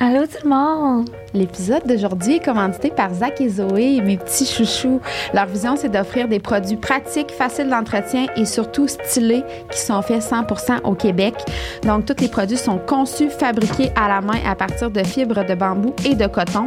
Allô 0.00 0.22
tout 0.22 0.38
le 0.44 0.48
monde! 0.48 1.10
L'épisode 1.34 1.82
d'aujourd'hui 1.86 2.36
est 2.36 2.42
commandité 2.42 2.90
par 2.90 3.12
Zach 3.12 3.38
et 3.42 3.50
Zoé, 3.50 4.00
mes 4.00 4.16
petits 4.16 4.46
chouchous. 4.46 5.02
Leur 5.34 5.44
vision, 5.44 5.76
c'est 5.76 5.90
d'offrir 5.90 6.26
des 6.26 6.38
produits 6.38 6.78
pratiques, 6.78 7.30
faciles 7.30 7.68
d'entretien 7.68 8.26
et 8.34 8.46
surtout 8.46 8.88
stylés 8.88 9.42
qui 9.70 9.78
sont 9.78 10.00
faits 10.00 10.22
100% 10.22 10.84
au 10.84 10.94
Québec. 10.94 11.34
Donc, 11.82 12.06
tous 12.06 12.22
les 12.22 12.28
produits 12.28 12.56
sont 12.56 12.78
conçus, 12.78 13.28
fabriqués 13.28 13.90
à 13.94 14.08
la 14.08 14.22
main 14.22 14.38
à 14.46 14.54
partir 14.54 14.90
de 14.90 15.02
fibres 15.02 15.44
de 15.44 15.54
bambou 15.54 15.92
et 16.06 16.14
de 16.14 16.28
coton, 16.28 16.66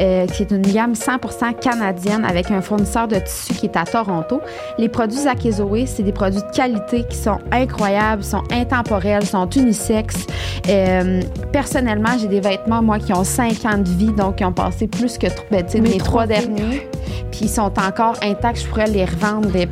euh, 0.00 0.26
qui 0.26 0.42
est 0.42 0.50
une 0.50 0.62
gamme 0.62 0.94
100% 0.94 1.54
canadienne 1.60 2.24
avec 2.24 2.50
un 2.50 2.60
fournisseur 2.60 3.06
de 3.06 3.20
tissu 3.20 3.54
qui 3.54 3.66
est 3.66 3.76
à 3.76 3.84
Toronto. 3.84 4.40
Les 4.78 4.88
produits 4.88 5.20
Zach 5.20 5.46
et 5.46 5.52
Zoé, 5.52 5.86
c'est 5.86 6.02
des 6.02 6.12
produits 6.12 6.42
de 6.42 6.56
qualité 6.56 7.04
qui 7.08 7.18
sont 7.18 7.38
incroyables, 7.52 8.24
sont 8.24 8.42
intemporels, 8.50 9.26
sont 9.26 9.48
unisexes. 9.50 10.26
Euh, 10.68 11.20
personnellement, 11.52 12.18
j'ai 12.18 12.26
des 12.26 12.40
vêtements, 12.48 12.82
moi, 12.82 12.98
qui 12.98 13.12
ont 13.12 13.24
5 13.24 13.64
ans 13.64 13.78
de 13.78 13.88
vie, 13.88 14.12
donc 14.12 14.36
qui 14.36 14.44
ont 14.44 14.52
passé 14.52 14.86
plus 14.86 15.18
que 15.18 15.26
ben, 15.50 15.64
Mes 15.74 15.80
mes 15.80 15.88
trois 15.98 16.26
trois 16.26 16.26
derniers. 16.26 16.88
Puis 17.30 17.40
ils 17.42 17.48
sont 17.48 17.72
encore 17.78 18.14
intacts. 18.22 18.60
Je 18.62 18.66
pourrais 18.66 18.86
les 18.86 19.04
revendre 19.04 19.48
des, 19.50 19.68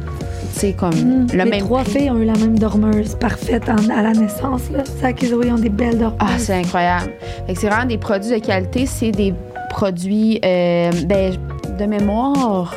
sais, 0.52 0.72
comme 0.72 1.26
le 1.32 1.44
Les 1.44 1.50
même 1.50 1.60
trois 1.60 1.82
prix. 1.82 1.92
filles 2.00 2.10
ont 2.10 2.18
eu 2.18 2.24
la 2.24 2.34
même 2.34 2.58
dormeuse 2.58 3.14
parfaite 3.16 3.64
en- 3.68 3.90
à 3.90 4.02
la 4.02 4.12
naissance. 4.12 4.62
Là. 4.72 4.84
Zach 5.00 5.22
et 5.22 5.26
Zoé 5.26 5.50
ont 5.50 5.58
des 5.58 5.68
belles 5.70 5.98
dormeuses. 5.98 6.18
Ah, 6.20 6.38
c'est 6.38 6.54
incroyable. 6.54 7.10
Fait 7.46 7.54
que 7.54 7.60
c'est 7.60 7.68
vraiment 7.68 7.86
des 7.86 7.98
produits 7.98 8.30
de 8.40 8.44
qualité. 8.44 8.86
C'est 8.86 9.10
des 9.10 9.34
produits, 9.70 10.38
euh, 10.44 10.90
ben, 11.06 11.34
de 11.78 11.84
mémoire, 11.86 12.72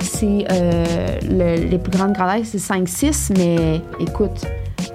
c'est 0.00 0.44
euh, 0.50 0.84
le- 1.28 1.68
les 1.68 1.78
plus 1.78 1.90
grandes 1.90 2.12
grandeurs, 2.12 2.44
c'est 2.44 2.58
5-6, 2.58 3.30
mais 3.36 3.80
écoute, 4.00 4.46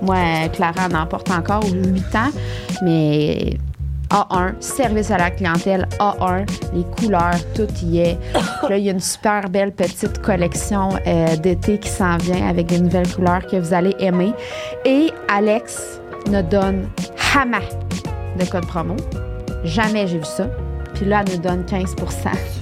moi, 0.01 0.17
Clara 0.53 0.87
en 0.91 0.95
emporte 0.95 1.29
encore 1.31 1.63
8 1.71 2.15
ans, 2.15 2.31
mais 2.83 3.57
A1, 4.13 4.61
service 4.61 5.09
à 5.09 5.17
la 5.17 5.31
clientèle 5.31 5.87
A1, 5.99 6.47
les 6.73 6.83
couleurs, 6.83 7.35
tout 7.55 7.67
y 7.83 7.99
est. 7.99 8.17
Là, 8.69 8.77
il 8.77 8.85
y 8.85 8.89
a 8.89 8.91
une 8.91 8.99
super 8.99 9.49
belle 9.49 9.71
petite 9.71 10.21
collection 10.21 10.89
euh, 11.07 11.35
d'été 11.37 11.79
qui 11.79 11.89
s'en 11.89 12.17
vient 12.17 12.47
avec 12.47 12.67
des 12.67 12.79
nouvelles 12.79 13.11
couleurs 13.11 13.45
que 13.47 13.57
vous 13.57 13.73
allez 13.73 13.95
aimer. 13.99 14.33
Et 14.85 15.09
Alex 15.27 15.99
nous 16.27 16.43
donne 16.43 16.87
Hama 17.35 17.59
de 18.39 18.45
code 18.45 18.67
promo. 18.67 18.95
Jamais 19.63 20.07
j'ai 20.07 20.19
vu 20.19 20.25
ça. 20.25 20.47
Puis 20.93 21.05
là, 21.05 21.23
elle 21.25 21.33
nous 21.33 21.41
donne 21.41 21.65
15 21.65 21.95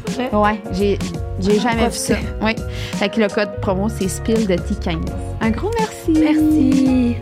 vrai? 0.08 0.30
Ouais, 0.32 0.62
j'ai, 0.72 0.98
j'ai 1.40 1.60
jamais 1.60 1.88
vu 1.88 1.96
ça. 1.96 2.16
Oui. 2.42 2.56
Fait 2.94 3.10
que 3.10 3.20
le 3.20 3.28
code 3.28 3.60
promo, 3.62 3.90
c'est 3.90 4.08
SPIL 4.08 4.48
de 4.48 4.56
T15. 4.56 5.00
Un 5.42 5.50
gros 5.50 5.72
merci. 5.78 6.12
Merci. 6.12 7.18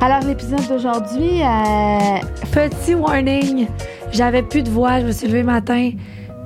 Alors, 0.00 0.20
l'épisode 0.20 0.66
d'aujourd'hui, 0.68 1.42
euh, 1.42 2.18
Petit 2.52 2.94
warning. 2.94 3.66
J'avais 4.12 4.42
plus 4.42 4.62
de 4.62 4.70
voix. 4.70 5.00
Je 5.00 5.06
me 5.06 5.12
suis 5.12 5.26
levée 5.26 5.42
matin. 5.42 5.92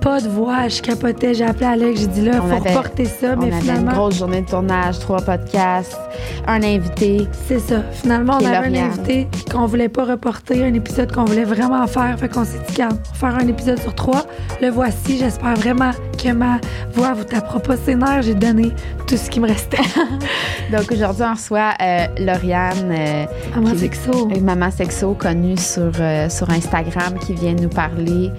Pas 0.00 0.20
de 0.20 0.28
voix. 0.28 0.68
Je 0.68 0.80
capotais. 0.80 1.34
J'ai 1.34 1.44
appelé 1.44 1.66
Alex. 1.66 2.00
J'ai 2.00 2.06
dit 2.06 2.20
là, 2.22 2.41
On 2.42 2.46
faut 2.48 2.56
avait- 2.56 2.70
reporter 2.74 3.04
ça. 3.04 3.34
on 3.36 3.41
mais 3.41 3.46
avait 3.46 3.56
une 3.56 3.60
finalement, 3.62 3.92
grosse 3.92 4.18
journée 4.18 4.42
de 4.42 4.46
tournage, 4.48 4.98
trois 5.00 5.20
podcasts, 5.20 5.98
un 6.46 6.62
invité. 6.62 7.27
c'est 7.48 7.58
ça. 7.58 7.82
Finalement, 7.92 8.38
on 8.41 8.44
avait 8.46 8.78
un 8.80 8.86
invité 8.86 9.26
qu'on 9.50 9.66
voulait 9.66 9.88
pas 9.88 10.04
reporter, 10.04 10.62
un 10.64 10.74
épisode 10.74 11.12
qu'on 11.12 11.24
voulait 11.24 11.44
vraiment 11.44 11.86
faire. 11.86 12.16
Fait 12.19 12.28
qu'on 12.28 12.44
s'est 12.44 12.60
dit, 12.70 12.76
va 12.80 12.88
faire 13.14 13.34
un 13.34 13.46
épisode 13.48 13.78
sur 13.80 13.94
trois. 13.94 14.22
Le 14.62 14.69
voici. 14.70 15.19
J'espère 15.19 15.54
vraiment 15.56 15.91
que 16.22 16.30
ma 16.32 16.58
voix 16.92 17.12
vous 17.14 17.24
tapera 17.24 17.58
pas 17.60 17.76
ses 17.76 17.94
nerfs. 17.96 18.22
J'ai 18.22 18.34
donné 18.34 18.70
tout 19.06 19.16
ce 19.16 19.28
qui 19.28 19.41
me 19.41 19.48
restait. 19.48 19.78
Donc, 20.72 20.91
aujourd'hui, 20.92 21.24
on 21.28 21.32
reçoit 21.34 21.72
euh, 21.82 22.06
Lauriane, 22.19 22.92
euh, 22.92 23.26
Qui- 23.72 23.78
sexo. 23.78 24.28
maman 24.42 24.70
sexo 24.70 25.14
connue 25.14 25.56
sur, 25.56 25.91
euh, 26.00 26.28
sur 26.28 26.48
Instagram, 26.50 27.14
qui 27.24 27.34
vient 27.34 27.54
nous 27.54 27.69
parler 27.69 28.30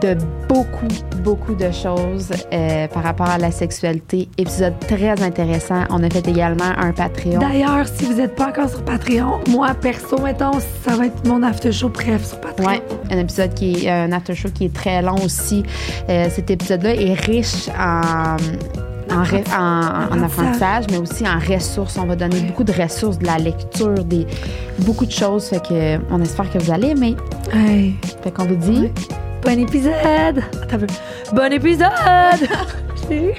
de 0.00 0.16
beaucoup, 0.48 0.88
beaucoup 1.22 1.54
de 1.54 1.70
choses 1.70 2.30
euh, 2.52 2.86
par 2.88 3.02
rapport 3.02 3.28
à 3.28 3.38
la 3.38 3.50
sexualité. 3.50 4.28
Épisode 4.38 4.74
très 4.80 5.20
intéressant. 5.22 5.82
On 5.90 6.02
a 6.02 6.10
fait 6.10 6.26
également 6.28 6.72
un 6.78 6.92
Patreon. 6.92 7.38
D'ailleurs, 7.38 7.86
si 7.86 8.04
vous 8.06 8.14
n'êtes 8.14 8.34
pas 8.36 8.48
encore 8.48 8.68
sur 8.68 8.82
Patreon, 8.84 9.40
moi, 9.48 9.68
perso, 9.80 10.18
mettons, 10.20 10.52
ça 10.86 10.96
va 10.96 11.06
être 11.06 11.26
mon 11.26 11.42
after 11.42 11.72
show, 11.72 11.88
bref, 11.88 12.24
sur 12.24 12.40
Patreon. 12.40 12.66
Ouais, 12.68 12.82
un 13.10 13.18
épisode 13.18 13.54
qui 13.54 13.86
est 13.86 13.90
un 13.90 14.12
after 14.12 14.34
show 14.34 14.48
qui 14.54 14.66
est 14.66 14.74
très 14.74 15.02
long 15.02 15.16
aussi. 15.24 15.62
Euh, 16.08 16.26
cet 16.30 16.50
épisode-là 16.50 16.94
est 16.94 17.14
riche 17.14 17.68
en 17.78 18.36
en, 19.10 19.24
en- 19.24 20.14
en- 20.14 20.16
en 20.18 20.22
apprentissage, 20.22 20.84
mais 20.90 20.96
aussi 20.96 21.24
en 21.28 21.38
ressources. 21.38 21.98
On 21.98 22.06
va 22.06 22.16
donner 22.16 22.40
beaucoup 22.42 22.64
de 22.64 22.72
ressources, 22.72 23.18
de 23.18 23.26
la 23.26 23.36
lecture, 23.36 24.02
des 24.04 24.26
beaucoup 24.78 25.04
de 25.04 25.10
choses. 25.10 25.46
Fait 25.48 25.60
que 25.62 25.98
on 26.10 26.20
espère 26.22 26.50
que 26.50 26.58
vous 26.58 26.70
allez 26.72 26.90
aimer. 26.90 27.16
Hey, 27.52 27.94
Fait 28.22 28.30
qu'on 28.30 28.44
vous 28.46 28.54
dit 28.56 28.80
Ouais. 28.82 28.92
Bon 29.42 29.58
épisode! 29.58 30.42
Attends 30.62 30.76
un 30.76 30.78
peu. 30.78 30.86
Bon 31.32 31.52
épisode! 31.52 31.90
Je 33.02 33.08
l'ai 33.08 33.26
eu. 33.28 33.34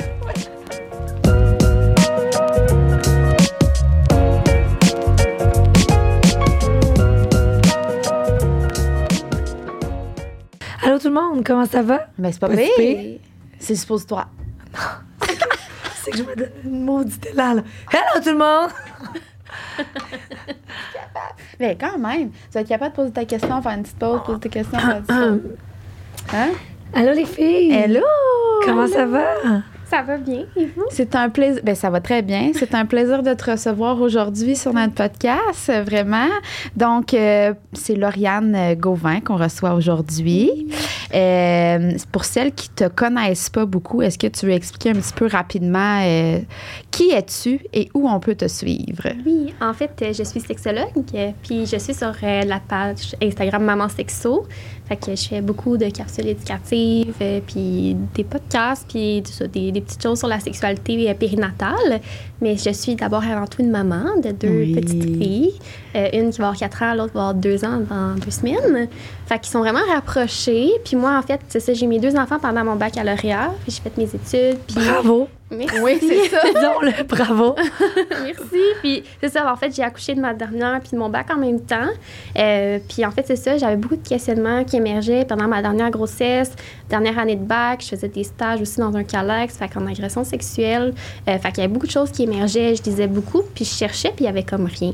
Allô 10.84 11.00
tout 11.00 11.08
le 11.08 11.14
monde, 11.14 11.44
comment 11.46 11.66
ça 11.66 11.82
va? 11.82 12.08
mais 12.18 12.32
c'est 12.32 12.40
pas 12.40 12.50
Pas 12.50 12.56
pire. 12.56 13.20
C'est 13.60 13.76
suppositoire. 13.76 14.30
C'est 16.04 16.12
que 16.12 16.18
je 16.18 16.24
me 16.24 16.36
donne 16.36 16.50
une 16.66 16.84
maudite 16.84 17.26
élan, 17.28 17.54
là. 17.54 17.64
Hello 17.92 18.22
tout 18.22 18.32
le 18.32 18.38
monde! 18.38 18.72
Mais 21.60 21.78
quand 21.80 21.98
même, 21.98 22.32
tu 22.32 22.38
vas 22.54 22.62
être 22.62 22.68
capable 22.68 22.92
de 22.92 22.96
poser 22.96 23.12
ta 23.12 23.24
question, 23.24 23.62
faire 23.62 23.72
une 23.72 23.84
petite 23.84 23.98
pause, 23.98 24.20
poser 24.26 24.40
ta 24.40 24.50
question, 24.50 24.80
faire. 24.80 25.02
Hein? 26.32 26.52
Allô 26.94 27.12
les 27.14 27.26
filles! 27.26 27.72
Hello! 27.72 28.02
Comment 28.66 28.88
ça 28.88 29.06
va? 29.06 29.26
Ça 29.86 30.02
va 30.02 30.18
bien, 30.18 30.46
et 30.56 30.66
vous? 30.66 30.86
C'est 30.90 31.14
un 31.16 31.30
plaisir. 31.30 31.62
Ben, 31.64 31.76
ça 31.76 31.92
va 31.92 32.02
très 32.02 32.24
bien. 32.24 32.52
C'est 32.56 32.74
un 32.74 32.86
plaisir 32.86 33.22
de 33.22 33.32
te 33.34 33.52
recevoir 33.52 34.02
aujourd'hui 34.02 34.56
sur 34.56 34.74
notre 34.74 34.94
podcast, 34.96 35.72
vraiment. 35.86 36.30
Donc, 36.76 37.14
euh, 37.14 37.54
c'est 37.74 37.96
Lauriane 37.96 38.56
euh, 38.56 38.76
Gauvin 38.76 39.20
qu'on 39.20 39.38
reçoit 39.38 39.76
aujourd'hui. 39.76 40.68
Euh, 41.14 41.92
pour 42.12 42.26
celles 42.26 42.54
qui 42.54 42.70
te 42.70 42.88
connaissent 42.88 43.52
pas 43.52 43.68
beaucoup, 43.68 44.02
est-ce 44.02 44.18
que 44.18 44.26
tu 44.26 44.48
veux 44.48 44.54
expliquer 44.54 44.90
un 44.92 44.94
petit 44.94 45.14
peu 45.14 45.28
rapidement 45.28 46.02
euh, 46.02 46.40
qui 46.90 47.12
es-tu 47.12 47.60
et 47.72 47.90
où 47.94 48.10
on 48.10 48.20
peut 48.20 48.34
te 48.34 48.48
suivre? 48.48 49.10
Oui, 49.24 49.54
en 49.62 49.74
fait, 49.74 49.92
je 50.12 50.24
suis 50.24 50.40
sexologue, 50.40 51.04
puis 51.44 51.68
je 51.68 51.78
suis 51.78 51.94
sur 51.94 52.14
la 52.24 52.60
page 52.60 53.16
Instagram 53.22 53.64
Maman 53.64 53.90
Sexo. 53.90 54.48
Fait 54.88 54.98
que 54.98 55.16
je 55.16 55.28
fais 55.30 55.42
beaucoup 55.42 55.78
de 55.78 55.86
capsules 55.90 56.28
éducatives, 56.28 57.14
euh, 57.22 57.40
puis 57.48 57.96
des 58.14 58.24
podcasts, 58.26 58.86
puis 58.88 59.24
tout 59.26 59.32
ça, 59.32 59.48
des, 59.48 59.72
des 59.72 59.80
petites 59.82 60.04
choses 60.04 60.20
sur 60.20 60.28
la 60.28 60.40
sexualité 60.42 61.10
euh, 61.10 61.14
périnatale. 61.14 62.02
Mais 62.42 62.58
je 62.58 62.70
suis 62.72 62.96
d'abord 62.96 63.24
et 63.24 63.32
avant 63.32 63.48
tout 63.48 63.62
une 63.62 63.72
maman 63.72 64.18
de 64.22 64.32
deux 64.32 64.50
Oui. 64.50 64.74
petites 64.76 65.04
filles. 65.04 65.54
Euh, 65.96 66.10
une 66.14 66.32
qui 66.32 66.40
va 66.40 66.48
avoir 66.50 66.60
4 66.60 66.84
ans, 66.84 66.94
l'autre 66.96 67.14
va 67.14 67.20
avoir 67.30 67.34
2 67.36 67.64
ans 67.64 67.80
dans 67.90 68.16
deux 68.16 68.32
semaines. 68.32 68.90
Fait 69.28 69.40
qu'ils 69.40 69.52
sont 69.52 69.60
vraiment 69.60 69.80
rapprochés. 69.94 70.72
Puis 70.84 70.98
moi, 70.98 71.18
en 71.18 71.22
fait, 71.22 71.40
c'est 71.48 71.62
ça, 71.62 71.74
j'ai 71.74 71.88
mes 71.88 72.00
deux 72.00 72.16
enfants 72.18 72.40
pendant 72.40 72.66
mon 72.66 72.76
baccalauréat. 72.76 73.54
Puis 73.66 73.78
j'ai 73.78 73.82
fait 73.90 73.98
mes 73.98 74.04
études. 74.04 74.60
Puis... 74.68 74.76
Bravo! 74.76 75.30
Merci. 75.54 75.80
Oui, 75.82 75.98
c'est 76.00 76.30
ça. 76.30 76.40
Disons-le, 76.46 77.04
bravo! 77.04 77.56
Merci. 78.24 78.62
Puis 78.82 79.04
c'est 79.22 79.30
ça, 79.30 79.52
en 79.52 79.56
fait, 79.56 79.74
j'ai 79.76 79.84
accouché 79.84 80.16
de 80.16 80.22
ma 80.22 80.34
dernière 80.34 80.80
puis 80.82 80.92
de 80.92 80.98
mon 80.98 81.10
bac 81.10 81.28
en 81.32 81.38
même 81.38 81.62
temps. 81.62 81.90
Euh, 82.38 82.80
puis 82.88 83.06
en 83.06 83.12
fait, 83.12 83.26
c'est 83.26 83.36
ça, 83.36 83.58
j'avais 83.58 83.76
beaucoup 83.76 83.96
de 83.96 84.08
questionnements 84.08 84.64
qui 84.64 84.78
émergeaient 84.78 85.26
pendant 85.26 85.48
ma 85.48 85.62
dernière 85.62 85.92
grossesse, 85.92 86.52
dernière 86.90 87.18
année 87.20 87.36
de 87.36 87.46
bac. 87.46 87.82
Je 87.84 87.90
faisais 87.90 88.08
des 88.08 88.24
stages 88.24 88.62
aussi 88.62 88.80
dans 88.80 88.96
un 88.96 89.04
calex, 89.04 89.58
fait 89.58 89.68
qu'en 89.68 89.86
agression 89.88 90.24
sexuelle. 90.24 90.94
Euh, 91.28 91.38
fait 91.38 91.50
qu'il 91.50 91.60
y 91.60 91.62
avait 91.62 91.74
beaucoup 91.74 91.88
de 91.88 91.92
choses 91.92 92.12
qui 92.12 92.24
émergeaient. 92.24 92.76
Je 92.76 92.82
disais 92.82 93.08
beaucoup, 93.08 93.42
puis 93.54 93.66
je 93.66 93.74
cherchais, 93.74 94.10
puis 94.10 94.26
il 94.26 94.28
y 94.28 94.30
avait 94.30 94.44
comme 94.44 94.66
rien. 94.66 94.94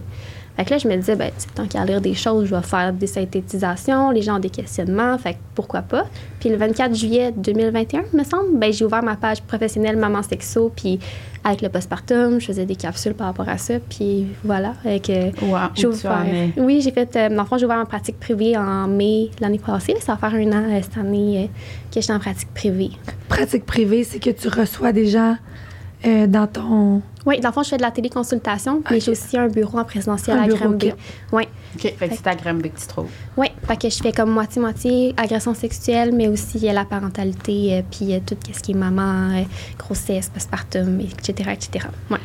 Fait 0.59 0.65
que 0.65 0.71
là, 0.71 0.77
je 0.77 0.89
me 0.89 0.95
disais, 0.97 1.15
ben, 1.15 1.31
tant 1.55 1.65
qu'à 1.67 1.85
lire 1.85 2.01
des 2.01 2.13
choses, 2.13 2.47
je 2.47 2.53
vais 2.53 2.61
faire 2.61 2.91
des 2.91 3.07
synthétisations, 3.07 4.11
les 4.11 4.21
gens 4.21 4.35
ont 4.35 4.39
des 4.39 4.49
questionnements, 4.49 5.17
fait 5.17 5.35
que 5.35 5.37
pourquoi 5.55 5.81
pas. 5.81 6.05
Puis 6.41 6.49
le 6.49 6.57
24 6.57 6.93
juillet 6.93 7.31
2021, 7.31 8.03
me 8.11 8.25
semble, 8.25 8.57
ben, 8.57 8.73
j'ai 8.73 8.83
ouvert 8.83 9.01
ma 9.01 9.15
page 9.15 9.41
professionnelle 9.41 9.95
Maman 9.95 10.21
Sexo, 10.21 10.69
puis 10.75 10.99
avec 11.45 11.61
le 11.61 11.69
postpartum, 11.69 12.41
je 12.41 12.47
faisais 12.47 12.65
des 12.65 12.75
capsules 12.75 13.13
par 13.13 13.27
rapport 13.27 13.47
à 13.47 13.57
ça, 13.57 13.75
puis 13.79 14.27
voilà. 14.43 14.73
Avec, 14.83 15.09
euh, 15.09 15.31
Wow, 15.43 15.57
j'ai 15.75 15.87
en 15.87 15.91
ouvert-? 15.91 16.25
Oui, 16.57 16.81
j'ai 16.81 16.91
fait, 16.91 17.15
euh, 17.15 17.29
dans 17.29 17.43
le 17.43 17.47
fond, 17.47 17.57
j'ai 17.57 17.63
ouvert 17.63 17.77
ma 17.77 17.85
pratique 17.85 18.19
privée 18.19 18.57
en 18.57 18.85
mai 18.89 19.31
l'année 19.39 19.59
passée. 19.59 19.95
Ça 20.01 20.15
va 20.15 20.29
faire 20.29 20.37
un 20.37 20.51
an 20.51 20.65
euh, 20.69 20.81
cette 20.81 20.97
année 20.97 21.45
euh, 21.45 21.47
que 21.95 22.01
j'étais 22.01 22.11
en 22.11 22.19
pratique 22.19 22.53
privée. 22.53 22.91
Pratique 23.29 23.65
privée, 23.65 24.03
c'est 24.03 24.19
que 24.19 24.31
tu 24.31 24.49
reçois 24.49 24.91
des 24.91 25.07
gens 25.07 25.37
euh, 26.05 26.27
dans 26.27 26.47
ton. 26.47 27.01
Oui, 27.25 27.39
dans 27.41 27.49
le 27.49 27.53
fond, 27.53 27.63
je 27.63 27.69
fais 27.69 27.77
de 27.77 27.81
la 27.81 27.91
téléconsultation, 27.91 28.81
mais 28.89 28.99
j'ai 28.99 29.11
aussi 29.11 29.37
un 29.37 29.47
bureau 29.49 29.79
en 29.79 29.83
présentiel 29.85 30.37
Un 30.37 30.43
à 30.43 30.47
Granby. 30.47 30.87
ok. 30.91 30.95
Oui, 31.33 31.43
OK. 31.75 31.93
Fait 31.97 32.09
que 32.09 32.15
c'est 32.15 32.27
à 32.27 32.35
Granby 32.35 32.71
que 32.71 32.79
tu 32.79 32.87
trouves. 32.87 33.09
oui. 33.37 33.47
Fait 33.67 33.77
que 33.77 33.89
je 33.89 33.97
fais 34.01 34.11
comme 34.11 34.31
moitié-moitié 34.31 35.13
agression 35.17 35.53
sexuelle, 35.53 36.11
mais 36.13 36.27
aussi 36.27 36.67
euh, 36.67 36.73
la 36.73 36.85
parentalité, 36.85 37.73
euh, 37.77 37.81
puis 37.91 38.13
euh, 38.13 38.19
tout 38.25 38.35
ce 38.51 38.59
qui 38.61 38.71
est 38.71 38.75
maman, 38.75 39.31
euh, 39.35 39.43
grossesse, 39.77 40.29
postpartum, 40.29 40.99
etc., 41.01 41.51
etc. 41.53 41.87
Ouais. 42.09 42.17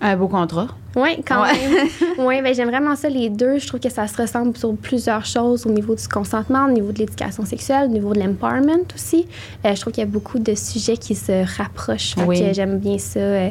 Un 0.00 0.16
beau 0.16 0.28
contrat. 0.28 0.68
Oui, 0.96 1.22
quand 1.26 1.42
Ouais. 1.42 1.52
même. 1.52 1.88
Oui, 2.26 2.40
ben, 2.42 2.54
j'aime 2.54 2.68
vraiment 2.70 2.96
ça, 2.96 3.08
les 3.10 3.28
deux. 3.28 3.58
Je 3.58 3.66
trouve 3.66 3.80
que 3.80 3.90
ça 3.90 4.06
se 4.08 4.16
ressemble 4.20 4.56
sur 4.56 4.74
plusieurs 4.76 5.24
choses 5.26 5.66
au 5.66 5.70
niveau 5.70 5.94
du 5.94 6.08
consentement, 6.08 6.64
au 6.64 6.70
niveau 6.70 6.90
de 6.90 6.98
l'éducation 6.98 7.44
sexuelle, 7.44 7.84
au 7.90 7.92
niveau 7.92 8.14
de 8.14 8.20
l'empowerment 8.20 8.86
aussi. 8.94 9.26
Euh, 9.64 9.74
je 9.74 9.80
trouve 9.80 9.92
qu'il 9.92 10.02
y 10.02 10.06
a 10.06 10.10
beaucoup 10.10 10.38
de 10.38 10.54
sujets 10.54 10.96
qui 10.96 11.14
se 11.14 11.44
rapprochent. 11.58 12.14
Oui. 12.26 12.42
j'aime 12.54 12.78
bien 12.78 12.96
ça. 12.98 13.20
euh, 13.20 13.50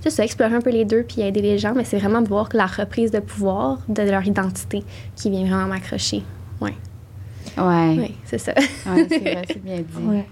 c'est 0.00 0.10
ça, 0.10 0.24
explorer 0.24 0.54
un 0.54 0.60
peu 0.60 0.70
les 0.70 0.84
deux 0.84 1.02
puis 1.04 1.20
aider 1.22 1.40
les 1.42 1.58
gens, 1.58 1.72
mais 1.74 1.84
c'est 1.84 1.98
vraiment 1.98 2.20
de 2.22 2.28
voir 2.28 2.48
que 2.48 2.56
la 2.56 2.66
reprise 2.66 3.10
de 3.10 3.18
pouvoir 3.20 3.78
de 3.88 4.02
leur 4.02 4.24
identité 4.26 4.84
qui 5.16 5.30
vient 5.30 5.44
vraiment 5.46 5.66
m'accrocher. 5.66 6.22
Oui, 6.60 6.70
Ouais. 7.58 7.96
oui, 7.98 8.14
c'est 8.24 8.38
ça. 8.38 8.52
Ouais, 8.86 9.06
c'est 9.08 9.18
vrai, 9.18 9.42
c'est 9.48 9.62
bien 9.64 9.76
dit. 9.78 10.04
Ouais. 10.06 10.26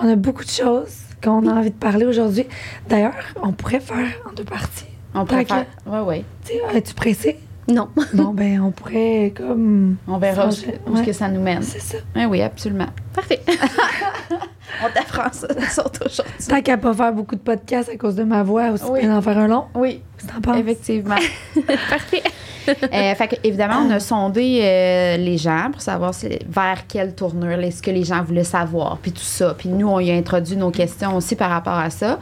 On 0.00 0.08
a 0.08 0.16
beaucoup 0.16 0.44
de 0.44 0.48
choses 0.50 0.94
qu'on 1.22 1.46
a 1.48 1.52
envie 1.54 1.70
de 1.70 1.76
parler 1.76 2.04
aujourd'hui. 2.06 2.46
D'ailleurs, 2.88 3.14
on 3.42 3.52
pourrait 3.52 3.80
faire 3.80 4.06
en 4.28 4.32
deux 4.32 4.44
parties. 4.44 4.86
On 5.14 5.26
Fait 5.26 5.44
préfère. 5.44 5.66
Ouais, 5.86 6.00
ouais. 6.00 6.24
Tu 6.44 6.52
sais, 6.54 6.60
Es-tu 6.76 6.94
pressé? 6.94 7.38
non. 7.68 7.88
bon, 8.12 8.32
ben, 8.34 8.60
on 8.60 8.70
pourrait 8.72 9.32
comme. 9.36 9.96
On 10.08 10.18
verra 10.18 10.48
où, 10.48 10.92
Ouais. 10.94 11.04
que 11.04 11.12
ça 11.12 11.28
nous 11.28 11.40
mène. 11.40 11.62
C'est 11.62 11.80
ça. 11.80 11.98
Oui, 12.16 12.24
oui, 12.24 12.42
absolument. 12.42 12.86
Parfait. 13.14 13.40
On 14.84 14.88
t'apprend 14.92 15.30
ça, 15.32 15.46
surtout 15.70 16.04
aujourd'hui. 16.06 16.32
Tant 16.48 16.62
qu'à 16.62 16.78
pas 16.78 16.94
faire 16.94 17.12
beaucoup 17.12 17.34
de 17.36 17.40
podcasts 17.40 17.90
à 17.90 17.96
cause 17.96 18.14
de 18.14 18.24
ma 18.24 18.42
voix, 18.42 18.70
aussi 18.70 18.84
Oui. 18.88 19.00
bien 19.00 19.14
d'en 19.14 19.20
faire 19.20 19.36
un 19.38 19.46
long. 19.48 19.64
Oui, 19.74 20.00
penses? 20.42 20.56
effectivement. 20.58 21.16
Parfait. 21.90 22.22
Euh, 22.68 23.14
fait 23.16 23.28
que, 23.28 23.34
évidemment, 23.44 23.84
on 23.86 23.90
a 23.90 23.98
sondé 24.00 24.60
euh, 24.62 25.16
les 25.16 25.36
gens 25.36 25.68
pour 25.72 25.82
savoir 25.82 26.14
si- 26.14 26.38
vers 26.48 26.86
quelle 26.86 27.14
tournure, 27.14 27.58
est 27.60 27.72
ce 27.72 27.82
que 27.82 27.90
les 27.90 28.04
gens 28.04 28.22
voulaient 28.22 28.44
savoir, 28.44 28.98
puis 29.02 29.10
tout 29.12 29.20
ça. 29.20 29.54
Puis 29.58 29.68
nous, 29.68 29.88
on 29.88 29.98
y 30.00 30.10
a 30.10 30.14
introduit 30.14 30.56
nos 30.56 30.70
questions 30.70 31.16
aussi 31.16 31.34
par 31.36 31.50
rapport 31.50 31.74
à 31.78 31.90
ça. 31.90 32.18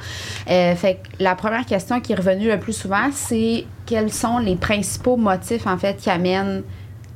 Euh, 0.51 0.75
fait 0.75 0.95
que 0.95 1.23
la 1.23 1.35
première 1.35 1.67
question 1.67 2.01
qui 2.01 2.13
est 2.13 2.17
revenue 2.17 2.49
le 2.49 2.59
plus 2.59 2.73
souvent, 2.73 3.11
c'est 3.13 3.67
quels 3.87 4.11
sont 4.13 4.39
les 4.39 4.57
principaux 4.57 5.17
motifs, 5.17 5.67
en 5.67 5.77
fait, 5.77 5.99
qui 5.99 6.09
amènent 6.11 6.63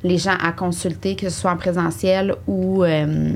les 0.05 0.17
gens 0.17 0.35
à 0.41 0.51
consulter, 0.51 1.15
que 1.15 1.29
ce 1.29 1.39
soit 1.41 1.51
en 1.51 1.57
présentiel 1.57 2.35
ou 2.47 2.83
euh, 2.83 3.31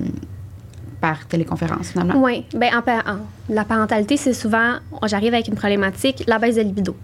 par 1.01 1.25
téléconférence, 1.27 1.89
finalement? 1.91 2.21
Oui, 2.21 2.45
ben 2.53 2.69
en, 2.77 2.81
pa- 2.81 3.03
en- 3.07 3.53
la 3.53 3.63
parentalité, 3.65 4.17
c'est 4.17 4.33
souvent, 4.33 4.75
j'arrive 5.05 5.33
avec 5.33 5.47
une 5.47 5.55
problématique, 5.55 6.23
la 6.27 6.37
baisse 6.39 6.55
de 6.55 6.61
libido. 6.61 6.95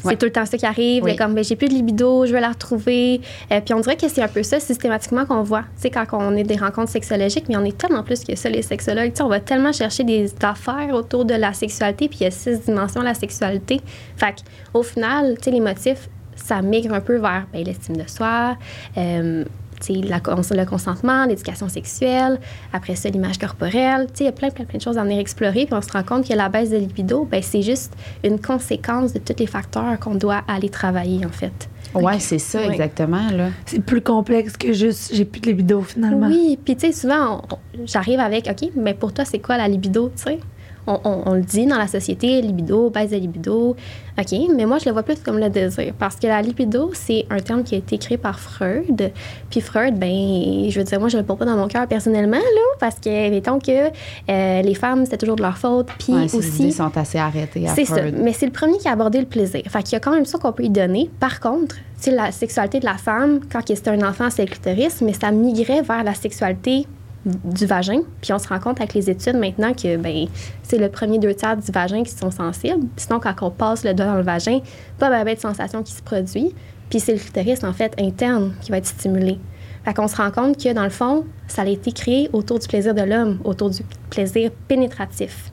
C'est 0.00 0.08
Ouais. 0.08 0.16
tout 0.16 0.26
le 0.26 0.32
temps 0.32 0.44
ça 0.44 0.58
qui 0.58 0.66
arrive. 0.66 1.04
Oui. 1.04 1.14
Comme, 1.14 1.32
ben, 1.32 1.44
j'ai 1.44 1.54
plus 1.54 1.68
de 1.68 1.74
libido, 1.74 2.26
je 2.26 2.32
veux 2.32 2.40
la 2.40 2.48
retrouver. 2.48 3.20
Euh, 3.52 3.60
puis 3.64 3.72
on 3.72 3.78
dirait 3.78 3.96
que 3.96 4.08
c'est 4.08 4.20
un 4.20 4.26
peu 4.26 4.42
ça 4.42 4.58
systématiquement 4.58 5.24
qu'on 5.26 5.44
voit. 5.44 5.62
Tu 5.76 5.82
sais, 5.82 5.90
quand 5.90 6.04
on 6.10 6.34
est 6.34 6.42
des 6.42 6.56
rencontres 6.56 6.90
sexologiques, 6.90 7.44
mais 7.48 7.56
on 7.56 7.64
est 7.64 7.78
tellement 7.78 8.02
plus 8.02 8.24
que 8.24 8.34
ça, 8.34 8.48
les 8.48 8.62
sexologues. 8.62 9.12
Tu 9.12 9.18
sais, 9.18 9.22
on 9.22 9.28
va 9.28 9.38
tellement 9.38 9.70
chercher 9.72 10.02
des 10.02 10.32
affaires 10.42 10.92
autour 10.92 11.24
de 11.24 11.34
la 11.34 11.52
sexualité, 11.52 12.08
puis 12.08 12.18
il 12.20 12.24
y 12.24 12.26
a 12.26 12.32
six 12.32 12.62
dimensions 12.62 13.00
de 13.00 13.06
la 13.06 13.14
sexualité. 13.14 13.80
Fait 14.16 14.34
au 14.74 14.82
final, 14.82 15.36
tu 15.38 15.44
sais, 15.44 15.50
les 15.52 15.60
motifs, 15.60 16.08
ça 16.44 16.62
migre 16.62 16.94
un 16.94 17.00
peu 17.00 17.16
vers 17.18 17.46
ben, 17.52 17.64
l'estime 17.64 17.96
de 17.96 18.08
soi, 18.08 18.56
euh, 18.96 19.44
tu 19.80 19.94
sais, 19.94 20.00
la 20.00 20.18
le 20.18 20.64
consentement, 20.64 21.24
l'éducation 21.26 21.68
sexuelle, 21.68 22.38
après 22.72 22.94
ça, 22.94 23.08
l'image 23.08 23.38
corporelle. 23.38 24.06
Tu 24.08 24.18
sais, 24.18 24.24
il 24.24 24.26
y 24.26 24.28
a 24.28 24.32
plein, 24.32 24.50
plein, 24.50 24.64
plein 24.64 24.78
de 24.78 24.82
choses 24.82 24.96
à 24.96 25.02
venir 25.02 25.18
explorer. 25.18 25.66
Puis 25.66 25.74
on 25.74 25.82
se 25.82 25.90
rend 25.90 26.04
compte 26.04 26.28
que 26.28 26.34
la 26.34 26.48
baisse 26.48 26.70
de 26.70 26.76
libido, 26.76 27.24
ben, 27.24 27.42
c'est 27.42 27.62
juste 27.62 27.92
une 28.22 28.40
conséquence 28.40 29.12
de 29.12 29.18
tous 29.18 29.34
les 29.40 29.46
facteurs 29.48 29.98
qu'on 29.98 30.14
doit 30.14 30.42
aller 30.46 30.68
travailler, 30.68 31.26
en 31.26 31.30
fait. 31.30 31.68
Ouais, 31.94 32.18
c'est 32.20 32.38
ça, 32.38 32.60
Oui. 32.60 32.68
exactement, 32.72 33.28
là. 33.32 33.48
C'est 33.66 33.80
plus 33.84 34.00
complexe 34.00 34.56
que 34.56 34.72
juste 34.72 35.10
j'ai 35.14 35.24
plus 35.24 35.40
de 35.40 35.46
libido 35.48 35.82
finalement. 35.82 36.28
Oui, 36.28 36.58
puis 36.64 36.76
tu 36.76 36.86
sais, 36.86 36.92
souvent, 36.92 37.42
on- 37.50 37.54
on- 37.82 37.86
j'arrive 37.86 38.20
avec, 38.20 38.48
OK, 38.48 38.70
mais 38.76 38.94
pour 38.94 39.12
toi, 39.12 39.24
c'est 39.24 39.40
quoi 39.40 39.56
la 39.58 39.68
libido, 39.68 40.10
tu 40.16 40.22
sais? 40.22 40.38
On, 40.86 40.98
on- 41.04 41.22
on 41.26 41.34
le 41.34 41.42
dit 41.42 41.66
dans 41.66 41.78
la 41.78 41.86
société, 41.86 42.42
libido, 42.42 42.90
baisse 42.90 43.10
de 43.10 43.16
libido. 43.16 43.76
OK, 44.18 44.38
mais 44.54 44.66
moi, 44.66 44.78
je 44.78 44.86
le 44.86 44.92
vois 44.92 45.02
plus 45.04 45.18
comme 45.20 45.38
le 45.38 45.48
désir. 45.48 45.94
Parce 45.98 46.16
que 46.16 46.26
la 46.26 46.42
libido, 46.42 46.90
c'est 46.92 47.24
un 47.30 47.38
terme 47.38 47.62
qui 47.62 47.74
a 47.76 47.78
été 47.78 47.96
créé 47.98 48.18
par 48.18 48.38
Freud. 48.40 49.10
Puis 49.48 49.60
Freud, 49.60 49.98
ben, 49.98 50.68
je 50.68 50.78
veux 50.78 50.84
dire, 50.84 50.98
moi, 51.00 51.08
je 51.08 51.16
le 51.16 51.22
porte 51.22 51.38
pas 51.38 51.44
dans 51.46 51.56
mon 51.56 51.68
cœur 51.68 51.86
personnellement, 51.86 52.36
là, 52.36 52.76
parce 52.80 52.96
que, 52.96 53.30
mettons 53.30 53.58
que 53.58 53.88
euh, 54.30 54.62
les 54.62 54.74
femmes, 54.74 55.04
c'était 55.04 55.18
toujours 55.18 55.36
de 55.36 55.42
leur 55.42 55.56
faute. 55.56 55.88
Puis 55.98 56.12
Ouais, 56.14 56.34
aussi. 56.34 56.72
sont 56.72 56.94
assez 56.96 57.18
arrêtées 57.18 57.66
à 57.68 57.74
C'est 57.74 57.84
ça. 57.84 58.02
Mais 58.18 58.32
c'est 58.32 58.46
le 58.46 58.52
premier 58.52 58.76
qui 58.78 58.88
a 58.88 58.92
abordé 58.92 59.18
le 59.20 59.26
plaisir. 59.26 59.62
Fait 59.68 59.82
qu'il 59.82 59.92
y 59.92 59.96
a 59.96 60.00
quand 60.00 60.12
même 60.12 60.26
ça 60.26 60.38
qu'on 60.38 60.52
peut 60.52 60.64
y 60.64 60.70
donner. 60.70 61.08
Par 61.20 61.40
contre, 61.40 61.76
la 62.06 62.32
sexualité 62.32 62.80
de 62.80 62.84
la 62.84 62.96
femme, 62.98 63.40
quand 63.50 63.60
c'était 63.66 63.90
un 63.90 64.02
enfant, 64.06 64.28
c'est 64.30 64.44
le 64.44 64.50
clitoris, 64.50 65.00
mais 65.00 65.12
ça 65.12 65.30
migrait 65.30 65.82
vers 65.82 66.02
la 66.04 66.14
sexualité 66.14 66.86
du 67.24 67.66
vagin. 67.66 68.00
Puis 68.20 68.32
on 68.32 68.38
se 68.38 68.48
rend 68.48 68.58
compte 68.58 68.80
avec 68.80 68.94
les 68.94 69.10
études 69.10 69.36
maintenant 69.36 69.72
que 69.74 69.96
ben, 69.96 70.26
c'est 70.62 70.78
le 70.78 70.88
premier 70.88 71.18
deux 71.18 71.34
tiers 71.34 71.56
du 71.56 71.70
vagin 71.70 72.02
qui 72.02 72.12
sont 72.12 72.30
sensibles. 72.30 72.86
Sinon, 72.96 73.20
quand 73.20 73.34
on 73.42 73.50
passe 73.50 73.84
le 73.84 73.94
doigt 73.94 74.06
dans 74.06 74.16
le 74.16 74.22
vagin, 74.22 74.60
pas 74.98 75.10
ben, 75.10 75.24
ben 75.24 75.34
de 75.34 75.40
sensation 75.40 75.82
qui 75.82 75.92
se 75.92 76.02
produit. 76.02 76.54
Puis 76.90 77.00
c'est 77.00 77.14
le 77.14 77.18
clitoris, 77.18 77.64
en 77.64 77.72
fait, 77.72 77.94
interne 77.98 78.54
qui 78.60 78.70
va 78.70 78.78
être 78.78 78.86
stimulé. 78.86 79.38
Fait 79.84 79.94
qu'on 79.94 80.08
se 80.08 80.16
rend 80.16 80.30
compte 80.30 80.62
que, 80.62 80.72
dans 80.72 80.84
le 80.84 80.90
fond, 80.90 81.24
ça 81.48 81.62
a 81.62 81.66
été 81.66 81.90
créé 81.92 82.28
autour 82.32 82.58
du 82.58 82.68
plaisir 82.68 82.94
de 82.94 83.02
l'homme, 83.02 83.38
autour 83.44 83.70
du 83.70 83.82
plaisir 84.10 84.50
pénétratif. 84.68 85.50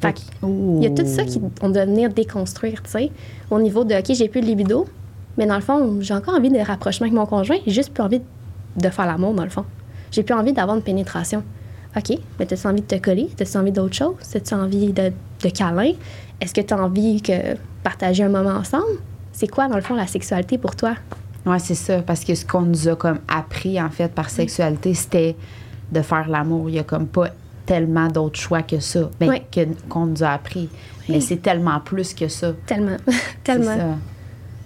Fait 0.00 0.14
il 0.44 0.82
y 0.82 0.86
a 0.86 0.90
tout 0.90 1.04
ça 1.06 1.24
qui 1.24 1.40
on 1.60 1.70
doit 1.70 1.84
venir 1.84 2.10
déconstruire, 2.10 2.82
tu 2.84 2.90
sais, 2.90 3.10
au 3.50 3.58
niveau 3.60 3.82
de 3.82 3.96
OK, 3.96 4.14
j'ai 4.14 4.28
plus 4.28 4.40
de 4.40 4.46
libido, 4.46 4.86
mais 5.36 5.46
dans 5.46 5.56
le 5.56 5.60
fond, 5.60 5.98
j'ai 6.00 6.14
encore 6.14 6.34
envie 6.34 6.50
de 6.50 6.58
rapprochement 6.58 7.06
avec 7.06 7.14
mon 7.14 7.26
conjoint, 7.26 7.56
j'ai 7.66 7.72
juste 7.72 7.92
plus 7.92 8.02
envie 8.02 8.20
de 8.76 8.88
faire 8.88 9.06
l'amour, 9.06 9.34
dans 9.34 9.42
le 9.42 9.50
fond. 9.50 9.64
J'ai 10.10 10.22
plus 10.22 10.34
envie 10.34 10.52
d'avoir 10.52 10.76
une 10.76 10.82
pénétration. 10.82 11.42
OK, 11.96 12.18
mais 12.38 12.52
as-tu 12.52 12.66
envie 12.66 12.82
de 12.82 12.86
te 12.86 12.96
coller? 12.96 13.28
As-tu 13.40 13.56
envie 13.56 13.72
d'autre 13.72 13.94
chose? 13.94 14.14
As-tu 14.34 14.54
envie 14.54 14.92
de, 14.92 15.10
de 15.42 15.48
câlin? 15.48 15.92
Est-ce 16.40 16.54
que 16.54 16.60
tu 16.60 16.74
as 16.74 16.78
envie 16.82 17.20
que 17.22 17.56
partager 17.82 18.24
un 18.24 18.28
moment 18.28 18.50
ensemble? 18.56 18.98
C'est 19.32 19.48
quoi, 19.48 19.68
dans 19.68 19.76
le 19.76 19.82
fond, 19.82 19.94
la 19.94 20.06
sexualité 20.06 20.58
pour 20.58 20.76
toi? 20.76 20.94
Ouais, 21.46 21.58
c'est 21.58 21.74
ça. 21.74 22.02
Parce 22.02 22.24
que 22.24 22.34
ce 22.34 22.44
qu'on 22.44 22.62
nous 22.62 22.88
a 22.88 22.96
comme 22.96 23.18
appris, 23.28 23.80
en 23.80 23.90
fait, 23.90 24.12
par 24.12 24.28
sexualité, 24.30 24.94
c'était 24.94 25.36
de 25.90 26.02
faire 26.02 26.28
l'amour. 26.28 26.68
Il 26.68 26.74
y 26.74 26.78
a 26.78 26.84
comme 26.84 27.06
pas 27.06 27.28
tellement 27.64 28.08
d'autres 28.08 28.38
choix 28.38 28.62
que 28.62 28.80
ça. 28.80 29.08
Ben, 29.18 29.30
Oui. 29.30 29.66
qu'on 29.88 30.06
nous 30.06 30.22
a 30.22 30.28
appris. 30.30 30.68
Mais 31.08 31.20
c'est 31.20 31.36
tellement 31.36 31.80
plus 31.80 32.12
que 32.14 32.28
ça. 32.28 32.52
Tellement. 32.66 32.96
Tellement. 33.44 33.96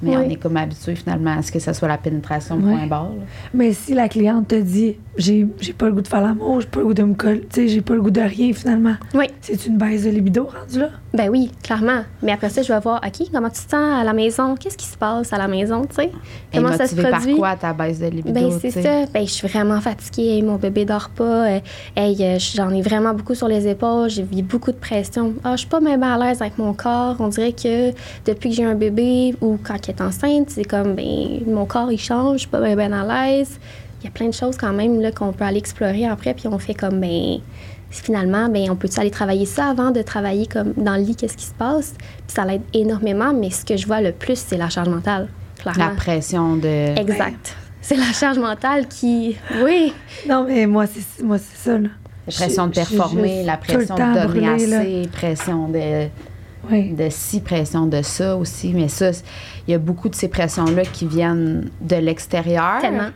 Mais 0.03 0.17
Oui. 0.17 0.25
on 0.27 0.31
est 0.31 0.37
comme 0.37 0.57
habitué 0.57 0.95
finalement 0.97 1.39
à 1.39 1.43
ce 1.43 1.53
que 1.53 1.59
ça 1.59 1.73
soit 1.75 1.89
la 1.89 1.99
pénétration 1.99 2.59
point 2.61 2.87
barre. 2.87 3.05
là. 3.11 3.25
Mais 3.55 3.73
si 3.73 3.95
la 3.95 4.09
cliente 4.09 4.49
te 4.49 4.55
dit 4.61 4.97
j'ai 5.17 5.47
j'ai 5.61 5.73
pas 5.73 5.87
le 5.87 5.93
goût 5.93 6.01
de 6.03 6.09
faire 6.09 6.21
l'amour, 6.23 6.61
j'ai 6.61 6.67
pas 6.67 6.81
le 6.81 6.87
goût 6.87 6.95
de 6.95 7.03
me 7.03 7.15
coller, 7.15 7.41
tu 7.41 7.47
sais, 7.51 7.69
j'ai 7.69 7.81
pas 7.83 7.95
le 7.95 8.03
goût 8.03 8.11
de 8.11 8.21
rien 8.21 8.53
finalement, 8.53 8.95
Oui. 9.15 9.27
c'est 9.41 9.67
une 9.67 9.77
baisse 9.79 10.05
de 10.05 10.11
libido 10.11 10.45
rendu 10.45 10.79
là? 10.81 10.89
Ben 11.15 11.29
oui, 11.29 11.51
clairement. 11.63 12.03
Mais 12.23 12.33
après 12.33 12.49
ça, 12.49 12.63
je 12.63 12.73
vais 12.73 12.81
voir, 12.81 13.01
OK, 13.07 13.27
comment 13.33 13.51
tu 13.51 13.63
te 13.63 13.71
sens 13.71 14.01
à 14.01 14.03
la 14.03 14.15
maison? 14.15 14.55
Qu'est-ce 14.57 14.79
qui 14.79 14.87
se 14.87 14.97
passe 14.97 15.31
à 15.33 15.37
la 15.39 15.47
maison, 15.47 15.85
tu 15.85 15.97
sais? 15.97 16.11
Et 16.53 16.57
Comment 16.57 16.69
ça 16.73 16.87
se 16.87 16.95
motivé 16.95 17.03
par 17.11 17.21
produit? 17.21 17.37
quoi 17.37 17.55
ta 17.57 17.75
baisse 17.75 17.99
de 18.01 18.07
libido? 18.07 18.33
Ben, 18.33 18.51
c'est 18.59 18.71
ça. 18.71 19.05
Ben, 19.13 19.27
je 19.27 19.31
suis 19.31 19.47
vraiment 19.47 19.79
fatiguée. 19.83 20.41
Mon 20.41 20.57
bébé 20.57 20.87
dort 20.87 21.11
pas. 21.11 21.51
Euh, 21.51 21.61
hey, 21.97 22.17
euh, 22.25 22.39
j'en 22.39 22.71
ai 22.71 22.81
vraiment 22.81 23.13
beaucoup 23.13 23.35
sur 23.35 23.47
les 23.47 23.69
épaules. 23.69 24.09
J'ai 24.09 24.23
beaucoup 24.25 24.73
de 24.73 24.77
pression. 24.79 25.35
Ah, 25.45 25.53
je 25.53 25.59
suis 25.61 25.69
pas 25.69 25.81
même 25.81 26.03
à 26.03 26.17
l'aise 26.17 26.41
avec 26.41 26.57
mon 26.57 26.73
corps. 26.73 27.17
On 27.19 27.29
dirait 27.29 27.53
que 27.53 27.91
depuis 28.25 28.49
que 28.49 28.57
j'ai 28.57 28.65
un 28.65 28.75
bébé 28.75 29.35
ou 29.43 29.59
quand 29.63 29.77
est 29.93 30.01
enceinte, 30.01 30.51
c'est 30.51 30.65
comme, 30.65 30.95
ben, 30.95 31.41
mon 31.47 31.65
corps, 31.67 31.91
il 31.93 31.99
change. 31.99 32.35
Je 32.35 32.39
suis 32.41 32.49
pas 32.49 32.61
bien 32.61 32.77
ben 32.77 32.93
à 32.93 33.05
l'aise. 33.29 33.59
Il 34.01 34.05
y 34.05 34.09
a 34.09 34.11
plein 34.11 34.27
de 34.29 34.35
choses 34.35 34.57
quand 34.57 34.73
même 34.73 35.01
là, 35.01 35.13
qu'on 35.13 35.33
peut 35.33 35.45
aller 35.45 35.59
explorer 35.59 36.07
après. 36.07 36.35
Puis 36.35 36.49
on 36.49 36.59
fait 36.59 36.75
comme, 36.75 37.01
ben, 37.01 37.39
finalement, 37.91 38.49
ben, 38.49 38.71
on 38.71 38.77
peut-tu 38.77 38.99
aller 38.99 39.11
travailler 39.11 39.47
ça 39.47 39.67
avant 39.67 39.91
de 39.91 40.03
travailler 40.03 40.47
comme 40.47 40.73
dans 40.77 40.97
le 40.97 41.03
lit, 41.03 41.17
qu'est-ce 41.17 41.37
qui 41.37 41.45
se 41.47 41.55
passe? 41.55 41.95
Puis 41.99 42.35
ça 42.35 42.45
l'aide 42.45 42.63
énormément. 42.75 43.33
Mais 43.33 43.51
ce 43.51 43.65
que 43.65 43.77
je 43.77 43.87
vois 43.87 44.01
le 44.01 44.13
plus, 44.13 44.39
c'est 44.39 44.57
la 44.57 44.69
charge 44.71 44.89
mentale. 44.89 45.29
Clairement. 45.61 45.85
La 45.91 45.91
pression 45.95 46.57
de. 46.57 46.99
Exact. 46.99 47.55
C'est 47.81 47.97
la 47.97 48.13
charge 48.13 48.39
mentale 48.39 48.87
qui. 48.89 49.37
Oui. 49.65 49.93
Non, 50.29 50.45
mais 50.49 50.67
moi, 50.67 50.87
c'est 50.87 51.23
moi 51.23 51.37
c'est 51.39 51.71
ça, 51.71 51.79
là. 51.79 51.89
La 52.27 52.33
pression 52.33 52.67
de 52.69 52.73
performer, 52.73 53.43
la 53.45 53.57
pression 53.57 53.95
de 53.97 54.01
donner 54.01 54.27
brûlée, 54.27 54.67
là. 54.69 54.79
assez, 54.79 55.09
pression 55.13 55.69
de, 55.69 56.07
Oui. 56.71 56.91
de 56.91 57.09
ci, 57.11 57.41
pression 57.41 57.87
de 57.87 58.01
ça 58.03 58.37
aussi. 58.37 58.73
Mais 58.73 58.87
ça, 58.87 59.13
c'est- 59.13 59.25
il 59.67 59.73
y 59.73 59.75
a 59.75 59.79
beaucoup 59.79 60.09
de 60.09 60.15
ces 60.15 60.29
pressions-là 60.29 60.83
qui 60.85 61.07
viennent 61.07 61.71
de 61.81 61.97
l'extérieur. 61.97 62.81
Tellement. 62.81 63.11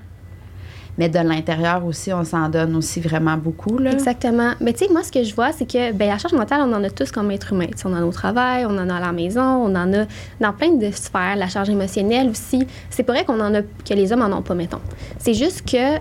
Mais 0.99 1.11
de 1.11 1.19
l'intérieur 1.19 1.85
aussi, 1.85 2.13
on 2.13 2.25
s'en 2.25 2.49
donne 2.49 2.75
aussi 2.75 3.01
vraiment 3.01 3.37
beaucoup. 3.37 3.77
Là. 3.79 3.93
Exactement. 3.93 4.53
Mais 4.61 4.73
tu 4.73 4.87
sais, 4.87 4.93
moi, 4.93 5.03
ce 5.03 5.13
que 5.13 5.23
je 5.23 5.35
vois, 5.35 5.53
c'est 5.53 5.71
que 5.71 5.93
ben, 5.93 6.09
la 6.09 6.17
charge 6.17 6.33
mentale, 6.33 6.63
on 6.63 6.73
en 6.73 6.83
a 6.83 6.89
tous 6.89 7.11
comme 7.13 7.31
être 7.31 7.53
humain. 7.53 7.67
On 7.85 7.93
en 7.93 7.97
a 7.97 8.05
au 8.05 8.13
travail, 8.13 8.65
on 8.65 8.79
en 8.79 8.89
a 8.89 8.95
à 8.95 9.01
la 9.01 9.13
maison, 9.13 9.43
on 9.43 9.75
en 9.75 9.93
a 9.93 10.07
dans 10.41 10.53
plein 10.55 10.71
de 10.71 10.91
sphères. 10.91 11.37
La 11.37 11.49
charge 11.49 11.69
émotionnelle 11.69 12.31
aussi. 12.31 12.67
C'est 12.89 13.03
pas 13.03 13.13
vrai 13.13 13.25
qu'on 13.25 13.41
en 13.41 13.55
a, 13.55 13.61
que 13.63 13.95
les 13.95 14.11
hommes 14.13 14.23
en 14.23 14.35
ont 14.39 14.43
pas, 14.43 14.55
mettons. 14.55 14.81
C'est 15.19 15.35
juste 15.35 15.71
que 15.71 15.99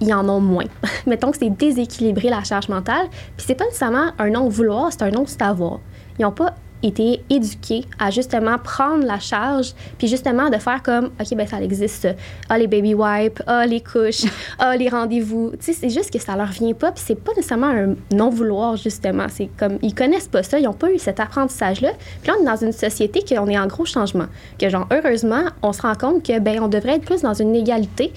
ils 0.00 0.12
en 0.12 0.28
ont 0.28 0.40
moins. 0.40 0.66
mettons 1.06 1.30
que 1.30 1.38
c'est 1.38 1.48
déséquilibré 1.48 2.28
la 2.28 2.44
charge 2.44 2.68
mentale. 2.68 3.06
Puis 3.36 3.46
c'est 3.46 3.54
pas 3.54 3.64
nécessairement 3.64 4.10
un 4.18 4.28
non 4.28 4.50
vouloir, 4.50 4.92
c'est 4.92 5.02
un 5.02 5.10
non 5.10 5.24
savoir. 5.24 5.80
Ils 6.18 6.26
ont 6.26 6.32
pas 6.32 6.54
été 6.88 7.22
éduqués 7.30 7.84
à 7.98 8.10
justement 8.10 8.58
prendre 8.58 9.04
la 9.04 9.18
charge, 9.18 9.74
puis 9.98 10.08
justement 10.08 10.50
de 10.50 10.56
faire 10.56 10.82
comme, 10.82 11.06
OK, 11.20 11.36
ben 11.36 11.46
ça 11.46 11.60
existe 11.60 12.02
ça. 12.02 12.08
Ah, 12.48 12.58
les 12.58 12.66
baby 12.66 12.94
wipes, 12.94 13.42
ah, 13.46 13.66
les 13.66 13.80
couches, 13.80 14.24
ah, 14.58 14.76
les 14.76 14.88
rendez-vous. 14.88 15.52
Tu 15.58 15.66
sais, 15.66 15.72
c'est 15.72 15.90
juste 15.90 16.12
que 16.12 16.18
ça 16.18 16.36
leur 16.36 16.48
vient 16.48 16.74
pas, 16.74 16.92
puis 16.92 17.02
c'est 17.06 17.20
pas 17.20 17.32
nécessairement 17.34 17.68
un 17.68 17.94
non-vouloir, 18.12 18.76
justement. 18.76 19.26
C'est 19.28 19.48
comme, 19.58 19.78
ils 19.82 19.94
connaissent 19.94 20.28
pas 20.28 20.42
ça, 20.42 20.58
ils 20.58 20.68
ont 20.68 20.72
pas 20.72 20.92
eu 20.92 20.98
cet 20.98 21.20
apprentissage-là. 21.20 21.92
Puis 22.22 22.30
là, 22.30 22.36
on 22.38 22.42
est 22.42 22.46
dans 22.46 22.64
une 22.64 22.72
société 22.72 23.24
qu'on 23.28 23.48
est 23.48 23.58
en 23.58 23.66
gros 23.66 23.84
changement. 23.84 24.26
Que, 24.58 24.68
genre, 24.68 24.86
heureusement, 24.92 25.44
on 25.62 25.72
se 25.72 25.82
rend 25.82 25.94
compte 25.94 26.24
que, 26.24 26.38
ben 26.38 26.60
on 26.60 26.68
devrait 26.68 26.96
être 26.96 27.04
plus 27.04 27.22
dans 27.22 27.34
une 27.34 27.54
égalité. 27.54 28.12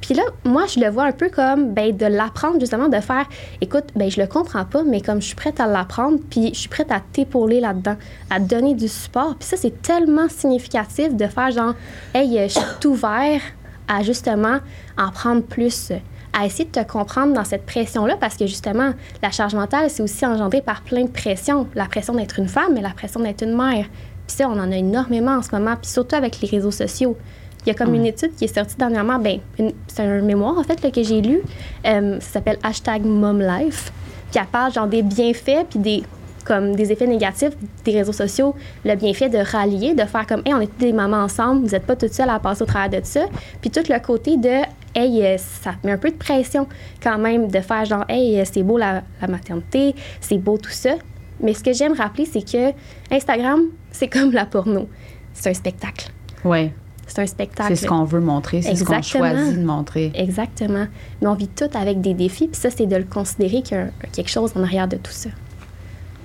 Puis 0.00 0.14
là, 0.14 0.22
moi, 0.44 0.66
je 0.66 0.80
le 0.80 0.88
vois 0.88 1.04
un 1.04 1.12
peu 1.12 1.28
comme 1.28 1.72
ben, 1.74 1.96
de 1.96 2.06
l'apprendre, 2.06 2.58
justement, 2.58 2.88
de 2.88 3.00
faire 3.00 3.26
écoute, 3.60 3.84
ben, 3.94 4.10
je 4.10 4.20
le 4.20 4.26
comprends 4.26 4.64
pas, 4.64 4.82
mais 4.82 5.00
comme 5.00 5.20
je 5.20 5.26
suis 5.26 5.34
prête 5.34 5.60
à 5.60 5.66
l'apprendre, 5.66 6.18
puis 6.30 6.50
je 6.54 6.60
suis 6.60 6.68
prête 6.68 6.90
à 6.90 7.00
t'épauler 7.00 7.60
là-dedans, 7.60 7.96
à 8.30 8.40
te 8.40 8.44
donner 8.44 8.74
du 8.74 8.88
support. 8.88 9.36
Puis 9.36 9.48
ça, 9.48 9.56
c'est 9.56 9.82
tellement 9.82 10.28
significatif 10.28 11.14
de 11.14 11.26
faire 11.26 11.50
genre, 11.50 11.74
hey, 12.14 12.48
je 12.48 12.54
suis 12.54 12.86
ouvert 12.86 13.40
à 13.88 14.02
justement 14.02 14.58
en 14.96 15.10
prendre 15.10 15.42
plus, 15.42 15.92
à 16.32 16.46
essayer 16.46 16.64
de 16.64 16.70
te 16.70 16.84
comprendre 16.84 17.32
dans 17.34 17.44
cette 17.44 17.66
pression-là, 17.66 18.16
parce 18.18 18.36
que 18.36 18.46
justement, 18.46 18.92
la 19.22 19.30
charge 19.30 19.54
mentale, 19.54 19.90
c'est 19.90 20.02
aussi 20.02 20.24
engendré 20.24 20.62
par 20.62 20.82
plein 20.82 21.04
de 21.04 21.10
pressions. 21.10 21.66
La 21.74 21.86
pression 21.86 22.14
d'être 22.14 22.38
une 22.38 22.48
femme, 22.48 22.72
mais 22.74 22.80
la 22.80 22.90
pression 22.90 23.20
d'être 23.20 23.42
une 23.42 23.56
mère. 23.56 23.86
Puis 24.26 24.36
ça, 24.36 24.48
on 24.48 24.58
en 24.58 24.70
a 24.70 24.76
énormément 24.76 25.32
en 25.32 25.42
ce 25.42 25.54
moment, 25.54 25.74
puis 25.76 25.90
surtout 25.90 26.14
avec 26.14 26.40
les 26.40 26.48
réseaux 26.48 26.70
sociaux. 26.70 27.16
Il 27.64 27.68
y 27.68 27.72
a 27.72 27.74
comme 27.74 27.94
une 27.94 28.06
étude 28.06 28.34
qui 28.36 28.44
est 28.44 28.54
sortie 28.54 28.76
dernièrement, 28.76 29.18
ben, 29.18 29.38
c'est 29.86 30.02
un 30.02 30.22
mémoire 30.22 30.58
en 30.58 30.62
fait 30.62 30.82
là, 30.82 30.90
que 30.90 31.02
j'ai 31.02 31.20
lu, 31.20 31.40
euh, 31.86 32.18
ça 32.20 32.32
s'appelle 32.32 32.58
hashtag 32.62 33.04
MomLife, 33.04 33.92
qui 34.30 34.38
parle 34.50 34.72
genre 34.72 34.86
des 34.86 35.02
bienfaits 35.02 35.66
puis 35.68 35.78
des 35.78 36.02
comme 36.44 36.74
des 36.74 36.90
effets 36.90 37.06
négatifs 37.06 37.52
des 37.84 37.92
réseaux 37.92 38.12
sociaux, 38.12 38.54
le 38.84 38.94
bienfait 38.94 39.28
de 39.28 39.38
rallier, 39.38 39.94
de 39.94 40.04
faire 40.04 40.26
comme, 40.26 40.42
hey, 40.44 40.54
on 40.54 40.60
est 40.60 40.78
des 40.78 40.92
mamans 40.92 41.24
ensemble, 41.24 41.62
vous 41.62 41.72
n'êtes 41.72 41.86
pas 41.86 41.96
toutes 41.96 42.12
seules 42.12 42.30
à 42.30 42.38
passer 42.38 42.62
au 42.62 42.66
travers 42.66 43.00
de 43.00 43.06
ça. 43.06 43.26
Puis 43.60 43.70
tout 43.70 43.82
le 43.88 43.98
côté 44.00 44.36
de, 44.36 44.62
hey, 44.94 45.24
euh, 45.24 45.36
ça 45.38 45.74
met 45.84 45.92
un 45.92 45.98
peu 45.98 46.10
de 46.10 46.16
pression 46.16 46.66
quand 47.02 47.18
même 47.18 47.48
de 47.48 47.60
faire 47.60 47.84
genre, 47.84 48.04
hey, 48.08 48.40
euh, 48.40 48.44
c'est 48.50 48.62
beau 48.62 48.78
la, 48.78 49.02
la 49.20 49.28
maternité, 49.28 49.94
c'est 50.20 50.38
beau 50.38 50.58
tout 50.58 50.70
ça. 50.70 50.94
Mais 51.40 51.54
ce 51.54 51.62
que 51.62 51.72
j'aime 51.72 51.92
rappeler, 51.92 52.26
c'est 52.26 52.42
que 52.42 52.72
Instagram, 53.14 53.60
c'est 53.90 54.08
comme 54.12 54.32
la 54.32 54.46
porno. 54.46 54.88
C'est 55.32 55.50
un 55.50 55.54
spectacle. 55.54 56.10
Ouais. 56.44 56.72
C'est 57.10 57.22
un 57.22 57.26
spectacle. 57.26 57.74
C'est 57.74 57.84
ce 57.84 57.88
qu'on 57.88 58.04
veut 58.04 58.20
montrer, 58.20 58.62
c'est 58.62 58.76
ce 58.76 58.84
qu'on 58.84 59.02
choisit 59.02 59.58
de 59.58 59.64
montrer. 59.64 60.12
Exactement. 60.14 60.86
Mais 61.20 61.26
on 61.26 61.34
vit 61.34 61.48
tout 61.48 61.68
avec 61.74 62.00
des 62.00 62.14
défis, 62.14 62.46
puis 62.46 62.60
ça, 62.60 62.70
c'est 62.70 62.86
de 62.86 62.96
le 62.96 63.04
considérer 63.04 63.62
qu'il 63.62 63.76
y 63.76 63.80
a 63.80 63.88
quelque 64.12 64.30
chose 64.30 64.52
en 64.54 64.62
arrière 64.62 64.86
de 64.86 64.96
tout 64.96 65.10
ça. 65.10 65.30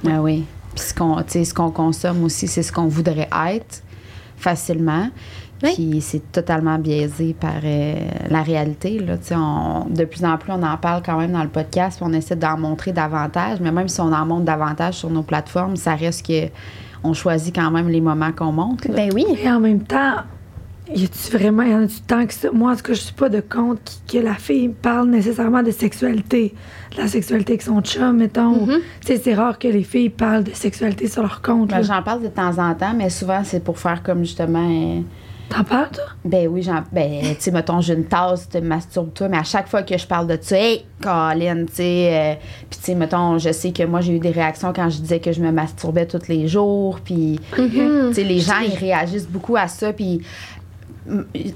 Ah 0.08 0.22
oui. 0.22 0.46
Puis 0.75 0.86
ce 0.86 0.94
qu'on, 0.94 1.24
ce 1.27 1.54
qu'on 1.54 1.72
consomme 1.72 2.24
aussi, 2.24 2.48
c'est 2.48 2.62
ce 2.62 2.72
qu'on 2.72 2.88
voudrait 2.88 3.30
être 3.50 3.82
facilement. 4.38 5.10
Puis 5.63 6.01
c'est 6.01 6.32
totalement 6.32 6.77
biaisé 6.77 7.34
par 7.34 7.62
euh, 7.63 7.96
la 8.30 8.44
réalité. 8.44 9.00
Là. 9.00 9.15
On, 9.32 9.86
de 9.89 10.06
plus 10.06 10.24
en 10.24 10.38
plus, 10.38 10.51
on 10.51 10.62
en 10.62 10.77
parle 10.77 11.01
quand 11.04 11.18
même 11.18 11.32
dans 11.32 11.42
le 11.42 11.50
podcast, 11.50 11.98
puis 11.98 12.08
on 12.08 12.13
essaie 12.13 12.36
d'en 12.36 12.60
montrer 12.60 12.92
davantage. 12.92 13.60
Mais 13.60 13.72
même 13.72 13.88
si 13.88 14.00
on 14.01 14.13
en 14.13 14.25
montre 14.25 14.44
davantage 14.44 14.96
sur 14.96 15.10
nos 15.10 15.24
plateformes, 15.24 15.77
ça 15.77 15.96
reste 15.96 16.27
que 16.27 16.50
on 17.04 17.13
choisit 17.13 17.56
quand 17.56 17.72
même 17.72 17.88
les 17.88 18.01
moments 18.01 18.32
qu'on 18.32 18.51
montre. 18.51 18.88
Ben 18.92 19.10
oui. 19.13 19.25
Et 19.42 19.50
en 19.50 19.60
même 19.60 19.82
temps, 19.82 20.15
y 20.94 21.04
a-tu 21.06 21.38
vraiment, 21.38 21.63
y 21.63 21.74
en 21.74 21.84
a 21.84 21.86
du 21.86 22.01
temps 22.01 22.25
que 22.25 22.34
ça? 22.34 22.50
Moi, 22.51 22.72
en 22.72 22.75
tout 22.75 22.84
cas, 22.84 22.94
je 22.94 23.00
suis 23.01 23.13
pas 23.13 23.30
de 23.30 23.42
compte 23.42 24.00
que 24.12 24.18
la 24.18 24.36
fille 24.36 24.70
parle 24.70 25.10
nécessairement 25.10 25.63
de 25.63 25.72
sexualité. 25.72 26.54
De 26.96 27.01
la 27.01 27.08
sexualité 27.08 27.54
avec 27.54 27.62
son 27.63 27.82
chum, 27.82 28.18
mettons. 28.18 28.65
Tu 28.68 28.74
sais, 29.06 29.18
c'est 29.18 29.34
rare 29.34 29.58
que 29.60 29.68
les 29.68 29.84
filles 29.84 30.10
parlent 30.10 30.44
de 30.44 30.54
sexualité 30.54 31.08
sur 31.08 31.22
leur 31.24 31.42
compte. 31.42 31.70
Ben, 31.70 31.82
j'en 31.82 32.01
parle 32.04 32.22
de 32.24 32.27
temps 32.27 32.58
en 32.60 32.74
temps, 32.75 32.94
mais 32.96 33.10
souvent, 33.10 33.42
c'est 33.44 33.63
pour 33.63 33.80
faire 33.80 34.04
comme 34.04 34.20
justement. 34.24 34.68
euh, 34.70 35.01
T'en 35.48 35.63
parles, 35.63 35.89
toi? 35.94 36.06
Ben 36.24 36.48
oui, 36.48 36.63
j'en. 36.63 36.82
Ben, 36.92 37.22
tu 37.22 37.36
sais, 37.38 37.51
mettons, 37.51 37.80
j'ai 37.80 37.94
une 37.94 38.06
tasse, 38.06 38.50
te 38.50 38.58
masturbe-toi, 38.58 39.27
mais 39.27 39.38
à 39.38 39.44
chaque 39.44 39.68
fois 39.68 39.84
que 39.84 39.96
je 39.96 40.08
parle 40.08 40.25
de 40.25 40.39
ça, 40.42 40.58
hey, 40.58 40.86
Colin, 41.04 41.65
tu 41.68 41.74
sais. 41.74 42.10
euh, 42.12 42.34
puis, 42.68 42.80
tu 42.80 42.86
sais, 42.86 42.96
mettons, 42.96 43.38
je 43.38 43.51
sais 43.51 43.72
que 43.72 43.84
moi, 43.84 44.01
j'ai 44.01 44.13
eu 44.15 44.20
des 44.20 44.32
réactions 44.32 44.74
quand 44.75 44.89
je 44.89 44.98
disais 45.01 45.20
que 45.20 45.32
je 45.32 45.42
me 45.42 45.51
masturbais 45.51 46.08
tous 46.08 46.27
les 46.30 46.48
jours, 46.48 47.00
puis, 47.04 47.39
Mm-hmm. 47.56 48.08
tu 48.08 48.13
sais, 48.15 48.24
les 48.24 48.39
gens, 48.39 48.60
ils 48.65 48.74
réagissent 48.75 49.27
beaucoup 49.30 49.56
à 49.56 49.68
ça, 49.68 49.94
puis. 49.94 50.22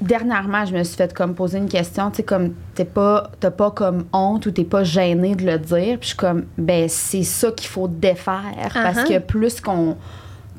Dernièrement, 0.02 0.66
je 0.66 0.76
me 0.76 0.84
suis 0.84 0.96
fait 0.96 1.14
comme 1.14 1.34
poser 1.34 1.58
une 1.58 1.70
question, 1.70 2.12
tu 2.12 2.18
sais, 2.18 2.24
comme 2.24 2.54
t'es 2.76 2.86
pas, 2.86 3.32
t'as 3.40 3.52
pas 3.52 3.72
comme 3.72 4.06
honte 4.14 4.46
ou 4.46 4.52
t'es 4.52 4.64
pas 4.64 4.84
gêné 4.84 5.36
de 5.36 5.46
le 5.46 5.58
dire. 5.58 5.98
Puis 5.98 6.02
je 6.02 6.08
suis 6.08 6.18
comme, 6.18 6.46
ben 6.58 6.88
c'est 6.88 7.24
ça 7.24 7.52
qu'il 7.52 7.68
faut 7.68 7.88
défaire. 7.88 8.70
Parce 8.74 9.00
Uh-huh. 9.00 9.08
que 9.08 9.20
plus 9.20 9.60
qu'on 9.62 9.96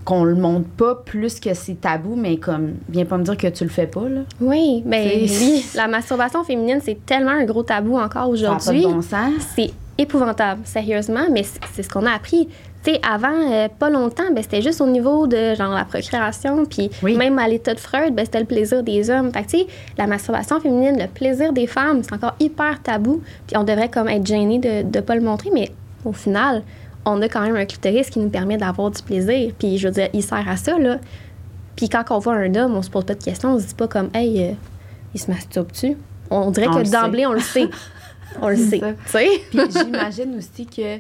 qu'on 0.02 0.24
le 0.24 0.34
montre 0.34 0.66
pas, 0.66 0.94
plus 0.94 1.38
que 1.38 1.52
c'est 1.52 1.78
tabou, 1.78 2.16
mais 2.16 2.38
comme, 2.38 2.76
viens 2.88 3.04
pas 3.04 3.18
me 3.18 3.22
dire 3.22 3.36
que 3.36 3.46
tu 3.48 3.64
le 3.64 3.70
fais 3.70 3.86
pas, 3.86 4.08
là. 4.08 4.22
Oui, 4.40 4.82
ben 4.86 5.06
oui. 5.14 5.64
La 5.74 5.88
masturbation 5.88 6.42
féminine, 6.42 6.80
c'est 6.82 7.04
tellement 7.04 7.32
un 7.32 7.44
gros 7.44 7.62
tabou 7.62 7.98
encore 7.98 8.30
aujourd'hui. 8.30 8.82
de 8.82 8.86
bon 8.88 9.02
sens. 9.02 9.34
C'est 9.54 9.70
épouvantable, 9.98 10.62
sérieusement, 10.64 11.26
mais 11.30 11.44
c'est 11.74 11.82
ce 11.82 11.88
qu'on 11.90 12.06
a 12.06 12.12
appris. 12.12 12.48
Tu 12.82 12.92
sais, 12.92 13.00
avant, 13.06 13.28
euh, 13.52 13.68
pas 13.78 13.90
longtemps, 13.90 14.30
ben, 14.34 14.42
c'était 14.42 14.62
juste 14.62 14.80
au 14.80 14.86
niveau 14.86 15.26
de 15.26 15.54
genre 15.54 15.74
la 15.74 15.84
procréation, 15.84 16.64
puis 16.64 16.90
Oui. 17.02 17.14
même 17.14 17.38
à 17.38 17.46
l'état 17.46 17.74
de 17.74 17.78
Freud, 17.78 18.14
ben, 18.14 18.24
c'était 18.24 18.40
le 18.40 18.46
plaisir 18.46 18.82
des 18.82 19.10
hommes. 19.10 19.30
Fait 19.32 19.42
que, 19.44 19.50
tu 19.50 19.58
sais, 19.58 19.66
la 19.98 20.06
masturbation 20.06 20.60
féminine, 20.60 20.96
le 20.98 21.06
plaisir 21.06 21.52
des 21.52 21.66
femmes, 21.66 22.02
c'est 22.02 22.14
encore 22.14 22.34
hyper 22.40 22.82
tabou, 22.82 23.22
puis 23.46 23.56
on 23.58 23.64
devrait 23.64 23.90
comme 23.90 24.08
être 24.08 24.26
gêné 24.26 24.58
de 24.58 24.82
ne 24.96 25.00
pas 25.02 25.14
le 25.14 25.20
montrer, 25.20 25.50
mais 25.52 25.70
au 26.06 26.12
final, 26.12 26.62
on 27.04 27.20
a 27.20 27.28
quand 27.28 27.42
même 27.42 27.56
un 27.56 27.66
clitoris 27.66 28.08
qui 28.08 28.18
nous 28.18 28.30
permet 28.30 28.56
d'avoir 28.56 28.90
du 28.90 29.02
plaisir, 29.02 29.52
puis 29.58 29.76
je 29.76 29.88
veux 29.88 29.92
dire, 29.94 30.08
il 30.14 30.22
sert 30.22 30.48
à 30.48 30.56
ça, 30.56 30.78
là. 30.78 30.96
Puis 31.76 31.88
quand 31.90 32.04
on 32.10 32.18
voit 32.18 32.34
un 32.34 32.54
homme, 32.54 32.74
on 32.76 32.82
se 32.82 32.88
pose 32.90 33.04
pas 33.04 33.14
de 33.14 33.22
questions, 33.22 33.54
on 33.54 33.58
se 33.58 33.66
dit 33.66 33.74
pas 33.74 33.88
comme, 33.88 34.08
hey, 34.14 34.42
euh, 34.42 34.52
il 35.14 35.20
se 35.20 35.30
masturbe-tu? 35.30 35.96
On 36.30 36.50
dirait 36.50 36.68
On 36.68 36.82
que 36.82 36.90
d'emblée, 36.90 37.26
on 37.26 37.32
le 37.32 37.40
sait. 37.40 37.68
on 38.40 38.48
le 38.48 38.56
sait, 38.70 38.78
tu 38.80 38.86
sais. 39.06 39.28
Puis 39.50 39.60
j'imagine 39.84 40.36
aussi 40.38 40.64
que 40.66 40.98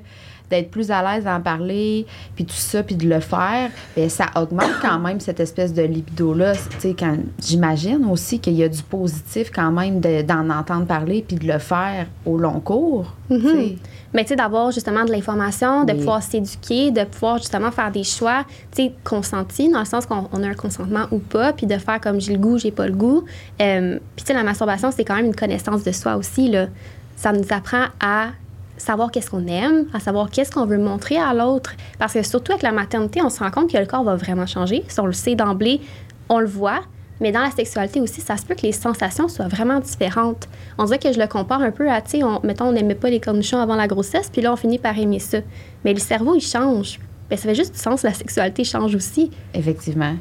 d'être 0.50 0.70
plus 0.70 0.90
à 0.90 1.02
l'aise 1.02 1.24
d'en 1.24 1.40
parler, 1.40 2.06
puis 2.34 2.44
tout 2.44 2.54
ça, 2.54 2.82
puis 2.82 2.96
de 2.96 3.08
le 3.08 3.20
faire, 3.20 3.70
ben 3.96 4.08
ça 4.10 4.26
augmente 4.36 4.72
quand 4.82 4.98
même 4.98 5.20
cette 5.20 5.40
espèce 5.40 5.72
de 5.72 5.82
libido-là. 5.82 6.54
J'imagine 7.42 8.04
aussi 8.10 8.38
qu'il 8.40 8.54
y 8.54 8.62
a 8.64 8.68
du 8.68 8.82
positif 8.82 9.50
quand 9.54 9.70
même 9.70 10.00
de- 10.00 10.22
d'en 10.22 10.50
entendre 10.50 10.86
parler, 10.86 11.24
puis 11.26 11.36
de 11.36 11.46
le 11.46 11.58
faire 11.58 12.06
au 12.26 12.36
long 12.36 12.60
cours. 12.60 13.14
sais. 13.30 13.76
Mais 14.12 14.22
tu 14.24 14.30
sais, 14.30 14.36
d'avoir 14.36 14.72
justement 14.72 15.04
de 15.04 15.12
l'information, 15.12 15.84
de 15.84 15.92
Oui. 15.92 15.98
pouvoir 15.98 16.20
s'éduquer, 16.20 16.90
de 16.90 17.04
pouvoir 17.04 17.38
justement 17.38 17.70
faire 17.70 17.92
des 17.92 18.02
choix, 18.02 18.44
tu 18.74 18.82
sais, 18.86 18.92
consentis, 19.04 19.70
dans 19.70 19.78
le 19.78 19.84
sens 19.84 20.04
qu'on 20.04 20.28
on 20.32 20.42
a 20.42 20.48
un 20.48 20.54
consentement 20.54 21.06
ou 21.12 21.18
pas, 21.20 21.52
puis 21.52 21.66
de 21.68 21.78
faire 21.78 22.00
comme 22.00 22.20
j'ai 22.20 22.32
le 22.32 22.38
goût, 22.40 22.58
j'ai 22.58 22.72
pas 22.72 22.88
le 22.88 22.92
goût. 22.92 23.24
Euh, 23.62 23.98
puis 24.16 24.24
tu 24.24 24.26
sais, 24.26 24.34
la 24.34 24.42
masturbation, 24.42 24.90
c'est 24.90 25.04
quand 25.04 25.14
même 25.14 25.26
une 25.26 25.36
connaissance 25.36 25.84
de 25.84 25.92
soi 25.92 26.16
aussi, 26.16 26.48
là. 26.48 26.66
Ça 27.14 27.32
nous 27.32 27.44
apprend 27.50 27.84
à 28.00 28.30
savoir 28.80 29.10
qu'est-ce 29.10 29.30
qu'on 29.30 29.46
aime, 29.46 29.86
à 29.94 30.00
savoir 30.00 30.30
qu'est-ce 30.30 30.50
qu'on 30.50 30.66
veut 30.66 30.78
montrer 30.78 31.16
à 31.18 31.32
l'autre. 31.34 31.74
Parce 31.98 32.12
que 32.14 32.22
surtout 32.22 32.52
avec 32.52 32.62
la 32.62 32.72
maternité, 32.72 33.20
on 33.22 33.30
se 33.30 33.38
rend 33.40 33.50
compte 33.50 33.70
que 33.72 33.78
le 33.78 33.86
corps 33.86 34.04
va 34.04 34.16
vraiment 34.16 34.46
changer. 34.46 34.84
Si 34.88 34.98
on 35.00 35.06
le 35.06 35.12
sait 35.12 35.34
d'emblée, 35.34 35.80
on 36.28 36.38
le 36.40 36.46
voit. 36.46 36.80
Mais 37.20 37.32
dans 37.32 37.40
la 37.42 37.50
sexualité 37.50 38.00
aussi, 38.00 38.22
ça 38.22 38.38
se 38.38 38.46
peut 38.46 38.54
que 38.54 38.62
les 38.62 38.72
sensations 38.72 39.28
soient 39.28 39.48
vraiment 39.48 39.78
différentes. 39.78 40.48
On 40.78 40.84
dirait 40.84 40.98
que 40.98 41.12
je 41.12 41.18
le 41.18 41.26
compare 41.26 41.60
un 41.60 41.70
peu 41.70 41.90
à, 41.90 42.00
tu 42.00 42.12
sais, 42.12 42.24
on- 42.24 42.40
mettons, 42.42 42.68
on 42.68 42.72
n'aimait 42.72 42.94
pas 42.94 43.10
les 43.10 43.20
cornichons 43.20 43.58
avant 43.58 43.76
la 43.76 43.86
grossesse, 43.86 44.30
puis 44.32 44.40
là, 44.40 44.50
on 44.52 44.56
finit 44.56 44.78
par 44.78 44.98
aimer 44.98 45.18
ça. 45.18 45.38
Mais 45.84 45.92
le 45.92 46.00
cerveau, 46.00 46.34
il 46.34 46.40
change. 46.40 46.98
Ben, 47.30 47.36
ça 47.36 47.48
fait 47.48 47.54
juste 47.54 47.74
du 47.74 47.78
sens, 47.80 48.02
la 48.02 48.12
sexualité 48.12 48.64
change 48.64 48.94
aussi. 48.94 49.30
Effectivement. 49.54 50.14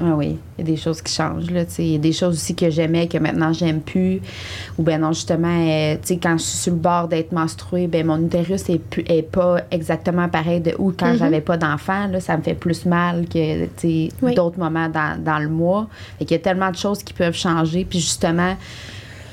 Ah 0.00 0.14
oui, 0.16 0.38
il 0.56 0.64
y 0.64 0.68
a 0.68 0.70
des 0.72 0.76
choses 0.80 1.02
qui 1.02 1.12
changent. 1.12 1.50
Là, 1.50 1.64
il 1.78 1.84
y 1.86 1.94
a 1.96 1.98
des 1.98 2.12
choses 2.12 2.36
aussi 2.36 2.54
que 2.54 2.70
j'aimais 2.70 3.08
que 3.08 3.18
maintenant 3.18 3.52
j'aime 3.52 3.80
plus. 3.80 4.20
Ou 4.78 4.82
ben 4.82 5.00
non, 5.00 5.12
justement, 5.12 5.48
euh, 5.48 5.94
tu 5.96 6.00
sais, 6.14 6.16
quand 6.16 6.38
je 6.38 6.44
suis 6.44 6.58
sur 6.58 6.72
le 6.72 6.78
bord 6.78 7.08
d'être 7.08 7.32
menstruée, 7.32 7.88
ben 7.88 8.06
mon 8.06 8.24
utérus 8.24 8.68
est, 8.70 8.78
plus- 8.78 9.04
est 9.08 9.28
pas 9.28 9.56
exactement 9.72 10.28
pareil 10.28 10.60
de 10.60 10.74
où 10.78 10.92
quand 10.96 11.16
j'avais 11.16 11.40
pas 11.40 11.56
d'enfant. 11.56 12.06
Là, 12.06 12.20
ça 12.20 12.36
me 12.36 12.42
fait 12.42 12.54
plus 12.54 12.86
mal 12.86 13.26
que 13.28 13.66
Oui. 14.22 14.34
d'autres 14.34 14.58
moments 14.60 14.88
dans, 14.88 15.20
dans 15.22 15.38
le 15.40 15.48
mois. 15.48 15.88
Fait 16.18 16.24
qu'il 16.24 16.36
y 16.36 16.40
a 16.40 16.42
tellement 16.42 16.70
de 16.70 16.76
choses 16.76 17.02
qui 17.02 17.12
peuvent 17.12 17.36
changer. 17.36 17.84
Puis 17.84 17.98
justement, 17.98 18.56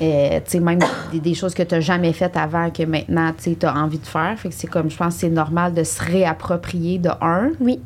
euh, 0.02 0.40
tu 0.46 0.52
sais, 0.52 0.60
même 0.60 0.80
des, 1.12 1.20
des 1.20 1.34
choses 1.34 1.54
que 1.54 1.64
tu 1.64 1.76
n'as 1.76 1.82
jamais 1.82 2.14
faites 2.14 2.38
avant 2.38 2.70
que 2.70 2.84
maintenant, 2.84 3.34
tu 3.42 3.56
as 3.66 3.76
envie 3.76 4.00
de 4.00 4.06
faire. 4.06 4.38
Fait 4.38 4.50
que 4.50 4.56
c'est 4.56 4.68
comme, 4.68 4.90
je 4.90 4.98
pense 4.98 5.16
que 5.16 5.20
c'est 5.22 5.30
normal 5.30 5.74
de 5.74 5.84
se 5.84 6.02
réapproprier 6.04 6.98
de 7.00 7.10
un, 7.22 7.52
Oui. 7.60 7.80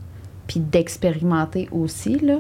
puis 0.48 0.60
d'expérimenter 0.60 1.68
aussi, 1.72 2.20
là. 2.20 2.36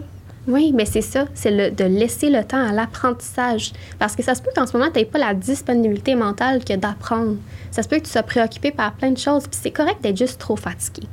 Oui, 0.46 0.74
mais 0.76 0.86
c'est 0.86 1.02
ça, 1.02 1.26
c'est 1.34 1.52
le, 1.52 1.72
de 1.72 1.86
laisser 1.86 2.30
le 2.30 2.44
temps 2.44 2.68
à 2.68 2.74
l'apprentissage. 2.74 3.72
Parce 3.98 4.14
que 4.14 4.22
ça 4.24 4.36
se 4.36 4.42
peut 4.42 4.50
qu'en 4.54 4.68
ce 4.68 4.76
moment, 4.78 4.92
tu 4.92 5.00
n'aies 5.00 5.06
pas 5.06 5.18
la 5.20 5.34
disponibilité 5.34 6.16
mentale 6.16 6.66
que 6.66 6.76
d'apprendre. 6.76 7.38
Ça 7.72 7.82
se 7.82 7.88
peut 7.88 7.96
que 7.98 8.04
tu 8.04 8.12
sois 8.12 8.24
préoccupé 8.24 8.72
par 8.72 8.92
plein 8.94 9.12
de 9.12 9.18
choses, 9.18 9.44
puis 9.48 9.58
c'est 9.62 9.72
correct 9.72 10.04
d'être 10.04 10.18
juste 10.18 10.40
trop 10.40 10.58
fatigué. 10.58 11.08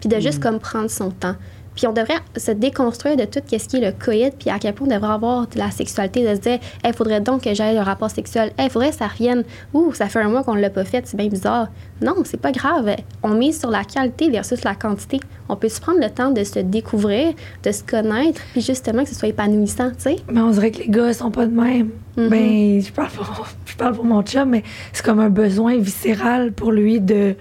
Puis 0.00 0.08
de 0.10 0.20
juste 0.20 0.40
comme 0.42 0.58
prendre 0.60 0.90
son 0.90 1.10
temps. 1.10 1.34
Puis 1.78 1.86
on 1.86 1.92
devrait 1.92 2.18
se 2.36 2.50
déconstruire 2.50 3.16
de 3.16 3.24
tout 3.24 3.38
ce 3.46 3.68
qui 3.68 3.76
est 3.76 3.80
le 3.80 3.92
coït, 3.92 4.34
puis 4.36 4.50
à 4.50 4.58
quel 4.58 4.74
point 4.74 4.88
on 4.88 4.92
devrait 4.92 5.12
avoir 5.12 5.46
de 5.46 5.58
la 5.58 5.70
sexualité, 5.70 6.28
de 6.28 6.34
se 6.34 6.40
dire, 6.40 6.58
il 6.84 6.92
faudrait 6.92 7.20
donc 7.20 7.44
que 7.44 7.54
j'aille 7.54 7.78
un 7.78 7.84
rapport 7.84 8.10
sexuel. 8.10 8.50
Il 8.58 8.68
faudrait 8.68 8.90
que 8.90 8.96
ça 8.96 9.06
revienne. 9.06 9.44
Ouh, 9.72 9.94
ça 9.94 10.08
fait 10.08 10.18
un 10.18 10.28
mois 10.28 10.42
qu'on 10.42 10.56
ne 10.56 10.60
l'a 10.60 10.70
pas 10.70 10.84
fait, 10.84 11.06
c'est 11.06 11.16
bien 11.16 11.28
bizarre. 11.28 11.68
Non, 12.02 12.16
c'est 12.24 12.40
pas 12.40 12.50
grave. 12.50 12.96
On 13.22 13.28
mise 13.28 13.60
sur 13.60 13.70
la 13.70 13.84
qualité 13.84 14.28
versus 14.28 14.64
la 14.64 14.74
quantité. 14.74 15.20
On 15.48 15.54
peut 15.54 15.68
se 15.68 15.80
prendre 15.80 16.00
le 16.00 16.10
temps 16.10 16.32
de 16.32 16.42
se 16.42 16.58
découvrir, 16.58 17.32
de 17.62 17.70
se 17.70 17.84
connaître, 17.84 18.40
puis 18.50 18.60
justement 18.60 19.04
que 19.04 19.10
ce 19.10 19.14
soit 19.14 19.28
épanouissant, 19.28 19.90
tu 19.90 20.00
sais. 20.00 20.16
Mais 20.28 20.40
on 20.40 20.50
dirait 20.50 20.72
que 20.72 20.78
les 20.78 20.88
gars 20.88 21.12
sont 21.12 21.30
pas 21.30 21.46
de 21.46 21.54
même. 21.54 21.90
Mhm. 22.16 22.28
Ben, 22.28 22.82
je 22.82 22.90
parle, 22.90 23.10
pour, 23.10 23.46
je 23.66 23.76
parle 23.76 23.94
pour 23.94 24.04
mon 24.04 24.22
chum, 24.22 24.48
mais 24.48 24.64
c'est 24.92 25.04
comme 25.04 25.20
un 25.20 25.30
besoin 25.30 25.78
viscéral 25.78 26.50
pour 26.50 26.72
lui 26.72 26.98
de 26.98 27.36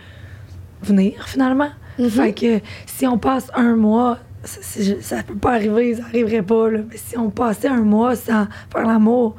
venir, 0.83 1.27
finalement. 1.27 1.69
Mhm. 1.97 2.09
Fait 2.11 2.33
que 2.33 2.59
si 2.85 3.07
on 3.07 3.17
passe 3.17 3.49
un 3.55 3.75
mois, 3.75 4.19
ça, 4.47 4.91
ça 5.01 5.23
peut 5.23 5.35
pas 5.35 5.53
arriver, 5.53 5.95
ça 5.95 6.03
arriverait 6.05 6.41
pas, 6.41 6.69
là. 6.69 6.79
Mais 6.89 6.97
si 6.97 7.17
on 7.17 7.29
passait 7.29 7.67
un 7.67 7.81
mois 7.81 8.15
sans 8.15 8.47
faire 8.71 8.87
l'amour, 8.87 9.35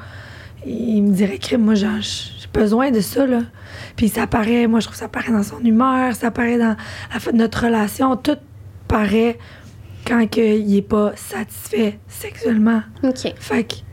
il 0.66 1.02
me 1.02 1.12
dirait, 1.12 1.38
crime, 1.38 1.62
moi, 1.62 1.74
j'ai 1.74 1.88
besoin 2.52 2.90
de 2.90 3.00
ça, 3.00 3.26
là. 3.26 3.42
Puis 3.96 4.08
ça 4.08 4.26
paraît, 4.26 4.66
moi, 4.66 4.80
je 4.80 4.86
trouve 4.86 4.96
que 4.96 5.00
ça 5.00 5.08
paraît 5.08 5.32
dans 5.32 5.42
son 5.42 5.60
humeur, 5.60 6.14
ça 6.14 6.30
paraît 6.30 6.58
dans 6.58 6.76
la 7.12 7.32
notre 7.32 7.64
relation, 7.64 8.16
tout 8.16 8.38
paraît 8.86 9.38
quand 10.06 10.28
que 10.30 10.40
il 10.40 10.76
est 10.76 10.82
pas 10.82 11.12
satisfait 11.16 11.98
sexuellement. 12.06 12.82
OK. 13.02 13.34
Fait 13.38 13.84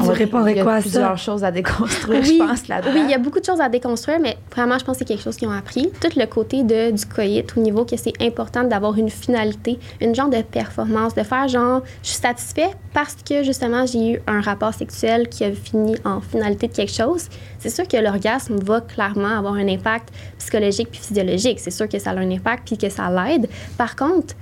que, 0.00 0.04
On 0.04 0.06
tu 0.06 0.12
va- 0.12 0.18
répondrais 0.18 0.52
il 0.52 0.56
y 0.56 0.60
a 0.60 0.64
quoi 0.64 0.74
à 0.74 0.80
plusieurs 0.80 1.10
ça? 1.10 1.16
choses 1.16 1.44
à 1.44 1.50
déconstruire, 1.50 2.20
Oui, 2.22 2.38
je 2.40 2.44
pense, 2.46 2.68
là-dedans. 2.68 2.90
Oui, 2.94 3.00
il 3.04 3.10
y 3.10 3.14
a 3.14 3.18
beaucoup 3.18 3.40
de 3.40 3.44
choses 3.44 3.60
à 3.60 3.68
déconstruire, 3.68 4.18
mais 4.20 4.36
vraiment, 4.54 4.78
je 4.78 4.84
pense 4.84 4.94
que 4.96 4.98
c'est 5.00 5.04
quelque 5.04 5.22
chose 5.22 5.36
qu'ils 5.36 5.48
ont 5.48 5.52
appris. 5.52 5.90
Tout 6.00 6.10
le 6.18 6.26
côté 6.26 6.62
de, 6.62 6.90
du 6.90 7.06
coït, 7.06 7.52
au 7.56 7.60
niveau 7.60 7.84
que 7.84 7.96
c'est 7.96 8.14
important 8.22 8.64
d'avoir 8.64 8.96
une 8.98 9.10
finalité, 9.10 9.78
une 10.00 10.14
genre 10.14 10.28
de 10.28 10.42
performance, 10.42 11.14
de 11.14 11.22
faire 11.22 11.48
genre, 11.48 11.82
je 12.02 12.08
suis 12.08 12.18
satisfait 12.20 12.70
parce 12.92 13.16
que 13.28 13.42
justement, 13.42 13.86
j'ai 13.86 14.12
eu 14.14 14.20
un 14.26 14.40
rapport 14.40 14.74
sexuel 14.74 15.28
qui 15.28 15.44
a 15.44 15.52
fini 15.52 15.94
en 16.04 16.20
finalité 16.20 16.66
de 16.68 16.72
quelque 16.72 16.92
chose. 16.92 17.28
C'est 17.58 17.70
sûr 17.70 17.86
que 17.86 17.96
l'orgasme 17.96 18.56
va 18.64 18.80
clairement 18.80 19.38
avoir 19.38 19.54
un 19.54 19.68
impact 19.68 20.08
psychologique 20.38 20.88
puis 20.90 21.00
physiologique. 21.00 21.60
C'est 21.60 21.70
sûr 21.70 21.88
que 21.88 21.98
ça 21.98 22.10
a 22.10 22.14
un 22.16 22.30
impact 22.30 22.66
puis 22.66 22.78
que 22.78 22.88
ça 22.88 23.10
l'aide. 23.10 23.48
Par 23.76 23.96
contre, 23.96 24.34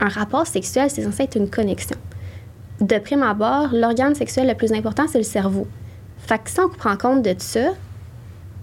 un 0.00 0.08
rapport 0.08 0.46
sexuel, 0.46 0.90
c'est 0.90 1.02
censé 1.02 1.22
être 1.22 1.36
une 1.36 1.48
connexion 1.48 1.96
de 2.80 2.98
prime 2.98 3.22
abord, 3.22 3.68
l'organe 3.72 4.14
sexuel 4.14 4.46
le 4.48 4.54
plus 4.54 4.72
important, 4.72 5.06
c'est 5.08 5.18
le 5.18 5.24
cerveau. 5.24 5.66
Fait 6.18 6.38
que 6.38 6.50
si 6.50 6.60
on 6.60 6.68
prend 6.68 6.96
compte 6.96 7.22
de 7.22 7.34
ça, 7.38 7.70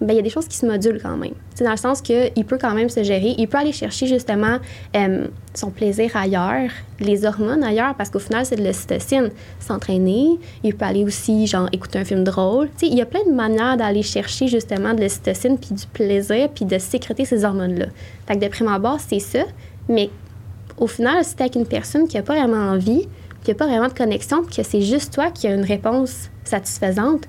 ben, 0.02 0.14
il 0.14 0.18
y 0.18 0.20
a 0.20 0.24
des 0.24 0.30
choses 0.30 0.48
qui 0.48 0.58
se 0.58 0.66
modulent 0.66 1.00
quand 1.02 1.16
même. 1.16 1.34
C'est 1.56 1.64
dans 1.64 1.72
le 1.72 1.78
sens 1.78 2.02
qu'il 2.02 2.46
peut 2.46 2.58
quand 2.60 2.74
même 2.74 2.90
se 2.90 3.04
gérer. 3.04 3.36
Il 3.38 3.48
peut 3.48 3.58
aller 3.58 3.72
chercher 3.72 4.06
justement 4.06 4.58
euh, 4.96 5.28
son 5.54 5.70
plaisir 5.70 6.16
ailleurs, 6.18 6.70
les 7.00 7.26
hormones 7.26 7.64
ailleurs, 7.64 7.96
parce 7.96 8.10
qu'au 8.10 8.20
final, 8.20 8.46
c'est 8.46 8.58
de 8.58 8.64
l'ocytocine. 8.64 9.30
S'entraîner. 9.60 10.40
Il 10.64 10.76
peut 10.76 10.86
aller 10.86 11.06
aussi, 11.06 11.48
genre, 11.48 11.70
écouter 11.72 12.00
un 12.00 12.06
film 12.06 12.24
drôle. 12.24 12.70
Il 12.82 12.96
y 12.96 13.02
a 13.02 13.06
plein 13.06 13.24
de 13.26 13.32
manières 13.32 13.78
d'aller 13.78 14.02
chercher 14.02 14.48
justement 14.48 14.94
de 14.94 15.02
l'ocytocine, 15.02 15.58
puis 15.58 15.74
du 15.74 15.86
plaisir, 15.88 16.50
puis 16.54 16.66
de 16.66 16.78
sécréter 16.80 17.24
ces 17.24 17.46
hormones-là. 17.46 17.86
Fait 18.28 18.36
que 18.36 18.44
de 18.44 18.50
prime 18.50 18.68
abord, 18.68 19.00
c'est 19.00 19.20
ça. 19.20 19.44
Mais 19.88 20.10
au 20.78 20.88
final, 20.88 21.24
si 21.24 21.36
t'es 21.36 21.44
avec 21.44 21.56
une 21.56 21.68
personne 21.68 22.08
qui 22.08 22.18
n'a 22.18 22.24
pas 22.24 22.36
vraiment 22.36 22.72
envie, 22.72 23.08
qui 23.44 23.52
n'a 23.52 23.56
pas 23.56 23.68
vraiment 23.68 23.88
de 23.88 23.94
connexion, 23.94 24.44
puis 24.44 24.56
que 24.58 24.64
c'est 24.64 24.82
juste 24.82 25.14
toi 25.14 25.30
qui 25.32 25.48
as 25.48 25.54
une 25.56 25.64
réponse 25.66 26.30
satisfaisante, 26.44 27.24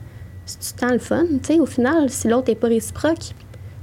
c'est 0.46 0.60
du 0.74 0.80
temps 0.80 0.92
le 0.92 0.98
fun, 0.98 1.24
tu 1.42 1.54
sais, 1.54 1.60
au 1.60 1.66
final, 1.66 2.10
si 2.10 2.28
l'autre 2.28 2.48
n'est 2.50 2.54
pas 2.56 2.68
réciproque, 2.68 3.32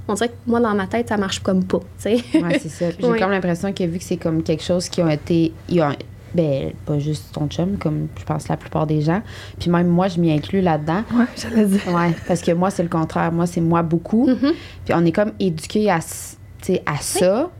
on 0.08 0.14
dirait 0.14 0.28
que 0.28 0.34
moi, 0.46 0.60
dans 0.60 0.74
ma 0.74 0.86
tête, 0.86 1.08
ça 1.08 1.16
marche 1.16 1.40
comme 1.40 1.64
pas, 1.64 1.78
tu 1.80 1.84
sais. 1.98 2.14
Ouais, 2.40 2.58
c'est 2.60 2.68
ça. 2.68 2.86
J'ai 2.98 3.06
Oui. 3.06 3.18
comme 3.18 3.30
l'impression 3.30 3.72
que 3.72 3.84
vu 3.84 3.98
que 3.98 4.04
c'est 4.04 4.16
comme 4.16 4.42
quelque 4.42 4.62
chose 4.62 4.88
qui 4.88 5.00
a 5.00 5.12
été. 5.12 5.52
ils 5.68 5.80
ont- 5.82 5.94
ben, 6.34 6.72
pas 6.86 6.98
juste 6.98 7.26
ton 7.34 7.46
chum, 7.46 7.76
comme 7.76 8.08
je 8.18 8.24
pense 8.24 8.48
la 8.48 8.56
plupart 8.56 8.86
des 8.86 9.02
gens. 9.02 9.20
Puis 9.60 9.68
même 9.70 9.86
moi, 9.88 10.08
je 10.08 10.18
m'y 10.18 10.32
inclus 10.32 10.62
là-dedans. 10.62 11.02
Ouais, 11.14 11.26
j'allais 11.36 11.66
dire. 11.66 11.80
Ouais, 11.94 12.14
parce 12.26 12.40
que 12.40 12.52
moi, 12.52 12.70
c'est 12.70 12.82
le 12.82 12.88
contraire. 12.88 13.30
Moi, 13.32 13.46
c'est 13.46 13.60
moi 13.60 13.82
beaucoup. 13.82 14.26
Mhm. 14.28 14.52
Puis 14.84 14.94
on 14.94 15.04
est 15.04 15.12
comme 15.12 15.32
éduqué 15.38 15.90
à, 15.90 15.98
s- 15.98 16.38
tu 16.62 16.72
sais, 16.74 16.82
à 16.86 16.96
ça. 16.96 17.50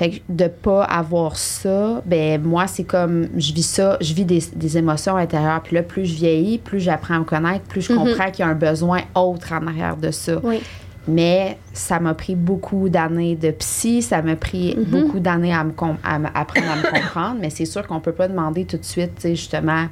Fait 0.00 0.08
que 0.12 0.16
de 0.30 0.46
pas 0.48 0.82
avoir 0.84 1.36
ça, 1.36 2.00
ben 2.06 2.40
moi, 2.42 2.66
c'est 2.66 2.84
comme, 2.84 3.28
je 3.36 3.52
vis 3.52 3.62
ça, 3.66 3.98
je 4.00 4.14
vis 4.14 4.24
des, 4.24 4.42
des 4.56 4.78
émotions 4.78 5.14
intérieures. 5.16 5.60
Puis 5.62 5.76
là, 5.76 5.82
plus 5.82 6.06
je 6.06 6.14
vieillis, 6.14 6.56
plus 6.56 6.80
j'apprends 6.80 7.16
à 7.16 7.18
me 7.18 7.24
connaître, 7.24 7.66
plus 7.66 7.82
je 7.82 7.92
Mhm. 7.92 7.98
comprends 7.98 8.30
qu'il 8.30 8.42
y 8.46 8.48
a 8.48 8.50
un 8.50 8.54
besoin 8.54 9.02
autre 9.14 9.52
en 9.52 9.66
arrière 9.66 9.98
de 9.98 10.10
ça. 10.10 10.40
Oui. 10.42 10.62
Mais 11.06 11.58
ça 11.74 12.00
m'a 12.00 12.14
pris 12.14 12.34
beaucoup 12.34 12.88
d'années 12.88 13.36
de 13.36 13.50
psy, 13.50 14.00
ça 14.00 14.22
m'a 14.22 14.36
pris 14.36 14.74
Mhm. 14.74 14.84
beaucoup 14.84 15.20
d'années 15.20 15.52
à 15.52 15.64
me 15.64 15.72
à 16.02 16.14
apprendre 16.40 16.70
à 16.72 16.76
me 16.76 16.90
comprendre, 16.90 17.36
mais 17.38 17.50
c'est 17.50 17.66
sûr 17.66 17.86
qu'on 17.86 18.00
peut 18.00 18.12
pas 18.12 18.26
demander 18.28 18.64
tout 18.64 18.78
de 18.78 18.84
suite, 18.86 19.16
tu 19.16 19.22
sais, 19.22 19.36
justement, 19.36 19.84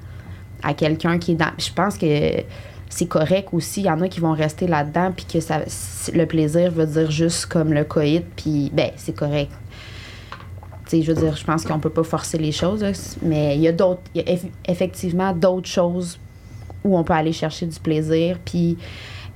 à 0.63 0.73
quelqu'un 0.73 1.19
qui 1.19 1.33
est 1.33 1.35
dans. 1.35 1.53
Je 1.59 1.71
pense 1.71 1.99
que 1.99 2.07
c'est 2.89 3.07
correct 3.09 3.49
aussi. 3.53 3.83
Il 3.83 3.87
y 3.87 3.91
en 3.91 4.01
a 4.01 4.09
qui 4.09 4.21
vont 4.21 4.33
rester 4.33 4.67
là-dedans, 4.67 5.13
puis 5.15 5.27
que 5.31 5.41
ça, 5.41 5.59
le 6.15 6.25
plaisir 6.25 6.71
veut 6.73 6.87
dire 6.87 7.11
juste 7.11 7.45
comme 7.45 7.75
le 7.75 7.85
coït, 7.85 8.25
puis 8.37 8.71
ben, 8.73 8.89
c'est 8.97 9.15
correct. 9.15 9.51
Je 10.91 11.13
veux 11.13 11.21
dire, 11.21 11.37
je 11.37 11.45
pense 11.45 11.65
qu'on 11.65 11.79
peut 11.79 11.91
pas 11.91 12.03
forcer 12.05 12.39
les 12.39 12.53
choses, 12.53 12.83
là, 12.83 12.93
mais 13.23 13.57
il 13.57 13.63
y 13.63 13.69
a 13.69 13.73
d'autres, 13.73 14.01
il 14.15 14.23
y 14.23 14.25
a 14.31 14.35
eff- 14.35 14.51
effectivement 14.67 15.33
d'autres 15.33 15.69
choses 15.69 16.19
où 16.85 16.97
on 16.97 17.05
peut 17.05 17.13
aller 17.13 17.33
chercher 17.33 17.67
du 17.67 17.79
plaisir, 17.79 18.39
puis 18.45 18.79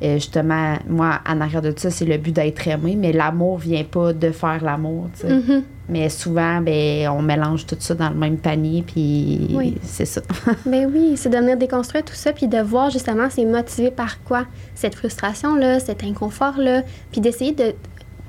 euh, 0.03 0.15
justement, 0.15 0.77
moi, 0.89 1.21
en 1.29 1.41
arrière 1.41 1.63
de 1.63 1.73
ça, 1.77 1.91
c'est 1.91 2.05
le 2.05 2.17
but 2.17 2.33
d'être 2.35 2.67
aimé, 2.67 2.97
mais 2.99 3.13
l'amour 3.13 3.59
vient 3.59 3.85
pas 3.85 4.13
de 4.13 4.31
faire 4.33 4.63
l'amour. 4.65 5.09
Mhm. 5.23 5.63
Mais 5.89 6.09
souvent, 6.09 6.61
ben, 6.61 7.09
on 7.09 7.23
mélange 7.23 7.67
tout 7.67 7.77
ça 7.79 7.95
dans 7.95 8.09
le 8.09 8.17
même 8.17 8.37
panier, 8.39 8.83
puis 8.87 9.49
Oui. 9.53 9.77
c'est 9.83 10.05
ça. 10.07 10.23
Ben 10.67 10.91
oui, 10.93 11.13
c'est 11.17 11.29
de 11.29 11.37
venir 11.37 11.57
déconstruire 11.57 12.05
tout 12.05 12.15
ça, 12.15 12.33
puis 12.33 12.49
de 12.49 12.59
voir 12.59 12.91
justement 12.91 13.29
c'est 13.31 13.45
motivé 13.45 13.91
par 13.91 14.23
quoi? 14.25 14.47
Cette 14.75 14.95
frustration-là, 14.95 15.79
cet 15.81 16.03
inconfort-là, 16.03 16.83
puis 17.13 17.21
d'essayer 17.21 17.53
de, 17.53 17.75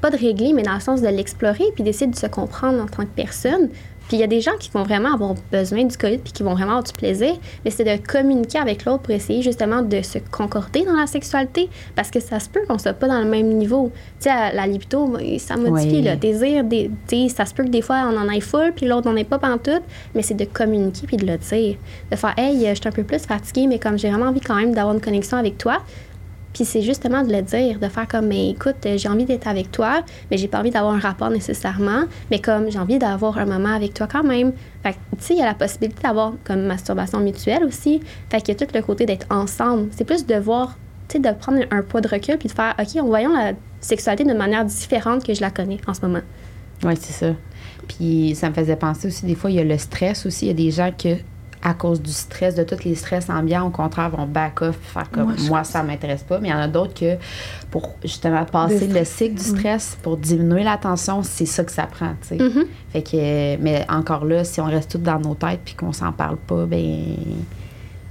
pas 0.03 0.09
de 0.11 0.17
régler, 0.17 0.51
mais 0.51 0.63
dans 0.63 0.73
le 0.73 0.81
sens 0.81 1.01
de 1.01 1.07
l'explorer, 1.07 1.63
puis 1.75 1.81
d'essayer 1.83 2.11
de 2.11 2.15
se 2.17 2.27
comprendre 2.27 2.83
en 2.83 2.87
tant 2.87 3.03
que 3.03 3.15
personne. 3.15 3.69
Puis 4.09 4.17
il 4.17 4.19
y 4.19 4.23
a 4.23 4.27
des 4.27 4.41
gens 4.41 4.51
qui 4.59 4.69
vont 4.69 4.83
vraiment 4.83 5.13
avoir 5.13 5.33
besoin 5.49 5.85
du 5.85 5.97
coït, 5.97 6.21
puis 6.21 6.33
qui 6.33 6.43
vont 6.43 6.51
vraiment 6.55 6.71
avoir 6.71 6.83
du 6.83 6.91
plaisir, 6.91 7.35
mais 7.63 7.71
c'est 7.71 7.85
de 7.85 8.05
communiquer 8.05 8.57
avec 8.59 8.83
l'autre 8.83 9.03
pour 9.03 9.13
essayer 9.13 9.41
justement 9.41 9.81
de 9.81 10.01
se 10.01 10.17
concorder 10.29 10.83
dans 10.83 10.97
la 10.97 11.07
sexualité, 11.07 11.69
parce 11.95 12.11
que 12.11 12.19
ça 12.19 12.41
se 12.41 12.49
peut 12.49 12.59
qu'on 12.67 12.77
soit 12.77 12.91
pas 12.91 13.07
dans 13.07 13.19
le 13.19 13.29
même 13.29 13.47
niveau. 13.47 13.93
Tu 14.19 14.29
sais, 14.29 14.53
la 14.53 14.67
libido, 14.67 15.15
ça 15.39 15.55
modifie, 15.55 15.95
Oui. 15.95 16.01
le 16.01 16.17
désir, 16.17 16.65
des, 16.65 16.91
tu 17.07 17.29
sais, 17.29 17.33
ça 17.33 17.45
se 17.45 17.53
peut 17.53 17.63
que 17.63 17.69
des 17.69 17.81
fois 17.81 18.03
on 18.11 18.17
en 18.17 18.27
ait 18.29 18.41
full, 18.41 18.73
puis 18.75 18.87
l'autre 18.87 19.09
n'en 19.09 19.15
ait 19.15 19.23
pas 19.23 19.39
pantoute, 19.39 19.83
mais 20.13 20.21
c'est 20.21 20.33
de 20.33 20.43
communiquer 20.43 21.07
puis 21.07 21.15
de 21.15 21.25
le 21.25 21.37
dire. 21.37 21.77
De 22.11 22.17
faire, 22.17 22.33
hey, 22.35 22.59
je 22.67 22.73
suis 22.75 22.87
un 22.89 22.91
peu 22.91 23.03
plus 23.03 23.25
fatiguée, 23.25 23.67
mais 23.67 23.79
comme 23.79 23.97
j'ai 23.97 24.09
vraiment 24.09 24.25
envie 24.31 24.41
quand 24.41 24.55
même 24.55 24.73
d'avoir 24.73 24.93
une 24.95 25.01
connexion 25.01 25.37
avec 25.37 25.57
toi. 25.57 25.77
Puis 26.53 26.65
c'est 26.65 26.81
justement 26.81 27.23
de 27.23 27.31
le 27.31 27.41
dire, 27.41 27.79
de 27.79 27.87
faire 27.87 28.07
comme, 28.07 28.27
mais 28.27 28.51
écoute, 28.51 28.85
euh, 28.85 28.97
j'ai 28.97 29.09
envie 29.09 29.25
d'être 29.25 29.47
avec 29.47 29.71
toi, 29.71 30.03
mais 30.29 30.37
j'ai 30.37 30.47
pas 30.47 30.59
envie 30.59 30.69
d'avoir 30.69 30.93
un 30.93 30.99
rapport 30.99 31.29
nécessairement, 31.29 32.03
mais 32.29 32.39
comme 32.39 32.69
j'ai 32.71 32.79
envie 32.79 32.99
d'avoir 32.99 33.37
un 33.37 33.45
moment 33.45 33.73
avec 33.73 33.93
toi 33.93 34.07
quand 34.09 34.23
même. 34.23 34.53
Fait 34.83 34.93
que, 34.93 34.97
tu 35.17 35.23
sais, 35.23 35.33
il 35.33 35.39
y 35.39 35.41
a 35.41 35.45
la 35.45 35.55
possibilité 35.55 36.01
d'avoir 36.03 36.33
comme 36.43 36.63
masturbation 36.65 37.19
mutuelle 37.19 37.63
aussi. 37.63 38.01
Fait 38.29 38.39
qu'il 38.41 38.53
y 38.53 38.63
a 38.63 38.65
tout 38.65 38.71
le 38.73 38.81
côté 38.81 39.05
d'être 39.05 39.25
ensemble. 39.29 39.89
C'est 39.91 40.05
plus 40.05 40.25
de 40.25 40.35
voir, 40.35 40.77
tu 41.07 41.13
sais, 41.13 41.19
de 41.19 41.31
prendre 41.31 41.61
un 41.71 41.81
poids 41.81 42.01
de 42.01 42.07
recul 42.07 42.37
puis 42.37 42.49
de 42.49 42.53
faire, 42.53 42.75
OK, 42.79 42.87
on 43.01 43.05
voyons 43.07 43.33
la 43.33 43.53
sexualité 43.79 44.23
d'une 44.23 44.37
manière 44.37 44.65
différente 44.65 45.25
que 45.25 45.33
je 45.33 45.41
la 45.41 45.49
connais 45.49 45.77
en 45.87 45.93
ce 45.93 46.01
moment. 46.01 46.21
Oui, 46.83 46.93
c'est 46.99 47.13
ça. 47.13 47.33
Puis 47.87 48.35
ça 48.35 48.49
me 48.49 48.53
faisait 48.53 48.75
penser 48.75 49.07
aussi, 49.07 49.25
des 49.25 49.35
fois, 49.35 49.49
il 49.49 49.55
y 49.55 49.59
a 49.59 49.63
le 49.63 49.77
stress 49.77 50.25
aussi. 50.25 50.45
Il 50.45 50.47
y 50.49 50.51
a 50.51 50.53
des 50.53 50.71
gens 50.71 50.91
que, 50.91 51.15
à 51.63 51.73
cause 51.73 52.01
du 52.01 52.11
stress, 52.11 52.55
de 52.55 52.63
tous 52.63 52.83
les 52.83 52.93
stress 52.93 53.29
ambiants, 53.29 53.65
au 53.65 53.69
contraire, 53.69 54.09
vont 54.09 54.27
back 54.27 54.61
off, 54.61 54.77
faire 54.81 55.09
comme 55.09 55.27
Moi, 55.27 55.35
moi, 55.47 55.63
ça 55.63 55.81
m'intéresse 55.81 56.23
pas. 56.23 56.39
Mais 56.39 56.49
il 56.49 56.51
y 56.51 56.53
en 56.53 56.59
a 56.59 56.67
d'autres 56.67 56.93
que, 56.93 57.15
pour 57.71 57.95
justement 58.03 58.43
passer 58.43 58.87
Le 58.87 59.05
cycle 59.05 59.35
du 59.35 59.43
stress, 59.43 59.97
pour 60.01 60.17
diminuer 60.17 60.63
la 60.63 60.77
tension, 60.77 61.23
c'est 61.23 61.45
ça 61.45 61.63
que 61.63 61.71
ça 61.71 61.87
prend, 61.87 62.13
tu 62.21 62.37
sais. 62.37 62.43
Mhm. 62.43 62.65
Fait 62.91 63.01
que, 63.01 63.57
mais 63.61 63.85
encore 63.89 64.25
là, 64.25 64.43
si 64.43 64.59
on 64.59 64.65
reste 64.65 64.91
toutes 64.91 65.03
dans 65.03 65.19
nos 65.19 65.35
têtes 65.35 65.61
puis 65.63 65.73
qu'on 65.73 65.93
s'en 65.93 66.11
parle 66.11 66.37
pas, 66.37 66.65
ben 66.65 67.15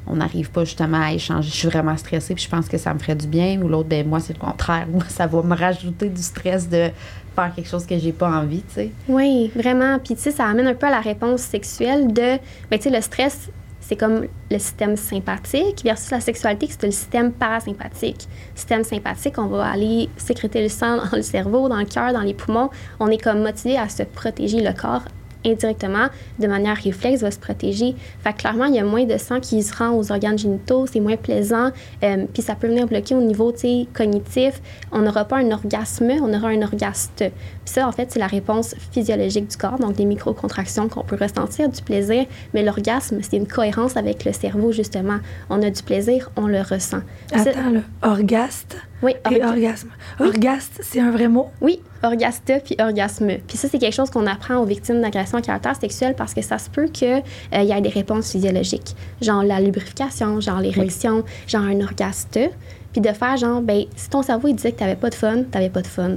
on 0.07 0.17
n'arrive 0.17 0.51
pas 0.51 0.65
justement 0.65 1.01
à 1.01 1.13
échanger. 1.13 1.49
Je 1.49 1.55
suis 1.55 1.69
vraiment 1.69 1.97
stressée 1.97 2.35
puis 2.35 2.43
je 2.43 2.49
pense 2.49 2.69
que 2.69 2.79
ça 2.79 2.93
me 2.93 2.99
ferait 2.99 3.15
du 3.15 3.27
bien. 3.27 3.61
Ou 3.63 3.69
l'autre, 3.69 3.89
ben 3.89 4.07
moi, 4.07 4.19
c'est 4.19 4.33
le 4.33 4.39
contraire. 4.39 4.87
Moi, 4.93 5.05
ça 5.09 5.27
va 5.27 5.43
me 5.43 5.55
rajouter 5.55 6.09
du 6.09 6.23
stress 6.23 6.69
de 6.69 6.91
faire 7.35 7.55
quelque 7.55 7.69
chose 7.69 7.87
que 7.87 7.99
j'ai 7.99 8.13
pas 8.13 8.29
envie, 8.29 8.63
tu 8.63 8.75
sais. 8.75 8.91
Oui, 9.09 9.51
vraiment. 9.55 9.99
Puis, 9.99 10.15
tu 10.15 10.23
sais, 10.23 10.31
ça 10.31 10.47
amène 10.47 10.67
un 10.67 10.75
peu 10.75 10.87
à 10.87 10.91
la 10.91 11.01
réponse 11.01 11.41
sexuelle 11.41 12.13
de. 12.13 12.39
Ben, 12.71 12.79
tu 12.79 12.83
sais, 12.83 12.91
le 12.91 13.01
stress, 13.01 13.51
c'est 13.81 13.97
comme 13.97 14.27
le 14.51 14.59
système 14.59 14.97
sympathique 14.97 15.83
versus 15.85 16.11
la 16.11 16.21
sexualité, 16.21 16.69
c'est 16.71 16.87
le 16.87 16.93
système 16.93 17.33
parasympathique. 17.33 18.29
Système 18.55 18.85
sympathique, 18.85 19.39
on 19.39 19.47
va 19.47 19.67
aller 19.67 20.09
sécréter 20.17 20.63
le 20.63 20.69
sang 20.69 20.97
dans 21.11 21.17
le 21.17 21.23
cerveau, 21.23 21.69
dans 21.69 21.79
le 21.79 21.85
cœur, 21.85 22.13
dans 22.13 22.21
les 22.21 22.35
poumons. 22.35 22.71
On 23.01 23.09
est 23.09 23.23
comme 23.23 23.43
motivé 23.43 23.77
à 23.77 23.89
se 23.89 24.03
protéger 24.05 24.61
le 24.61 24.73
corps 24.73 25.05
indirectement, 25.45 26.09
de 26.39 26.47
manière 26.47 26.77
réflexe, 26.77 27.23
va 27.23 27.31
se 27.31 27.39
protéger. 27.39 27.95
Fait 28.23 28.33
que 28.33 28.39
clairement, 28.39 28.67
il 28.67 28.75
y 28.75 28.79
a 28.79 28.85
moins 28.85 29.05
de 29.05 29.17
sang 29.17 29.41
qui 29.41 29.63
se 29.63 29.75
rend 29.75 29.91
aux 29.91 30.11
organes 30.11 30.39
génitaux, 30.39 30.87
c'est 30.87 31.01
moins 31.01 31.17
plaisant, 31.17 31.71
euh, 32.03 32.25
puis 32.33 32.43
ça 32.43 32.55
peut 32.55 32.69
venir 32.69 32.87
bloquer 32.87 33.15
au 33.15 33.21
niveau 33.21 33.53
cognitif. 33.93 34.61
On 34.93 35.01
n'aura 35.01 35.25
pas 35.25 35.39
un 35.39 35.51
orgasme, 35.51 36.11
on 36.23 36.33
aura 36.33 36.49
un 36.49 36.63
orgaste. 36.63 37.25
Puis 37.65 37.75
ça, 37.75 37.87
en 37.87 37.93
fait, 37.93 38.11
c'est 38.11 38.19
la 38.19 38.27
réponse 38.27 38.75
physiologique 38.93 39.49
du 39.49 39.57
corps, 39.57 39.79
donc 39.79 39.95
des 39.95 40.05
micro-contractions 40.05 40.89
qu'on 40.89 41.05
peut 41.05 41.17
ressentir, 41.21 41.69
du 41.69 41.83
plaisir, 41.83 42.27
mais 42.55 42.63
l'orgasme, 42.63 43.19
c'est 43.23 43.37
une 43.37 43.47
cohérence 43.47 43.97
avec 43.97 44.25
le 44.25 44.33
cerveau, 44.33 44.73
justement. 44.73 45.19
On 45.51 45.63
a 45.63 45.71
du 45.71 45.83
plaisir, 45.83 46.31
on 46.37 46.47
le 46.47 46.61
ressent. 46.61 47.03
Attends, 47.33 47.71
là, 47.71 47.81
orgaste 48.03 48.77
oui, 49.03 49.15
et 49.33 49.43
orgasme. 49.43 49.89
Orgaste, 50.21 50.81
c'est 50.81 51.01
un 51.01 51.11
vrai 51.11 51.27
mot? 51.27 51.49
Oui, 51.61 51.81
orgaste 52.05 52.53
puis 52.65 52.77
orgasme. 52.79 53.33
Puis 53.49 53.57
ça, 53.57 53.69
c'est 53.69 53.79
quelque 53.79 53.95
chose 53.95 54.11
qu'on 54.11 54.29
apprend 54.29 54.59
aux 54.59 54.65
victimes 54.65 55.01
d'agression 55.01 55.39
à 55.39 55.43
caractère 55.43 55.75
sexuel 55.75 56.15
parce 56.17 56.35
que 56.35 56.41
ça 56.41 56.59
se 56.59 56.71
peut 56.71 56.87
qu'il 56.87 57.23
euh, 57.53 57.63
y 57.63 57.73
ait 57.73 57.81
des 57.81 57.89
réponses 57.89 58.31
physiologiques, 58.31 58.95
genre 59.21 59.43
la 59.43 59.61
lubrification, 59.61 60.41
genre 60.41 60.61
l'érection, 60.61 61.25
genre 61.49 61.65
un 61.65 61.81
orgaste. 61.81 62.39
Puis 62.93 63.01
de 63.01 63.13
faire 63.13 63.37
genre, 63.37 63.61
ben, 63.61 63.85
si 63.97 64.09
ton 64.09 64.23
cerveau 64.23 64.49
il 64.49 64.55
disait 64.55 64.71
que 64.71 64.79
t'avais 64.79 64.97
pas 64.97 65.11
de 65.11 65.15
fun, 65.17 65.43
t'avais 65.51 65.71
pas 65.71 65.83
de 65.83 65.87
fun. 65.87 66.17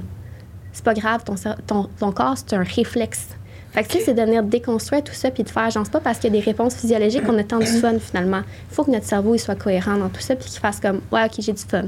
C'est 0.76 0.84
pas 0.84 0.94
grave, 0.94 1.24
ton, 1.24 1.36
ton, 1.66 1.88
ton 1.98 2.12
corps, 2.12 2.36
c'est 2.36 2.54
un 2.54 2.64
réflexe. 2.64 3.30
Fait 3.72 3.84
que, 3.84 3.88
tu 3.88 3.98
sais, 3.98 4.04
c'est 4.06 4.14
de 4.14 4.22
venir 4.22 4.44
déconstruire 4.44 5.02
tout 5.02 5.14
ça 5.14 5.32
puis 5.32 5.44
de 5.44 5.50
faire, 5.50 5.70
genre, 5.70 5.86
c'est 5.86 5.92
pas 5.92 6.02
parce 6.02 6.20
qu'il 6.20 6.34
y 6.34 6.38
a 6.38 6.42
des 6.42 6.46
réponses 6.46 6.76
physiologiques 6.76 7.24
qu'on 7.24 7.38
a 7.38 7.46
tant 7.46 7.60
du 7.60 7.66
fun, 7.82 7.98
finalement. 7.98 8.42
Il 8.70 8.76
faut 8.76 8.84
que 8.84 8.92
notre 8.92 9.06
cerveau, 9.06 9.36
il 9.36 9.40
soit 9.40 9.56
cohérent 9.56 9.96
dans 9.96 10.10
tout 10.10 10.20
ça 10.20 10.36
puis 10.36 10.50
qu'il 10.50 10.60
fasse 10.60 10.82
comme, 10.82 11.00
ouais, 11.14 11.24
OK, 11.24 11.32
j'ai 11.40 11.54
du 11.54 11.64
fun. 11.64 11.86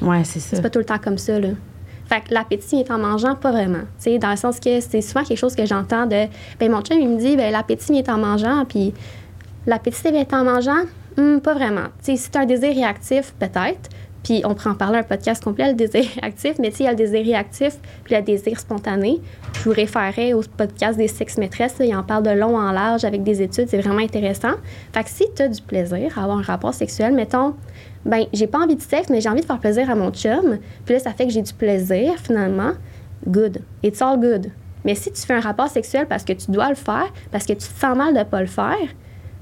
Ouais, 0.00 0.22
c'est 0.22 0.38
ça. 0.38 0.54
C'est 0.56 0.62
pas 0.62 0.70
tout 0.70 0.78
le 0.78 0.84
temps 0.84 0.98
comme 0.98 1.18
ça, 1.18 1.40
là. 1.40 1.48
Fait 2.08 2.20
que 2.20 2.32
l'appétit 2.32 2.76
est 2.76 2.90
en 2.92 2.98
mangeant, 2.98 3.34
pas 3.34 3.50
vraiment. 3.50 3.82
Tu 3.98 4.12
sais, 4.12 4.18
dans 4.18 4.30
le 4.30 4.36
sens 4.36 4.60
que 4.60 4.78
c'est 4.80 5.00
souvent 5.00 5.24
quelque 5.24 5.38
chose 5.38 5.56
que 5.56 5.66
j'entends 5.66 6.06
de. 6.06 6.26
Ben, 6.60 6.70
mon 6.70 6.82
chum, 6.82 6.98
il 7.00 7.08
me 7.08 7.18
dit, 7.18 7.36
ben, 7.36 7.50
l'appétit 7.50 7.98
est 7.98 8.08
en 8.08 8.18
mangeant, 8.18 8.64
puis 8.64 8.94
l'appétit 9.66 10.06
est 10.06 10.32
en 10.32 10.44
mangeant, 10.44 10.84
hum, 11.16 11.40
pas 11.40 11.54
vraiment. 11.54 11.88
Tu 12.04 12.12
sais, 12.12 12.16
si 12.16 12.30
tu 12.30 12.38
un 12.38 12.46
désir 12.46 12.72
réactif, 12.74 13.34
peut-être. 13.40 13.90
Puis 14.28 14.42
on 14.44 14.54
pourrait 14.54 14.68
en 14.68 14.74
parler 14.74 14.98
un 14.98 15.04
podcast 15.04 15.42
complet, 15.42 15.68
le 15.68 15.74
désir 15.74 16.04
réactif, 16.20 16.56
mais 16.58 16.68
tu 16.68 16.76
sais, 16.76 16.82
il 16.82 16.86
y 16.86 16.88
a 16.88 16.90
le 16.90 16.98
désir 16.98 17.24
réactif, 17.24 17.78
puis 18.04 18.14
le 18.14 18.20
désir 18.20 18.60
spontané. 18.60 19.22
Je 19.54 19.60
vous 19.60 19.70
référerais 19.70 20.34
au 20.34 20.42
podcast 20.42 20.98
des 20.98 21.08
sex 21.08 21.38
maîtresses, 21.38 21.76
il 21.80 21.96
en 21.96 22.02
parle 22.02 22.24
de 22.24 22.30
long 22.32 22.58
en 22.58 22.70
large 22.70 23.06
avec 23.06 23.22
des 23.22 23.40
études, 23.40 23.70
c'est 23.70 23.80
vraiment 23.80 24.02
intéressant. 24.02 24.52
Fait 24.92 25.02
que 25.02 25.08
si 25.08 25.24
tu 25.34 25.40
as 25.40 25.48
du 25.48 25.62
plaisir 25.62 26.18
à 26.18 26.24
avoir 26.24 26.36
un 26.36 26.42
rapport 26.42 26.74
sexuel, 26.74 27.14
mettons, 27.14 27.54
ben 28.04 28.26
j'ai 28.34 28.46
pas 28.46 28.58
envie 28.58 28.76
de 28.76 28.82
sexe, 28.82 29.08
mais 29.08 29.22
j'ai 29.22 29.30
envie 29.30 29.40
de 29.40 29.46
faire 29.46 29.60
plaisir 29.60 29.88
à 29.88 29.94
mon 29.94 30.10
chum. 30.10 30.58
Puis 30.84 30.92
là, 30.92 31.00
ça 31.00 31.14
fait 31.14 31.24
que 31.24 31.32
j'ai 31.32 31.40
du 31.40 31.54
plaisir, 31.54 32.12
finalement. 32.22 32.72
Good. 33.26 33.62
It's 33.82 34.02
all 34.02 34.20
good. 34.20 34.50
Mais 34.84 34.94
si 34.94 35.10
tu 35.10 35.22
fais 35.22 35.36
un 35.36 35.40
rapport 35.40 35.68
sexuel 35.68 36.04
parce 36.06 36.24
que 36.24 36.34
tu 36.34 36.50
dois 36.50 36.68
le 36.68 36.74
faire, 36.74 37.10
parce 37.30 37.46
que 37.46 37.54
tu 37.54 37.66
te 37.66 37.80
sens 37.80 37.96
mal 37.96 38.12
de 38.12 38.24
pas 38.24 38.42
le 38.42 38.46
faire, 38.46 38.76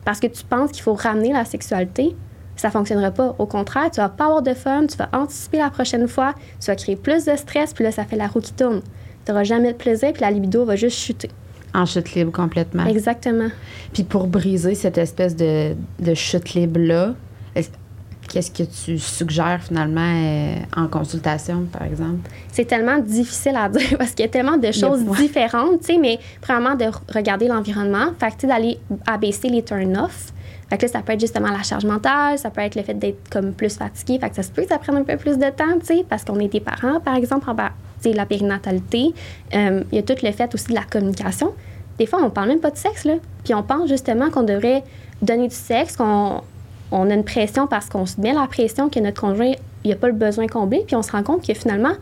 parce 0.04 0.20
que 0.20 0.28
tu 0.28 0.44
penses 0.44 0.70
qu'il 0.70 0.84
faut 0.84 0.94
ramener 0.94 1.32
la 1.32 1.44
sexualité, 1.44 2.14
ça 2.56 2.70
fonctionnera 2.70 3.10
pas. 3.10 3.34
Au 3.38 3.46
contraire, 3.46 3.90
tu 3.90 4.00
vas 4.00 4.08
pas 4.08 4.26
avoir 4.26 4.42
de 4.42 4.54
fun, 4.54 4.86
tu 4.86 4.96
vas 4.96 5.08
anticiper 5.12 5.58
la 5.58 5.70
prochaine 5.70 6.08
fois, 6.08 6.34
tu 6.60 6.66
vas 6.66 6.76
créer 6.76 6.96
plus 6.96 7.24
de 7.24 7.36
stress, 7.36 7.74
puis 7.74 7.84
là, 7.84 7.92
ça 7.92 8.04
fait 8.04 8.16
la 8.16 8.26
roue 8.26 8.40
qui 8.40 8.52
tourne. 8.52 8.80
Tu 9.24 9.32
n'auras 9.32 9.44
jamais 9.44 9.72
de 9.72 9.76
plaisir, 9.76 10.12
puis 10.12 10.22
la 10.22 10.30
libido 10.30 10.64
va 10.64 10.76
juste 10.76 10.98
chuter. 10.98 11.30
En 11.74 11.84
chute 11.84 12.14
libre 12.14 12.32
complètement. 12.32 12.86
Exactement. 12.86 13.48
Puis 13.92 14.04
pour 14.04 14.28
briser 14.28 14.74
cette 14.74 14.98
espèce 14.98 15.36
de, 15.36 15.74
de 16.00 16.14
chute 16.14 16.54
libre-là, 16.54 17.14
Qu'est-ce 18.28 18.50
que 18.50 18.64
tu 18.64 18.98
suggères 18.98 19.60
finalement 19.62 20.00
euh, 20.00 20.56
en 20.76 20.88
consultation, 20.88 21.64
par 21.72 21.84
exemple? 21.84 22.28
C'est 22.50 22.64
tellement 22.64 22.98
difficile 22.98 23.56
à 23.56 23.68
dire 23.68 23.96
parce 23.98 24.10
qu'il 24.10 24.24
y 24.24 24.28
a 24.28 24.30
tellement 24.30 24.56
de 24.56 24.72
choses 24.72 25.04
différentes, 25.16 25.80
tu 25.80 25.94
sais, 25.94 25.98
mais 25.98 26.18
premièrement, 26.40 26.74
de 26.74 26.86
regarder 27.12 27.48
l'environnement. 27.48 28.08
Fait 28.18 28.36
que, 28.36 28.46
d'aller 28.46 28.78
abaisser 29.06 29.48
les 29.48 29.62
turn-off. 29.62 30.32
Fait 30.68 30.78
que 30.78 30.88
ça 30.88 31.00
peut 31.00 31.12
être 31.12 31.20
justement 31.20 31.48
la 31.48 31.62
charge 31.62 31.84
mentale, 31.84 32.38
ça 32.38 32.50
peut 32.50 32.60
être 32.60 32.74
le 32.74 32.82
fait 32.82 32.94
d'être 32.94 33.30
comme 33.30 33.52
plus 33.52 33.76
fatigué. 33.76 34.18
Fait 34.18 34.30
que 34.30 34.36
ça 34.36 34.42
se 34.42 34.50
peut 34.50 34.62
que 34.62 34.68
ça 34.68 34.78
prenne 34.78 34.96
un 34.96 35.04
peu 35.04 35.16
plus 35.16 35.38
de 35.38 35.50
temps, 35.50 35.78
parce 36.08 36.24
qu'on 36.24 36.40
est 36.40 36.48
des 36.48 36.60
parents, 36.60 37.00
par 37.00 37.14
exemple, 37.16 37.48
en 37.48 37.54
la 38.04 38.26
périnatalité. 38.26 39.14
Euh, 39.54 39.82
il 39.90 39.96
y 39.96 39.98
a 39.98 40.02
tout 40.02 40.14
le 40.22 40.30
fait 40.32 40.54
aussi 40.54 40.68
de 40.68 40.74
la 40.74 40.84
communication. 40.84 41.52
Des 41.98 42.06
fois, 42.06 42.20
on 42.22 42.30
parle 42.30 42.48
même 42.48 42.60
pas 42.60 42.70
de 42.70 42.76
sexe, 42.76 43.04
là. 43.04 43.14
Puis 43.44 43.54
on 43.54 43.62
pense 43.62 43.88
justement 43.88 44.30
qu'on 44.30 44.42
devrait 44.42 44.84
donner 45.22 45.48
du 45.48 45.54
sexe, 45.54 45.96
qu'on 45.96 46.42
on 46.92 47.10
a 47.10 47.14
une 47.14 47.24
pression 47.24 47.66
parce 47.66 47.88
qu'on 47.88 48.06
se 48.06 48.20
met 48.20 48.32
la 48.32 48.46
pression 48.46 48.88
que 48.88 49.00
notre 49.00 49.20
conjoint 49.20 49.52
il 49.82 49.92
a 49.92 49.96
pas 49.96 50.08
le 50.08 50.14
besoin 50.14 50.46
comblé, 50.46 50.82
puis 50.86 50.96
on 50.96 51.02
se 51.02 51.12
rend 51.12 51.22
compte 51.22 51.46
que 51.46 51.54
finalement, 51.54 51.92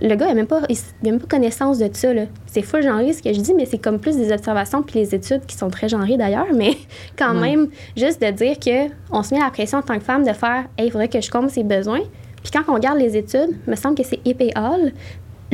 le 0.00 0.14
gars, 0.16 0.26
il 0.26 0.30
n'a 0.30 0.34
même, 0.34 0.46
pas, 0.46 0.62
même 1.02 1.20
pas 1.20 1.26
connaissance 1.26 1.78
de 1.78 1.88
ça. 1.92 2.08
C'est 2.46 2.62
full 2.62 2.82
genré 2.82 3.12
ce 3.12 3.22
que 3.22 3.32
je 3.32 3.40
dis, 3.40 3.54
mais 3.54 3.64
c'est 3.64 3.78
comme 3.78 3.98
plus 3.98 4.16
des 4.16 4.32
observations 4.32 4.82
puis 4.82 4.98
les 4.98 5.14
études 5.14 5.46
qui 5.46 5.56
sont 5.56 5.70
très 5.70 5.88
genrées 5.88 6.16
d'ailleurs, 6.16 6.46
mais 6.54 6.76
quand 7.16 7.34
même, 7.34 7.68
juste 7.96 8.20
de 8.20 8.30
dire 8.30 8.58
que 8.58 8.92
on 9.10 9.22
se 9.22 9.34
met 9.34 9.40
la 9.40 9.50
pression 9.50 9.78
en 9.78 9.82
tant 9.82 9.98
que 9.98 10.04
femme 10.04 10.24
de 10.24 10.32
faire 10.32 10.64
Hey, 10.76 10.86
il 10.86 10.90
faudrait 10.90 11.08
que 11.08 11.20
je 11.20 11.30
comble 11.30 11.50
ses 11.50 11.64
besoins. 11.64 12.02
Puis 12.42 12.52
quand 12.52 12.62
on 12.68 12.74
regarde 12.74 12.98
les 12.98 13.16
études, 13.16 13.56
il 13.66 13.70
me 13.70 13.76
semble 13.76 13.96
que 13.96 14.04
c'est 14.04 14.20
épéal. 14.26 14.92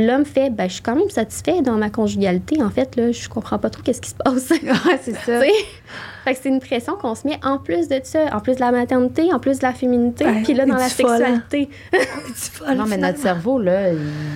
L'homme 0.01 0.25
fait 0.25 0.51
ben, 0.51 0.67
je 0.69 0.75
suis 0.75 0.83
quand 0.83 0.97
même 0.97 1.11
satisfait 1.11 1.61
dans 1.63 1.77
ma 1.77 1.91
conjugalité. 1.91 2.63
En 2.63 2.71
fait, 2.71 2.97
là, 2.97 3.13
je 3.13 3.29
comprends 3.29 3.59
pas 3.59 3.69
trop 3.69 3.83
qu'est-ce 3.83 4.01
qui 4.01 4.11
se 4.11 4.15
passe. 4.15 4.51
ouais, 4.51 4.99
c'est 5.03 5.15
ça. 5.15 5.41
Fait 6.25 6.35
que 6.35 6.41
c'est 6.43 6.49
une 6.49 6.61
pression 6.61 6.97
qu'on 6.97 7.15
se 7.15 7.27
met 7.27 7.39
en 7.45 7.59
plus 7.59 7.89
de 7.89 8.01
ça, 8.03 8.35
en 8.35 8.41
plus 8.41 8.55
de 8.55 8.61
la 8.61 8.73
maternité, 8.73 9.33
en 9.33 9.39
plus 9.39 9.59
de 9.59 9.63
la 9.63 9.73
féminité, 9.73 10.25
puis 10.45 10.55
là, 10.55 10.65
dans 10.65 10.77
la 10.77 10.89
sexualité. 10.89 11.69
non, 12.77 12.85
mais 12.87 12.97
notre 12.97 13.19
cerveau, 13.19 13.61
là, 13.61 13.91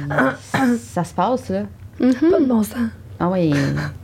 ça 0.78 1.04
se 1.04 1.14
passe, 1.14 1.48
là. 1.48 1.62
Mm-hmm. 2.00 2.30
Pas 2.30 2.40
de 2.40 2.44
bon 2.46 2.62
sens. 2.62 2.88
Ah 3.20 3.30
oui. 3.30 3.54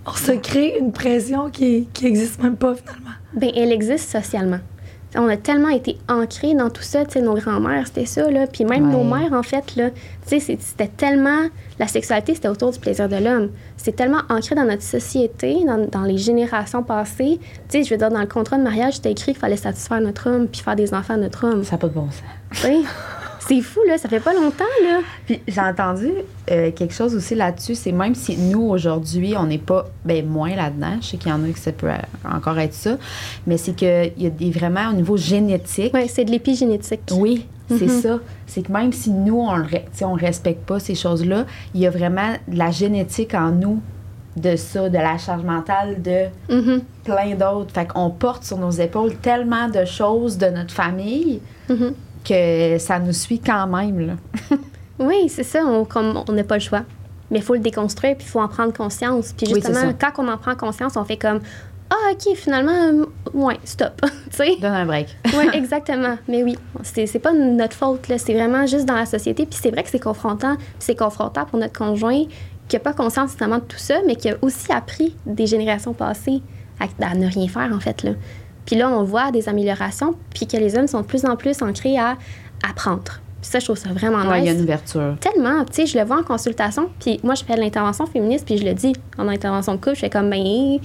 On 0.07 0.13
se 0.13 0.33
crée 0.33 0.79
une 0.79 0.93
pression 0.93 1.51
qui, 1.51 1.89
qui 1.93 2.07
existe 2.07 2.43
même 2.43 2.57
pas, 2.57 2.75
finalement. 2.75 3.11
Bien, 3.35 3.51
elle 3.55 3.73
existe 3.73 4.11
socialement 4.11 4.61
on 5.17 5.29
a 5.29 5.37
tellement 5.37 5.69
été 5.69 5.99
ancrés 6.09 6.55
dans 6.55 6.71
tout 6.71 6.83
ça, 6.83 7.05
tu 7.05 7.13
sais, 7.13 7.21
nos 7.21 7.35
grands-mères, 7.35 7.87
c'était 7.87 8.07
ça, 8.07 8.31
là. 8.31 8.47
Puis 8.47 8.65
même 8.65 8.91
nos 8.91 9.03
mères, 9.03 9.33
en 9.33 9.43
fait, 9.43 9.77
là, 9.77 9.91
tu 9.91 10.41
sais, 10.41 10.57
c'était 10.61 10.89
tellement... 10.89 11.49
La 11.79 11.89
sexualité, 11.89 12.35
c'était 12.35 12.49
autour 12.49 12.71
du 12.71 12.79
plaisir 12.79 13.09
de 13.09 13.17
l'homme. 13.17 13.51
C'est 13.77 13.97
tellement 13.97 14.21
ancré 14.29 14.55
dans 14.55 14.65
notre 14.65 14.83
société, 14.83 15.65
dans, 15.65 16.03
les 16.03 16.19
générations 16.19 16.83
passées. 16.83 17.41
Tu 17.69 17.79
sais, 17.79 17.85
je 17.85 17.91
veux 17.91 17.99
dire, 17.99 18.11
dans 18.11 18.21
le 18.21 18.27
contrat 18.27 18.59
de 18.59 18.63
mariage, 18.63 18.95
c'était 18.95 19.13
écrit 19.13 19.33
qu'il 19.33 19.41
fallait 19.41 19.57
satisfaire 19.57 20.01
notre 20.01 20.29
homme 20.29 20.47
puis 20.47 20.61
faire 20.61 20.77
des 20.77 20.95
enfants 20.95 21.15
à 21.15 21.19
notre 21.19 21.47
homme. 21.47 21.65
Ça 21.65 21.73
n'a 21.73 21.79
pas 21.79 21.89
de 21.89 21.95
bon 21.95 22.09
sens. 22.11 22.65
Oui. 22.65 22.85
C'est 23.51 23.63
fou, 23.63 23.81
là. 23.89 23.99
Ça 23.99 24.09
fait 24.09 24.21
pas 24.21 24.33
longtemps, 24.33 24.65
là. 24.85 25.01
Puis 25.27 25.41
j'ai 25.49 25.61
entendu 25.61 26.09
euh, 26.53 26.71
quelque 26.71 26.95
chose 26.95 27.17
aussi 27.17 27.35
là-dessus. 27.35 27.75
C'est 27.75 27.91
même 27.91 28.15
si 28.15 28.37
nous, 28.37 28.63
aujourd'hui, 28.63 29.35
on 29.37 29.47
n'est 29.47 29.59
pas 29.59 29.87
ben, 30.05 30.25
moins 30.25 30.55
là-dedans, 30.55 30.99
je 31.01 31.09
sais 31.09 31.17
qu'il 31.17 31.33
y 31.33 31.35
en 31.35 31.43
a 31.43 31.49
que 31.49 31.59
ça 31.59 31.73
peut 31.73 31.91
encore 32.25 32.61
être 32.61 32.75
ça, 32.75 32.97
mais 33.49 33.57
c'est 33.57 33.73
qu'il 33.73 34.13
y 34.19 34.27
a 34.27 34.31
des, 34.31 34.53
vraiment 34.53 34.91
au 34.91 34.93
niveau 34.93 35.17
génétique. 35.17 35.91
Oui, 35.95 36.07
c'est 36.07 36.25
de 36.25 36.31
l'épigénétique. 36.31 37.01
Oui, 37.11 37.49
c'est 37.69 37.87
mm-hmm. 37.87 38.01
ça. 38.03 38.21
C'est 38.47 38.63
que 38.63 38.71
même 38.71 38.93
si 38.93 39.11
nous, 39.11 39.41
on 39.41 39.59
ne 39.59 40.21
respecte 40.21 40.65
pas 40.65 40.79
ces 40.79 40.95
choses-là, 40.95 41.45
il 41.75 41.81
y 41.81 41.89
a 41.89 41.91
vraiment 41.91 42.35
de 42.47 42.57
la 42.57 42.71
génétique 42.71 43.35
en 43.35 43.51
nous 43.51 43.83
de 44.37 44.55
ça, 44.55 44.89
de 44.89 44.97
la 44.97 45.19
charge 45.19 45.43
mentale, 45.43 46.01
de 46.01 46.55
mm-hmm. 46.55 46.83
plein 47.03 47.35
d'autres. 47.35 47.75
Fait 47.75 47.89
qu'on 47.89 48.11
porte 48.11 48.45
sur 48.45 48.59
nos 48.59 48.71
épaules 48.71 49.17
tellement 49.17 49.69
de 49.69 49.85
choses 49.85 50.39
de 50.39 50.47
notre 50.47 50.73
famille 50.73 51.41
mm-hmm 51.69 51.95
que 52.25 52.79
ça 52.79 52.99
nous 52.99 53.13
suit 53.13 53.41
quand 53.41 53.67
même. 53.67 54.07
Là. 54.07 54.13
oui, 54.99 55.29
c'est 55.29 55.45
ça. 55.45 55.61
On 55.65 56.33
n'a 56.33 56.45
pas 56.45 56.57
le 56.57 56.61
choix. 56.61 56.83
Mais 57.31 57.39
il 57.39 57.45
faut 57.45 57.55
le 57.55 57.61
déconstruire, 57.61 58.17
puis 58.17 58.27
il 58.27 58.31
faut 58.31 58.41
en 58.41 58.49
prendre 58.49 58.73
conscience. 58.73 59.33
Puis 59.33 59.47
justement, 59.47 59.93
quand 59.99 60.13
on 60.19 60.29
en 60.29 60.37
prend 60.37 60.57
conscience, 60.57 60.97
on 60.97 61.05
fait 61.05 61.17
comme 61.17 61.41
Ah, 61.89 62.13
OK, 62.13 62.35
finalement, 62.35 63.07
ouais, 63.33 63.59
stop. 63.65 64.05
Donne 64.61 64.73
un 64.73 64.87
break. 64.87 65.17
oui, 65.27 65.49
exactement. 65.53 66.19
Mais 66.29 66.43
oui, 66.43 66.59
c'est 66.83 67.19
pas 67.21 67.33
notre 67.33 67.77
faute. 67.77 68.01
C'est 68.17 68.35
vraiment 68.35 68.67
juste 68.67 68.85
dans 68.85 68.97
la 68.97 69.07
société. 69.07 69.47
Puis 69.47 69.59
c'est 69.63 69.71
vrai 69.71 69.85
que 69.85 69.91
c'est 69.91 70.01
confrontant. 70.01 70.57
c'est 70.79 70.97
confrontant 70.97 71.45
pour 71.45 71.59
notre 71.59 71.79
conjoint 71.79 72.25
qui 72.69 72.77
n'a 72.77 72.81
pas 72.81 72.93
conscience 72.93 73.31
justement 73.31 73.59
de 73.59 73.65
tout 73.65 73.79
ça, 73.79 73.97
mais 74.07 74.17
qui 74.17 74.31
a 74.31 74.37
aussi 74.43 74.73
appris 74.73 75.17
des 75.27 75.47
générations 75.47 75.93
passées 75.93 76.41
à, 76.79 76.87
à 77.05 77.15
ne 77.15 77.27
rien 77.27 77.49
faire, 77.49 77.71
en 77.73 77.81
fait. 77.81 78.03
Là. 78.03 78.13
Puis 78.67 78.77
là, 78.77 78.89
on 78.89 79.03
voit 79.03 79.31
des 79.31 79.49
améliorations, 79.49 80.15
puis 80.35 80.47
que 80.47 80.57
les 80.57 80.77
hommes 80.77 80.87
sont 80.87 81.01
de 81.01 81.07
plus 81.07 81.25
en 81.25 81.37
plus 81.37 81.63
ancrés 81.63 81.99
à 81.99 82.17
apprendre. 82.69 83.21
Puis 83.41 83.51
ça, 83.51 83.59
je 83.59 83.65
trouve 83.65 83.79
ça 83.79 83.89
vraiment 83.91 84.23
nice. 84.23 84.43
il 84.43 84.45
y 84.45 84.49
a 84.49 84.53
une 84.53 84.63
ouverture. 84.63 85.17
Tellement. 85.21 85.65
Tu 85.65 85.73
sais, 85.73 85.87
je 85.87 85.99
le 85.99 86.05
vois 86.05 86.19
en 86.19 86.23
consultation, 86.23 86.91
puis 87.01 87.21
moi, 87.23 87.35
je 87.35 87.45
fais 87.45 87.55
de 87.55 87.61
l'intervention 87.61 88.07
féministe, 88.07 88.45
puis 88.45 88.59
je 88.59 88.65
le 88.65 88.75
dis 88.75 88.93
en 89.19 89.29
intervention 89.29 89.73
de 89.75 89.79
couple, 89.79 89.97
je 89.97 90.01
fais 90.01 90.11
comme, 90.11 90.29
ben, 90.29 90.79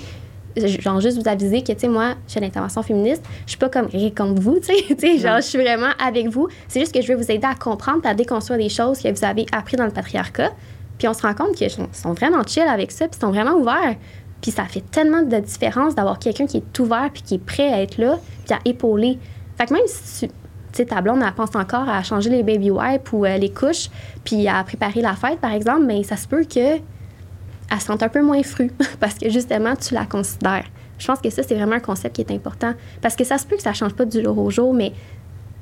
genre 0.58 1.02
juste 1.02 1.22
vous 1.22 1.28
aviser 1.28 1.62
que, 1.62 1.74
tu 1.74 1.80
sais, 1.80 1.88
moi, 1.88 2.14
je 2.28 2.34
fais 2.34 2.40
de 2.40 2.46
l'intervention 2.46 2.82
féministe, 2.82 3.24
je 3.46 3.52
suis 3.52 3.60
pas 3.60 3.70
comme 3.70 3.90
comme 4.16 4.40
vous, 4.40 4.60
tu 4.66 4.74
sais, 4.98 5.18
genre, 5.18 5.38
je 5.38 5.48
suis 5.48 5.60
vraiment 5.60 5.92
avec 6.04 6.30
vous. 6.30 6.48
C'est 6.68 6.80
juste 6.80 6.94
que 6.94 7.02
je 7.02 7.12
veux 7.12 7.18
vous 7.18 7.30
aider 7.30 7.46
à 7.46 7.56
comprendre, 7.56 8.02
à 8.06 8.14
déconstruire 8.14 8.60
des 8.60 8.70
choses 8.70 9.00
que 9.00 9.12
vous 9.12 9.26
avez 9.26 9.46
appris 9.52 9.76
dans 9.76 9.86
le 9.86 9.92
patriarcat. 9.92 10.52
Puis 10.98 11.10
on 11.10 11.14
se 11.14 11.24
rend 11.24 11.34
compte 11.34 11.56
qu'ils 11.56 11.70
sont 11.70 12.14
vraiment 12.14 12.42
chill 12.48 12.64
avec 12.64 12.92
ça, 12.92 13.08
puis 13.08 13.18
ils 13.18 13.22
sont 13.22 13.32
vraiment 13.32 13.56
ouverts. 13.56 13.96
Puis 14.46 14.52
ça 14.52 14.66
fait 14.66 14.84
tellement 14.92 15.24
de 15.24 15.40
différence 15.40 15.96
d'avoir 15.96 16.20
quelqu'un 16.20 16.46
qui 16.46 16.58
est 16.58 16.80
ouvert 16.80 17.10
puis 17.12 17.24
qui 17.24 17.34
est 17.34 17.44
prêt 17.44 17.74
à 17.74 17.82
être 17.82 17.98
là 17.98 18.20
puis 18.46 18.54
à 18.54 18.60
épauler. 18.64 19.18
Fait 19.58 19.66
que 19.66 19.74
même 19.74 19.82
si 19.88 20.28
tu 20.28 20.34
sais, 20.72 20.86
ta 20.86 21.02
blonde, 21.02 21.24
elle 21.26 21.34
pense 21.34 21.56
encore 21.56 21.90
à 21.90 22.04
changer 22.04 22.30
les 22.30 22.44
baby 22.44 22.70
wipes 22.70 23.12
ou 23.12 23.26
euh, 23.26 23.38
les 23.38 23.50
couches, 23.50 23.90
puis 24.24 24.48
à 24.48 24.64
préparer 24.64 25.02
la 25.02 25.16
fête, 25.16 25.40
par 25.40 25.52
exemple, 25.52 25.86
mais 25.88 26.04
ça 26.04 26.16
se 26.16 26.28
peut 26.28 26.44
que 26.44 26.76
elle 26.76 27.80
se 27.80 27.88
sente 27.88 28.04
un 28.04 28.08
peu 28.08 28.22
moins 28.22 28.44
frue 28.44 28.72
parce 29.00 29.16
que 29.16 29.32
justement, 29.32 29.76
tu 29.76 29.96
la 29.96 30.06
considères. 30.06 30.66
Je 31.00 31.08
pense 31.08 31.22
que 31.22 31.32
ça, 31.32 31.42
c'est 31.42 31.56
vraiment 31.56 31.78
un 31.78 31.80
concept 31.80 32.16
qui 32.16 32.22
est 32.22 32.32
important. 32.32 32.74
Parce 33.02 33.16
que 33.16 33.24
ça 33.24 33.40
se 33.40 33.48
peut 33.48 33.56
que 33.56 33.64
ça 33.64 33.74
change 33.74 33.96
pas 33.96 34.06
du 34.06 34.24
jour 34.24 34.38
au 34.38 34.52
jour, 34.52 34.76
mais 34.76 34.94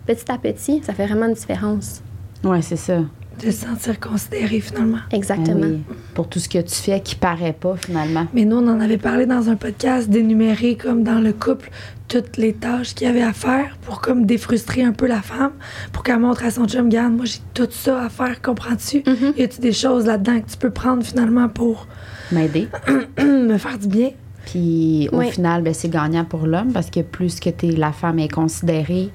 petit 0.05 0.29
à 0.29 0.37
petit, 0.37 0.83
ça 0.83 0.91
fait 0.91 1.05
vraiment 1.05 1.27
une 1.27 1.35
différence. 1.35 2.01
Oui, 2.43 2.61
c'est 2.61 2.75
ça. 2.75 2.99
De 3.39 3.51
se 3.51 3.65
sentir 3.65 3.99
considéré 3.99 4.59
finalement. 4.59 4.99
Exactement. 5.11 5.61
Oui. 5.61 5.81
Pour 6.13 6.29
tout 6.29 6.39
ce 6.39 6.47
que 6.47 6.59
tu 6.59 6.75
fais 6.75 7.01
qui 7.01 7.15
paraît 7.15 7.53
pas 7.53 7.75
finalement. 7.77 8.27
Mais 8.33 8.45
nous, 8.45 8.57
on 8.57 8.67
en 8.67 8.79
avait 8.79 8.97
parlé 8.97 9.25
dans 9.25 9.49
un 9.49 9.55
podcast 9.55 10.09
d'énumérer 10.09 10.75
comme 10.75 11.03
dans 11.03 11.19
le 11.19 11.33
couple 11.33 11.69
toutes 12.07 12.37
les 12.37 12.53
tâches 12.53 12.93
qu'il 12.93 13.07
y 13.07 13.09
avait 13.09 13.23
à 13.23 13.33
faire 13.33 13.77
pour 13.81 14.01
comme 14.01 14.25
défrustrer 14.25 14.83
un 14.83 14.91
peu 14.91 15.07
la 15.07 15.21
femme, 15.21 15.53
pour 15.91 16.03
qu'elle 16.03 16.19
montre 16.19 16.43
à 16.45 16.51
son 16.51 16.67
chum, 16.67 16.85
regarde, 16.85 17.13
moi 17.13 17.25
j'ai 17.25 17.39
tout 17.53 17.67
ça 17.71 18.03
à 18.03 18.09
faire, 18.09 18.41
comprends-tu? 18.41 18.97
Mhm. 19.07 19.33
Y 19.37 19.41
a-tu 19.43 19.61
des 19.61 19.73
choses 19.73 20.05
là-dedans 20.05 20.39
que 20.41 20.51
tu 20.51 20.57
peux 20.57 20.69
prendre 20.69 21.03
finalement 21.03 21.49
pour 21.49 21.87
M'aider? 22.31 22.67
me 23.19 23.57
faire 23.57 23.77
du 23.79 23.87
bien? 23.87 24.09
Puis 24.45 25.09
au 25.11 25.17
Oui. 25.19 25.31
final, 25.31 25.63
ben, 25.63 25.73
c'est 25.73 25.89
gagnant 25.89 26.25
pour 26.25 26.45
l'homme 26.45 26.71
parce 26.71 26.89
que 26.89 26.99
plus 26.99 27.39
que 27.39 27.49
t'es, 27.49 27.71
la 27.71 27.91
femme 27.93 28.19
est 28.19 28.31
considérée, 28.31 29.09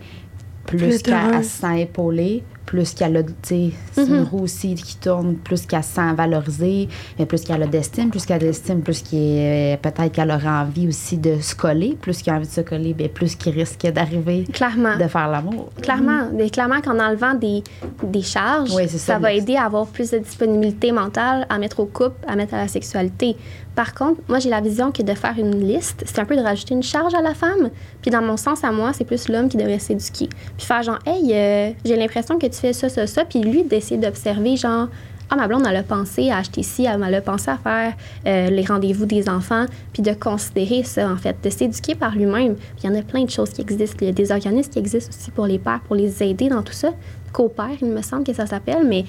plus, 0.67 0.79
Plus 0.79 1.03
qu'elle 1.03 1.45
se 1.45 1.61
sent 1.61 1.83
épaulée, 1.83 2.43
plus 2.69 2.93
qu'elle 2.93 3.17
a, 3.17 3.23
tu 3.23 3.33
sais, 3.45 3.71
c'est 3.93 4.05
une 4.07 4.17
Mhm. 4.19 4.25
roue 4.25 4.43
aussi 4.43 4.75
qui 4.75 4.97
tourne, 4.99 5.37
plus 5.37 5.65
qu'elle 5.65 5.83
se 5.83 5.95
sent 5.95 6.13
valorisée, 6.15 6.87
mais 7.19 7.25
plus 7.25 7.41
qu'elle 7.41 7.63
a 7.63 7.67
d'estime, 7.67 8.11
plus 8.11 8.27
qu'elle 8.27 8.37
a 8.37 8.41
d'estime, 8.41 8.83
plus 8.83 9.01
qu'il 9.01 9.19
est- 9.21 9.79
peut-être 9.81 10.13
qu'elle 10.13 10.31
aura 10.31 10.65
envie 10.65 10.87
aussi 10.87 11.17
de 11.17 11.41
se 11.41 11.55
coller, 11.55 11.97
plus 11.99 12.21
qu'elle 12.21 12.35
a 12.35 12.37
envie 12.37 12.47
de 12.47 12.53
se 12.53 12.61
coller, 12.61 12.93
ben, 12.93 13.09
plus 13.09 13.37
qu'il 13.37 13.55
risque 13.55 13.87
d'arriver 13.91 14.45
Clairement. 14.53 14.99
de 14.99 15.09
faire 15.09 15.29
l'amour. 15.29 15.71
Clairement, 15.81 16.29
mais 16.35 16.51
clairement 16.51 16.83
qu'en 16.83 16.99
enlevant 16.99 17.33
des, 17.33 17.63
des 18.03 18.21
charges, 18.23 18.75
Oui, 18.75 18.87
ça, 18.87 18.99
ça 18.99 19.19
va 19.19 19.33
aider 19.33 19.57
à 19.57 19.65
avoir 19.65 19.87
plus 19.87 20.11
de 20.11 20.19
disponibilité 20.19 20.93
mentale 20.93 21.47
à 21.49 21.57
mettre 21.59 21.81
au 21.81 21.87
couple, 21.87 22.17
à 22.27 22.37
mettre 22.37 22.53
à 22.53 22.59
la 22.59 22.69
sexualité. 22.69 23.35
Par 23.79 23.95
contre, 23.95 24.21
moi, 24.27 24.41
j'ai 24.41 24.51
la 24.51 24.61
vision 24.61 24.91
que 24.91 25.05
de 25.05 25.15
faire 25.15 25.35
une 25.39 25.65
liste, 25.65 26.03
c'est 26.05 26.19
un 26.19 26.25
peu 26.25 26.35
de 26.35 26.43
rajouter 26.43 26.75
une 26.75 26.83
charge 26.83 27.15
à 27.15 27.23
la 27.23 27.33
femme. 27.33 27.71
Puis 28.03 28.11
dans 28.11 28.21
mon 28.21 28.37
sens 28.37 28.65
à 28.65 28.73
moi, 28.73 28.93
c'est 28.93 29.05
plus 29.05 29.29
l'homme 29.29 29.49
qui 29.49 29.57
devrait 29.57 29.79
s'éduquer. 29.79 30.29
Puis 30.57 30.67
faire 30.67 30.83
genre, 30.83 30.99
hey, 31.07 31.33
euh, 31.33 31.71
j'ai 31.85 31.95
l'impression 31.95 32.41
que 32.41 32.47
tu 32.49 32.59
fais 32.59 32.73
ça, 32.73 32.89
ça, 32.89 33.07
ça. 33.07 33.25
Puis 33.25 33.39
lui, 33.39 33.63
d'essayer 33.63 33.97
d'observer, 33.97 34.57
genre, 34.57 34.89
ah, 35.31 35.37
ma 35.37 35.47
blonde, 35.47 35.65
elle 35.69 35.77
a 35.77 35.85
pensé 35.85 36.29
à 36.29 36.39
acheter 36.39 36.65
ci, 36.65 36.87
elle 36.87 37.15
a 37.15 37.21
pensé 37.21 37.53
à 37.53 37.57
faire 37.57 37.93
euh, 38.27 38.51
les 38.51 38.65
rendez-vous 38.65 39.07
des 39.07 39.29
enfants, 39.29 39.67
puis 39.93 40.03
de 40.03 40.13
considérer 40.13 40.83
ça, 40.83 41.09
en 41.09 41.17
fait, 41.17 41.37
de 41.45 41.49
s'éduquer 41.49 41.95
par 41.95 42.17
lui-même. 42.17 42.57
Puis 42.57 42.83
il 42.83 42.91
y 42.91 42.93
en 42.93 42.99
a 42.99 43.03
plein 43.03 43.23
de 43.23 43.31
choses 43.31 43.51
qui 43.51 43.61
existent. 43.61 43.99
Il 44.01 44.07
y 44.09 44.11
a 44.11 44.13
des 44.13 44.33
organismes 44.33 44.73
qui 44.73 44.81
existent 44.81 45.11
aussi 45.17 45.31
pour 45.31 45.47
les 45.47 45.61
pères, 45.61 45.83
pour 45.87 45.95
les 45.95 46.21
aider 46.25 46.49
dans 46.49 46.63
tout 46.63 46.73
ça. 46.73 46.91
Copère, 47.31 47.77
il 47.81 47.89
me 47.89 48.03
semble 48.03 48.25
que 48.25 48.33
ça 48.33 48.47
s'appelle, 48.47 48.87
mais 48.89 49.05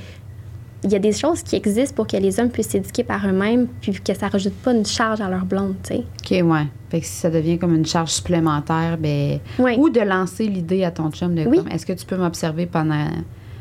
il 0.83 0.91
y 0.91 0.95
a 0.95 0.99
des 0.99 1.11
choses 1.11 1.43
qui 1.43 1.55
existent 1.55 1.95
pour 1.95 2.07
que 2.07 2.15
les 2.17 2.39
hommes 2.39 2.49
puissent 2.49 2.69
s'éduquer 2.69 3.03
par 3.03 3.27
eux-mêmes, 3.27 3.67
puis 3.81 3.91
que 3.93 4.13
ça 4.13 4.27
rajoute 4.29 4.53
pas 4.53 4.73
une 4.73 4.85
charge 4.85 5.19
à 5.21 5.29
leur 5.29 5.45
blonde, 5.45 5.75
tu 5.83 5.95
sais. 5.95 6.03
OK, 6.43 6.47
ouais. 6.49 6.67
Fait 6.89 7.01
que 7.01 7.05
si 7.05 7.11
ça 7.13 7.29
devient 7.29 7.57
comme 7.59 7.75
une 7.75 7.85
charge 7.85 8.11
supplémentaire, 8.11 8.97
ben. 8.97 9.39
Oui. 9.59 9.75
Ou 9.77 9.89
de 9.89 9.99
lancer 9.99 10.47
l'idée 10.47 10.83
à 10.83 10.91
ton 10.91 11.11
chum 11.11 11.35
de 11.35 11.45
Oui. 11.45 11.59
est-ce 11.71 11.85
que 11.85 11.93
tu 11.93 12.05
peux 12.05 12.17
m'observer 12.17 12.65
pendant 12.65 13.07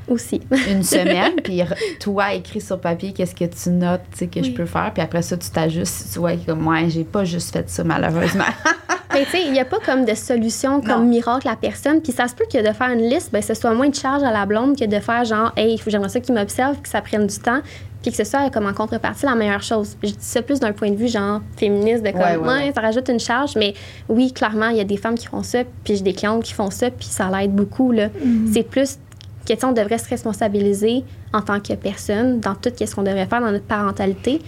Aussi. 0.08 0.40
une 0.70 0.82
semaine, 0.82 1.34
puis 1.44 1.62
toi, 2.00 2.32
écris 2.34 2.60
sur 2.60 2.80
papier 2.80 3.12
qu'est-ce 3.12 3.34
que 3.34 3.44
tu 3.44 3.70
notes, 3.70 4.00
tu 4.12 4.18
sais, 4.18 4.26
que 4.26 4.42
je 4.42 4.50
peux 4.50 4.66
faire, 4.66 4.90
puis 4.94 5.02
après 5.02 5.22
ça, 5.22 5.36
tu 5.36 5.50
t'ajustes, 5.50 5.92
si 5.92 6.12
tu 6.12 6.18
vois 6.18 6.36
comme, 6.36 6.66
ouais, 6.66 6.88
j'ai 6.88 7.04
pas 7.04 7.24
juste 7.24 7.52
fait 7.52 7.68
ça, 7.68 7.84
malheureusement. 7.84 8.44
Mais 9.14 9.24
tu 9.24 9.30
sais, 9.30 9.42
il 9.46 9.52
n'y 9.52 9.58
a 9.60 9.64
pas 9.64 9.78
comme 9.84 10.04
de 10.04 10.14
solution 10.14 10.80
comme 10.82 11.04
Non. 11.04 11.08
miracle 11.08 11.48
à 11.48 11.56
personne. 11.56 12.00
Puis 12.02 12.12
ça 12.12 12.28
se 12.28 12.34
peut 12.34 12.44
que 12.52 12.58
de 12.58 12.72
faire 12.74 12.90
une 12.90 13.08
liste, 13.08 13.30
ben, 13.32 13.40
ce 13.42 13.54
soit 13.54 13.72
moins 13.72 13.88
de 13.88 13.94
charge 13.94 14.22
à 14.22 14.30
la 14.30 14.44
blonde 14.46 14.78
que 14.78 14.84
de 14.84 15.00
faire 15.00 15.24
genre, 15.24 15.50
hey, 15.56 15.72
il 15.74 15.78
faut 15.78 15.90
j'aimerais 15.90 16.10
ça 16.10 16.20
qu'il 16.20 16.34
m'observe, 16.34 16.80
que 16.82 16.88
ça 16.88 17.00
prenne 17.00 17.26
du 17.26 17.38
temps, 17.38 17.60
puis 18.02 18.10
que 18.12 18.16
ce 18.18 18.24
soit 18.24 18.50
comme 18.50 18.66
en 18.66 18.74
contrepartie 18.74 19.24
la 19.24 19.34
meilleure 19.34 19.62
chose. 19.62 19.96
Je 20.02 20.10
dis 20.10 20.16
ça 20.20 20.42
plus 20.42 20.60
d'un 20.60 20.72
point 20.72 20.90
de 20.90 20.96
vue 20.96 21.08
genre 21.08 21.40
féministe, 21.56 22.04
de 22.04 22.10
comme, 22.10 22.20
Ouais, 22.20 22.36
ouais, 22.36 22.46
ouais. 22.66 22.72
ça 22.74 22.80
rajoute 22.82 23.08
une 23.08 23.18
charge, 23.18 23.56
mais 23.56 23.72
oui, 24.10 24.30
clairement, 24.32 24.68
il 24.68 24.76
y 24.76 24.80
a 24.80 24.84
des 24.84 24.98
femmes 24.98 25.16
qui 25.16 25.26
font 25.26 25.42
ça, 25.42 25.60
puis 25.84 25.96
j'ai 25.96 26.02
des 26.02 26.12
clientes 26.12 26.42
qui 26.44 26.52
font 26.52 26.70
ça, 26.70 26.90
puis 26.90 27.06
ça 27.06 27.28
l'aide 27.30 27.52
beaucoup. 27.54 27.90
là. 27.92 28.08
C'est 28.52 28.62
plus 28.62 28.98
question, 29.48 29.70
on 29.70 29.72
devrait 29.72 29.98
se 29.98 30.08
responsabiliser 30.08 31.04
en 31.32 31.40
tant 31.42 31.58
que 31.60 31.72
personne 31.74 32.38
dans 32.40 32.54
tout 32.54 32.70
ce 32.78 32.94
qu'on 32.94 33.02
devrait 33.02 33.26
faire 33.26 33.40
dans 33.40 33.50
notre 33.50 33.64
parentalité, 33.64 34.40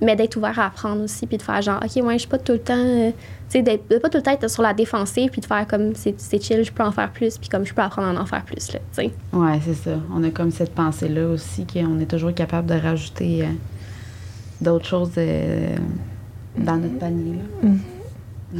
mais 0.00 0.16
d'être 0.16 0.36
ouvert 0.36 0.58
à 0.58 0.66
apprendre 0.66 1.02
aussi, 1.02 1.26
puis 1.26 1.36
de 1.38 1.42
faire 1.42 1.62
genre, 1.62 1.80
OK, 1.82 2.02
ouais, 2.04 2.14
je 2.14 2.18
suis 2.18 2.28
pas 2.28 2.38
tout 2.38 2.52
le 2.52 2.58
temps. 2.58 2.74
euh, 2.76 3.10
tu 3.10 3.58
sais, 3.58 3.62
d'être- 3.62 3.88
de 3.90 3.98
pas 3.98 4.08
tout 4.08 4.16
le 4.18 4.22
temps 4.22 4.32
être 4.32 4.48
sur 4.50 4.62
la 4.62 4.72
défensive, 4.74 5.30
puis 5.30 5.40
de 5.40 5.46
faire 5.46 5.66
comme 5.66 5.92
c'est 5.94 6.42
chill, 6.42 6.64
je 6.64 6.72
peux 6.72 6.82
en 6.82 6.90
faire 6.92 7.10
plus, 7.10 7.36
puis 7.38 7.48
comme 7.48 7.64
je 7.66 7.72
peux 7.74 7.82
apprendre 7.82 8.18
à 8.18 8.22
en 8.22 8.26
faire 8.26 8.44
plus, 8.44 8.72
là, 8.72 8.78
tu 8.80 9.02
sais. 9.02 9.10
ouais, 9.32 9.60
c'est 9.64 9.74
ça. 9.74 9.90
On 10.14 10.22
a 10.24 10.30
comme 10.30 10.50
cette 10.50 10.74
pensée-là 10.74 11.28
aussi, 11.28 11.66
qu'on 11.66 12.00
est 12.00 12.06
toujours 12.10 12.34
capable 12.34 12.66
de 12.68 12.74
rajouter 12.80 13.42
euh, 13.42 13.46
d'autres 14.60 14.86
choses 14.86 15.12
euh, 15.18 15.76
dans 16.56 16.76
notre 16.78 16.98
panier, 16.98 17.36
là. 17.36 17.68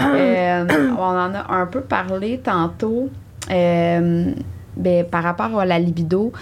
Euh, 0.00 0.66
on 0.96 1.02
en 1.02 1.34
a 1.34 1.52
un 1.52 1.66
peu 1.66 1.80
parlé 1.80 2.38
tantôt. 2.38 3.10
Euh, 3.50 4.32
ben, 4.76 5.06
par 5.06 5.22
rapport 5.22 5.58
à 5.60 5.64
la 5.64 5.78
libido, 5.78 6.32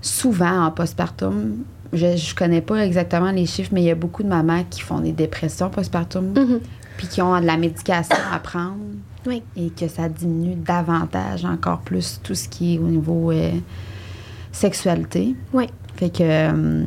souvent 0.00 0.64
en 0.66 0.70
postpartum, 0.70 1.58
je 1.92 2.06
ne 2.06 2.34
connais 2.36 2.60
pas 2.60 2.84
exactement 2.84 3.30
les 3.30 3.46
chiffres, 3.46 3.70
mais 3.72 3.82
il 3.82 3.86
y 3.86 3.90
a 3.90 3.94
beaucoup 3.94 4.22
de 4.22 4.28
mamans 4.28 4.64
qui 4.68 4.80
font 4.80 5.00
des 5.00 5.12
dépressions 5.12 5.70
postpartum, 5.70 6.32
Mhm. 6.36 6.60
puis 6.96 7.06
qui 7.06 7.22
ont 7.22 7.38
de 7.40 7.46
la 7.46 7.56
médication 7.56 8.16
à 8.32 8.38
prendre 8.40 8.76
Oui. 9.26 9.42
et 9.56 9.70
que 9.70 9.86
ça 9.88 10.08
diminue 10.08 10.56
davantage 10.56 11.44
encore 11.44 11.78
plus 11.80 12.20
tout 12.24 12.34
ce 12.34 12.48
qui 12.48 12.74
est 12.74 12.78
au 12.78 12.88
niveau 12.88 13.30
euh, 13.30 13.50
sexualité. 14.52 15.34
Oui. 15.52 15.66
Fait 15.96 16.10
que 16.10 16.22
euh, 16.22 16.84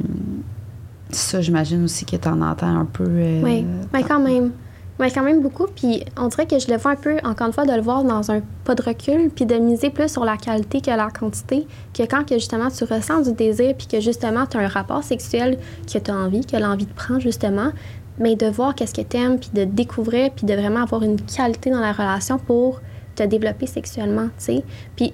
ça, 1.11 1.41
j'imagine 1.41 1.83
aussi 1.83 2.05
que 2.05 2.15
tu 2.15 2.27
en 2.27 2.41
entends 2.41 2.67
un 2.79 2.85
peu. 2.85 3.05
euh, 3.07 3.41
Oui, 3.43 3.65
mais 3.93 4.03
quand 4.03 4.19
même. 4.19 4.51
Mais 4.99 5.11
quand 5.11 5.23
même 5.23 5.41
beaucoup. 5.41 5.65
Puis 5.73 6.03
on 6.17 6.27
dirait 6.27 6.45
que 6.45 6.59
je 6.59 6.69
le 6.69 6.77
vois 6.77 6.91
un 6.91 6.95
peu, 6.95 7.17
encore 7.23 7.47
une 7.47 7.53
fois, 7.53 7.65
de 7.65 7.71
le 7.71 7.81
voir 7.81 8.03
dans 8.03 8.31
un 8.31 8.41
pas 8.65 8.75
de 8.75 8.81
recul, 8.81 9.29
puis 9.29 9.45
de 9.45 9.55
miser 9.55 9.89
plus 9.89 10.09
sur 10.09 10.25
la 10.25 10.35
qualité 10.35 10.81
que 10.81 10.91
la 10.91 11.09
quantité. 11.09 11.65
Que 11.93 12.03
quand 12.03 12.27
que 12.27 12.35
justement 12.35 12.69
tu 12.69 12.83
ressens 12.83 13.21
du 13.21 13.31
désir, 13.31 13.75
puis 13.77 13.87
que 13.87 14.01
justement 14.01 14.45
tu 14.45 14.57
as 14.57 14.59
un 14.59 14.67
rapport 14.67 15.03
sexuel 15.03 15.57
que 15.91 15.97
tu 15.97 16.11
as 16.11 16.15
envie, 16.15 16.45
que 16.45 16.57
l'envie 16.57 16.85
de 16.85 16.93
prendre 16.93 17.21
justement, 17.21 17.71
mais 18.19 18.35
de 18.35 18.47
voir 18.47 18.75
qu'est-ce 18.75 18.93
que 18.93 19.01
tu 19.01 19.15
aimes, 19.15 19.39
puis 19.39 19.51
de 19.53 19.63
découvrir, 19.63 20.31
puis 20.31 20.45
de 20.45 20.53
vraiment 20.53 20.81
avoir 20.83 21.01
une 21.03 21.19
qualité 21.21 21.69
dans 21.69 21.79
la 21.79 21.93
relation 21.93 22.37
pour 22.37 22.81
te 23.15 23.23
développer 23.23 23.67
sexuellement, 23.67 24.27
tu 24.37 24.45
sais. 24.45 24.63
Puis 24.97 25.13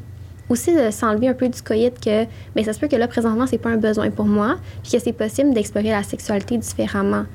aussi 0.50 0.76
de 0.76 0.90
s'enlever 0.92 1.28
un 1.28 1.34
peu 1.34 1.50
du 1.50 1.62
coït 1.62 2.00
que 2.00 2.26
mais 2.56 2.64
ça 2.64 2.74
se 2.74 2.80
peut 2.80 2.88
que 2.88 2.96
là 2.96 3.08
présentement 3.08 3.48
c'est 3.48 3.58
pas 3.58 3.70
un 3.70 3.78
besoin 3.78 4.12
pour 4.12 4.26
moi 4.26 4.58
puis 4.84 4.92
que 4.92 5.00
c'est 5.00 5.12
possible 5.12 5.56
d'explorer 5.56 5.90
la 5.90 6.04
sexualité 6.04 6.56
différemment 6.60 7.26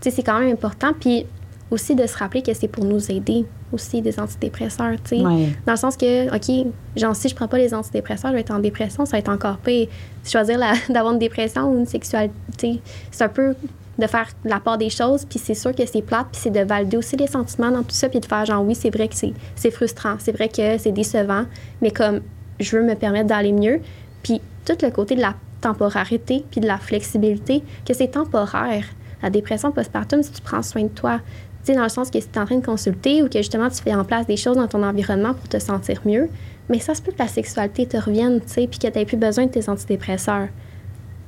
tu 0.00 0.04
sais 0.04 0.10
c'est 0.14 0.22
quand 0.22 0.38
même 0.38 0.52
important 0.52 0.92
puis 0.92 1.26
aussi 1.74 1.94
de 1.94 2.06
se 2.06 2.16
rappeler 2.16 2.42
que 2.42 2.54
c'est 2.54 2.68
pour 2.68 2.84
nous 2.84 3.10
aider 3.10 3.44
aussi 3.72 4.00
des 4.00 4.18
antidépresseurs 4.18 4.96
tu 5.04 5.16
sais. 5.16 5.22
Ouais. 5.22 5.48
dans 5.66 5.72
le 5.72 5.78
sens 5.78 5.96
que 5.96 6.34
ok 6.34 6.66
genre 6.96 7.14
si 7.14 7.28
je 7.28 7.34
prends 7.34 7.48
pas 7.48 7.58
les 7.58 7.74
antidépresseurs 7.74 8.30
je 8.30 8.36
vais 8.36 8.40
être 8.40 8.52
en 8.52 8.60
dépression 8.60 9.04
ça 9.04 9.12
va 9.12 9.18
être 9.18 9.28
encore 9.28 9.58
pire. 9.58 9.88
Choisir 10.24 10.58
d'avoir 10.88 11.12
une 11.12 11.18
dépression 11.18 11.70
ou 11.70 11.78
une 11.78 11.86
sexualité 11.86 12.80
c'est 13.10 13.24
un 13.24 13.28
peu 13.28 13.54
de 13.98 14.06
faire 14.06 14.28
la 14.44 14.58
part 14.58 14.78
des 14.78 14.90
choses 14.90 15.24
puis 15.24 15.38
c'est 15.38 15.54
sûr 15.54 15.74
que 15.74 15.84
c'est 15.86 16.02
plate 16.02 16.26
puis 16.32 16.40
c'est 16.42 16.50
de 16.50 16.60
valider 16.60 16.96
aussi 16.96 17.16
les 17.16 17.26
sentiments 17.28 17.70
dans 17.70 17.82
tout 17.82 17.94
ça 17.94 18.08
puis 18.08 18.20
de 18.20 18.26
faire 18.26 18.44
genre 18.44 18.64
oui 18.64 18.74
c'est 18.74 18.90
vrai 18.90 19.08
que 19.08 19.14
c'est 19.14 19.70
frustrant 19.70 20.16
c'est 20.18 20.32
vrai 20.32 20.48
que 20.48 20.78
c'est 20.78 20.92
décevant 20.92 21.44
mais 21.82 21.90
comme 21.90 22.20
je 22.60 22.76
veux 22.76 22.82
me 22.82 22.94
permettre 22.94 23.28
d'aller 23.28 23.52
mieux. 23.52 23.80
Puis 24.22 24.40
tout 24.64 24.76
le 24.82 24.90
côté 24.90 25.14
de 25.16 25.20
la 25.20 25.34
temporarité 25.60 26.44
puis 26.50 26.60
de 26.60 26.66
la 26.66 26.78
flexibilité 26.78 27.62
que 27.86 27.94
c'est 27.94 28.08
temporaire. 28.08 28.84
La 29.22 29.30
dépression 29.30 29.72
postpartum 29.72 30.22
si 30.22 30.32
tu 30.32 30.42
prends 30.42 30.62
soin 30.62 30.82
de 30.82 30.88
toi 30.88 31.20
sais 31.64 31.74
dans 31.74 31.82
le 31.82 31.88
sens 31.88 32.10
que 32.10 32.20
si 32.20 32.28
tu 32.28 32.38
es 32.38 32.42
en 32.42 32.44
train 32.46 32.58
de 32.58 32.64
consulter 32.64 33.22
ou 33.22 33.28
que 33.28 33.38
justement 33.38 33.68
tu 33.68 33.82
fais 33.82 33.94
en 33.94 34.04
place 34.04 34.26
des 34.26 34.36
choses 34.36 34.56
dans 34.56 34.68
ton 34.68 34.82
environnement 34.82 35.34
pour 35.34 35.48
te 35.48 35.58
sentir 35.58 36.00
mieux 36.04 36.28
mais 36.68 36.78
ça 36.78 36.94
se 36.94 37.02
peut 37.02 37.12
que 37.12 37.18
la 37.18 37.28
sexualité 37.28 37.86
te 37.86 37.96
revienne 37.96 38.40
tu 38.40 38.48
sais 38.52 38.66
puis 38.66 38.78
que 38.78 38.86
tu 38.86 38.98
n'aies 38.98 39.04
plus 39.04 39.16
besoin 39.16 39.46
de 39.46 39.50
tes 39.50 39.68
antidépresseurs 39.68 40.48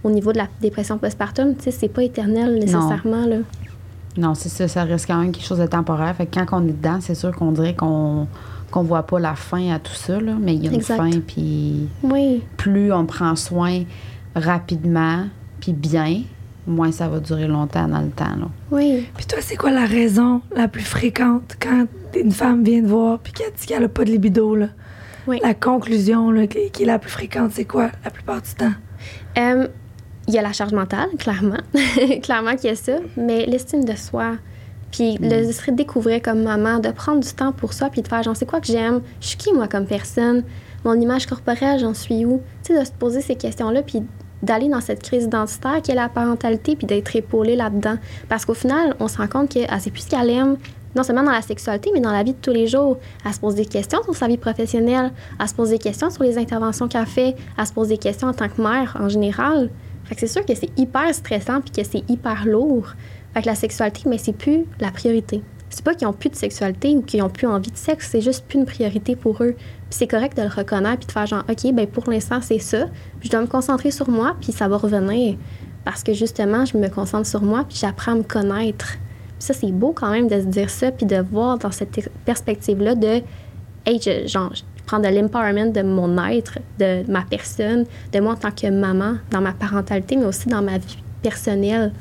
au 0.05 0.11
niveau 0.11 0.33
de 0.33 0.38
la 0.38 0.46
dépression 0.61 0.99
postpartum, 0.99 1.57
tu 1.57 1.64
sais, 1.64 1.70
c'est 1.72 1.88
pas 1.88 2.03
éternel 2.05 2.55
nécessairement. 2.59 3.27
Là. 3.27 3.38
Non, 4.16 4.35
c'est 4.35 4.49
ça, 4.49 4.68
ça 4.68 4.85
reste 4.85 5.07
quand 5.07 5.18
même 5.18 5.33
quelque 5.33 5.44
chose 5.44 5.59
de 5.59 5.66
temporaire. 5.66 6.14
Fait 6.14 6.27
que 6.27 6.38
quand 6.38 6.46
on 6.62 6.68
est 6.68 6.72
dedans, 6.72 6.99
c'est 7.01 7.14
sûr 7.16 7.33
qu'on 7.35 7.53
dirait 7.53 7.75
qu'on 7.75 8.29
qu'on 8.70 8.83
voit 8.83 9.05
pas 9.05 9.20
la 9.20 9.35
fin 9.37 9.72
à 9.72 9.79
tout 9.79 9.94
ça, 9.94 10.20
là, 10.20 10.33
mais 10.40 10.55
il 10.55 10.64
y 10.64 10.66
a 10.66 10.70
une 10.70 10.77
Exact. 10.77 10.96
fin, 10.96 11.11
puis 11.25 11.88
Oui, 12.03 12.42
plus 12.57 12.92
on 12.92 13.07
prend 13.07 13.37
soin 13.37 13.85
rapidement, 14.35 15.27
puis 15.61 15.72
bien, 15.72 16.22
moins 16.66 16.92
ça 16.92 17.09
va 17.09 17.20
durer 17.20 17.46
longtemps 17.46 17.88
dans 17.88 18.00
le 18.00 18.11
temps. 18.11 18.37
Là. 18.37 18.48
oui. 18.70 19.07
Puis 19.16 19.26
toi, 19.26 19.38
c'est 19.40 19.57
quoi 19.57 19.70
la 19.70 19.87
raison 19.87 20.40
la 20.55 20.68
plus 20.68 20.83
fréquente 20.85 21.57
quand 21.61 21.87
une 22.18 22.33
femme 22.33 22.64
vient 22.64 22.83
te 22.83 22.87
voir 22.88 23.18
puis 23.18 23.33
qu'elle 23.33 23.52
dit 23.52 23.66
qu'elle 23.66 23.85
a 23.85 23.88
pas 23.88 24.05
de 24.05 24.11
libido, 24.11 24.55
là? 24.57 24.68
Oui. 25.26 25.40
La 25.42 25.55
conclusion 25.55 26.31
là, 26.31 26.46
qui 26.46 26.70
qui 26.70 26.85
est 26.85 26.87
la 26.87 26.98
plus 26.98 27.11
fréquente, 27.11 27.50
c'est 27.52 27.64
quoi 27.64 27.90
la 28.05 28.11
plupart 28.11 28.40
du 28.42 28.50
temps? 28.55 28.72
Euh, 29.38 29.66
Il 30.29 30.35
y 30.35 30.38
a 30.38 30.42
la 30.42 30.52
charge 30.52 30.72
mentale, 30.72 31.09
clairement. 31.18 31.59
clairement 32.22 32.57
qu'il 32.57 32.70
y 32.70 32.72
a 32.72 32.76
ça. 32.76 32.98
Mais 33.16 33.44
l'estime 33.46 33.85
de 33.85 33.94
soi, 33.96 34.37
puis 34.92 35.18
le 35.20 35.50
se 35.52 35.70
découvrir 35.72 36.22
comme 36.22 36.42
maman, 36.42 36.79
de 36.79 36.90
prendre 36.90 37.20
du 37.20 37.33
temps 37.33 37.52
pour 37.52 37.72
soi, 37.72 37.90
puis 37.90 38.02
de 38.02 38.09
faire, 38.09 38.22
j'en 38.22 38.35
sais 38.35 38.46
quoi 38.46 38.61
que 38.61 38.66
j'aime, 38.68 39.00
je 39.20 39.29
suis 39.29 39.37
qui 39.37 39.52
moi 39.52 39.66
comme 39.68 39.87
personne, 39.87 40.44
mon 40.85 40.94
image 40.94 41.26
corporelle, 41.26 41.81
j'en 41.81 41.94
suis 41.94 42.24
où? 42.24 42.40
Tu 42.62 42.72
sais, 42.72 42.81
de 42.81 42.85
se 42.85 42.92
poser 42.92 43.20
ces 43.20 43.35
questions-là, 43.35 43.83
puis 43.83 44.02
d'aller 44.42 44.68
dans 44.68 44.81
cette 44.81 45.03
crise 45.03 45.25
identitaire 45.25 45.83
qui 45.83 45.92
est 45.92 45.94
la 45.94 46.09
parentalité, 46.09 46.77
puis 46.77 46.87
d'être 46.87 47.14
épaulé 47.16 47.57
là-dedans. 47.57 47.96
Parce 48.29 48.44
qu'au 48.44 48.55
final, 48.55 48.94
on 49.01 49.09
se 49.09 49.18
rend 49.18 49.29
compte 49.29 49.53
que 49.53 49.61
ah, 49.68 49.79
c'est 49.81 49.90
plus 49.90 50.03
ce 50.03 50.11
qu'elle 50.11 50.31
aime, 50.31 50.57
non 50.94 51.03
seulement 51.03 51.22
dans 51.22 51.33
la 51.33 51.42
sexualité, 51.42 51.90
mais 51.92 52.01
dans 52.01 52.12
la 52.12 52.22
vie 52.22 52.33
de 52.33 52.38
tous 52.40 52.53
les 52.53 52.66
jours. 52.66 52.99
Elle 53.25 53.35
se 53.35 53.40
pose 53.40 53.55
des 53.55 53.66
questions 53.66 54.03
sur 54.03 54.14
sa 54.14 54.29
vie 54.29 54.38
professionnelle, 54.38 55.12
elle 55.38 55.49
se 55.49 55.55
pose 55.55 55.70
des 55.70 55.79
questions 55.79 56.11
sur 56.11 56.22
les 56.22 56.38
interventions 56.38 56.88
qu'elle 56.88 57.07
fait, 57.07 57.37
elle 57.59 57.66
se 57.66 57.72
pose 57.72 57.88
des 57.88 57.99
questions 57.99 58.29
en 58.29 58.35
tant 58.35 58.49
que 58.49 58.61
mère 58.61 58.96
en 58.99 59.09
général. 59.09 59.70
C'est 60.16 60.27
sûr 60.27 60.44
que 60.46 60.55
c'est 60.55 60.70
hyper 60.79 61.14
stressant 61.14 61.61
puis 61.61 61.70
que 61.70 61.88
c'est 61.88 62.09
hyper 62.09 62.46
lourd. 62.46 62.88
Fait 63.35 63.42
que 63.42 63.46
la 63.46 63.55
sexualité, 63.55 64.03
mais 64.07 64.18
c'est 64.18 64.33
plus 64.33 64.64
la 64.81 64.90
priorité. 64.90 65.42
C'est 65.76 65.84
pas 65.84 65.94
qu'ils 65.94 66.06
ont 66.06 66.14
plus 66.14 66.30
de 66.30 66.36
sexualité 66.36 66.96
ou 66.96 67.02
qu'ils 67.02 67.22
ont 67.22 67.28
plus 67.28 67.46
envie 67.46 67.70
de 67.70 67.76
sexe, 67.76 68.08
c'est 68.10 68.22
juste 68.22 68.46
plus 68.46 68.58
une 68.58 68.64
priorité 68.64 69.14
pour 69.14 69.42
eux. 69.42 69.54
Puis 69.58 69.90
c'est 69.90 70.06
correct 70.06 70.34
de 70.34 70.40
le 70.40 70.48
reconnaître 70.48 71.00
puis 71.00 71.06
de 71.08 71.12
faire 71.12 71.26
genre, 71.26 71.44
OK, 71.50 71.70
ben 71.74 71.86
pour 71.86 72.08
l'instant, 72.08 72.40
c'est 72.40 72.60
ça. 72.60 72.86
Puis 73.20 73.26
je 73.26 73.30
dois 73.30 73.42
me 73.42 73.46
concentrer 73.46 73.90
sur 73.90 74.08
moi 74.08 74.36
puis 74.40 74.52
ça 74.52 74.68
va 74.68 74.78
revenir. 74.78 75.36
Parce 75.84 76.02
que 76.02 76.14
justement, 76.14 76.64
je 76.64 76.78
me 76.78 76.88
concentre 76.88 77.26
sur 77.26 77.42
moi 77.42 77.66
puis 77.68 77.76
j'apprends 77.78 78.12
à 78.12 78.14
me 78.14 78.22
connaître. 78.22 78.94
Puis 78.94 79.34
ça, 79.40 79.52
c'est 79.52 79.70
beau 79.70 79.92
quand 79.92 80.10
même 80.10 80.28
de 80.28 80.40
se 80.40 80.46
dire 80.46 80.70
ça 80.70 80.90
puis 80.90 81.04
de 81.04 81.16
voir 81.16 81.58
dans 81.58 81.70
cette 81.70 82.10
perspective-là 82.24 82.94
de, 82.94 83.20
hey, 83.84 84.00
je, 84.00 84.26
genre, 84.26 84.54
je 84.54 84.62
prends 84.86 84.98
de 84.98 85.08
l'empowerment 85.08 85.72
de 85.72 85.82
mon 85.82 86.16
être, 86.26 86.58
de 86.78 87.02
ma 87.12 87.20
personne, 87.20 87.84
de 88.14 88.20
moi 88.20 88.32
en 88.32 88.36
tant 88.36 88.50
que 88.50 88.68
maman, 88.68 89.16
dans 89.30 89.42
ma 89.42 89.52
parentalité, 89.52 90.16
mais 90.16 90.24
aussi 90.24 90.48
dans 90.48 90.62
ma 90.62 90.78
vie 90.78 90.96
personnelle. 91.20 91.92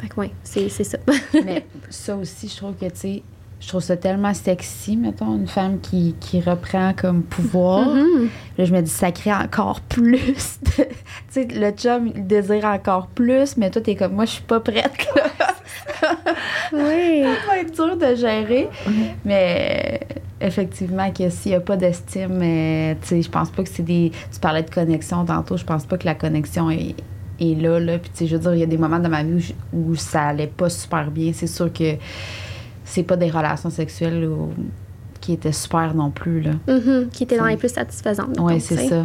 Fait 0.00 0.08
que, 0.08 0.20
ouais, 0.20 0.30
c'est, 0.44 0.68
ça. 0.68 0.98
mais 1.44 1.66
ça 1.90 2.16
aussi, 2.16 2.48
je 2.48 2.56
trouve 2.56 2.74
que, 2.74 2.86
tu 2.86 2.90
sais, 2.94 3.22
je 3.60 3.66
trouve 3.66 3.80
ça 3.80 3.96
tellement 3.96 4.32
sexy, 4.34 4.96
mettons, 4.96 5.34
une 5.36 5.48
femme 5.48 5.80
qui, 5.80 6.14
qui 6.20 6.40
reprend 6.40 6.92
comme 6.94 7.22
pouvoir. 7.24 7.88
Mhm. 7.88 8.28
Là, 8.56 8.64
je 8.64 8.72
me 8.72 8.80
dis, 8.80 8.90
ça 8.90 9.10
crée 9.10 9.32
encore 9.32 9.80
plus. 9.80 10.58
de- 10.62 10.70
tu 10.84 10.84
sais, 11.30 11.48
le 11.50 11.70
chum, 11.72 12.12
il 12.14 12.26
désire 12.26 12.64
encore 12.66 13.08
plus, 13.08 13.56
mais 13.56 13.70
toi, 13.70 13.82
t'es 13.82 13.96
comme, 13.96 14.12
moi, 14.12 14.26
je 14.26 14.30
suis 14.32 14.42
pas 14.42 14.60
prête, 14.60 15.08
là. 15.16 15.24
oui. 16.72 17.24
ça 17.24 17.46
va 17.48 17.58
être 17.58 17.74
dur 17.74 17.96
de 17.96 18.14
gérer. 18.14 18.68
Mais 19.24 20.00
euh, 20.40 20.46
effectivement, 20.46 21.10
que 21.10 21.28
s'il 21.28 21.50
n'y 21.52 21.56
a 21.56 21.60
pas 21.60 21.76
d'estime, 21.76 22.38
euh, 22.40 22.94
tu 23.02 23.08
sais, 23.08 23.22
je 23.22 23.28
pense 23.30 23.50
pas 23.50 23.64
que 23.64 23.68
c'est 23.68 23.82
des. 23.82 24.12
Tu 24.32 24.38
parlais 24.40 24.62
de 24.62 24.70
connexion 24.70 25.24
tantôt, 25.24 25.56
je 25.56 25.64
pense 25.64 25.84
pas 25.84 25.98
que 25.98 26.04
la 26.06 26.14
connexion 26.14 26.70
est, 26.70 26.94
est 27.40 27.54
là, 27.60 27.78
là. 27.80 27.98
Puis, 27.98 28.10
tu 28.10 28.18
sais, 28.18 28.26
je 28.26 28.36
veux 28.36 28.42
dire, 28.42 28.54
il 28.54 28.60
y 28.60 28.62
a 28.62 28.66
des 28.66 28.78
moments 28.78 28.98
dans 28.98 29.08
ma 29.08 29.22
vie 29.22 29.54
où, 29.72 29.94
ça 29.96 30.22
allait 30.28 30.46
pas 30.46 30.68
super 30.68 31.10
bien. 31.10 31.32
C'est 31.34 31.46
sûr 31.46 31.72
que 31.72 31.94
c'est 32.84 33.02
pas 33.02 33.16
des 33.16 33.30
relations 33.30 33.70
sexuelles 33.70 34.24
où- 34.26 34.50
qui 35.20 35.32
étaient 35.32 35.52
super 35.52 35.94
non 35.94 36.10
plus, 36.10 36.40
là. 36.40 36.52
Mhm, 36.66 37.08
Qui 37.12 37.24
était 37.24 37.36
dans 37.36 37.46
les 37.46 37.56
plus 37.56 37.68
satisfaisantes. 37.72 38.28
Mettons, 38.28 38.58
c'est 38.60 38.88
ça. 38.88 39.04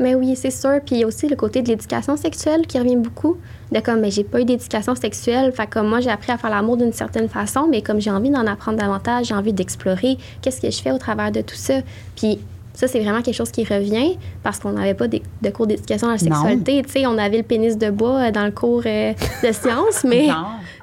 Mais 0.00 0.14
oui, 0.14 0.34
c'est 0.36 0.50
sûr. 0.50 0.80
Puis 0.84 0.96
il 0.96 0.98
y 1.00 1.04
a 1.04 1.06
aussi 1.06 1.28
le 1.28 1.36
côté 1.36 1.62
de 1.62 1.68
l'éducation 1.68 2.16
sexuelle 2.16 2.66
qui 2.66 2.78
revient 2.78 2.96
beaucoup. 2.96 3.36
De 3.70 3.78
comme, 3.80 4.00
mais 4.00 4.10
j'ai 4.10 4.24
pas 4.24 4.40
eu 4.40 4.44
d'éducation 4.44 4.94
sexuelle. 4.94 5.52
Fait 5.52 5.66
comme 5.66 5.88
moi, 5.88 6.00
j'ai 6.00 6.10
appris 6.10 6.32
à 6.32 6.38
faire 6.38 6.50
l'amour 6.50 6.76
d'une 6.78 6.92
certaine 6.92 7.28
façon, 7.28 7.68
mais 7.70 7.82
comme 7.82 8.00
j'ai 8.00 8.10
envie 8.10 8.30
d'en 8.30 8.46
apprendre 8.46 8.78
davantage, 8.78 9.26
j'ai 9.26 9.34
envie 9.34 9.52
d'explorer 9.52 10.16
qu'est-ce 10.40 10.60
que 10.60 10.70
je 10.70 10.80
fais 10.80 10.90
au 10.92 10.98
travers 10.98 11.30
de 11.30 11.40
tout 11.42 11.54
ça. 11.54 11.74
Puis 12.16 12.38
ça, 12.74 12.88
c'est 12.88 13.00
vraiment 13.00 13.22
quelque 13.22 13.34
chose 13.34 13.50
qui 13.50 13.64
revient 13.64 14.16
parce 14.42 14.58
qu'on 14.58 14.72
n'avait 14.72 14.94
pas 14.94 15.06
de 15.08 15.50
cours 15.50 15.66
d'éducation 15.66 16.08
à 16.08 16.12
la 16.12 16.18
sexualité. 16.18 16.82
Tu 16.82 16.90
sais, 16.90 17.06
on 17.06 17.18
avait 17.18 17.38
le 17.38 17.42
pénis 17.42 17.76
de 17.76 17.90
bois 17.90 18.28
euh, 18.28 18.30
dans 18.30 18.44
le 18.44 18.50
cours 18.50 18.82
euh, 18.86 19.12
de 19.42 19.52
sciences, 19.52 20.04
mais 20.08 20.28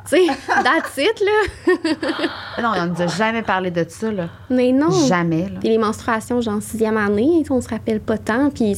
tu 0.10 0.18
sais, 0.18 0.28
that's 0.64 0.98
it, 0.98 1.22
là. 1.22 1.74
Non, 2.62 2.72
on 2.76 2.86
nous 2.88 3.02
a 3.02 3.08
jamais 3.08 3.42
parlé 3.42 3.72
de 3.72 3.86
ça, 3.88 4.12
là. 4.12 4.30
Mais 4.50 4.72
non. 4.72 4.92
Jamais, 5.08 5.50
là. 5.50 5.60
Puis 5.60 5.70
les 5.70 5.78
menstruations, 5.78 6.42
genre 6.42 6.62
sixième 6.62 6.98
année, 6.98 7.44
on 7.50 7.62
se 7.62 7.70
rappelle 7.70 8.00
pas 8.00 8.18
tant. 8.18 8.50
Puis 8.50 8.76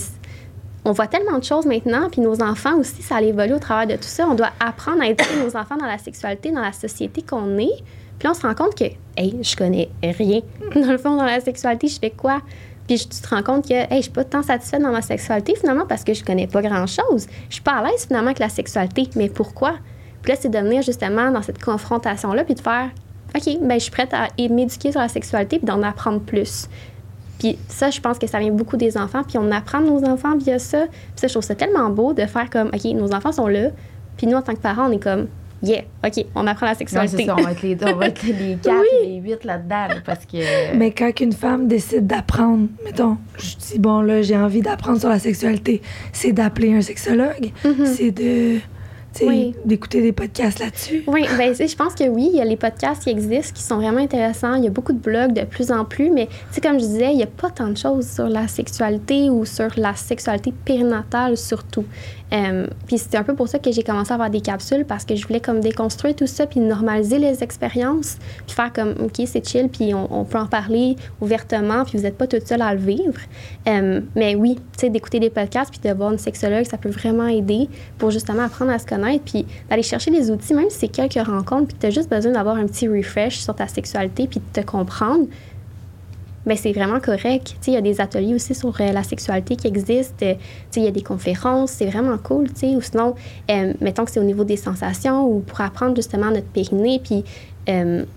on 0.84 0.92
voit 0.92 1.08
tellement 1.08 1.38
de 1.38 1.44
choses 1.44 1.66
maintenant. 1.66 2.10
Puis 2.10 2.22
nos 2.22 2.42
enfants 2.42 2.78
aussi, 2.78 3.02
ça 3.02 3.22
évolue 3.22 3.54
au 3.54 3.60
travers 3.60 3.88
de 3.88 3.96
tout 3.96 4.08
ça. 4.08 4.28
On 4.28 4.36
doit 4.36 4.52
apprendre 4.60 5.02
à 5.02 5.08
éduquer 5.08 5.36
nos 5.44 5.56
enfants 5.56 5.78
dans 5.78 5.86
la 5.86 5.98
sexualité, 5.98 6.52
dans 6.52 6.62
la 6.62 6.74
société 6.74 7.22
qu'on 7.22 7.58
est. 7.58 7.84
Puis 8.20 8.28
là, 8.28 8.32
on 8.32 8.34
se 8.34 8.46
rend 8.46 8.54
compte 8.54 8.76
que, 8.76 8.86
hey, 9.18 9.38
je 9.42 9.56
connais 9.56 9.90
rien. 10.04 10.42
Dans 10.76 10.92
le 10.92 10.98
fond, 11.00 11.16
dans 11.16 11.26
la 11.26 11.40
sexualité, 11.40 11.88
je 11.88 11.98
fais 12.00 12.12
quoi? 12.12 12.40
Puis 12.92 13.08
tu 13.08 13.22
te 13.22 13.30
rends 13.34 13.42
compte 13.42 13.70
que, 13.70 13.74
hey, 13.74 13.98
je 13.98 14.02
suis 14.02 14.12
pas 14.12 14.26
tant 14.26 14.44
satisfaite 14.44 14.82
dans 14.82 14.92
ma 14.92 15.02
sexualité 15.02 15.56
finalement 15.56 15.86
parce 15.86 16.04
que 16.04 16.14
je 16.14 16.26
connais 16.26 16.46
pas 16.46 16.62
grand-chose. 16.62 17.26
Je 17.48 17.54
suis 17.54 17.64
pas 17.64 17.72
à 17.72 17.84
l'aise 17.84 18.06
finalement 18.06 18.28
avec 18.28 18.40
la 18.40 18.50
sexualité. 18.50 19.10
Mais 19.16 19.30
pourquoi? 19.30 19.76
Puis 20.22 20.34
là, 20.34 20.38
c'est 20.38 20.50
de 20.50 20.58
venir 20.58 20.82
justement 20.82 21.32
dans 21.32 21.42
cette 21.42 21.64
confrontation-là 21.64 22.44
puis 22.44 22.54
de 22.54 22.60
faire, 22.60 22.90
OK, 23.34 23.60
ben 23.62 23.76
je 23.76 23.84
suis 23.84 23.92
prête 23.92 24.14
à 24.14 24.28
m'éduquer 24.38 24.92
sur 24.92 25.00
la 25.00 25.08
sexualité 25.08 25.58
puis 25.58 25.66
d'en 25.66 25.82
apprendre 25.84 26.20
plus. 26.20 26.68
Puis 27.40 27.58
ça, 27.70 27.92
je 27.92 28.02
pense 28.02 28.20
que 28.20 28.28
ça 28.28 28.40
vient 28.40 28.52
beaucoup 28.52 28.76
des 28.76 28.98
enfants. 28.98 29.24
Puis 29.26 29.38
on 29.38 29.50
apprend 29.52 29.80
nos 29.80 30.04
enfants 30.04 30.36
via 30.36 30.60
ça. 30.60 30.88
Puis 30.88 31.00
ça, 31.16 31.28
je 31.28 31.34
trouve 31.34 31.46
ça 31.46 31.56
tellement 31.56 31.90
beau 31.92 32.12
de 32.12 32.26
faire 32.26 32.50
comme, 32.50 32.72
OK, 32.74 32.84
nos 32.94 33.14
enfants 33.14 33.32
sont 33.32 33.48
là. 33.48 33.70
Puis 34.18 34.28
nous, 34.28 34.36
en 34.36 34.42
tant 34.42 34.54
que 34.54 34.60
parents, 34.60 34.90
on 34.90 34.92
est 34.92 35.02
comme, 35.02 35.30
yeah, 35.64 35.82
OK, 36.06 36.26
on 36.36 36.48
apprend 36.48 36.66
la 36.66 36.76
sexualité. 36.76 37.26
ça, 37.26 37.36
on 37.38 37.42
va 37.42 37.52
être 37.52 37.62
les, 37.62 37.78
on 37.86 37.96
va 37.96 38.08
être 38.08 38.24
les 38.24 38.58
quatre, 38.64 38.76
Oui. 39.04 39.08
les 39.08 39.16
huit 39.18 39.44
là-dedans, 39.44 39.88
là, 39.88 39.96
parce 40.06 40.26
que. 40.26 40.76
Mais 40.76 40.92
quand 40.92 41.20
une 41.20 41.34
femme 41.34 41.68
décide 41.68 42.08
d'apprendre, 42.08 42.68
mettons, 42.84 43.18
je 43.38 43.56
dis, 43.58 43.80
bon, 43.80 44.02
là, 44.02 44.22
j'ai 44.22 44.38
envie 44.38 44.62
d'apprendre 44.62 45.00
sur 45.00 45.10
la 45.10 45.20
sexualité, 45.20 45.82
c'est 46.14 46.32
d'appeler 46.32 46.74
un 46.74 46.82
sexologue, 46.82 47.52
Mhm. 47.64 47.86
c'est 47.86 48.12
de, 48.12 48.60
Oui. 49.22 49.56
d'écouter 49.66 50.02
des 50.02 50.12
podcasts 50.12 50.60
là-dessus. 50.60 51.04
Oui, 51.08 51.26
ben, 51.38 51.54
je 51.54 51.76
pense 51.76 51.96
que 51.96 52.08
oui, 52.08 52.30
il 52.32 52.38
y 52.38 52.42
a 52.42 52.46
les 52.46 52.56
podcasts 52.56 53.04
qui 53.04 53.10
existent 53.10 53.54
qui 53.54 53.64
sont 53.64 53.78
vraiment 53.78 54.00
intéressants. 54.00 54.56
Il 54.56 54.64
y 54.64 54.68
a 54.68 54.72
beaucoup 54.72 54.94
de 54.94 55.00
blogs 55.00 55.34
de 55.34 55.44
plus 55.44 55.72
en 55.72 55.86
plus, 55.86 56.10
mais 56.10 56.30
comme 56.62 56.80
je 56.80 56.86
disais, 56.86 57.12
il 57.12 57.18
n'y 57.18 57.24
a 57.24 57.28
pas 57.28 57.50
tant 57.50 57.68
de 57.68 57.78
choses 57.78 58.08
sur 58.08 58.28
la 58.28 58.48
sexualité 58.48 59.30
ou 59.30 59.46
sur 59.46 59.70
la 59.78 59.96
sexualité 59.96 60.54
périnatale 60.66 61.38
surtout. 61.38 61.86
Euh, 62.34 62.66
puis 62.88 62.98
c'est 62.98 63.18
un 63.18 63.24
peu 63.24 63.36
pour 63.36 63.50
ça 63.50 63.60
que 63.60 63.74
j'ai 63.74 63.84
commencé 63.84 64.12
à 64.12 64.14
avoir 64.14 64.30
des 64.30 64.40
capsules 64.40 64.86
parce 64.86 65.04
que 65.04 65.16
je 65.16 65.28
voulais 65.28 65.42
comme 65.42 65.60
déconstruire 65.60 66.16
tout 66.16 66.28
ça 66.28 66.48
puis 66.48 66.62
normaliser 66.62 67.20
les 67.20 67.44
expériences 67.44 68.18
puis 68.48 68.56
faire 68.56 68.72
comme 68.72 68.96
OK 69.04 69.22
c'est 69.26 69.46
chill 69.46 69.68
puis 69.68 69.94
on, 69.94 70.22
on 70.22 70.24
peut 70.24 70.38
en 70.38 70.46
parler 70.46 70.96
ouvertement 71.20 71.84
puis 71.84 71.98
vous 71.98 72.04
n'êtes 72.04 72.18
pas 72.18 72.28
toute 72.28 72.48
seule 72.48 72.62
à 72.62 72.74
le 72.74 72.80
vivre. 72.80 73.20
Euh, 73.68 74.00
mais 74.16 74.36
oui, 74.36 74.56
tu 74.56 74.62
sais 74.80 74.90
d'écouter 74.90 75.20
des 75.20 75.30
podcasts 75.30 75.72
puis 75.72 75.82
de 75.90 75.94
voir 75.94 76.14
une 76.14 76.18
sexologue 76.18 76.64
ça 76.64 76.78
peut 76.78 76.90
vraiment 76.90 77.28
aider 77.28 77.68
pour 77.98 78.12
justement 78.12 78.44
apprendre 78.44 78.72
à 78.72 78.80
se 78.80 78.86
connaître 78.86 79.01
puis 79.24 79.46
d'aller 79.70 79.84
chercher 79.84 80.12
des 80.12 80.30
outils 80.32 80.54
même 80.54 80.70
si 80.70 80.80
c'est 80.80 80.88
quelques 80.88 81.26
rencontres 81.26 81.68
puis 81.68 81.76
que 81.78 81.82
tu 81.82 81.88
as 81.88 81.90
juste 81.92 82.10
besoin 82.10 82.32
d'avoir 82.32 82.56
un 82.56 82.66
petit 82.66 82.88
refresh 82.88 83.40
sur 83.40 83.56
ta 83.56 83.68
sexualité 83.68 84.28
puis 84.28 84.40
de 84.40 84.62
te 84.62 84.66
comprendre 84.66 85.28
mais 86.46 86.56
c'est 86.56 86.72
vraiment 86.72 87.00
correct. 87.00 87.56
Il 87.68 87.74
y 87.74 87.78
a 87.78 87.82
des 87.82 88.02
ateliers 88.02 88.34
aussi 88.34 88.56
sur 88.56 88.70
euh, 88.82 88.92
la 88.92 89.04
sexualité 89.04 89.56
qui 89.56 89.68
existent. 89.68 90.26
Euh, 90.26 90.34
il 90.76 90.84
y 90.84 90.88
a 90.88 90.92
des 90.92 91.04
conférences, 91.04 91.72
c'est 91.72 91.86
vraiment 91.86 92.18
cool. 92.18 92.48
Ou 92.64 92.82
sinon, 92.82 93.14
euh, 93.50 93.74
mettons 93.80 94.06
que 94.06 94.12
c'est 94.12 94.20
au 94.20 94.24
niveau 94.24 94.44
des 94.44 94.58
sensations 94.58 95.24
ou 95.28 95.42
pour 95.42 95.62
apprendre 95.62 95.96
justement 95.96 96.32
notre 96.32 96.48
périnée. 96.48 97.00
Puis, 97.04 97.24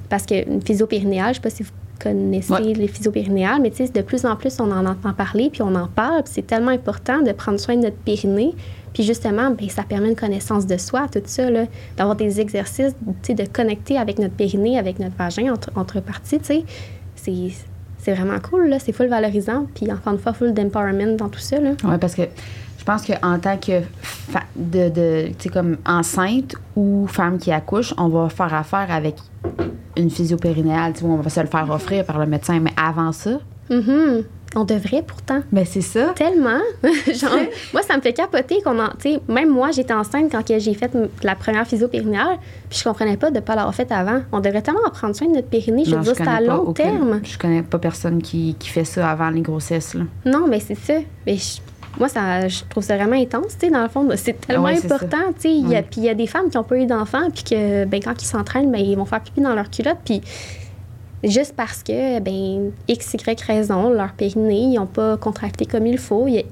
parce 0.09 0.25
qu'une 0.25 0.63
physiopérinéale, 0.63 1.31
je 1.31 1.35
sais 1.35 1.41
pas 1.43 1.51
si 1.51 1.63
vous 1.65 1.71
connaissez 2.01 2.51
Ouais. 2.51 2.73
les 2.73 2.89
physiopérinéales, 2.89 3.61
mais 3.61 3.71
tu 3.71 3.85
sais, 3.87 3.93
de 3.93 4.01
plus 4.01 4.25
en 4.25 4.37
plus, 4.37 4.59
on 4.59 4.73
en 4.73 4.87
entend 4.87 5.13
parler, 5.13 5.51
puis 5.51 5.61
on 5.61 5.75
en 5.75 5.87
parle. 5.87 6.23
Puis 6.23 6.33
c'est 6.35 6.47
tellement 6.47 6.71
important 6.71 7.21
de 7.21 7.31
prendre 7.33 7.61
soin 7.61 7.77
de 7.77 7.83
notre 7.83 7.97
périnée. 7.99 8.55
Puis 8.95 9.03
justement, 9.03 9.51
ben, 9.51 9.69
ça 9.69 9.83
permet 9.83 10.09
une 10.09 10.17
connaissance 10.17 10.67
de 10.67 10.77
soi, 10.79 11.07
tout 11.13 11.21
ça, 11.27 11.51
là, 11.51 11.65
d'avoir 11.97 12.17
des 12.17 12.41
exercices, 12.41 12.95
tu 13.05 13.13
sais, 13.23 13.35
de 13.35 13.45
connecter 13.47 13.99
avec 13.99 14.19
notre 14.19 14.35
périnée, 14.35 14.79
avec 14.79 14.99
notre 15.01 15.17
vagin, 15.17 15.53
entre, 15.53 15.71
entre 15.77 16.01
parties, 16.01 16.39
tu 16.39 16.45
sais. 16.47 16.65
C'est 17.17 17.35
c'est 17.99 18.13
vraiment 18.13 18.39
cool, 18.39 18.69
là. 18.69 18.79
C'est 18.79 18.93
full 18.93 19.07
valorisant. 19.09 19.67
Puis 19.75 19.91
encore 19.91 20.13
une 20.13 20.19
fois, 20.19 20.35
full 20.35 20.53
d'empowerment 20.53 21.17
dans 21.17 21.29
tout 21.31 21.39
ça, 21.41 21.59
là. 21.59 21.71
Oui, 21.85 21.97
parce 21.99 22.15
que 22.15 22.23
je 22.79 22.85
pense 22.85 23.03
qu'en 23.07 23.39
tant 23.39 23.57
que 23.57 23.81
de, 24.57 24.91
de 24.91 25.29
tu 25.29 25.35
sais, 25.45 25.49
comme 25.49 25.79
enceinte 25.87 26.55
ou 26.77 27.07
femme 27.09 27.39
qui 27.39 27.51
accouche, 27.51 27.95
on 27.97 28.09
va 28.09 28.29
faire 28.29 28.53
affaire 28.53 28.89
avec 28.91 29.17
une 29.97 30.11
physiopérinéale, 30.11 30.93
tu 30.93 31.01
sais, 31.01 31.07
on 31.07 31.17
va 31.17 31.31
se 31.31 31.41
le 31.41 31.47
faire 31.47 31.69
offrir 31.71 32.05
par 32.05 32.19
le 32.19 32.27
médecin. 32.27 32.61
Mais 32.61 32.73
avant 32.77 33.11
ça, 33.13 33.39
Mhm. 33.71 34.25
On 34.57 34.65
devrait 34.65 35.03
pourtant. 35.07 35.41
ben 35.53 35.65
c'est 35.65 35.81
ça. 35.81 36.13
Tellement. 36.15 36.61
Genre, 37.07 37.31
moi, 37.73 37.83
ça 37.83 37.97
me 37.97 38.03
fait 38.03 38.13
capoter 38.13 38.61
qu'on 38.63 38.79
en. 38.79 38.89
Tu 39.01 39.15
sais, 39.15 39.21
même 39.29 39.51
moi, 39.51 39.71
j'étais 39.73 39.93
enceinte 39.95 40.31
quand 40.31 40.43
j'ai 40.47 40.75
fait 40.75 40.91
la 41.23 41.35
première 41.35 41.67
physio-périnéale, 41.67 42.39
puis 42.71 42.79
je 42.79 42.85
comprenais 42.85 43.17
pas 43.17 43.31
de 43.31 43.37
ne 43.37 43.41
pas 43.41 43.55
l'avoir 43.57 43.75
fait 43.75 43.91
avant. 43.91 44.21
On 44.33 44.41
devrait 44.41 44.63
tellement 44.63 44.81
en 44.87 44.91
prendre 44.91 45.15
soin 45.17 45.27
de 45.29 45.35
notre 45.35 45.49
périnée. 45.49 45.85
Je 45.85 45.95
veux 45.97 46.03
dire, 46.03 46.15
c'est 46.17 46.27
à 46.29 46.41
long 46.41 46.73
terme. 46.73 47.21
Je 47.25 47.37
connais 47.39 47.63
pas 47.63 47.79
personne 47.79 48.23
qui, 48.23 48.55
qui 48.59 48.69
fait 48.69 48.85
ça 48.85 49.11
avant 49.11 49.31
les 49.31 49.41
grossesses. 49.41 49.95
Là. 49.95 50.03
Non, 50.25 50.47
mais 50.49 50.61
c'est 50.61 50.75
ça. 50.77 50.95
Mais 51.27 51.37
je- 51.37 51.61
moi, 51.99 52.09
ça, 52.09 52.49
je 52.49 52.63
trouve 52.69 52.83
ça 52.83 52.97
vraiment 52.97 53.15
intense, 53.15 53.57
tu 53.59 53.67
sais, 53.67 53.71
dans 53.73 53.83
le 53.83 53.89
fond. 53.89 54.09
C'est 54.17 54.41
tellement 54.41 54.65
Ouais, 54.65 54.79
important, 54.85 55.17
tu 55.41 55.49
sais. 55.49 55.83
Puis 55.91 55.99
il 55.99 56.05
y 56.05 56.09
a 56.09 56.15
des 56.15 56.27
femmes 56.27 56.51
qui 56.51 56.57
n'ont 56.57 56.65
pas 56.65 56.77
eu 56.77 56.87
d'enfants, 56.87 57.29
puis 57.33 57.45
que, 57.45 57.85
ben, 57.85 58.01
quand 58.03 58.21
ils 58.21 58.27
s'entraînent, 58.27 58.73
ben, 58.73 58.81
ils 58.81 58.97
vont 58.97 59.05
faire 59.05 59.21
pipi 59.21 59.41
dans 59.41 59.55
leur 59.55 59.71
culotte, 59.71 59.99
puis 60.05 60.21
juste 61.25 61.55
parce 61.57 61.83
que, 61.83 62.21
ben, 62.21 62.71
x, 62.89 63.15
y 63.15 63.41
raison, 63.47 63.91
leur 63.91 64.13
périnée, 64.13 64.61
ils 64.63 64.75
n'ont 64.75 64.87
pas 64.87 65.17
contracté 65.17 65.67
comme 65.67 65.87
il 65.87 65.99
faut. 65.99 66.27
Je 66.29 66.43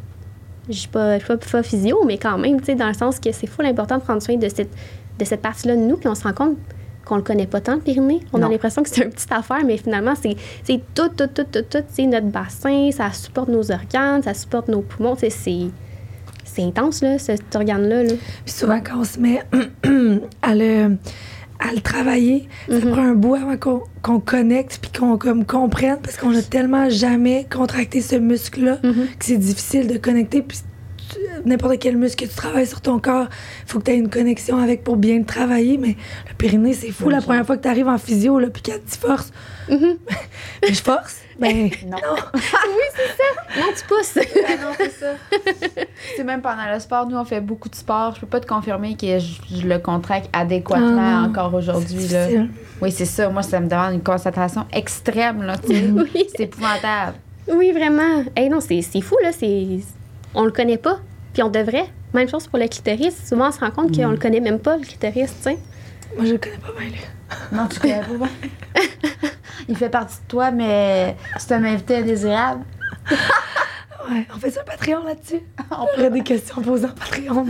je 0.68 0.78
suis 0.78 0.88
pas, 0.88 1.18
pas 1.18 1.62
physio, 1.64 2.04
mais 2.06 2.18
quand 2.18 2.38
même, 2.38 2.60
tu 2.60 2.66
sais, 2.66 2.74
dans 2.76 2.86
le 2.86 2.94
sens 2.94 3.18
que 3.18 3.32
c'est 3.32 3.48
fou 3.48 3.62
l'important 3.62 3.98
de 3.98 4.02
prendre 4.02 4.22
soin 4.22 4.36
de 4.36 4.48
cette, 4.48 4.70
de 5.18 5.24
cette 5.24 5.42
partie-là 5.42 5.74
de 5.74 5.80
nous, 5.80 5.96
puis 5.96 6.08
on 6.08 6.14
se 6.14 6.22
rend 6.22 6.32
compte 6.32 6.56
qu'on 7.04 7.16
le 7.16 7.22
connaît 7.22 7.48
pas 7.48 7.60
tant, 7.60 7.74
le 7.74 7.80
périnée. 7.80 8.20
On 8.32 8.38
Non. 8.38 8.46
a 8.46 8.50
l'impression 8.50 8.82
que 8.84 8.88
c'est 8.88 9.02
une 9.02 9.10
petite 9.10 9.32
affaire, 9.32 9.64
mais 9.66 9.76
finalement, 9.76 10.14
c'est 10.14 10.36
c'est 10.62 10.80
tout, 10.94 11.08
tout, 11.08 11.26
tout, 11.26 11.42
tout, 11.50 11.62
tout, 11.68 11.82
c'est 11.88 12.06
notre 12.06 12.28
bassin, 12.28 12.90
ça 12.92 13.12
supporte 13.12 13.48
nos 13.48 13.72
organes, 13.72 14.22
ça 14.22 14.34
supporte 14.34 14.68
nos 14.68 14.82
poumons, 14.82 15.16
c'est... 15.18 15.30
c'est 15.30 16.62
intense, 16.62 17.02
là, 17.02 17.18
ce- 17.18 17.34
cet 17.36 17.56
organe-là. 17.56 18.04
Là. 18.04 18.12
Puis 18.44 18.54
souvent, 18.54 18.78
quand 18.80 19.00
on 19.00 19.04
se 19.04 19.18
met 19.18 19.42
à 20.42 20.54
le, 20.54 20.96
à 21.68 21.72
le 21.72 21.80
travailler, 21.80 22.48
ça 22.68 22.76
Mhm. 22.76 22.90
prend 22.90 23.02
un 23.02 23.14
bout 23.14 23.34
avant 23.36 23.56
qu'on 24.02 24.20
connecte 24.20 24.78
puis 24.82 24.90
qu'on 24.98 25.16
comme, 25.18 25.44
comprenne 25.44 25.98
parce 26.02 26.16
qu'on 26.16 26.34
a 26.36 26.42
tellement 26.42 26.90
jamais 26.90 27.46
contracté 27.52 28.00
ce 28.00 28.16
muscle-là 28.16 28.78
Mhm. 28.82 28.92
que 29.18 29.24
c'est 29.24 29.36
difficile 29.36 29.86
de 29.86 29.96
connecter. 29.98 30.42
Puis 30.42 30.58
n'importe 31.44 31.78
quel 31.78 31.96
muscle 31.96 32.24
que 32.24 32.30
tu 32.30 32.36
travailles 32.36 32.66
sur 32.66 32.80
ton 32.80 32.98
corps, 32.98 33.26
il 33.66 33.70
faut 33.70 33.78
que 33.78 33.84
tu 33.84 33.90
aies 33.92 33.96
une 33.96 34.10
connexion 34.10 34.58
avec 34.58 34.84
pour 34.84 34.96
bien 34.96 35.18
le 35.18 35.24
travailler. 35.24 35.78
Mais 35.78 35.96
le 36.28 36.34
périnée, 36.36 36.74
c'est 36.74 36.90
fou. 36.90 37.08
La 37.08 37.20
première 37.20 37.44
fois 37.46 37.56
que 37.56 37.62
tu 37.62 37.68
arrives 37.68 37.88
en 37.88 37.98
physio 37.98 38.38
là, 38.38 38.48
puis 38.50 38.62
qu'elle 38.62 38.80
dit 38.82 38.98
force, 38.98 39.30
Mhm. 39.68 39.96
mais 40.62 40.74
je 40.74 40.82
force? 40.82 41.18
Ben, 41.38 41.70
Non. 41.86 41.96
Non, 43.54 43.66
tu 43.76 43.84
pousses. 43.86 44.14
Ben 44.14 44.58
non, 44.60 44.68
c'est 44.76 44.90
ça. 44.90 45.12
c'est 46.16 46.24
même 46.24 46.40
pendant 46.40 46.72
le 46.72 46.78
sport, 46.80 47.06
nous, 47.06 47.16
on 47.16 47.24
fait 47.24 47.40
beaucoup 47.40 47.68
de 47.68 47.74
sport. 47.74 48.14
Je 48.14 48.20
peux 48.20 48.26
pas 48.26 48.40
te 48.40 48.46
confirmer 48.46 48.96
que 48.96 49.18
je, 49.18 49.40
je 49.60 49.66
le 49.66 49.78
contracte 49.78 50.28
adéquatement 50.32 51.20
Ah 51.22 51.26
encore 51.28 51.52
aujourd'hui. 51.54 52.08
Oui, 52.80 52.90
c'est 52.90 53.04
ça. 53.04 53.28
Moi, 53.28 53.42
ça 53.42 53.60
me 53.60 53.68
demande 53.68 53.94
une 53.94 54.02
concentration 54.02 54.66
extrême. 54.72 55.42
Là. 55.42 55.56
Oui. 55.68 56.26
c'est 56.34 56.44
épouvantable. 56.44 57.14
Oui, 57.52 57.72
vraiment. 57.72 58.24
Hey, 58.36 58.48
non, 58.48 58.60
c'est 58.60 58.80
c'est 58.82 59.00
fou, 59.00 59.16
là. 59.22 59.32
c'est- 59.32 59.80
On 60.34 60.44
le 60.44 60.50
connaît 60.52 60.78
pas. 60.78 60.98
Puis 61.32 61.42
on 61.42 61.48
devrait. 61.48 61.86
Même 62.14 62.28
chose 62.28 62.46
pour 62.46 62.58
le 62.58 62.68
clitoris. 62.68 63.26
Souvent, 63.26 63.48
on 63.48 63.52
se 63.52 63.60
rend 63.60 63.70
compte 63.70 63.96
qu'on 63.96 64.10
le 64.10 64.18
connaît 64.18 64.40
même 64.40 64.58
pas, 64.58 64.76
le 64.76 64.84
clitoris, 64.84 65.34
tu 65.36 65.42
sais. 65.42 65.58
Moi, 66.16 66.26
je 66.26 66.32
le 66.32 66.38
connais 66.38 66.58
pas 66.58 66.72
bien, 66.78 66.88
lui. 66.90 67.00
Non, 67.52 67.66
tu 67.68 67.80
connais 67.80 68.00
pas. 68.00 68.14
bien. 68.14 68.28
Il 69.68 69.76
fait 69.76 69.88
partie 69.88 70.16
de 70.16 70.28
toi, 70.28 70.50
mais 70.50 71.16
c'est 71.38 71.52
un 71.54 71.64
invité 71.64 71.96
indésirable. 71.96 72.64
Ouais, 74.10 74.26
on 74.34 74.38
fait 74.38 74.50
ça 74.50 74.64
Patreon 74.64 75.04
là-dessus. 75.04 75.42
On 75.70 75.86
ferait 75.94 76.10
des 76.10 76.22
questions 76.22 76.60
posées 76.60 76.86
en 76.86 76.88
Patreon. 76.88 77.46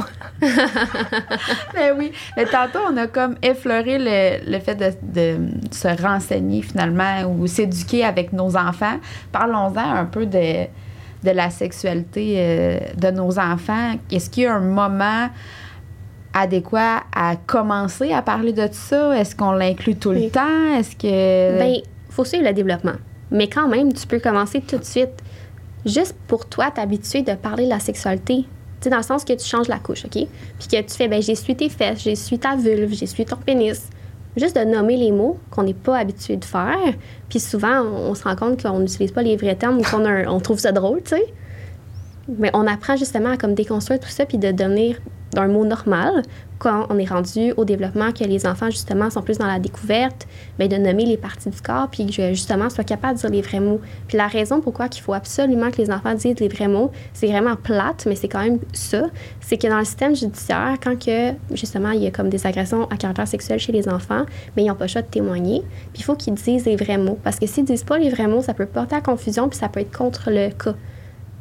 Mais 1.74 1.92
oui. 1.92 2.12
Mais 2.36 2.44
tantôt, 2.44 2.80
on 2.90 2.96
a 2.98 3.06
comme 3.06 3.36
effleuré 3.42 3.98
le, 3.98 4.50
le 4.50 4.58
fait 4.60 4.74
de, 4.74 4.92
de 5.02 5.48
se 5.70 5.88
renseigner 6.02 6.60
finalement 6.60 7.22
ou 7.24 7.46
s'éduquer 7.46 8.04
avec 8.04 8.34
nos 8.34 8.54
enfants. 8.54 8.98
Parlons-en 9.32 9.78
un 9.78 10.04
peu 10.04 10.26
de, 10.26 10.66
de 11.22 11.30
la 11.30 11.50
sexualité 11.50 12.34
euh, 12.38 12.78
de 12.96 13.10
nos 13.10 13.38
enfants. 13.38 13.94
Est-ce 14.10 14.30
qu'il 14.30 14.44
y 14.44 14.46
a 14.46 14.54
un 14.54 14.60
moment 14.60 15.28
adéquat 16.32 17.02
à 17.14 17.36
commencer 17.36 18.12
à 18.12 18.22
parler 18.22 18.52
de 18.52 18.68
ça? 18.70 19.16
Est-ce 19.18 19.36
qu'on 19.36 19.52
l'inclut 19.52 19.96
tout 19.96 20.12
le 20.12 20.30
temps? 20.30 20.76
Est-ce 20.78 20.96
que... 20.96 21.58
Ben, 21.58 21.76
faut 22.10 22.24
suivre 22.24 22.44
le 22.44 22.52
développement. 22.52 22.96
Mais 23.30 23.48
quand 23.48 23.68
même, 23.68 23.92
tu 23.92 24.06
peux 24.06 24.18
commencer 24.18 24.60
tout 24.60 24.76
de 24.76 24.84
suite. 24.84 25.22
Juste 25.86 26.14
pour 26.28 26.46
toi, 26.46 26.70
t'habituer 26.70 27.22
de 27.22 27.34
parler 27.34 27.64
de 27.64 27.70
la 27.70 27.80
sexualité. 27.80 28.44
Tu 28.44 28.44
sais, 28.84 28.90
dans 28.90 28.98
le 28.98 29.02
sens 29.02 29.24
que 29.24 29.32
tu 29.32 29.44
changes 29.46 29.68
la 29.68 29.78
couche, 29.78 30.04
OK? 30.04 30.12
Puis 30.12 30.68
que 30.70 30.80
tu 30.80 30.94
fais, 30.94 31.08
ben, 31.08 31.22
j'essuie 31.22 31.56
tes 31.56 31.68
fesses, 31.68 32.02
j'essuie 32.02 32.38
ta 32.38 32.56
vulve, 32.56 32.92
j'essuie 32.92 33.24
ton 33.24 33.36
pénis. 33.36 33.88
Juste 34.36 34.56
de 34.56 34.64
nommer 34.64 34.96
les 34.96 35.12
mots 35.12 35.38
qu'on 35.50 35.62
n'est 35.62 35.74
pas 35.74 35.98
habitué 35.98 36.36
de 36.36 36.44
faire. 36.44 36.94
Puis 37.28 37.40
souvent, 37.40 37.82
on, 37.82 38.14
se 38.14 38.24
rend 38.24 38.34
compte 38.36 38.62
qu'on 38.62 38.78
n'utilise 38.78 39.12
pas 39.12 39.22
les 39.22 39.36
vrais 39.36 39.56
termes 39.56 39.78
ou 39.78 39.82
qu'on 39.82 40.04
un- 40.04 40.26
on 40.26 40.40
trouve 40.40 40.58
ça 40.58 40.72
drôle, 40.72 41.02
tu 41.02 41.16
sais. 41.16 41.24
Mais 42.38 42.50
on 42.54 42.66
apprend 42.66 42.96
justement 42.96 43.30
à 43.32 43.36
comme 43.36 43.54
déconstruire 43.54 44.00
tout 44.00 44.08
ça 44.08 44.24
puis 44.24 44.38
de 44.38 44.50
devenir 44.52 44.98
d'un 45.32 45.48
mot 45.48 45.64
normal 45.64 46.22
quand 46.62 46.86
on 46.90 46.98
est 46.98 47.08
rendu 47.08 47.52
au 47.56 47.64
développement 47.64 48.12
que 48.12 48.22
les 48.22 48.46
enfants 48.46 48.70
justement 48.70 49.10
sont 49.10 49.20
plus 49.20 49.36
dans 49.36 49.48
la 49.48 49.58
découverte 49.58 50.28
mais 50.60 50.68
de 50.68 50.76
nommer 50.76 51.04
les 51.04 51.16
parties 51.16 51.50
du 51.50 51.60
corps 51.60 51.88
puis 51.90 52.06
que 52.06 52.28
justement 52.28 52.70
soient 52.70 52.84
capables 52.84 53.16
de 53.16 53.20
dire 53.20 53.30
les 53.30 53.42
vrais 53.42 53.58
mots. 53.58 53.80
Puis 54.06 54.16
la 54.16 54.28
raison 54.28 54.60
pourquoi 54.60 54.88
qu'il 54.88 55.02
faut 55.02 55.12
absolument 55.12 55.72
que 55.72 55.78
les 55.78 55.90
enfants 55.90 56.14
disent 56.14 56.38
les 56.38 56.46
vrais 56.46 56.68
mots 56.68 56.92
c'est 57.14 57.26
vraiment 57.26 57.56
plate 57.56 58.06
mais 58.06 58.14
c'est 58.14 58.28
quand 58.28 58.44
même 58.44 58.60
ça 58.72 59.02
c'est 59.40 59.58
que 59.58 59.66
dans 59.66 59.80
le 59.80 59.84
système 59.84 60.14
judiciaire 60.14 60.76
quand 60.80 60.96
que 60.96 61.32
justement 61.52 61.90
il 61.90 62.04
y 62.04 62.06
a 62.06 62.12
comme 62.12 62.28
des 62.28 62.46
agressions 62.46 62.84
à 62.90 62.96
caractère 62.96 63.26
sexuel 63.26 63.58
chez 63.58 63.72
les 63.72 63.88
enfants 63.88 64.24
mais 64.56 64.62
ils 64.62 64.68
n'ont 64.68 64.76
pas 64.76 64.84
le 64.84 64.90
choix 64.90 65.02
de 65.02 65.08
témoigner 65.08 65.62
puis 65.92 66.02
il 66.02 66.04
faut 66.04 66.14
qu'ils 66.14 66.34
disent 66.34 66.64
les 66.64 66.76
vrais 66.76 66.98
mots. 66.98 67.18
Parce 67.24 67.40
que 67.40 67.46
s'ils 67.46 67.64
disent 67.64 67.82
pas 67.82 67.98
les 67.98 68.08
vrais 68.08 68.28
mots 68.28 68.42
ça 68.42 68.54
peut 68.54 68.66
porter 68.66 68.94
à 68.94 69.00
confusion 69.00 69.48
puis 69.48 69.58
ça 69.58 69.68
peut 69.68 69.80
être 69.80 69.96
contre 69.96 70.30
le 70.30 70.50
cas 70.50 70.74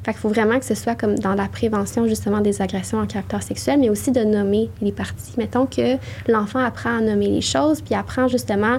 fait 0.04 0.14
qu'il 0.14 0.22
faut 0.22 0.30
vraiment 0.30 0.58
que 0.58 0.66
ce 0.66 0.76
soit 0.76 0.96
comme 0.96 1.18
dans 1.20 1.36
la 1.36 1.48
prévention 1.48 2.08
justement 2.08 2.42
des 2.42 2.62
agressions 2.62 3.00
en 3.00 3.06
caractère 3.06 3.44
sexuel, 3.44 3.80
mais 3.80 3.90
aussi 3.90 4.12
de 4.12 4.24
nommer 4.24 4.70
les 4.82 4.92
parties. 4.92 5.34
Mettons 5.38 5.66
que 5.66 5.98
l'enfant 6.28 6.60
apprend 6.60 6.98
à 6.98 7.02
nommer 7.02 7.28
les 7.28 7.42
choses, 7.42 7.82
puis 7.82 7.94
apprend 7.94 8.28
justement 8.28 8.78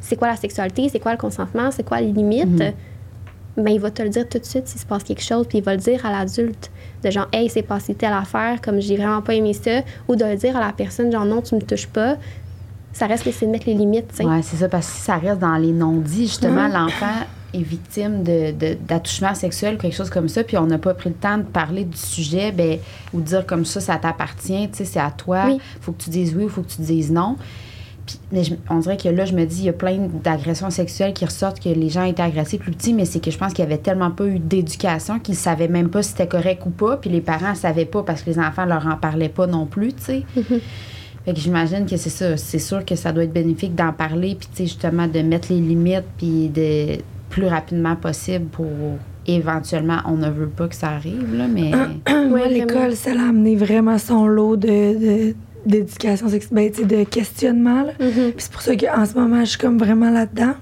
c'est 0.00 0.16
quoi 0.16 0.28
la 0.28 0.36
sexualité, 0.36 0.88
c'est 0.90 1.00
quoi 1.00 1.12
le 1.12 1.18
consentement, 1.18 1.70
c'est 1.70 1.82
quoi 1.82 2.00
les 2.00 2.12
limites. 2.12 2.62
Ben, 3.56 3.70
il 3.70 3.80
va 3.80 3.90
te 3.90 4.02
le 4.02 4.08
dire 4.08 4.28
tout 4.28 4.38
de 4.38 4.44
suite 4.44 4.66
s'il 4.66 4.80
se 4.80 4.86
passe 4.86 5.04
quelque 5.04 5.22
chose, 5.22 5.46
puis 5.48 5.58
il 5.58 5.64
va 5.64 5.74
le 5.74 5.80
dire 5.80 6.04
à 6.04 6.10
l'adulte. 6.10 6.70
De 7.02 7.10
genre, 7.10 7.28
hey, 7.32 7.48
c'est 7.48 7.62
passé 7.62 7.94
telle 7.94 8.12
affaire, 8.12 8.60
comme 8.60 8.80
j'ai 8.80 8.96
vraiment 8.96 9.22
pas 9.22 9.34
aimé 9.34 9.52
ça. 9.52 9.82
Ou 10.08 10.16
de 10.16 10.24
le 10.24 10.34
dire 10.34 10.56
à 10.56 10.60
la 10.60 10.72
personne, 10.72 11.12
genre, 11.12 11.24
non, 11.24 11.40
tu 11.40 11.54
me 11.54 11.60
touches 11.60 11.86
pas. 11.86 12.16
Ça 12.92 13.06
reste 13.06 13.22
que 13.24 13.30
c'est 13.30 13.46
de 13.46 13.52
mettre 13.52 13.66
les 13.66 13.74
limites, 13.74 14.08
tu 14.08 14.16
sais. 14.16 14.24
Oui, 14.24 14.42
c'est 14.42 14.56
ça, 14.56 14.68
parce 14.68 14.86
que 14.88 14.92
si 14.94 15.02
ça 15.02 15.16
reste 15.18 15.38
dans 15.38 15.56
les 15.56 15.72
non-dits, 15.72 16.26
justement, 16.26 16.66
l'enfant 16.66 17.06
est 17.54 17.62
victime 17.62 18.22
de, 18.22 18.50
de- 18.52 18.76
d'attouchement 18.86 19.34
sexuel, 19.34 19.78
quelque 19.78 19.94
chose 19.96 20.10
comme 20.10 20.28
ça, 20.28 20.44
puis 20.44 20.56
on 20.58 20.66
n'a 20.66 20.78
pas 20.78 20.94
pris 20.94 21.08
le 21.10 21.14
temps 21.14 21.38
de 21.38 21.42
parler 21.44 21.84
du 21.84 21.96
sujet, 21.96 22.52
ben, 22.52 22.78
ou 23.12 23.20
de 23.20 23.24
dire 23.26 23.46
comme 23.46 23.64
ça, 23.64 23.80
ça 23.80 23.96
t'appartient, 23.96 24.68
tu 24.70 24.78
sais, 24.78 24.84
c'est 24.84 25.00
à 25.00 25.10
toi, 25.10 25.44
Oui. 25.46 25.58
faut 25.80 25.92
que 25.92 26.02
tu 26.02 26.10
dises 26.10 26.34
oui 26.36 26.44
ou 26.44 26.48
faut 26.48 26.62
que 26.62 26.70
tu 26.70 26.82
dises 26.82 27.10
non. 27.12 27.36
Puis, 28.06 28.18
mais 28.32 28.44
je- 28.44 28.54
on 28.68 28.80
dirait 28.80 28.98
que 28.98 29.08
là, 29.08 29.24
je 29.24 29.32
me 29.34 29.46
dis, 29.46 29.60
il 29.60 29.64
y 29.64 29.68
a 29.70 29.72
plein 29.72 29.96
d'agressions 30.22 30.68
sexuelles 30.68 31.14
qui 31.14 31.24
ressortent 31.24 31.58
que 31.58 31.70
les 31.70 31.88
gens 31.88 32.04
étaient 32.04 32.20
agressés 32.22 32.58
plus 32.58 32.72
petits, 32.72 32.92
mais 32.92 33.06
c'est 33.06 33.18
que 33.18 33.30
je 33.30 33.38
pense 33.38 33.54
qu'il 33.54 33.64
y 33.64 33.66
avait 33.66 33.78
tellement 33.78 34.10
pas 34.10 34.26
eu 34.26 34.38
d'éducation 34.38 35.18
qu'ils 35.20 35.36
savaient 35.36 35.68
même 35.68 35.88
pas 35.88 36.02
si 36.02 36.10
c'était 36.10 36.26
correct 36.28 36.62
ou 36.66 36.70
pas, 36.70 36.98
puis 36.98 37.08
les 37.08 37.22
parents 37.22 37.50
ne 37.52 37.54
savaient 37.56 37.86
pas 37.86 38.02
parce 38.02 38.20
que 38.22 38.28
les 38.28 38.38
enfants 38.38 38.66
leur 38.66 38.86
en 38.86 38.96
parlaient 38.96 39.30
pas 39.30 39.46
non 39.46 39.64
plus, 39.64 39.94
tu 39.94 40.02
sais. 40.02 40.22
Fait 41.24 41.32
que 41.32 41.40
j'imagine 41.40 41.86
que 41.86 41.96
c'est 41.96 42.10
ça. 42.10 42.36
C'est 42.36 42.58
sûr 42.58 42.84
que 42.84 42.94
ça 42.96 43.10
doit 43.10 43.24
être 43.24 43.32
bénéfique 43.32 43.74
d'en 43.74 43.94
parler, 43.94 44.34
puis 44.38 44.46
tu 44.50 44.56
sais, 44.58 44.64
justement, 44.64 45.06
de 45.06 45.20
mettre 45.20 45.50
les 45.50 45.58
limites, 45.60 46.04
puis 46.18 46.48
de 46.50 46.98
plus 47.34 47.46
rapidement 47.46 47.96
possible 47.96 48.44
pour 48.46 48.66
éventuellement, 49.26 49.98
on 50.06 50.16
ne 50.16 50.30
veut 50.30 50.46
pas 50.48 50.68
que 50.68 50.74
ça 50.76 50.88
arrive, 50.90 51.34
là, 51.36 51.46
mais. 51.48 51.70
Moi, 52.08 52.38
vraiment. 52.40 52.46
l'école, 52.48 52.94
ça 52.94 53.12
l'a 53.12 53.28
amené 53.28 53.56
vraiment 53.56 53.98
son 53.98 54.26
lot 54.26 54.56
de, 54.56 54.68
de- 54.68 55.34
d'éducation 55.66 56.28
sexuelle, 56.28 56.70
ben, 56.78 56.86
de 56.86 57.04
questionnement. 57.04 57.82
là. 57.82 57.92
Mhm. 57.98 58.32
Puis 58.32 58.34
c'est 58.38 58.52
pour 58.52 58.62
ça 58.62 58.76
qu'en 58.76 59.04
ce 59.04 59.14
moment, 59.14 59.40
je 59.40 59.50
suis 59.50 59.58
comme 59.58 59.78
vraiment 59.78 60.10
là-dedans. 60.10 60.54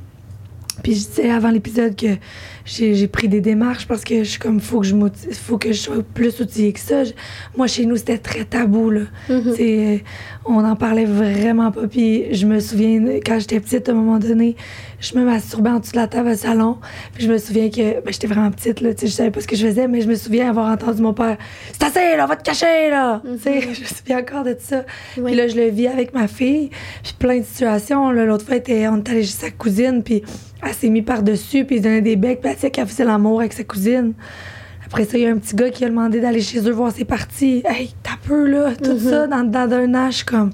Puis 0.82 0.94
je 0.94 1.06
disais 1.06 1.30
avant 1.30 1.50
l'épisode 1.50 1.94
que 1.94 2.16
j'ai, 2.64 2.94
j'ai 2.94 3.06
pris 3.06 3.28
des 3.28 3.40
démarches 3.40 3.86
parce 3.86 4.02
que 4.04 4.18
je 4.24 4.30
suis 4.30 4.38
comme, 4.40 4.58
faut 4.60 4.80
que 4.80 4.86
je, 4.86 4.94
faut 5.32 5.58
que 5.58 5.68
je 5.72 5.78
sois 5.78 6.02
plus 6.14 6.40
outillée 6.40 6.72
que 6.72 6.80
ça. 6.80 7.04
Je- 7.04 7.12
moi, 7.56 7.66
chez 7.66 7.84
nous, 7.84 7.96
c'était 7.96 8.18
très 8.18 8.44
tabou. 8.44 8.90
Là. 8.90 9.00
Mhm. 9.28 9.52
C'est- 9.56 9.96
euh, 9.96 9.98
on 10.44 10.62
n'en 10.62 10.74
parlait 10.76 11.04
vraiment 11.04 11.70
pas. 11.70 11.86
Puis 11.86 12.34
je 12.34 12.46
me 12.46 12.58
souviens, 12.60 13.00
quand 13.24 13.38
j'étais 13.38 13.60
petite, 13.60 13.88
à 13.88 13.92
un 13.92 13.94
moment 13.94 14.18
donné, 14.18 14.56
je 15.00 15.16
me 15.16 15.24
masturbais 15.24 15.70
en 15.70 15.78
dessous 15.78 15.92
de 15.92 15.96
la 15.96 16.06
table 16.08 16.30
au 16.30 16.34
salon. 16.34 16.78
Puis 17.14 17.24
je 17.26 17.32
me 17.32 17.38
souviens 17.38 17.70
que 17.70 18.00
ben, 18.00 18.12
j'étais 18.12 18.26
vraiment 18.26 18.50
petite, 18.50 18.80
là, 18.80 18.92
tu 18.94 19.00
sais, 19.02 19.06
je 19.06 19.12
savais 19.12 19.30
pas 19.30 19.40
ce 19.40 19.46
que 19.46 19.56
je 19.56 19.66
faisais, 19.66 19.86
mais 19.88 20.00
je 20.00 20.08
me 20.08 20.14
souviens 20.14 20.48
avoir 20.50 20.70
entendu 20.72 21.00
mon 21.02 21.12
père 21.14 21.36
C'est 21.72 21.84
assez, 21.84 22.16
là, 22.16 22.26
va 22.26 22.36
te 22.36 22.42
cacher, 22.42 22.90
là! 22.90 23.22
Tu 23.24 23.38
sais, 23.40 23.60
je 23.74 23.80
me 23.80 23.86
souviens 23.86 24.18
encore 24.18 24.44
de 24.44 24.56
ça. 24.58 24.84
Oui. 25.16 25.24
Puis 25.26 25.34
là, 25.36 25.48
je 25.48 25.56
le 25.56 25.68
vis 25.70 25.86
avec 25.88 26.12
ma 26.14 26.26
fille. 26.28 26.70
Puis 27.02 27.14
plein 27.18 27.38
de 27.38 27.44
situations. 27.44 28.10
là. 28.10 28.24
L'autre 28.24 28.44
fois, 28.46 28.56
était- 28.56 28.88
on 28.88 28.96
est 28.98 29.08
allé 29.10 29.22
chez 29.22 29.32
sa 29.32 29.50
cousine, 29.50 30.02
puis 30.02 30.22
elle 30.64 30.72
s'est 30.74 30.88
mise 30.90 31.04
par-dessus, 31.04 31.64
puis 31.64 31.76
il 31.76 31.82
donnait 31.82 32.00
des 32.02 32.16
becs, 32.16 32.40
puis 32.40 32.52
elle 32.62 32.70
qu'elle 32.70 32.86
faisait 32.86 33.04
l'amour 33.04 33.40
avec 33.40 33.52
sa 33.52 33.64
cousine. 33.64 34.12
Après 34.92 35.04
ça, 35.06 35.16
il 35.18 35.24
y 35.24 35.26
a 35.26 35.30
un 35.30 35.38
petit 35.38 35.56
gars 35.56 35.70
qui 35.70 35.84
a 35.84 35.88
demandé 35.88 36.20
d'aller 36.20 36.40
chez 36.42 36.60
eux 36.68 36.72
voir 36.72 36.92
ses 36.92 37.04
parties. 37.06 37.62
Hey, 37.64 37.94
t'as 38.02 38.16
peu, 38.26 38.46
là, 38.46 38.74
tout 38.76 38.98
ça, 38.98 39.26
dans, 39.26 39.42
dans 39.42 39.66
d'un 39.66 39.94
âge 39.94 40.24
comme. 40.24 40.50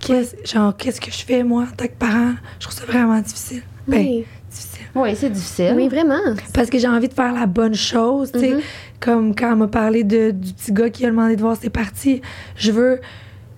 Qu'est-ce, 0.00 0.34
genre, 0.50 0.76
qu'est-ce 0.76 1.00
que 1.00 1.10
je 1.12 1.24
fais, 1.24 1.44
moi, 1.44 1.64
en 1.70 1.76
tant 1.76 1.86
que 1.86 1.92
parent? 1.98 2.32
Je 2.58 2.66
trouve 2.66 2.74
ça 2.78 2.84
vraiment 2.86 3.20
difficile. 3.20 3.62
Ben, 3.86 3.98
Oui. 3.98 4.24
difficile. 4.50 4.86
Oui, 4.94 5.10
c'est 5.14 5.30
difficile. 5.30 5.72
Oui, 5.76 5.88
vraiment. 5.88 6.18
Parce 6.54 6.70
que 6.70 6.78
j'ai 6.78 6.88
envie 6.88 7.08
de 7.08 7.14
faire 7.14 7.32
la 7.32 7.46
bonne 7.46 7.74
chose, 7.74 8.32
tu 8.32 8.40
sais. 8.40 8.50
Mhm. 8.54 8.60
Comme 8.98 9.34
quand 9.34 9.50
elle 9.52 9.58
m'a 9.58 9.68
parlé 9.68 10.04
de, 10.04 10.30
du 10.32 10.52
petit 10.54 10.72
gars 10.72 10.90
qui 10.90 11.04
a 11.06 11.10
demandé 11.10 11.36
de 11.36 11.40
voir 11.42 11.56
ses 11.56 11.70
parties. 11.70 12.20
Je 12.56 12.72
veux. 12.72 13.00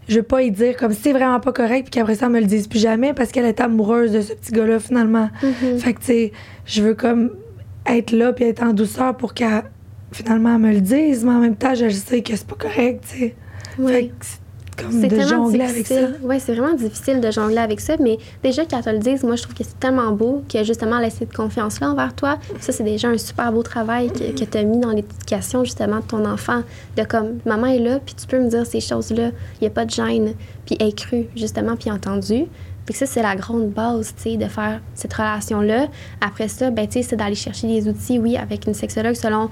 Je 0.06 0.16
veux 0.16 0.22
pas 0.22 0.42
y 0.42 0.50
dire 0.50 0.76
comme 0.76 0.92
c'est 0.92 1.12
vraiment 1.12 1.40
pas 1.40 1.52
correct, 1.52 1.84
puis 1.84 1.92
qu'après 1.92 2.14
ça, 2.16 2.26
elle 2.26 2.32
me 2.32 2.40
le 2.40 2.44
dise 2.46 2.66
plus 2.68 2.78
jamais 2.78 3.14
parce 3.14 3.30
qu'elle 3.32 3.46
est 3.46 3.58
amoureuse 3.62 4.12
de 4.12 4.20
ce 4.20 4.34
petit 4.34 4.52
gars-là, 4.52 4.78
finalement. 4.78 5.30
Mhm. 5.42 5.78
Fait 5.78 5.94
que, 5.94 6.00
tu 6.00 6.04
sais, 6.06 6.32
je 6.66 6.82
veux 6.82 6.92
comme 6.94 7.30
être 7.86 8.10
là 8.12 8.34
puis 8.34 8.44
être 8.44 8.62
en 8.62 8.74
douceur 8.74 9.16
pour 9.16 9.32
qu'elle, 9.32 9.62
finalement, 10.14 10.58
me 10.58 10.72
le 10.72 10.80
dise, 10.80 11.24
mais 11.24 11.32
en 11.32 11.40
même 11.40 11.56
temps, 11.56 11.74
je 11.74 11.88
sais 11.88 12.22
que 12.22 12.36
c'est 12.36 12.46
pas 12.46 12.54
correct, 12.54 13.04
tu 13.10 13.18
sais. 13.18 13.34
Oui. 13.78 13.92
Fait 13.92 14.06
que 14.06 14.14
c'est 14.20 14.38
comme 14.76 15.08
de 15.08 15.20
jongler 15.20 15.64
avec 15.64 15.86
ça. 15.86 16.08
Oui, 16.22 16.38
c'est 16.38 16.54
vraiment 16.54 16.74
difficile 16.74 17.20
de 17.20 17.30
jongler 17.32 17.58
avec 17.58 17.80
ça, 17.80 17.96
mais 18.00 18.18
déjà 18.42 18.64
qu'elle 18.64 18.82
te 18.82 18.90
le 18.90 18.98
dise, 18.98 19.24
moi, 19.24 19.34
je 19.34 19.42
trouve 19.42 19.54
que 19.54 19.64
c'est 19.64 19.78
tellement 19.80 20.12
beau 20.12 20.44
que 20.48 20.62
justement 20.62 20.98
laisser 21.00 21.18
cette 21.20 21.32
confiance-là 21.32 21.90
envers 21.90 22.14
toi, 22.14 22.38
ça, 22.60 22.72
c'est 22.72 22.84
déjà 22.84 23.08
un 23.08 23.18
super 23.18 23.52
beau 23.52 23.64
travail 23.64 24.12
que, 24.12 24.38
que 24.38 24.44
tu 24.44 24.58
as 24.58 24.62
mis 24.62 24.78
dans 24.78 24.90
l'éducation 24.90 25.64
justement 25.64 25.96
de 25.96 26.04
ton 26.04 26.24
enfant. 26.24 26.62
De 26.96 27.02
comme, 27.02 27.38
maman 27.44 27.66
est 27.66 27.78
là, 27.80 27.98
puis 27.98 28.14
tu 28.14 28.26
peux 28.26 28.38
me 28.38 28.48
dire 28.48 28.64
ces 28.66 28.80
choses-là, 28.80 29.30
il 29.56 29.62
n'y 29.62 29.66
a 29.66 29.70
pas 29.70 29.84
de 29.84 29.90
gêne, 29.90 30.34
puis 30.64 30.76
elle 30.78 30.88
est 30.88 30.96
crue, 30.96 31.26
justement, 31.34 31.74
puis 31.76 31.90
entendue. 31.90 32.46
Puis 32.84 32.94
ça, 32.94 33.06
c'est 33.06 33.22
la 33.22 33.34
grande 33.34 33.70
base, 33.70 34.14
tu 34.16 34.30
sais, 34.30 34.36
de 34.36 34.46
faire 34.46 34.80
cette 34.94 35.14
relation-là. 35.14 35.88
Après 36.20 36.48
ça, 36.48 36.70
ben, 36.70 36.86
tu 36.86 36.94
sais, 36.94 37.02
c'est 37.02 37.16
d'aller 37.16 37.34
chercher 37.34 37.66
des 37.66 37.88
outils, 37.88 38.18
oui, 38.18 38.36
avec 38.36 38.66
une 38.66 38.74
sexologue 38.74 39.14
selon 39.14 39.48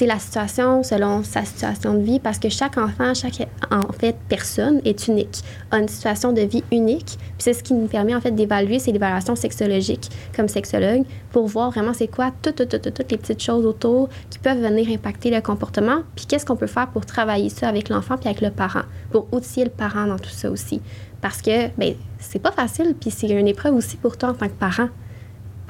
la 0.00 0.18
situation 0.18 0.82
selon 0.82 1.22
sa 1.22 1.44
situation 1.44 1.94
de 1.94 2.00
vie 2.00 2.20
parce 2.20 2.38
que 2.38 2.48
chaque 2.48 2.78
enfant, 2.78 3.12
chaque 3.14 3.46
personne 4.28 4.80
est 4.84 5.08
unique, 5.08 5.42
a 5.70 5.78
une 5.78 5.88
situation 5.88 6.32
de 6.32 6.42
vie 6.42 6.64
unique. 6.72 7.18
Puis 7.18 7.38
c'est 7.38 7.52
ce 7.52 7.62
qui 7.62 7.74
nous 7.74 7.86
permet 7.86 8.14
en 8.14 8.20
fait 8.20 8.30
d'évaluer, 8.30 8.78
c'est 8.78 8.92
l'évaluation 8.92 9.36
sexologique 9.36 10.08
comme 10.34 10.48
sexologue 10.48 11.04
pour 11.32 11.46
voir 11.46 11.70
vraiment 11.70 11.92
c'est 11.92 12.08
quoi 12.08 12.32
toutes, 12.42 12.56
toutes, 12.56 12.82
toutes, 12.82 12.94
toutes 12.94 13.10
les 13.10 13.18
petites 13.18 13.42
choses 13.42 13.66
autour 13.66 14.08
qui 14.30 14.38
peuvent 14.38 14.60
venir 14.60 14.88
impacter 14.90 15.30
le 15.30 15.40
comportement. 15.40 16.02
Puis 16.16 16.26
qu'est-ce 16.26 16.46
qu'on 16.46 16.56
peut 16.56 16.66
faire 16.66 16.88
pour 16.88 17.04
travailler 17.04 17.48
ça 17.48 17.68
avec 17.68 17.88
l'enfant 17.88 18.16
puis 18.16 18.28
avec 18.28 18.40
le 18.40 18.50
parent, 18.50 18.82
pour 19.10 19.26
outiller 19.32 19.64
le 19.64 19.70
parent 19.70 20.06
dans 20.06 20.18
tout 20.18 20.30
ça 20.30 20.50
aussi. 20.50 20.80
Parce 21.20 21.42
que 21.42 21.68
ben 21.76 21.94
c'est 22.18 22.38
pas 22.38 22.52
facile 22.52 22.94
puis 22.98 23.10
c'est 23.10 23.28
une 23.28 23.48
épreuve 23.48 23.74
aussi 23.74 23.96
pour 23.96 24.16
toi 24.16 24.30
en 24.30 24.34
tant 24.34 24.46
que 24.46 24.54
parent 24.54 24.88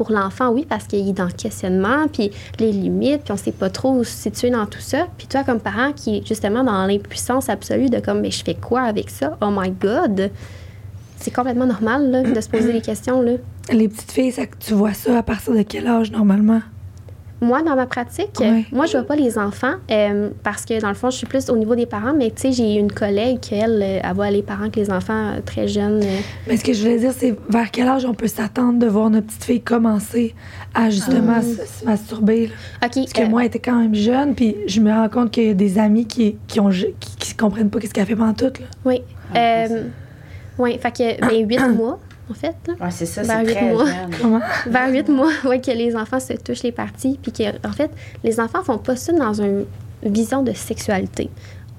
pour 0.01 0.13
l'enfant, 0.13 0.49
oui, 0.49 0.65
parce 0.67 0.85
qu'il 0.85 1.07
est 1.07 1.13
dans 1.13 1.27
le 1.27 1.31
questionnement, 1.31 2.09
puis 2.11 2.31
les 2.59 2.73
limites, 2.73 3.21
puis 3.25 3.33
on 3.33 3.37
sait 3.37 3.53
pas 3.53 3.69
trop 3.69 3.91
où 3.91 4.03
se 4.03 4.11
situer 4.11 4.49
dans 4.49 4.65
tout 4.65 4.81
ça. 4.81 5.07
Puis 5.19 5.27
toi, 5.27 5.45
comme 5.45 5.61
parent, 5.61 5.93
qui 5.93 6.17
est 6.17 6.27
justement 6.27 6.65
dans 6.65 6.87
l'impuissance 6.87 7.51
absolue 7.51 7.91
de 7.91 8.01
comme, 8.01 8.23
mais 8.23 8.31
je 8.31 8.43
fais 8.43 8.55
quoi 8.55 8.81
avec 8.81 9.11
ça? 9.11 9.37
Oh 9.43 9.49
my 9.55 9.71
God! 9.73 10.31
C'est 11.19 11.31
complètement 11.31 11.67
normal 11.67 12.11
là, 12.11 12.23
de 12.23 12.41
se 12.41 12.49
poser 12.49 12.73
des 12.79 12.81
questions. 12.81 13.21
Là. 13.21 13.33
Les 13.71 13.89
petites 13.89 14.11
filles, 14.11 14.33
ça, 14.33 14.45
tu 14.59 14.73
vois 14.73 14.95
ça 14.95 15.19
à 15.19 15.23
partir 15.23 15.53
de 15.53 15.61
quel 15.61 15.87
âge 15.87 16.11
normalement? 16.11 16.63
Moi, 17.43 17.63
dans 17.63 17.75
ma 17.75 17.87
pratique, 17.87 18.39
Ouais. 18.39 18.67
moi, 18.71 18.85
je 18.87 18.93
vois 18.93 19.07
pas 19.07 19.17
les 19.17 19.39
enfants 19.39 19.75
euh, 19.91 20.29
parce 20.43 20.65
que, 20.67 20.79
dans 20.81 20.89
le 20.89 20.95
fond, 20.95 21.09
je 21.11 21.17
suis 21.17 21.27
plus 21.27 21.49
au 21.49 21.57
niveau 21.57 21.75
des 21.75 21.87
parents, 21.87 22.13
mais 22.15 22.31
tu 22.31 22.43
sais, 22.43 22.53
j'ai 22.53 22.75
une 22.75 22.93
collègue 22.93 23.41
qui, 23.41 23.55
elle, 23.55 23.81
euh, 23.83 24.01
elle 24.03 24.15
voit 24.15 24.31
les 24.31 24.43
parents 24.43 24.69
que 24.69 24.79
les 24.79 24.91
enfants 24.91 25.33
euh, 25.37 25.41
très 25.45 25.67
jeunes. 25.67 26.03
euh, 26.03 26.19
Mais 26.47 26.57
ce 26.59 26.65
que 26.65 26.73
je 26.75 26.83
voulais 26.83 26.99
dire, 26.99 27.13
c'est 27.17 27.35
vers 27.49 27.71
quel 27.71 27.89
âge 27.89 28.05
on 28.05 28.13
peut 28.13 28.27
s'attendre 28.27 28.79
de 28.79 28.87
voir 28.87 29.09
notre 29.09 29.27
petite 29.29 29.45
fille 29.45 29.61
commencer 29.63 30.35
à 30.75 30.91
justement 30.91 31.41
se, 31.41 31.65
se 31.81 31.85
masturber? 31.85 32.49
là? 32.49 32.53
OK. 32.87 32.93
Parce 32.95 33.13
que 33.15 33.23
euh, 33.23 33.29
moi, 33.29 33.41
elle 33.43 33.47
était 33.49 33.59
quand 33.59 33.77
même 33.81 33.95
jeune, 33.95 34.35
puis 34.35 34.57
je 34.67 34.81
me 34.81 34.93
rends 34.93 35.09
compte 35.09 35.31
qu'il 35.31 35.47
y 35.47 35.51
a 35.51 35.55
des 35.55 35.79
amis 35.79 36.07
qui, 36.07 36.37
qui, 36.47 36.61
ont, 36.61 36.69
qui, 36.69 36.93
qui 37.19 37.35
comprennent 37.35 37.71
pas 37.71 37.81
ce 37.81 37.87
qu'elle 37.89 38.07
fait 38.07 38.17
pendant 38.17 38.35
tout. 38.35 38.45
Là. 38.47 38.67
Oui. 38.85 39.03
Ah, 39.35 39.39
Euh, 39.65 39.85
oui, 40.59 40.79
fait 40.79 40.91
que, 40.91 41.21
ben, 41.27 41.49
huit 41.49 41.59
mois, 41.75 41.99
en 42.31 42.35
fait. 42.35 42.55
là. 42.69 42.75
Ouais, 42.81 42.91
c'est 42.91 43.07
ça, 43.07 43.23
Vers 43.23 43.39
c'est 43.41 43.47
huit 43.47 43.55
très 43.55 43.73
mois. 43.73 43.87
jeune. 43.87 44.11
Comment? 44.21 44.41
Vers 44.67 44.91
huit 44.91 45.09
mois, 45.09 45.31
ouais, 45.45 45.61
que 45.61 45.71
les 45.71 45.95
enfants 45.97 46.21
se 46.21 46.33
touchent 46.35 46.63
les 46.63 46.73
parties, 46.73 47.19
puis 47.23 47.33
que, 47.33 47.67
en 47.67 47.73
fait, 47.73 47.91
les 48.25 48.39
enfants 48.41 48.63
font 48.63 48.79
pas 48.79 48.97
ça 48.97 49.13
dans 49.13 49.35
une 49.35 49.65
vision 50.03 50.43
de 50.43 50.53
sexualité. 50.53 51.31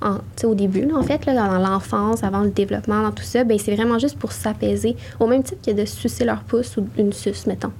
En, 0.03 0.15
tu 0.15 0.21
sais, 0.37 0.47
au 0.47 0.55
début, 0.55 0.85
là, 0.85 0.95
en 0.97 1.03
fait, 1.03 1.25
là, 1.27 1.33
dans 1.33 1.57
l'enfance, 1.59 2.23
avant 2.23 2.41
le 2.41 2.49
développement, 2.49 3.03
dans 3.03 3.11
tout 3.11 3.23
ça, 3.23 3.43
ben, 3.43 3.57
c'est 3.59 3.75
vraiment 3.75 3.99
juste 3.99 4.17
pour 4.17 4.31
s'apaiser, 4.31 4.95
au 5.19 5.27
même 5.27 5.43
titre 5.43 5.61
que 5.65 5.71
de 5.71 5.85
sucer 5.85 6.25
leur 6.25 6.41
pouce 6.41 6.75
ou 6.77 6.87
une 6.97 7.13
suce, 7.13 7.45
mettons. 7.45 7.71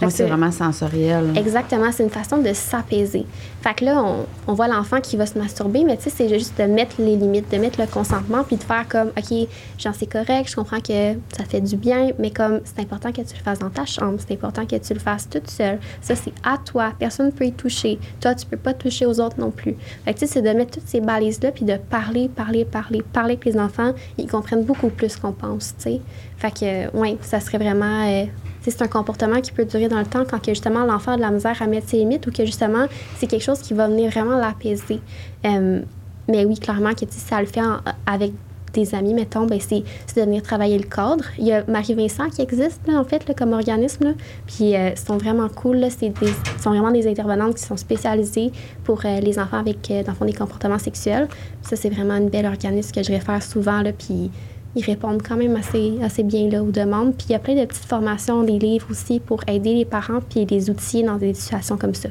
Que 0.00 0.10
c'est 0.10 0.26
vraiment 0.26 0.52
sensoriel. 0.52 1.32
Exactement, 1.36 1.90
c'est 1.90 2.02
une 2.02 2.10
façon 2.10 2.36
de 2.38 2.52
s'apaiser. 2.52 3.24
Fait 3.66 3.74
que 3.74 3.84
là, 3.84 4.00
on, 4.00 4.26
on 4.46 4.54
voit 4.54 4.68
l'enfant 4.68 5.00
qui 5.00 5.16
va 5.16 5.26
se 5.26 5.36
masturber, 5.36 5.82
mais 5.82 5.96
tu 5.96 6.04
sais, 6.04 6.10
c'est 6.10 6.28
juste 6.28 6.56
de 6.56 6.66
mettre 6.66 7.00
les 7.00 7.16
limites, 7.16 7.50
de 7.50 7.56
mettre 7.56 7.80
le 7.80 7.88
consentement, 7.88 8.44
puis 8.44 8.54
de 8.54 8.62
faire 8.62 8.86
comme, 8.86 9.08
OK, 9.08 9.48
genre, 9.76 9.92
c'est 9.92 10.06
correct, 10.06 10.48
je 10.48 10.54
comprends 10.54 10.78
que 10.78 11.14
ça 11.36 11.42
fait 11.48 11.60
du 11.60 11.76
bien, 11.76 12.12
mais 12.20 12.30
comme, 12.30 12.60
c'est 12.62 12.80
important 12.80 13.10
que 13.10 13.22
tu 13.22 13.34
le 13.34 13.42
fasses 13.42 13.58
dans 13.58 13.70
ta 13.70 13.84
chambre, 13.84 14.20
c'est 14.24 14.34
important 14.34 14.64
que 14.66 14.76
tu 14.76 14.94
le 14.94 15.00
fasses 15.00 15.28
toute 15.28 15.50
seule. 15.50 15.80
Ça, 16.00 16.14
c'est 16.14 16.32
à 16.44 16.58
toi, 16.58 16.92
personne 16.96 17.26
ne 17.26 17.32
peut 17.32 17.46
y 17.46 17.50
toucher. 17.50 17.98
Toi, 18.20 18.36
tu 18.36 18.46
peux 18.46 18.56
pas 18.56 18.72
toucher 18.72 19.04
aux 19.04 19.18
autres 19.18 19.40
non 19.40 19.50
plus. 19.50 19.74
Fait 20.04 20.14
que 20.14 20.20
tu 20.20 20.28
sais, 20.28 20.34
c'est 20.34 20.42
de 20.42 20.56
mettre 20.56 20.78
toutes 20.78 20.86
ces 20.86 21.00
balises-là, 21.00 21.50
puis 21.50 21.64
de 21.64 21.76
parler, 21.76 22.28
parler, 22.28 22.64
parler, 22.64 23.02
parler 23.02 23.32
avec 23.32 23.46
les 23.46 23.58
enfants. 23.58 23.94
Ils 24.16 24.28
comprennent 24.28 24.62
beaucoup 24.62 24.90
plus 24.90 25.16
qu'on 25.16 25.32
pense, 25.32 25.74
tu 25.76 25.82
sais. 25.82 26.00
Fait 26.38 26.52
que, 26.52 26.96
oui, 26.96 27.18
ça 27.20 27.40
serait 27.40 27.58
vraiment. 27.58 28.06
euh, 28.06 28.26
sais, 28.70 28.76
c'est 28.76 28.84
un 28.84 28.88
comportement 28.88 29.40
qui 29.40 29.52
peut 29.52 29.64
durer 29.64 29.88
dans 29.88 29.98
le 29.98 30.06
temps 30.06 30.24
quand 30.28 30.38
que 30.38 30.52
justement 30.52 30.84
l'enfant 30.84 31.12
a 31.12 31.16
de 31.16 31.22
la 31.22 31.30
misère 31.30 31.60
à 31.60 31.66
mettre 31.66 31.88
ses 31.88 31.98
limites 31.98 32.26
ou 32.26 32.32
que 32.32 32.44
justement 32.44 32.86
c'est 33.18 33.26
quelque 33.26 33.42
chose 33.42 33.55
qui 33.62 33.74
va 33.74 33.88
venir 33.88 34.10
vraiment 34.10 34.36
l'apaiser. 34.36 35.00
Euh, 35.44 35.80
mais 36.28 36.44
oui, 36.44 36.58
clairement 36.58 36.92
que 36.92 37.00
sais, 37.00 37.06
ça 37.10 37.40
le 37.40 37.46
fait 37.46 37.60
avec 38.06 38.32
des 38.76 38.94
amis, 38.94 39.14
mettons, 39.14 39.46
ben 39.46 39.58
c'est 39.60 39.80
de 39.80 40.20
venir 40.20 40.42
travailler 40.42 40.78
le 40.78 40.84
cadre. 40.84 41.24
Il 41.38 41.46
y 41.46 41.52
a 41.52 41.64
Marie-Vincent 41.66 42.28
qui 42.30 42.42
existe, 42.42 42.80
là, 42.86 43.00
en 43.00 43.04
fait, 43.04 43.26
là, 43.26 43.34
comme 43.34 43.52
organisme. 43.52 44.14
Puis, 44.46 44.76
euh, 44.76 44.90
ils 44.90 44.98
sont 44.98 45.16
vraiment 45.16 45.48
cool. 45.48 45.76
Là. 45.78 45.88
Des, 46.00 46.12
sont 46.60 46.70
vraiment 46.70 46.90
des 46.90 47.08
intervenantes 47.08 47.54
qui 47.54 47.62
sont 47.62 47.76
spécialisées 47.76 48.52
pour 48.84 49.04
euh, 49.04 49.20
les 49.20 49.38
enfants 49.38 49.58
avec, 49.58 49.90
euh, 49.90 50.02
dans 50.02 50.12
le 50.12 50.16
fond, 50.16 50.24
des 50.24 50.32
comportements 50.32 50.78
sexuels. 50.78 51.28
Ça, 51.62 51.76
c'est 51.76 51.90
vraiment 51.90 52.16
une 52.16 52.28
belle 52.28 52.46
organisme 52.46 52.92
que 52.92 53.02
je 53.02 53.12
réfère 53.12 53.42
souvent. 53.42 53.82
Là, 53.82 53.92
puis, 53.92 54.30
ils 54.74 54.84
répondent 54.84 55.22
quand 55.26 55.36
même 55.36 55.56
assez, 55.56 55.94
assez 56.02 56.22
bien 56.22 56.50
là, 56.50 56.62
aux 56.62 56.70
demandes. 56.70 57.14
Puis 57.16 57.28
il 57.30 57.32
y 57.32 57.34
a 57.34 57.38
plein 57.38 57.54
de 57.54 57.64
petites 57.64 57.86
formations, 57.86 58.42
des 58.42 58.58
livres 58.58 58.88
aussi 58.90 59.20
pour 59.20 59.40
aider 59.48 59.72
les 59.72 59.86
parents 59.86 60.20
puis 60.20 60.44
les 60.44 60.68
outiller 60.68 61.02
dans 61.02 61.16
des 61.16 61.32
situations 61.32 61.78
comme 61.78 61.94
ça. 61.94 62.10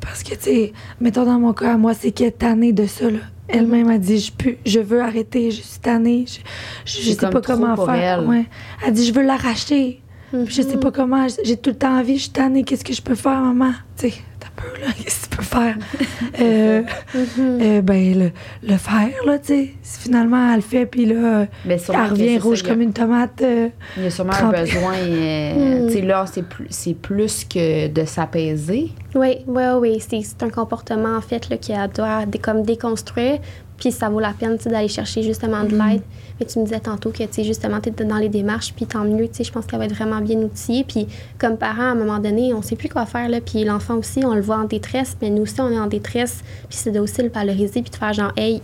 Parce 0.00 0.22
que, 0.22 0.34
tu 0.34 0.40
sais, 0.42 0.72
mettons 1.00 1.24
dans 1.24 1.38
mon 1.38 1.52
cas, 1.52 1.76
moi, 1.76 1.94
c'est 1.94 2.10
qu'elle 2.10 2.28
est 2.28 2.38
tannée 2.38 2.72
de 2.72 2.86
ça. 2.86 3.10
là. 3.10 3.18
Elle-même 3.48 3.88
a 3.90 3.98
dit, 3.98 4.18
je, 4.18 4.32
peux, 4.32 4.54
je 4.64 4.80
veux 4.80 5.02
arrêter, 5.02 5.50
je 5.50 5.60
suis 5.62 5.78
tannée, 5.80 6.24
je, 6.26 6.38
je, 6.84 7.10
sais 7.10 7.16
comme 7.16 7.30
pas 7.30 7.40
comment 7.42 7.76
faire. 7.76 8.20
elle. 8.20 8.26
Ouais. 8.26 8.44
Elle 8.86 8.92
dit, 8.94 9.04
je 9.06 9.12
veux 9.12 9.22
l'arracher. 9.22 10.00
Puis 10.30 10.46
Je 10.48 10.62
sais 10.62 10.76
Mhm. 10.76 10.80
pas 10.80 10.90
comment, 10.90 11.26
j'ai 11.44 11.56
tout 11.58 11.70
le 11.70 11.76
temps 11.76 11.98
envie, 11.98 12.16
je 12.16 12.22
suis 12.22 12.30
tannée, 12.30 12.64
qu'est-ce 12.64 12.84
que 12.84 12.94
je 12.94 13.02
peux 13.02 13.14
faire, 13.14 13.38
maman? 13.40 13.72
Tu 13.98 14.08
sais, 14.08 14.14
peur, 14.56 14.72
là, 14.80 14.92
qu'est-ce 15.02 15.26
que 15.26 15.30
tu 15.30 15.36
peux 15.36 15.42
faire? 15.42 15.76
euh, 16.40 16.82
euh, 17.38 17.80
ben, 17.82 18.18
le, 18.18 18.30
le 18.68 18.76
faire, 18.76 19.08
là, 19.26 19.38
tu 19.38 19.46
sais. 19.46 19.70
Finalement, 19.82 20.48
elle 20.50 20.56
le 20.56 20.62
fait, 20.62 20.86
puis 20.86 21.06
là, 21.06 21.46
sûrement 21.78 22.04
elle 22.04 22.10
revient 22.10 22.38
ça, 22.38 22.42
rouge 22.44 22.62
a- 22.64 22.68
comme 22.68 22.80
une 22.80 22.92
tomate. 22.92 23.42
euh, 23.42 23.68
Il 23.96 24.04
y 24.04 24.06
a 24.06 24.10
sûrement 24.10 24.32
trempée. 24.32 24.58
un 24.58 24.60
besoin. 24.62 24.94
euh, 24.96 25.52
Mm. 25.82 25.86
Tu 25.88 25.92
sais, 25.94 26.00
là, 26.02 26.24
c'est 26.30 26.42
plus, 26.46 26.66
c'est 26.70 26.94
plus 26.94 27.44
que 27.44 27.88
de 27.88 28.04
s'apaiser. 28.04 28.90
Oui, 29.14 29.38
oui, 29.46 29.62
oui. 29.80 30.00
C'est, 30.00 30.20
c'est 30.22 30.42
un 30.42 30.48
comportement, 30.50 31.16
en 31.16 31.20
fait, 31.20 31.48
là, 31.48 31.56
qui 31.56 31.72
doit 31.94 32.26
dé- 32.26 32.38
comme 32.38 32.62
déconstruire. 32.62 33.38
Puis 33.82 33.90
ça 33.90 34.08
vaut 34.08 34.20
la 34.20 34.32
peine 34.32 34.58
d'aller 34.64 34.86
chercher 34.86 35.24
justement 35.24 35.64
de 35.64 35.70
l'aide. 35.70 36.02
Mais 36.38 36.46
tu 36.46 36.60
me 36.60 36.64
disais 36.64 36.78
tantôt 36.78 37.10
que, 37.10 37.24
justement, 37.42 37.80
tu 37.80 37.90
dans 37.90 38.18
les 38.18 38.28
démarches, 38.28 38.72
puis 38.74 38.86
tant 38.86 39.02
mieux, 39.02 39.28
je 39.36 39.50
pense 39.50 39.66
qu'elle 39.66 39.80
va 39.80 39.86
être 39.86 39.94
vraiment 39.96 40.20
bien 40.20 40.38
outillée. 40.38 40.84
Puis 40.84 41.08
comme 41.36 41.56
parent, 41.56 41.82
à 41.82 41.90
un 41.90 41.96
moment 41.96 42.20
donné, 42.20 42.54
on 42.54 42.62
sait 42.62 42.76
plus 42.76 42.88
quoi 42.88 43.06
faire, 43.06 43.28
là. 43.28 43.40
Puis 43.40 43.64
l'enfant 43.64 43.96
aussi, 43.96 44.24
on 44.24 44.34
le 44.34 44.40
voit 44.40 44.58
en 44.58 44.66
détresse, 44.66 45.16
mais 45.20 45.30
nous 45.30 45.42
aussi, 45.42 45.60
on 45.60 45.68
est 45.68 45.80
en 45.80 45.88
détresse. 45.88 46.44
Puis 46.68 46.78
c'est 46.78 46.92
de 46.92 47.00
aussi 47.00 47.22
le 47.22 47.28
valoriser, 47.28 47.82
puis 47.82 47.90
de 47.90 47.96
faire 47.96 48.12
genre, 48.12 48.32
hey, 48.36 48.62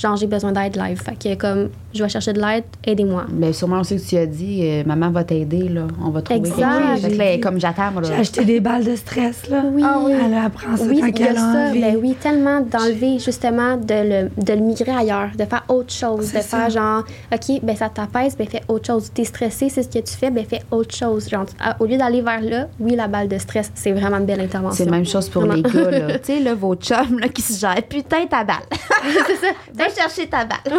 genre, 0.00 0.16
j'ai 0.16 0.26
besoin 0.26 0.52
d'aide 0.52 0.76
live. 0.76 1.00
Fait 1.02 1.16
que 1.16 1.34
comme, 1.34 1.68
je 1.92 2.02
vais 2.02 2.08
chercher 2.08 2.32
de 2.32 2.40
l'aide, 2.40 2.64
aidez-moi. 2.84 3.24
Mais 3.30 3.52
sûrement 3.52 3.80
aussi 3.80 3.96
que 3.96 4.02
tu 4.08 4.16
as 4.16 4.26
dit, 4.26 4.60
euh, 4.62 4.82
maman 4.86 5.10
va 5.10 5.24
t'aider, 5.24 5.68
là. 5.68 5.82
On 6.04 6.10
va 6.10 6.22
trouver 6.22 6.38
Exact. 6.40 6.56
quelque 6.56 6.92
chose. 6.94 7.00
Fait 7.02 7.10
que 7.10 7.18
là, 7.18 7.32
dit- 7.34 7.40
comme 7.40 7.60
j'attends, 7.60 7.90
J'ai 8.02 8.14
acheté 8.14 8.44
des 8.44 8.60
balles 8.60 8.84
de 8.84 8.96
stress, 8.96 9.48
là. 9.50 9.62
Oui. 9.70 9.82
Ah 9.84 9.98
oui. 10.02 10.12
Elle 10.24 10.34
apprend 10.34 10.76
ça 10.76 10.84
Oui, 10.84 11.00
quand 11.00 11.20
elle 11.24 11.36
a 11.36 11.40
ça. 11.40 11.68
envie. 11.70 11.80
Ben 11.80 11.96
oui, 12.00 12.16
tellement 12.20 12.60
d'enlever 12.60 13.18
justement 13.18 13.76
de 13.76 13.94
le, 13.94 14.30
de 14.42 14.52
le 14.52 14.60
migrer 14.60 14.92
ailleurs, 14.92 15.30
de 15.38 15.44
faire 15.44 15.64
autre 15.68 15.92
chose, 15.92 16.32
de 16.32 16.38
faire 16.38 16.70
genre, 16.70 17.04
OK, 17.32 17.60
ben 17.62 17.76
ça 17.76 17.88
t'apaise, 17.88 18.36
ben 18.36 18.46
fais 18.48 18.62
autre 18.68 18.86
chose. 18.86 19.10
T'es 19.12 19.24
stressé, 19.24 19.68
c'est 19.68 19.82
ce 19.82 19.88
que 19.88 19.98
tu 19.98 20.14
fais, 20.14 20.30
ben 20.30 20.44
fais 20.44 20.62
autre 20.70 20.94
chose. 20.94 21.28
Genre, 21.28 21.44
à- 21.62 21.76
au 21.80 21.86
lieu 21.86 21.96
d'aller 21.98 22.22
vers 22.22 22.40
là, 22.40 22.68
oui, 22.78 22.94
la 22.96 23.08
balle 23.08 23.28
de 23.28 23.38
stress, 23.38 23.70
c'est 23.74 23.92
vraiment 23.92 24.18
une 24.18 24.26
belle 24.26 24.40
intervention. 24.40 24.76
C'est 24.84 24.90
la 24.90 24.96
même 24.96 25.06
chose 25.06 25.28
pour 25.28 25.42
Vraiment. 25.44 25.56
les 25.56 25.62
gars, 25.62 25.90
là. 25.90 26.18
tu 26.24 26.32
sais, 26.34 26.40
là, 26.40 26.54
vos 26.54 26.74
chums, 26.76 27.18
là, 27.18 27.28
qui 27.28 27.42
se 27.42 27.58
gèrent. 27.58 27.82
Putain, 27.88 28.26
ta 28.26 28.44
balle. 28.44 28.56
c'est 29.26 29.36
ça. 29.46 29.52
Chercher 29.96 30.28
ta 30.28 30.44
balle. 30.44 30.58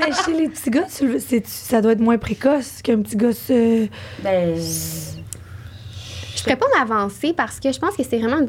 Mais 0.00 0.10
chez 0.24 0.32
les 0.32 0.48
petits 0.48 0.70
gars, 0.70 0.86
ça 1.44 1.80
doit 1.82 1.92
être 1.92 2.00
moins 2.00 2.18
précoce 2.18 2.80
qu'un 2.82 3.00
petit 3.02 3.16
gars. 3.16 3.32
se- 3.32 3.88
ben. 4.22 4.54
Je 6.36 6.42
pourrais 6.44 6.56
pas 6.56 6.66
m'avancer 6.78 7.32
parce 7.36 7.58
que 7.58 7.72
je 7.72 7.78
pense 7.78 7.96
que 7.96 8.02
c'est 8.08 8.18
vraiment. 8.18 8.46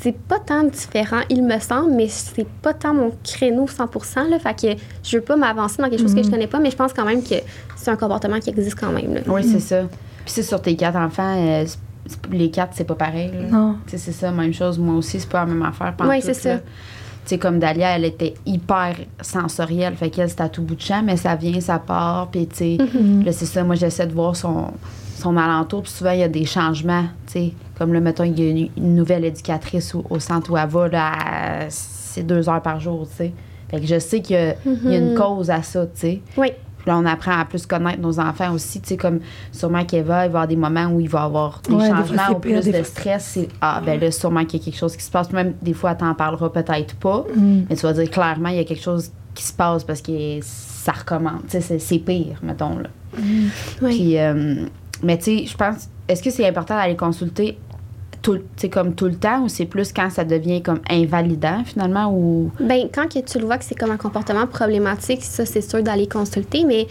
C'est 0.00 0.16
pas 0.18 0.40
tant 0.40 0.64
différent, 0.64 1.20
il 1.30 1.44
me 1.44 1.58
semble, 1.60 1.92
mais 1.92 2.08
c'est 2.08 2.46
pas 2.46 2.74
tant 2.74 2.92
mon 2.92 3.12
créneau 3.22 3.66
100%. 3.66 4.28
Là, 4.28 4.38
fait 4.40 4.60
que 4.76 4.80
je 5.04 5.16
veux 5.16 5.22
pas 5.22 5.36
m'avancer 5.36 5.76
dans 5.80 5.88
quelque 5.88 6.00
chose 6.02 6.14
que 6.14 6.22
je 6.24 6.28
connais 6.30 6.48
pas, 6.48 6.58
mais 6.58 6.72
je 6.72 6.76
pense 6.76 6.92
quand 6.92 7.04
même 7.04 7.22
que 7.22 7.36
c'est 7.76 7.90
un 7.90 7.96
comportement 7.96 8.40
qui 8.40 8.50
existe 8.50 8.78
quand 8.78 8.90
même. 8.90 9.14
Là. 9.14 9.20
Oui, 9.28 9.44
c'est 9.44 9.60
ça. 9.60 9.82
Puis 10.24 10.34
c'est 10.34 10.42
sur 10.42 10.60
tes 10.60 10.74
quatre 10.74 10.96
enfants, 10.98 11.36
euh, 11.38 11.64
les 12.32 12.50
quatre, 12.50 12.72
c'est 12.74 12.84
pas 12.84 12.96
pareil. 12.96 13.30
là. 13.32 13.42
Non. 13.56 13.76
C'est 13.86 13.98
ça, 13.98 14.32
même 14.32 14.52
chose. 14.52 14.76
Moi 14.78 14.96
aussi, 14.96 15.20
c'est 15.20 15.28
pas 15.28 15.40
la 15.40 15.46
même 15.46 15.62
affaire. 15.62 15.94
Oui, 16.00 16.20
c'est 16.20 16.34
ça. 16.34 16.58
Sais, 17.26 17.38
comme 17.38 17.58
Dalia, 17.58 17.96
elle 17.96 18.04
était 18.04 18.34
hyper 18.46 18.94
sensorielle. 19.20 19.94
Fait 19.96 20.10
qu'elle, 20.10 20.28
c'était 20.28 20.42
à 20.42 20.48
tout 20.48 20.62
bout 20.62 20.74
de 20.74 20.80
champ, 20.80 21.02
mais 21.04 21.16
ça 21.16 21.34
vient, 21.36 21.60
ça 21.60 21.78
part. 21.78 22.28
Puis, 22.30 22.46
tu 22.46 22.56
sais, 22.56 22.78
là, 23.24 23.32
c'est 23.32 23.46
ça. 23.46 23.62
Moi, 23.64 23.74
j'essaie 23.76 24.06
de 24.06 24.12
voir 24.12 24.34
son, 24.36 24.72
son 25.18 25.36
alentour. 25.36 25.82
Puis 25.82 25.92
souvent, 25.92 26.10
il 26.12 26.20
y 26.20 26.22
a 26.24 26.28
des 26.28 26.44
changements. 26.44 27.04
Tu 27.26 27.32
sais, 27.32 27.52
comme 27.78 27.92
là, 27.92 28.00
mettons, 28.00 28.24
il 28.24 28.38
y 28.38 28.46
a 28.46 28.50
une, 28.50 28.68
une 28.76 28.94
nouvelle 28.94 29.24
éducatrice 29.24 29.94
au, 29.94 30.04
au 30.10 30.18
centre 30.18 30.50
où 30.52 30.56
elle 30.56 30.68
va, 30.68 30.88
là, 30.88 31.12
c'est 31.68 32.26
deux 32.26 32.48
heures 32.48 32.62
par 32.62 32.80
jour, 32.80 33.06
tu 33.08 33.16
sais. 33.16 33.32
Fait 33.70 33.80
que 33.80 33.86
je 33.86 33.98
sais 33.98 34.20
qu'il 34.20 34.36
y, 34.36 34.38
a- 34.38 34.54
il 34.66 34.90
y 34.92 34.94
a 34.94 34.98
une 34.98 35.14
cause 35.14 35.50
à 35.50 35.62
ça, 35.62 35.86
tu 35.86 35.92
sais. 35.94 36.20
Oui. 36.36 36.48
Puis 36.82 36.90
là, 36.90 36.98
on 36.98 37.06
apprend 37.06 37.38
à 37.38 37.44
plus 37.44 37.64
connaître 37.64 38.00
nos 38.00 38.18
enfants 38.18 38.52
aussi. 38.52 38.80
Tu 38.80 38.88
sais, 38.88 38.96
comme 38.96 39.20
sûrement 39.52 39.84
qu'Eva, 39.84 40.02
il 40.02 40.08
va 40.08 40.22
y 40.22 40.26
avoir 40.26 40.48
des 40.48 40.56
moments 40.56 40.86
où 40.86 41.00
il 41.00 41.08
va 41.08 41.20
y 41.20 41.24
avoir 41.24 41.60
des 41.68 41.74
Ouais, 41.74 41.82
des 41.84 41.88
fois, 41.94 42.04
changements 42.04 42.36
ou 42.36 42.40
plus 42.40 42.66
de 42.66 42.72
fois. 42.72 42.84
stress. 42.84 43.24
C'est, 43.34 43.48
ah, 43.60 43.80
ben 43.84 44.00
là, 44.00 44.10
sûrement 44.10 44.44
qu'il 44.44 44.58
y 44.58 44.62
a 44.62 44.64
quelque 44.64 44.78
chose 44.78 44.96
qui 44.96 45.04
se 45.04 45.10
passe. 45.10 45.30
Même 45.32 45.54
des 45.62 45.74
fois, 45.74 45.92
elle 45.92 45.98
t'en 45.98 46.14
parlera 46.14 46.52
peut-être 46.52 46.96
pas. 46.96 47.24
Mm. 47.34 47.62
Mais 47.70 47.76
tu 47.76 47.82
vas 47.82 47.92
dire 47.92 48.10
clairement, 48.10 48.48
il 48.48 48.56
y 48.56 48.60
a 48.60 48.64
quelque 48.64 48.82
chose 48.82 49.10
qui 49.34 49.44
se 49.44 49.52
passe 49.52 49.84
parce 49.84 50.02
que 50.02 50.38
ça 50.42 50.92
recommence. 50.92 51.42
Tu 51.44 51.50
sais, 51.52 51.60
c'est, 51.60 51.78
c'est 51.78 51.98
pire, 51.98 52.38
mettons, 52.42 52.78
là. 52.78 52.88
Oui. 53.82 53.96
Puis, 53.96 54.18
euh, 54.18 54.66
mais 55.02 55.18
tu 55.18 55.24
sais, 55.24 55.46
je 55.46 55.56
pense, 55.56 55.88
est-ce 56.08 56.22
que 56.22 56.30
c'est 56.30 56.46
important 56.48 56.74
d'aller 56.76 56.96
consulter 56.96 57.58
tout, 58.22 58.40
comme 58.70 58.94
tout 58.94 59.06
le 59.06 59.16
temps 59.16 59.42
ou 59.42 59.48
c'est 59.48 59.66
plus 59.66 59.92
quand 59.92 60.08
ça 60.10 60.24
devient 60.24 60.62
comme 60.62 60.80
invalidant 60.88 61.62
finalement 61.64 62.12
ou? 62.12 62.50
Ben, 62.60 62.88
quand 62.92 63.12
que 63.12 63.18
tu 63.18 63.38
le 63.38 63.44
vois 63.44 63.58
que 63.58 63.64
c'est 63.64 63.74
comme 63.74 63.90
un 63.90 63.96
comportement 63.96 64.46
problématique, 64.46 65.22
ça, 65.22 65.44
c'est 65.44 65.60
sûr 65.60 65.82
d'aller 65.82 66.06
consulter, 66.06 66.64
mais 66.64 66.86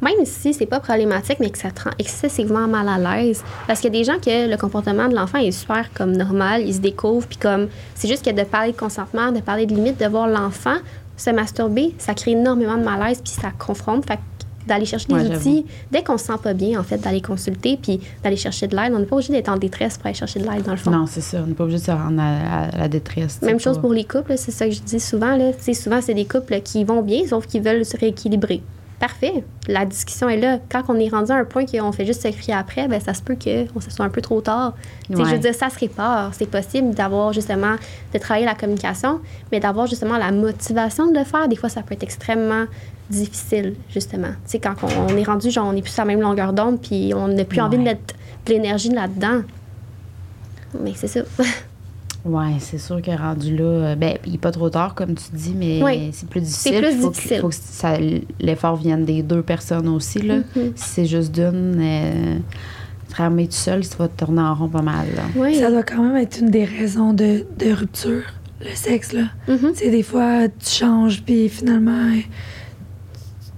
même 0.00 0.24
si 0.24 0.54
c'est 0.54 0.66
pas 0.66 0.80
problématique, 0.80 1.38
mais 1.40 1.50
que 1.50 1.58
ça 1.58 1.70
te 1.70 1.84
rend 1.84 1.90
excessivement 1.98 2.66
mal 2.66 2.88
à 2.88 2.98
l'aise. 2.98 3.44
Parce 3.66 3.80
qu'il 3.80 3.92
y 3.92 3.96
a 3.96 3.98
des 3.98 4.04
gens 4.04 4.18
que 4.18 4.48
le 4.48 4.56
comportement 4.56 5.08
de 5.08 5.14
l'enfant 5.14 5.38
est 5.38 5.50
super 5.50 5.92
comme 5.92 6.16
normal, 6.16 6.62
ils 6.66 6.74
se 6.74 6.80
découvrent, 6.80 7.26
puis 7.26 7.36
comme 7.36 7.68
c'est 7.94 8.08
juste 8.08 8.24
que 8.24 8.30
de 8.30 8.44
parler 8.44 8.72
de 8.72 8.76
consentement, 8.76 9.32
de 9.32 9.40
parler 9.40 9.66
de 9.66 9.74
limites, 9.74 10.00
de 10.00 10.06
voir 10.06 10.28
l'enfant 10.28 10.76
se 11.16 11.30
masturber, 11.30 11.94
ça 11.98 12.14
crée 12.14 12.30
énormément 12.30 12.78
de 12.78 12.84
malaise, 12.84 13.20
puis 13.22 13.32
ça 13.32 13.50
confronte. 13.58 14.06
D'aller 14.70 14.86
chercher 14.86 15.06
des 15.08 15.14
Ouais, 15.14 15.36
outils, 15.36 15.66
dès 15.92 16.02
qu'on 16.02 16.16
se 16.16 16.24
sent 16.26 16.38
pas 16.42 16.54
bien, 16.54 16.80
en 16.80 16.82
fait, 16.82 16.96
d'aller 16.98 17.20
consulter, 17.20 17.78
puis 17.80 18.00
d'aller 18.24 18.36
chercher 18.36 18.66
de 18.68 18.74
l'aide. 18.76 18.92
On 18.94 18.98
n'est 19.00 19.04
pas 19.04 19.16
obligé 19.16 19.32
d'être 19.32 19.50
en 19.50 19.56
détresse 19.58 19.98
pour 19.98 20.06
aller 20.06 20.14
chercher 20.14 20.40
de 20.40 20.48
l'aide, 20.48 20.62
dans 20.62 20.70
le 20.70 20.78
fond. 20.78 20.90
Non, 20.90 21.04
c'est 21.06 21.20
ça. 21.20 21.40
On 21.44 21.46
n'est 21.46 21.54
pas 21.54 21.64
obligé 21.64 21.80
de 21.80 21.84
se 21.84 21.90
rendre 21.90 22.20
à, 22.22 22.68
à 22.74 22.78
la 22.78 22.88
détresse. 22.88 23.42
Même 23.42 23.60
chose 23.60 23.76
pas- 23.76 23.82
pour 23.82 23.92
les 23.92 24.04
couples, 24.04 24.34
c'est 24.38 24.52
ça 24.52 24.66
que 24.66 24.72
je 24.72 24.80
dis 24.80 25.00
souvent. 25.00 25.36
Là. 25.36 25.50
Souvent, 25.74 26.00
c'est 26.00 26.14
des 26.14 26.24
couples 26.24 26.60
qui 26.62 26.84
vont 26.84 27.02
bien, 27.02 27.26
sauf 27.28 27.46
qu'ils 27.46 27.62
veulent 27.62 27.84
se 27.84 27.96
rééquilibrer. 27.98 28.62
Parfait. 28.98 29.44
La 29.66 29.86
discussion 29.86 30.28
est 30.28 30.36
là. 30.36 30.58
Quand 30.70 30.82
on 30.88 30.96
est 30.96 31.08
rendu 31.08 31.32
à 31.32 31.36
un 31.36 31.44
point 31.46 31.64
qu'on 31.64 31.90
fait 31.90 32.04
juste 32.04 32.20
se 32.22 32.28
crier 32.28 32.52
après, 32.52 32.86
ben, 32.86 33.00
ça 33.00 33.14
se 33.14 33.22
peut 33.22 33.34
qu'on 33.34 33.80
se 33.80 33.90
soit 33.90 34.04
un 34.04 34.10
peu 34.10 34.20
trop 34.20 34.42
tard. 34.42 34.74
Tu 35.06 35.16
sais, 35.16 35.18
Je 35.18 35.24
Ouais. 35.26 35.32
veux 35.36 35.38
dire, 35.38 35.54
ça 35.54 35.70
se 35.70 35.78
répare. 35.78 36.32
C'est 36.34 36.50
possible 36.50 36.94
d'avoir 36.94 37.32
justement, 37.32 37.76
de 38.12 38.18
travailler 38.18 38.44
la 38.44 38.54
communication, 38.54 39.20
mais 39.52 39.58
d'avoir 39.58 39.86
justement 39.86 40.18
la 40.18 40.30
motivation 40.32 41.10
de 41.10 41.18
le 41.18 41.24
faire. 41.24 41.48
Des 41.48 41.56
fois, 41.56 41.70
ça 41.70 41.80
peut 41.80 41.94
être 41.94 42.02
extrêmement 42.02 42.66
difficile, 43.10 43.74
justement. 43.92 44.28
Tu 44.44 44.52
sais, 44.52 44.58
quand 44.58 44.74
on, 44.82 45.12
on 45.12 45.16
est 45.16 45.22
rendu, 45.24 45.50
genre, 45.50 45.66
on 45.68 45.72
n'est 45.72 45.82
plus 45.82 45.90
sur 45.92 46.02
la 46.02 46.06
même 46.06 46.20
longueur 46.20 46.52
d'onde, 46.52 46.80
puis 46.80 47.12
on 47.14 47.28
n'a 47.28 47.44
plus 47.44 47.60
envie 47.60 47.76
de 47.78 47.82
mettre 47.82 48.14
de 48.46 48.52
l'énergie 48.52 48.88
là-dedans. 48.90 49.42
Mais 50.82 50.92
c'est 50.94 51.08
ça. 51.08 51.20
Ouais, 52.22 52.56
c'est 52.58 52.76
sûr 52.76 53.00
que 53.00 53.10
rendu 53.18 53.56
là, 53.56 53.64
euh, 53.64 53.94
ben, 53.94 54.18
il 54.26 54.32
n'est 54.32 54.38
pas 54.38 54.50
trop 54.50 54.68
tard, 54.68 54.94
comme 54.94 55.14
tu 55.14 55.24
dis, 55.32 55.54
mais 55.56 55.82
Oui. 55.82 56.10
c'est 56.12 56.28
plus 56.28 56.42
difficile. 56.42 56.82
plus 56.82 56.92
faut 57.00 57.08
que- 57.08 57.14
difficile. 57.14 57.40
faut 57.40 57.48
que 57.48 57.54
ça- 57.54 57.96
l'effort 58.38 58.76
vienne 58.76 59.06
des 59.06 59.22
deux 59.22 59.40
personnes 59.40 59.88
aussi. 59.88 60.20
Là. 60.20 60.36
Mhm. 60.54 60.72
Si 60.76 60.88
c'est 60.90 61.06
juste 61.06 61.32
d'une, 61.32 61.78
euh, 61.80 62.36
ramener 63.16 63.46
tout 63.46 63.54
seul, 63.54 63.88
tu 63.88 63.96
vas 63.96 64.06
te 64.08 64.22
tourner 64.22 64.42
en 64.42 64.54
rond 64.54 64.68
pas 64.68 64.82
mal. 64.82 65.06
Là. 65.16 65.22
oui. 65.34 65.54
Ça 65.54 65.70
doit 65.70 65.82
quand 65.82 66.02
même 66.02 66.16
être 66.18 66.40
une 66.40 66.50
des 66.50 66.66
raisons 66.66 67.14
de, 67.14 67.46
de 67.58 67.72
rupture, 67.72 68.24
le 68.60 68.74
sexe, 68.74 69.14
là. 69.14 69.22
Tu 69.46 69.56
sais, 69.76 69.90
des 69.90 70.02
fois, 70.02 70.46
tu 70.48 70.68
changes, 70.68 71.22
puis 71.22 71.48
finalement, 71.48 72.04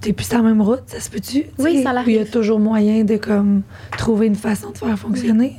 t'es 0.03 0.13
plus 0.13 0.25
sur 0.25 0.37
la 0.37 0.43
même 0.43 0.61
route, 0.61 0.83
ça 0.87 0.99
se 0.99 1.09
peut-tu? 1.09 1.45
Oui, 1.57 1.81
ça 1.81 1.93
l'arrive. 1.93 2.15
Il 2.15 2.19
y 2.19 2.21
a 2.21 2.25
toujours 2.25 2.59
moyen 2.59 3.03
de, 3.03 3.17
comme, 3.17 3.61
trouver 3.97 4.27
une 4.27 4.35
façon 4.35 4.71
de 4.71 4.77
faire 4.77 4.99
fonctionner? 4.99 5.55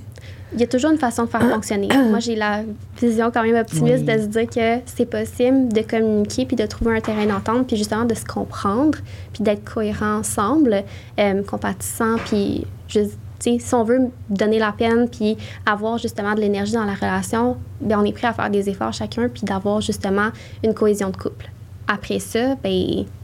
Il 0.53 0.61
y 0.61 0.62
a 0.62 0.66
toujours 0.68 0.92
une 0.92 0.99
façon 0.99 1.24
de 1.24 1.28
faire 1.30 1.42
fonctionner. 1.51 1.88
Moi, 2.11 2.20
j'ai 2.20 2.36
la 2.36 2.62
vision 3.01 3.32
quand 3.32 3.42
même 3.42 3.57
optimiste 3.57 4.05
Oui. 4.07 4.14
de 4.14 4.22
se 4.22 4.26
dire 4.26 4.47
que 4.49 4.82
c'est 4.86 5.07
possible 5.07 5.72
de 5.72 5.80
communiquer 5.80 6.47
puis 6.47 6.55
de 6.55 6.64
trouver 6.66 6.97
un 6.97 7.01
terrain 7.01 7.26
d'entente 7.26 7.66
puis 7.66 7.76
justement 7.76 8.05
de 8.05 8.14
se 8.14 8.24
comprendre 8.24 8.99
puis 9.32 9.42
d'être 9.42 9.64
cohérents 9.64 10.18
ensemble, 10.18 10.84
euh, 11.18 11.42
compatissant 11.42 12.16
puis 12.26 12.66
juste, 12.86 13.18
tu 13.40 13.51
sais, 13.55 13.59
si 13.59 13.74
on 13.74 13.82
veut 13.82 13.99
donner 14.30 14.61
la 14.61 14.70
peine 14.70 15.09
puis 15.09 15.36
avoir 15.66 15.99
justement 15.99 16.34
de 16.34 16.40
l'énergie 16.40 16.74
dans 16.74 16.84
la 16.84 16.95
relation, 16.95 17.57
ben 17.80 17.99
on 17.99 18.05
est 18.05 18.12
prêt 18.12 18.28
à 18.28 18.32
faire 18.32 18.51
des 18.51 18.68
efforts 18.68 18.92
chacun 18.92 19.28
puis 19.28 19.42
d'avoir 19.42 19.80
justement 19.80 20.28
une 20.62 20.74
cohésion 20.74 21.11
de 21.11 21.16
couple. 21.16 21.51
Après 21.88 22.20
ça, 22.20 22.55
ben 22.62 23.05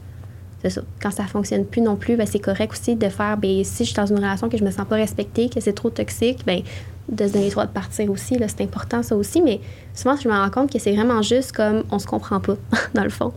ça. 0.69 0.81
Quand 1.01 1.11
ça 1.11 1.23
fonctionne 1.25 1.65
plus 1.65 1.81
non 1.81 1.95
plus, 1.95 2.15
ben, 2.17 2.25
c'est 2.27 2.39
correct 2.39 2.71
aussi 2.73 2.95
de 2.95 3.09
faire, 3.09 3.37
ben, 3.37 3.63
si 3.63 3.83
je 3.83 3.89
suis 3.89 3.95
dans 3.95 4.05
une 4.05 4.17
relation 4.17 4.49
que 4.49 4.57
je 4.57 4.63
me 4.63 4.71
sens 4.71 4.85
pas 4.87 4.95
respectée, 4.95 5.49
que 5.49 5.59
c'est 5.59 5.73
trop 5.73 5.89
toxique, 5.89 6.39
ben, 6.45 6.61
de 7.09 7.27
se 7.27 7.33
donner 7.33 7.45
le 7.45 7.51
droit 7.51 7.65
de 7.65 7.71
partir 7.71 8.09
aussi. 8.11 8.37
là, 8.37 8.47
C'est 8.47 8.61
important, 8.61 9.03
ça 9.03 9.15
aussi. 9.15 9.41
Mais 9.41 9.59
souvent, 9.93 10.15
je 10.21 10.27
me 10.27 10.33
rends 10.33 10.49
compte 10.49 10.71
que 10.71 10.79
c'est 10.79 10.93
vraiment 10.95 11.21
juste 11.21 11.51
comme 11.51 11.83
on 11.91 11.99
se 11.99 12.05
comprend 12.07 12.39
pas, 12.39 12.55
dans 12.93 13.03
le 13.03 13.09
fond. 13.09 13.33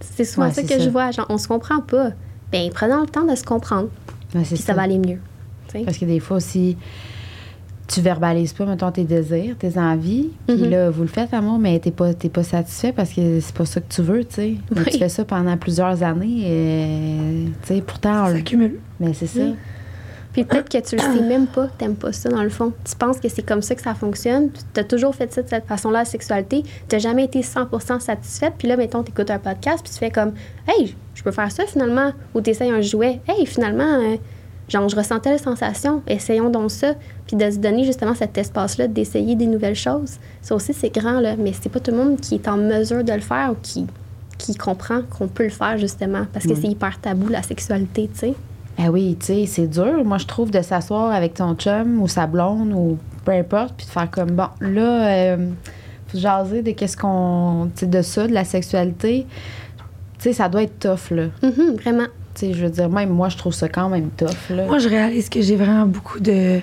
C'est 0.00 0.24
souvent 0.24 0.46
Ouais, 0.48 0.52
ça 0.52 0.62
que 0.62 0.68
ça. 0.68 0.78
je 0.78 0.88
vois. 0.88 1.10
Genre, 1.10 1.26
on 1.28 1.38
se 1.38 1.48
comprend 1.48 1.80
pas. 1.80 2.10
Ben, 2.52 2.70
prenons 2.72 3.00
le 3.02 3.06
temps 3.06 3.24
de 3.24 3.34
se 3.34 3.44
comprendre. 3.44 3.88
Ouais, 4.34 4.44
c'est 4.44 4.54
Puis 4.54 4.64
ça 4.64 4.72
va 4.74 4.82
aller 4.82 4.98
mieux. 4.98 5.18
Parce 5.84 5.98
que 5.98 6.04
des 6.04 6.20
fois 6.20 6.38
aussi, 6.38 6.76
tu 7.88 8.00
verbalises 8.00 8.52
pas, 8.52 8.64
mettons, 8.66 8.90
tes 8.90 9.04
désirs, 9.04 9.56
tes 9.58 9.78
envies. 9.78 10.30
Puis 10.46 10.56
Mhm. 10.56 10.70
là, 10.70 10.90
vous 10.90 11.02
le 11.02 11.08
faites, 11.08 11.32
amour, 11.32 11.58
mais 11.58 11.78
t'es 11.78 11.90
pas, 11.92 12.14
t'es 12.14 12.28
pas 12.28 12.42
satisfait 12.42 12.92
parce 12.92 13.12
que 13.12 13.40
c'est 13.40 13.54
pas 13.54 13.64
ça 13.64 13.80
que 13.80 13.92
tu 13.92 14.02
veux, 14.02 14.24
tu 14.24 14.34
sais. 14.34 14.54
Oui. 14.74 14.82
Tu 14.90 14.98
fais 14.98 15.08
ça 15.08 15.24
pendant 15.24 15.56
plusieurs 15.56 16.02
années. 16.02 16.42
Et, 16.44 17.44
tu 17.62 17.74
sais, 17.74 17.80
pourtant, 17.80 18.26
Ça 18.26 18.30
le- 18.32 18.38
s'accumule. 18.38 18.78
mais 19.00 19.12
c'est 19.14 19.26
ça. 19.28 19.40
Oui. 19.40 19.54
Puis 20.32 20.44
peut-être 20.44 20.68
que 20.68 20.86
tu 20.86 20.96
le 20.96 21.00
sais 21.00 21.22
même 21.22 21.46
pas 21.46 21.66
que 21.68 21.72
t'aimes 21.78 21.94
pas 21.94 22.12
ça, 22.12 22.28
dans 22.28 22.42
le 22.42 22.50
fond. 22.50 22.72
Tu 22.84 22.94
penses 22.94 23.18
que 23.20 23.28
c'est 23.30 23.40
comme 23.42 23.62
ça 23.62 23.74
que 23.74 23.80
ça 23.80 23.94
fonctionne. 23.94 24.50
Tu 24.74 24.80
as 24.80 24.84
toujours 24.84 25.14
fait 25.14 25.32
ça 25.32 25.40
de 25.40 25.48
cette 25.48 25.64
façon-là, 25.66 26.00
la 26.00 26.04
sexualité. 26.04 26.62
Tu 26.90 27.00
jamais 27.00 27.24
été 27.24 27.40
100% 27.42 28.00
satisfaite. 28.00 28.52
Puis 28.58 28.68
là, 28.68 28.76
mettons, 28.76 29.02
tu 29.02 29.12
écoutes 29.12 29.30
un 29.30 29.38
podcast, 29.38 29.78
puis 29.82 29.92
tu 29.92 29.98
fais 29.98 30.10
comme 30.10 30.32
Hey, 30.68 30.94
je 31.14 31.22
peux 31.22 31.30
faire 31.30 31.50
ça 31.50 31.64
finalement. 31.64 32.12
Ou 32.34 32.42
tu 32.42 32.50
essayes 32.50 32.70
un 32.70 32.82
jouet. 32.82 33.20
Hey, 33.26 33.46
finalement, 33.46 33.84
euh, 33.84 34.16
genre, 34.68 34.88
je 34.88 34.96
ressens 34.96 35.20
telle 35.20 35.38
sensation. 35.38 36.02
Essayons 36.06 36.50
donc 36.50 36.70
ça. 36.70 36.94
Puis 37.26 37.36
de 37.36 37.50
se 37.50 37.58
donner 37.58 37.84
justement 37.84 38.14
cet 38.14 38.36
espace-là, 38.38 38.88
d'essayer 38.88 39.34
des 39.34 39.46
nouvelles 39.46 39.76
choses. 39.76 40.16
Ça 40.42 40.54
aussi, 40.54 40.72
c'est 40.72 40.94
grand, 40.94 41.20
là. 41.20 41.36
Mais 41.36 41.52
c'est 41.52 41.68
pas 41.68 41.80
tout 41.80 41.90
le 41.90 41.96
monde 41.98 42.20
qui 42.20 42.36
est 42.36 42.48
en 42.48 42.56
mesure 42.56 43.02
de 43.04 43.12
le 43.12 43.20
faire 43.20 43.52
ou 43.52 43.56
qui, 43.62 43.86
qui 44.38 44.54
comprend 44.54 45.02
qu'on 45.02 45.28
peut 45.28 45.44
le 45.44 45.50
faire, 45.50 45.78
justement. 45.78 46.26
Parce 46.32 46.46
que 46.46 46.54
c'est 46.54 46.68
hyper 46.68 47.00
tabou, 47.00 47.28
la 47.28 47.42
sexualité, 47.42 48.08
tu 48.12 48.18
sais. 48.18 48.34
Ben 48.78 48.90
oui, 48.90 49.16
tu 49.18 49.26
sais, 49.26 49.46
c'est 49.46 49.66
dur. 49.66 50.04
Moi, 50.04 50.18
je 50.18 50.26
trouve 50.26 50.50
de 50.50 50.60
s'asseoir 50.60 51.10
avec 51.12 51.34
ton 51.34 51.54
chum 51.54 52.02
ou 52.02 52.08
sa 52.08 52.26
blonde 52.26 52.72
ou 52.74 52.98
peu 53.24 53.32
importe, 53.32 53.74
puis 53.76 53.86
de 53.86 53.90
faire 53.90 54.10
comme 54.10 54.30
bon, 54.32 54.48
là, 54.60 55.08
euh, 55.08 55.50
faut 56.08 56.18
jaser 56.18 56.62
de 56.62 56.72
qu'est-ce 56.72 56.96
qu'on, 56.96 57.70
tu 57.74 57.80
sais, 57.80 57.86
de 57.86 58.02
ça, 58.02 58.26
de 58.26 58.34
la 58.34 58.44
sexualité. 58.44 59.26
Tu 60.18 60.24
sais, 60.24 60.32
ça 60.34 60.48
doit 60.48 60.62
être 60.62 60.78
tough 60.78 61.10
là. 61.10 61.24
Mhm, 61.42 61.76
vraiment. 61.76 62.06
Tu 62.38 62.46
sais, 62.48 62.52
je 62.54 62.62
veux 62.64 62.70
dire, 62.70 62.88
même 62.90 63.08
moi, 63.10 63.28
je 63.30 63.36
trouve 63.36 63.54
ça 63.54 63.68
quand 63.68 63.88
même 63.88 64.10
tough 64.10 64.28
là. 64.50 64.66
Moi, 64.66 64.78
je 64.78 64.88
réalise 64.88 65.28
que 65.28 65.40
j'ai 65.40 65.56
vraiment 65.56 65.86
beaucoup 65.86 66.20
de. 66.20 66.60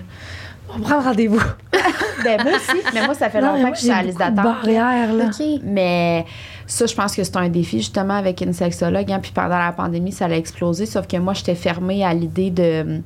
On 0.76 0.80
prend 0.80 1.02
rendez-vous. 1.02 1.42
ben 2.24 2.42
moi 2.44 2.54
aussi, 2.56 2.82
mais 2.94 3.06
moi, 3.06 3.14
ça 3.14 3.30
fait 3.30 3.42
Non, 3.42 3.48
longtemps 3.48 3.60
moi, 3.62 3.72
que 3.72 3.78
je 3.78 3.82
suis 3.82 3.92
à 3.92 3.98
la 3.98 4.04
liste 4.04 4.18
d'attente. 4.18 4.44
barrières, 4.44 5.14
là. 5.14 5.30
Mais 5.64 6.26
ça, 6.66 6.86
je 6.88 6.96
pense 6.96 7.16
que 7.16 7.24
c'est 7.24 7.38
un 7.38 7.50
défi, 7.50 7.78
justement, 7.80 8.14
avec 8.16 8.42
une 8.42 8.54
sexologue. 8.54 9.12
hein, 9.12 9.20
puis 9.22 9.32
pendant 9.36 9.58
la 9.60 9.72
pandémie, 9.72 10.12
ça 10.12 10.26
a 10.26 10.30
explosé. 10.32 10.86
Sauf 10.86 11.06
que 11.08 11.18
moi, 11.18 11.34
j'étais 11.34 11.54
fermée 11.56 12.04
à 12.04 12.14
l'idée 12.14 12.50
de, 12.50 13.02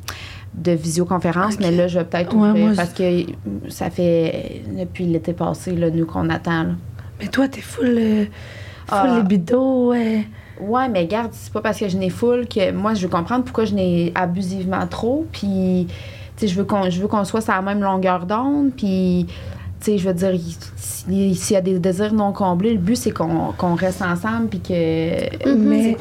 de 0.54 0.72
visioconférence. 0.72 1.60
Mais 1.60 1.72
là, 1.72 1.88
je 1.88 2.00
vais 2.00 2.06
peut-être 2.06 2.34
Ouais, 2.36 2.50
ouvrir 2.50 2.66
moi, 2.68 2.74
parce 2.76 2.94
que 2.94 3.24
ça 3.70 3.90
fait 3.90 4.62
depuis 4.78 5.06
l'été 5.06 5.34
passé, 5.34 5.72
là, 5.72 5.90
nous, 5.90 6.06
qu'on 6.06 6.30
attend. 6.30 6.64
là. 6.64 6.70
Mais 7.20 7.28
toi, 7.28 7.48
t'es 7.50 7.62
full. 7.62 7.88
euh, 7.98 8.26
full 8.88 8.98
Ah. 9.10 9.16
libido, 9.18 9.90
ouais. 9.90 10.26
Ouais, 10.62 10.90
mais 10.90 11.06
garde, 11.06 11.30
c'est 11.34 11.52
pas 11.54 11.62
parce 11.62 11.80
que 11.80 11.88
je 11.88 11.98
n'ai 11.98 12.10
full 12.10 12.48
que 12.48 12.72
moi, 12.72 12.94
je 12.94 13.02
veux 13.04 13.10
comprendre 13.10 13.44
pourquoi 13.44 13.66
je 13.66 13.74
n'ai 13.76 14.12
abusivement 14.16 14.86
trop. 14.88 15.26
Puis, 15.32 15.88
tu 15.88 15.94
sais, 16.38 16.48
je 16.48 16.56
veux 16.58 16.66
qu'on 16.66 16.90
je 16.90 17.02
veux 17.02 17.08
qu'on 17.08 17.24
soit 17.24 17.42
sur 17.42 17.54
la 17.54 17.62
même 17.62 17.82
longueur 17.82 18.26
d'onde. 18.26 18.72
Puis, 18.76 19.26
tu 19.80 19.92
sais, 19.92 19.98
je 19.98 20.08
veux 20.08 20.14
dire, 20.14 20.32
il- 20.34 20.56
si- 20.76 21.36
s'il 21.36 21.54
y 21.54 21.58
a 21.58 21.62
des 21.62 21.80
désirs 21.80 22.14
non 22.14 22.32
comblés, 22.34 22.74
le 22.74 22.80
but, 22.80 22.96
c'est 22.96 23.12
qu'on 23.12 23.54
qu'on 23.58 23.76
reste 23.76 24.02
ensemble. 24.02 24.48
Puis 24.48 24.60
que. 24.62 25.50
Mhm. 25.54 25.64
Mais- 25.68 25.98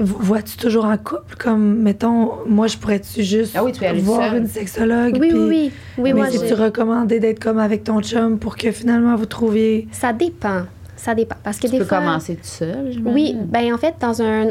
Vois-tu 0.00 0.56
toujours 0.56 0.84
en 0.86 0.96
couple? 0.96 1.36
Comme, 1.38 1.76
mettons, 1.76 2.32
moi, 2.48 2.66
je 2.66 2.76
pourrais-tu 2.76 3.22
juste 3.22 3.54
Ah 3.56 3.62
oui, 3.62 3.70
tu 3.70 3.84
voir 4.00 4.34
une 4.34 4.48
sexologue? 4.48 5.16
Oui, 5.20 5.28
puis- 5.28 5.38
oui, 5.38 5.46
oui. 5.48 5.70
Oui, 5.98 6.02
mais 6.02 6.12
moi, 6.14 6.26
c'est-tu 6.28 6.48
je- 6.56 6.60
recommandé 6.60 7.20
d'être 7.20 7.38
comme 7.38 7.58
avec 7.60 7.84
ton 7.84 8.00
chum 8.02 8.36
pour 8.38 8.56
que 8.56 8.72
finalement 8.72 9.14
vous 9.14 9.26
trouviez. 9.26 9.86
ça 9.92 10.12
dépend. 10.12 10.62
Ça 10.96 11.14
dépend. 11.14 11.36
Parce 11.44 11.58
que 11.58 11.66
Tu 11.66 11.72
des 11.72 11.78
peux 11.78 11.84
fois. 11.84 11.98
commencer 11.98 12.34
tout 12.36 12.40
seul. 12.44 12.92
Oui, 13.04 13.36
ben 13.38 13.72
en 13.74 13.78
fait, 13.78 13.94
dans 14.00 14.20
un. 14.22 14.48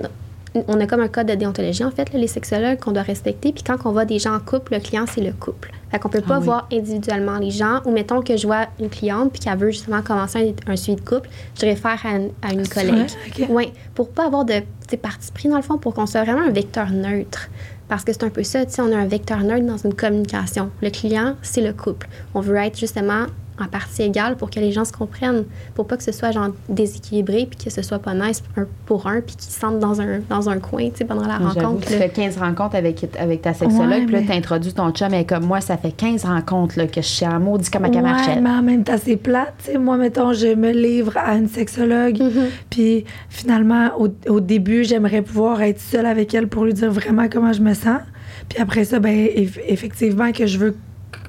On 0.69 0.79
a 0.79 0.85
comme 0.87 1.01
un 1.01 1.09
code 1.09 1.27
de 1.27 1.35
déontologie, 1.35 1.83
en 1.83 1.91
fait, 1.91 2.13
là, 2.13 2.17
les 2.19 2.27
sexologues 2.29 2.79
qu'on 2.79 2.93
doit 2.93 3.01
respecter. 3.01 3.51
Puis 3.51 3.61
quand 3.61 3.75
on 3.83 3.91
voit 3.91 4.05
des 4.05 4.19
gens 4.19 4.33
en 4.35 4.39
couple, 4.39 4.75
le 4.75 4.79
client, 4.79 5.03
c'est 5.05 5.19
le 5.19 5.33
couple. 5.33 5.73
Fait 5.91 5.99
qu'on 5.99 6.07
peut 6.07 6.21
pas 6.21 6.35
Ah 6.35 6.39
oui. 6.39 6.45
voir 6.45 6.67
individuellement 6.71 7.37
les 7.39 7.51
gens. 7.51 7.81
Ou 7.83 7.91
mettons 7.91 8.21
que 8.21 8.37
je 8.37 8.47
vois 8.47 8.67
une 8.79 8.87
cliente 8.89 9.33
puis 9.33 9.41
qu'elle 9.41 9.57
veut 9.57 9.71
justement 9.71 10.01
commencer 10.01 10.55
un, 10.67 10.71
un 10.71 10.75
suivi 10.77 11.01
de 11.01 11.05
couple, 11.05 11.27
je 11.59 11.65
réfère 11.65 11.99
à 12.05 12.11
une, 12.15 12.29
à 12.41 12.53
une 12.53 12.63
C'est 12.63 12.73
collègue. 12.73 13.09
vrai? 13.09 13.43
Ok. 13.43 13.45
Oui, 13.49 13.73
pour 13.95 14.09
pas 14.11 14.27
avoir 14.27 14.45
de 14.45 14.53
petits 14.83 14.95
parti 14.95 15.29
pris 15.33 15.49
dans 15.49 15.57
le 15.57 15.61
fond, 15.61 15.77
pour 15.77 15.93
qu'on 15.93 16.05
soit 16.05 16.23
vraiment 16.23 16.43
un 16.47 16.51
vecteur 16.51 16.89
neutre. 16.89 17.49
Parce 17.89 18.05
que 18.05 18.13
c'est 18.13 18.23
un 18.23 18.29
peu 18.29 18.43
ça, 18.43 18.65
tu 18.65 18.71
sais, 18.71 18.81
on 18.81 18.93
a 18.93 18.97
un 18.97 19.07
vecteur 19.07 19.39
neutre 19.39 19.65
dans 19.65 19.77
une 19.77 19.93
communication. 19.93 20.69
Le 20.81 20.89
client, 20.89 21.35
c'est 21.41 21.61
le 21.61 21.73
couple. 21.73 22.07
On 22.33 22.39
veut 22.39 22.55
être 22.55 22.79
justement 22.79 23.25
en 23.59 23.67
partie 23.67 24.01
égale 24.03 24.35
pour 24.35 24.49
que 24.49 24.59
les 24.59 24.71
gens 24.71 24.83
se 24.85 24.91
comprennent, 24.91 25.45
pour 25.75 25.87
pas 25.87 25.95
que 25.97 26.03
ce 26.03 26.11
soit 26.11 26.31
genre 26.31 26.49
déséquilibré 26.67 27.47
puis 27.49 27.57
que 27.65 27.69
ce 27.69 27.81
soit 27.81 27.99
pas 27.99 28.13
nice 28.13 28.43
un 28.57 28.65
pour 28.85 29.07
un 29.07 29.21
puis 29.21 29.35
qu'ils 29.35 29.51
se 29.51 29.59
sentent 29.59 29.79
dans 29.79 30.01
un, 30.01 30.19
dans 30.29 30.49
un 30.49 30.59
coin, 30.59 30.89
tu 30.89 30.97
sais, 30.97 31.05
pendant 31.05 31.25
la 31.25 31.37
rencontre. 31.37 31.87
tu 31.87 31.93
là. 31.93 31.99
fais 31.99 32.09
15 32.09 32.37
rencontres 32.37 32.75
avec, 32.75 33.05
avec 33.17 33.41
ta 33.41 33.53
sexologue, 33.53 33.89
Ouais, 33.89 34.05
puis 34.05 34.13
là, 34.15 34.21
mais- 34.21 34.27
t'introduis 34.27 34.73
ton 34.73 34.91
chum, 34.91 35.13
et 35.13 35.25
comme 35.25 35.45
moi, 35.45 35.61
ça 35.61 35.77
fait 35.77 35.91
15 35.91 36.25
rencontres 36.25 36.77
là, 36.77 36.87
que 36.87 37.01
je 37.01 37.07
suis 37.07 37.25
en 37.25 37.39
maudit 37.39 37.69
comme 37.69 37.85
à. 37.85 37.89
Ouais, 37.89 38.41
mais 38.41 38.49
en 38.49 38.61
même 38.61 38.83
temps, 38.83 38.97
c'est 39.03 39.15
plate. 39.15 39.53
tu 39.63 39.71
sais. 39.71 39.77
Moi, 39.77 39.97
mettons, 39.97 40.33
je 40.33 40.53
me 40.55 40.71
livre 40.71 41.13
à 41.17 41.35
une 41.35 41.47
sexologue, 41.47 42.19
Mhm. 42.19 42.47
puis 42.69 43.05
finalement, 43.29 43.89
au, 43.97 44.09
au 44.29 44.39
début, 44.39 44.83
j'aimerais 44.83 45.21
pouvoir 45.21 45.61
être 45.61 45.79
seule 45.79 46.05
avec 46.05 46.33
elle 46.33 46.47
pour 46.47 46.65
lui 46.65 46.73
dire 46.73 46.91
vraiment 46.91 47.27
comment 47.31 47.53
je 47.53 47.61
me 47.61 47.73
sens. 47.73 47.99
Puis 48.49 48.59
après 48.61 48.83
ça, 48.85 48.99
ben, 48.99 49.11
eff- 49.27 49.59
effectivement, 49.67 50.31
que 50.31 50.45
je 50.45 50.57
veux 50.57 50.75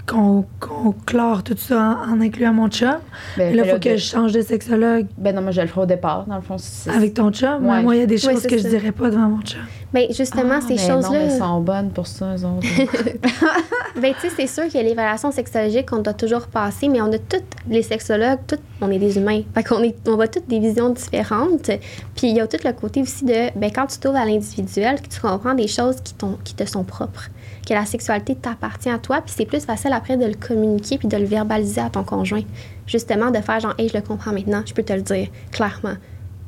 qu'on 0.06 0.44
qu'on 0.60 0.92
clore 1.04 1.42
tout 1.42 1.56
ça 1.56 1.98
en, 2.06 2.12
en 2.12 2.20
incluant 2.20 2.52
mon 2.52 2.68
chum. 2.68 2.96
Ben, 3.36 3.54
là, 3.56 3.62
il 3.64 3.70
faut 3.70 3.78
que 3.78 3.90
de- 3.90 3.96
je 3.96 4.04
change 4.04 4.32
de 4.32 4.40
sexologue 4.40 5.06
Ben 5.18 5.34
non, 5.34 5.42
moi, 5.42 5.50
je 5.50 5.60
le 5.60 5.66
ferai 5.66 5.80
au 5.82 5.86
départ, 5.86 6.24
dans 6.26 6.36
le 6.36 6.42
fond. 6.42 6.56
avec 6.94 7.14
ton 7.14 7.30
chum? 7.32 7.66
Ouais. 7.66 7.82
Moi, 7.82 7.96
il 7.96 8.00
y 8.00 8.02
a 8.02 8.06
des 8.06 8.18
choses 8.18 8.46
que 8.46 8.56
je 8.56 8.62
ça. 8.62 8.68
dirais 8.68 8.92
pas 8.92 9.10
devant 9.10 9.28
mon 9.28 9.40
chum. 9.42 9.60
Mais 9.94 10.08
justement, 10.12 10.54
Ah, 10.56 10.60
ces 10.60 10.74
mais 10.74 10.88
Non, 10.88 10.94
choses-là. 11.02 11.10
mais 11.18 11.24
elles 11.32 11.38
sont 11.38 11.60
bonnes 11.60 11.90
pour 11.90 12.06
ça, 12.06 12.34
eux 12.36 12.44
autres. 12.44 12.66
Ben, 14.00 14.12
tu 14.20 14.28
sais, 14.28 14.34
c'est 14.36 14.46
sûr 14.46 14.64
qu'il 14.64 14.74
y 14.80 14.84
a 14.84 14.86
l'évaluation 14.86 15.32
sexologique 15.32 15.88
qu'on 15.88 16.02
doit 16.02 16.12
toujours 16.12 16.46
passer, 16.48 16.86
mais 16.88 17.00
on 17.00 17.10
a 17.12 17.18
toutes, 17.18 17.44
les 17.68 17.82
sexologues, 17.82 18.40
toutes, 18.46 18.60
on 18.82 18.90
est 18.90 18.98
des 18.98 19.16
humains. 19.16 19.40
Fait 19.54 19.64
qu'on 19.64 19.82
est, 19.82 19.96
on 20.06 20.16
voit 20.16 20.28
toutes 20.28 20.46
des 20.48 20.58
visions 20.58 20.90
différentes. 20.90 21.70
Puis 22.14 22.28
il 22.28 22.36
y 22.36 22.40
a 22.40 22.46
tout 22.46 22.58
le 22.62 22.72
côté 22.72 23.00
aussi 23.00 23.24
de, 23.24 23.58
ben, 23.58 23.70
quand 23.74 23.86
tu 23.86 23.98
t'ouvres 23.98 24.16
à 24.18 24.26
l'individuel, 24.26 25.00
que 25.00 25.08
tu 25.08 25.18
comprends 25.18 25.54
des 25.54 25.66
choses 25.68 25.96
qui 26.44 26.54
te 26.54 26.64
sont 26.66 26.84
propres, 26.84 27.30
que 27.66 27.74
la 27.74 27.84
sexualité 27.84 28.36
t'appartient 28.36 28.88
à 28.88 28.98
toi, 28.98 29.20
puis 29.20 29.34
c'est 29.36 29.44
plus 29.44 29.64
facile 29.64 29.92
après 29.92 30.16
de 30.16 30.24
le 30.24 30.34
communiquer 30.34 30.98
puis 30.98 31.08
de 31.08 31.16
le 31.16 31.24
verbaliser 31.24 31.80
à 31.80 31.90
ton 31.90 32.04
conjoint. 32.04 32.42
Justement, 32.86 33.30
de 33.30 33.40
faire 33.40 33.60
genre, 33.60 33.74
hey, 33.76 33.88
je 33.88 33.94
le 33.94 34.02
comprends 34.02 34.32
maintenant, 34.32 34.62
je 34.64 34.72
peux 34.72 34.84
te 34.84 34.92
le 34.92 35.02
dire 35.02 35.28
clairement. 35.50 35.96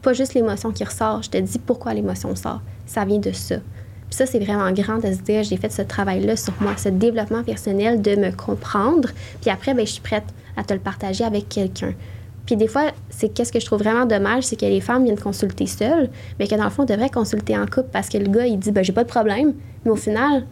Pas 0.00 0.12
juste 0.12 0.34
l'émotion 0.34 0.70
qui 0.70 0.84
ressort, 0.84 1.22
je 1.22 1.30
te 1.30 1.38
dis 1.38 1.58
pourquoi 1.58 1.92
l'émotion 1.92 2.34
sort. 2.36 2.60
Ça 2.86 3.04
vient 3.04 3.18
de 3.18 3.32
ça. 3.32 3.56
Puis 3.56 4.16
ça, 4.16 4.26
c'est 4.26 4.38
vraiment 4.38 4.70
grand 4.72 4.98
de 4.98 5.12
se 5.12 5.18
dire, 5.18 5.42
j'ai 5.42 5.56
fait 5.56 5.70
ce 5.70 5.82
travail-là 5.82 6.36
sur 6.36 6.54
moi, 6.60 6.72
ce 6.76 6.88
développement 6.88 7.42
personnel 7.42 8.00
de 8.00 8.16
me 8.16 8.30
comprendre. 8.30 9.10
Puis 9.40 9.50
après, 9.50 9.74
ben, 9.74 9.84
je 9.84 9.92
suis 9.92 10.00
prête 10.00 10.24
à 10.56 10.62
te 10.62 10.72
le 10.72 10.80
partager 10.80 11.24
avec 11.24 11.48
quelqu'un. 11.48 11.92
Puis 12.46 12.56
des 12.56 12.68
fois, 12.68 12.92
c'est 13.10 13.28
qu'est-ce 13.28 13.52
que 13.52 13.60
je 13.60 13.66
trouve 13.66 13.80
vraiment 13.80 14.06
dommage, 14.06 14.44
c'est 14.44 14.56
que 14.56 14.64
les 14.64 14.80
femmes 14.80 15.04
viennent 15.04 15.18
consulter 15.18 15.66
seules, 15.66 16.08
mais 16.38 16.46
que 16.46 16.54
dans 16.54 16.64
le 16.64 16.70
fond, 16.70 16.84
on 16.84 16.86
devrait 16.86 17.10
consulter 17.10 17.58
en 17.58 17.66
couple 17.66 17.88
parce 17.92 18.08
que 18.08 18.16
le 18.16 18.28
gars, 18.28 18.46
il 18.46 18.58
dit, 18.58 18.72
ben, 18.72 18.82
j'ai 18.82 18.94
pas 18.94 19.04
de 19.04 19.08
problème. 19.08 19.52
Mais 19.84 19.90
au 19.90 19.96
final, 19.96 20.44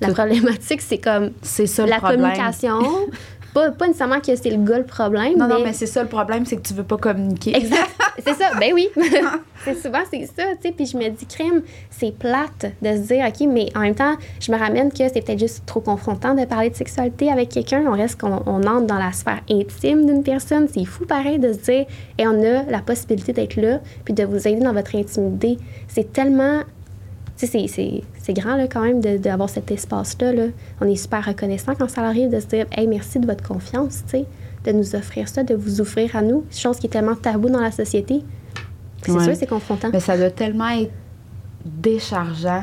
la 0.00 0.12
problématique, 0.12 0.80
c'est 0.82 0.98
comme 0.98 1.30
C'est 1.42 1.66
ça 1.66 1.84
le 1.84 1.90
la 1.90 1.98
problème. 1.98 2.20
communication. 2.22 2.80
pas, 3.54 3.70
pas 3.70 3.86
nécessairement 3.86 4.20
que 4.20 4.36
c'est 4.36 4.50
le 4.50 4.62
gars 4.62 4.78
le 4.78 4.84
problème. 4.84 5.38
Non, 5.38 5.48
non, 5.48 5.60
mais 5.64 5.72
c'est 5.72 5.86
ça 5.86 6.02
le 6.02 6.08
problème, 6.08 6.44
c'est 6.44 6.56
que 6.56 6.68
tu 6.68 6.74
veux 6.74 6.84
pas 6.84 6.98
communiquer. 6.98 7.56
Exact. 7.56 7.90
C'est 8.24 8.32
ça. 8.32 8.50
Ben 8.58 8.72
oui. 8.72 8.88
c'est 9.64 9.74
souvent 9.74 9.98
c'est 10.10 10.24
ça, 10.24 10.44
tu 10.54 10.62
sais. 10.68 10.72
Puis 10.72 10.86
je 10.86 10.96
me 10.96 11.10
dis, 11.10 11.26
crème, 11.26 11.60
c'est 11.90 12.16
plate 12.18 12.64
de 12.80 12.88
se 12.92 13.00
dire, 13.12 13.26
OK, 13.26 13.46
mais 13.46 13.68
en 13.76 13.80
même 13.80 13.94
temps, 13.94 14.14
je 14.40 14.50
me 14.50 14.56
ramène 14.56 14.90
que 14.90 15.06
c'est 15.12 15.22
peut-être 15.22 15.38
juste 15.38 15.64
trop 15.66 15.80
confrontant 15.80 16.34
de 16.34 16.46
parler 16.46 16.70
de 16.70 16.74
sexualité 16.74 17.30
avec 17.30 17.50
quelqu'un. 17.50 17.84
On 17.86 17.92
reste 17.92 18.18
qu'on 18.18 18.42
on 18.46 18.62
entre 18.62 18.86
dans 18.86 18.98
la 18.98 19.12
sphère 19.12 19.42
intime 19.50 20.06
d'une 20.06 20.22
personne. 20.22 20.66
C'est 20.72 20.86
fou 20.86 21.04
pareil 21.04 21.38
de 21.38 21.52
se 21.52 21.58
dire, 21.58 21.84
et 22.16 22.26
on 22.26 22.42
a 22.42 22.62
la 22.62 22.78
possibilité 22.80 23.34
d'être 23.34 23.56
là, 23.56 23.80
puis 24.06 24.14
de 24.14 24.24
vous 24.24 24.48
aider 24.48 24.60
dans 24.62 24.72
votre 24.72 24.96
intimité. 24.96 25.58
C'est 25.86 26.10
tellement. 26.10 26.62
Sais, 27.36 27.46
c'est- 27.46 27.66
c'est- 27.68 28.02
c'est 28.22 28.32
grand 28.32 28.56
là, 28.56 28.66
quand 28.66 28.80
même 28.80 29.00
d'avoir 29.18 29.48
cet 29.50 29.70
espace-là. 29.70 30.32
Là. 30.32 30.44
On 30.80 30.86
est 30.86 30.96
super 30.96 31.24
reconnaissant 31.24 31.74
quand 31.78 31.88
ça 31.90 32.02
arrive 32.02 32.30
de 32.30 32.40
se 32.40 32.46
dire 32.46 32.66
Hey, 32.72 32.86
merci 32.86 33.18
de 33.18 33.26
votre 33.26 33.46
confiance, 33.46 34.02
tu 34.06 34.18
sais, 34.18 34.24
de 34.64 34.72
nous 34.72 34.94
offrir 34.96 35.28
ça, 35.28 35.42
de 35.42 35.54
vous 35.54 35.80
offrir 35.80 36.16
à 36.16 36.22
nous. 36.22 36.44
Chose 36.50 36.78
qui 36.78 36.86
est 36.86 36.90
tellement 36.90 37.14
tabou 37.14 37.48
dans 37.50 37.60
la 37.60 37.70
société. 37.72 38.22
C'est 39.02 39.12
Ouais. 39.12 39.22
sûr, 39.24 39.36
c'est 39.36 39.46
confrontant. 39.46 39.90
Mais 39.92 40.00
ça 40.00 40.16
doit 40.16 40.30
tellement 40.30 40.68
être 40.70 40.90
déchargeant. 41.64 42.62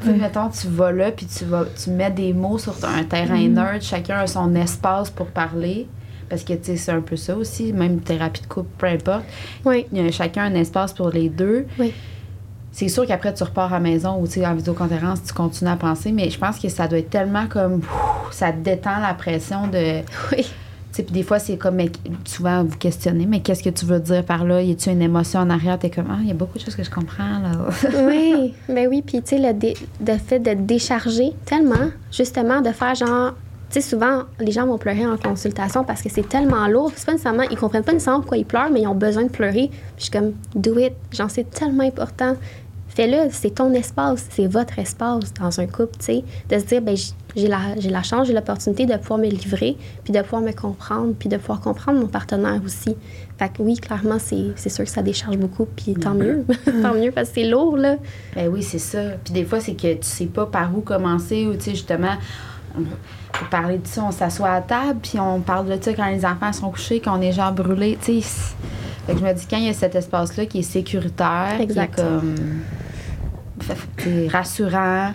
Tu 0.00 0.06
sais, 0.06 0.12
mettons, 0.14 0.48
tu 0.48 0.66
vas 0.68 0.92
là, 0.92 1.10
puis 1.12 1.26
tu, 1.26 1.44
vas, 1.44 1.64
tu 1.82 1.90
mets 1.90 2.10
des 2.10 2.32
mots 2.32 2.58
sur 2.58 2.74
un 2.84 3.04
terrain 3.04 3.46
neutre, 3.48 3.82
chacun 3.84 4.18
a 4.18 4.26
son 4.26 4.54
espace 4.54 5.10
pour 5.10 5.26
parler. 5.26 5.86
Parce 6.28 6.44
que, 6.44 6.52
tu 6.52 6.60
sais, 6.64 6.76
c'est 6.76 6.92
un 6.92 7.00
peu 7.00 7.16
ça 7.16 7.36
aussi, 7.36 7.72
même 7.72 8.00
thérapie 8.00 8.40
de 8.42 8.46
couple, 8.46 8.68
peu 8.78 8.86
importe. 8.86 9.24
Oui. 9.64 9.86
Il 9.92 10.00
y 10.02 10.06
a 10.06 10.10
chacun 10.12 10.44
un 10.44 10.54
espace 10.54 10.92
pour 10.92 11.10
les 11.10 11.28
deux. 11.28 11.66
Oui. 11.78 11.92
C'est 12.72 12.88
sûr 12.88 13.04
qu'après, 13.06 13.34
tu 13.34 13.42
repars 13.42 13.72
à 13.72 13.76
la 13.76 13.80
maison 13.80 14.16
ou, 14.22 14.44
en 14.44 14.54
vidéoconférence, 14.54 15.22
tu 15.24 15.32
continues 15.32 15.70
à 15.70 15.76
penser, 15.76 16.12
mais 16.12 16.30
je 16.30 16.38
pense 16.38 16.58
que 16.58 16.68
ça 16.68 16.86
doit 16.88 16.98
être 16.98 17.10
tellement 17.10 17.46
comme... 17.48 17.80
ça 18.30 18.52
détend 18.52 18.98
la 19.00 19.14
pression 19.14 19.66
de... 19.66 20.00
Oui. 20.32 20.44
Tu 20.92 20.96
sais, 20.96 21.02
puis 21.04 21.12
des 21.12 21.22
fois, 21.22 21.38
c'est 21.38 21.56
comme, 21.56 21.76
mais 21.76 21.90
souvent, 22.24 22.64
vous 22.64 22.76
questionnez, 22.76 23.24
mais 23.24 23.38
qu'est-ce 23.38 23.62
que 23.62 23.70
tu 23.70 23.86
veux 23.86 24.00
dire 24.00 24.24
par 24.24 24.44
là? 24.44 24.60
Y 24.60 24.72
a-tu 24.72 24.90
une 24.90 25.02
émotion 25.02 25.38
en 25.38 25.48
arrière? 25.48 25.78
T'es 25.78 25.88
comme, 25.88 26.08
ah, 26.10 26.16
il 26.20 26.26
y 26.26 26.30
a 26.32 26.34
beaucoup 26.34 26.58
de 26.58 26.64
choses 26.64 26.74
que 26.74 26.82
je 26.82 26.90
comprends, 26.90 27.38
là. 27.38 27.52
oui, 28.08 28.54
ben 28.68 28.88
oui. 28.88 29.00
Puis, 29.06 29.22
tu 29.22 29.36
sais, 29.36 29.38
le, 29.38 29.52
dé- 29.54 29.76
le 30.04 30.16
fait 30.18 30.40
de 30.40 30.52
décharger 30.54 31.32
tellement, 31.44 31.90
justement, 32.10 32.60
de 32.60 32.70
faire 32.72 32.96
genre. 32.96 33.34
Tu 33.70 33.80
sais, 33.80 33.88
souvent, 33.88 34.22
les 34.40 34.50
gens 34.50 34.66
vont 34.66 34.78
pleurer 34.78 35.06
en 35.06 35.16
consultation 35.16 35.84
parce 35.84 36.02
que 36.02 36.08
c'est 36.08 36.28
tellement 36.28 36.66
lourd. 36.66 36.90
C'est 36.96 37.06
pas 37.06 37.12
nécessairement, 37.12 37.44
ils 37.48 37.56
comprennent 37.56 37.84
pas 37.84 37.92
nécessairement 37.92 38.22
pourquoi 38.22 38.38
ils 38.38 38.44
pleurent, 38.44 38.70
mais 38.72 38.80
ils 38.80 38.88
ont 38.88 38.96
besoin 38.96 39.22
de 39.22 39.28
pleurer. 39.30 39.68
Puis 39.70 39.78
je 39.98 40.02
suis 40.02 40.10
comme, 40.10 40.32
do 40.56 40.76
it. 40.80 40.92
Genre, 41.12 41.30
c'est 41.30 41.48
tellement 41.48 41.84
important. 41.84 42.34
Fais-le, 42.92 43.28
c'est 43.30 43.54
ton 43.54 43.72
espace, 43.72 44.26
c'est 44.30 44.46
votre 44.48 44.78
espace 44.78 45.32
dans 45.34 45.60
un 45.60 45.66
couple, 45.66 45.96
tu 45.98 46.04
sais. 46.06 46.24
De 46.48 46.58
se 46.58 46.64
dire, 46.64 46.82
ben 46.82 46.96
j'ai 47.36 47.46
la, 47.46 47.58
la 47.88 48.02
chance, 48.02 48.26
j'ai 48.26 48.32
l'opportunité 48.32 48.84
de 48.84 48.96
pouvoir 48.96 49.20
me 49.20 49.28
livrer, 49.28 49.76
puis 50.02 50.12
de 50.12 50.20
pouvoir 50.22 50.42
me 50.42 50.50
comprendre, 50.52 51.14
puis 51.18 51.28
de 51.28 51.36
pouvoir 51.36 51.60
comprendre 51.60 52.00
mon 52.00 52.08
partenaire 52.08 52.60
aussi. 52.64 52.96
Fait 53.38 53.48
que 53.48 53.62
oui, 53.62 53.76
clairement, 53.76 54.18
c'est 54.18 54.68
sûr 54.68 54.84
que 54.84 54.90
ça 54.90 55.02
décharge 55.02 55.36
beaucoup, 55.38 55.66
puis 55.66 55.94
tant 55.94 56.14
mieux. 56.14 56.44
tant 56.82 56.94
mieux, 56.94 57.12
parce 57.12 57.28
que 57.28 57.36
c'est 57.36 57.48
lourd, 57.48 57.76
là. 57.76 57.96
Ben 58.34 58.48
oui, 58.48 58.62
c'est 58.64 58.80
ça. 58.80 59.00
Puis 59.24 59.32
des 59.32 59.44
fois, 59.44 59.60
c'est 59.60 59.74
que 59.74 59.94
tu 59.94 59.98
sais 60.02 60.26
pas 60.26 60.46
par 60.46 60.76
où 60.76 60.80
commencer 60.80 61.46
ou, 61.46 61.54
tu 61.54 61.60
sais, 61.60 61.70
justement, 61.70 62.16
on- 62.76 62.82
pour 63.32 63.48
parler 63.48 63.78
de 63.78 63.86
ça, 63.86 64.02
on 64.04 64.10
s'assoit 64.10 64.50
à 64.50 64.60
table, 64.60 64.98
puis 65.00 65.18
on 65.20 65.40
parle 65.40 65.66
de 65.68 65.80
ça 65.82 65.94
quand 65.94 66.08
les 66.10 66.26
enfants 66.26 66.52
sont 66.52 66.70
couchés, 66.70 67.00
qu'on 67.00 67.20
est 67.22 67.32
genre 67.32 67.52
brûlés, 67.52 67.96
tu 68.02 68.20
sais. 68.20 68.54
Fait 69.06 69.14
que 69.14 69.18
je 69.20 69.24
me 69.24 69.32
dis, 69.32 69.46
quand 69.48 69.56
il 69.56 69.64
y 69.66 69.68
a 69.68 69.72
cet 69.72 69.94
espace-là 69.94 70.46
qui 70.46 70.60
est 70.60 70.62
sécuritaire, 70.62 71.58
Exact. 71.60 71.94
qui 71.94 72.00
est 72.00 72.04
comme 72.04 72.34
fait- 73.60 74.28
rassurant, 74.28 75.12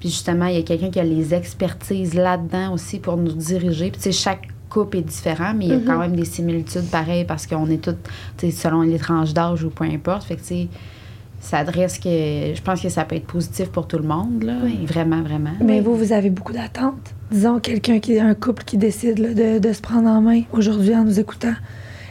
puis 0.00 0.08
justement, 0.10 0.46
il 0.46 0.56
y 0.56 0.58
a 0.58 0.62
quelqu'un 0.62 0.90
qui 0.90 1.00
a 1.00 1.04
les 1.04 1.34
expertises 1.34 2.14
là-dedans 2.14 2.72
aussi 2.72 2.98
pour 2.98 3.16
nous 3.16 3.32
diriger. 3.32 3.90
Puis 3.90 4.00
tu 4.00 4.04
sais, 4.04 4.12
chaque 4.12 4.48
couple 4.70 4.98
est 4.98 5.02
différent, 5.02 5.54
mais 5.56 5.64
il 5.66 5.70
y 5.70 5.74
a 5.74 5.80
quand 5.86 5.98
même 5.98 6.14
des 6.14 6.24
similitudes 6.26 6.88
pareilles 6.90 7.24
parce 7.24 7.46
qu'on 7.46 7.68
est 7.70 7.82
toutes, 7.82 8.02
tu 8.36 8.50
sais, 8.50 8.52
selon 8.52 8.82
les 8.82 8.98
tranches 8.98 9.32
d'âge 9.32 9.64
ou 9.64 9.70
peu 9.70 9.84
importe. 9.84 10.24
Fait 10.24 10.36
que, 10.36 10.40
tu 10.40 10.46
sais, 10.46 10.68
ça 11.40 11.58
adresse 11.58 11.98
que. 11.98 12.08
Je 12.54 12.60
pense 12.62 12.80
que 12.80 12.88
ça 12.88 13.04
peut 13.04 13.16
être 13.16 13.26
positif 13.26 13.68
pour 13.70 13.86
tout 13.88 13.96
le 13.98 14.04
monde, 14.06 14.42
là. 14.42 14.54
Vraiment, 14.86 15.22
vraiment. 15.22 15.52
Mais 15.60 15.80
vous, 15.80 15.96
vous 15.96 16.12
avez 16.12 16.30
beaucoup 16.30 16.52
d'attentes. 16.52 17.14
Disons, 17.30 17.60
quelqu'un 17.60 17.98
qui 18.00 18.18
un 18.20 18.34
couple 18.34 18.64
qui 18.64 18.76
décide 18.76 19.18
là, 19.18 19.32
de, 19.34 19.58
de 19.58 19.72
se 19.72 19.80
prendre 19.80 20.08
en 20.08 20.20
main 20.20 20.42
aujourd'hui 20.52 20.94
en 20.94 21.04
nous 21.04 21.18
écoutant. 21.18 21.54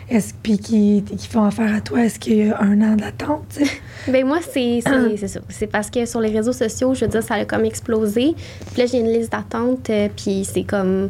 Est-ce 0.09 0.33
puis 0.41 0.57
qui, 0.57 1.03
qui 1.03 1.27
font 1.27 1.43
affaire 1.43 1.73
à 1.75 1.81
toi, 1.81 2.05
est-ce 2.05 2.17
qu'il 2.17 2.37
y 2.37 2.49
a 2.49 2.61
un 2.61 2.79
an 2.81 2.95
d'attente? 2.95 3.43
tu 3.49 3.65
sais? 3.65 3.71
Ben 4.11 4.25
moi, 4.25 4.39
c'est 4.41 4.79
c'est- 4.81 5.17
c'est 5.17 5.27
ça. 5.27 5.39
C'est 5.49 5.67
parce 5.67 5.89
que 5.89 6.05
sur 6.05 6.21
les 6.21 6.29
réseaux 6.29 6.53
sociaux, 6.53 6.93
je 6.93 7.01
veux 7.05 7.11
dire, 7.11 7.21
ça 7.23 7.33
a 7.35 7.43
comme 7.45 7.65
explosé. 7.65 8.33
Puis 8.71 8.77
là, 8.81 8.85
j'ai 8.85 8.99
une 8.99 9.11
liste 9.11 9.31
d'attente, 9.33 9.89
euh, 9.89 10.07
puis 10.15 10.45
c'est 10.45 10.63
comme... 10.63 11.09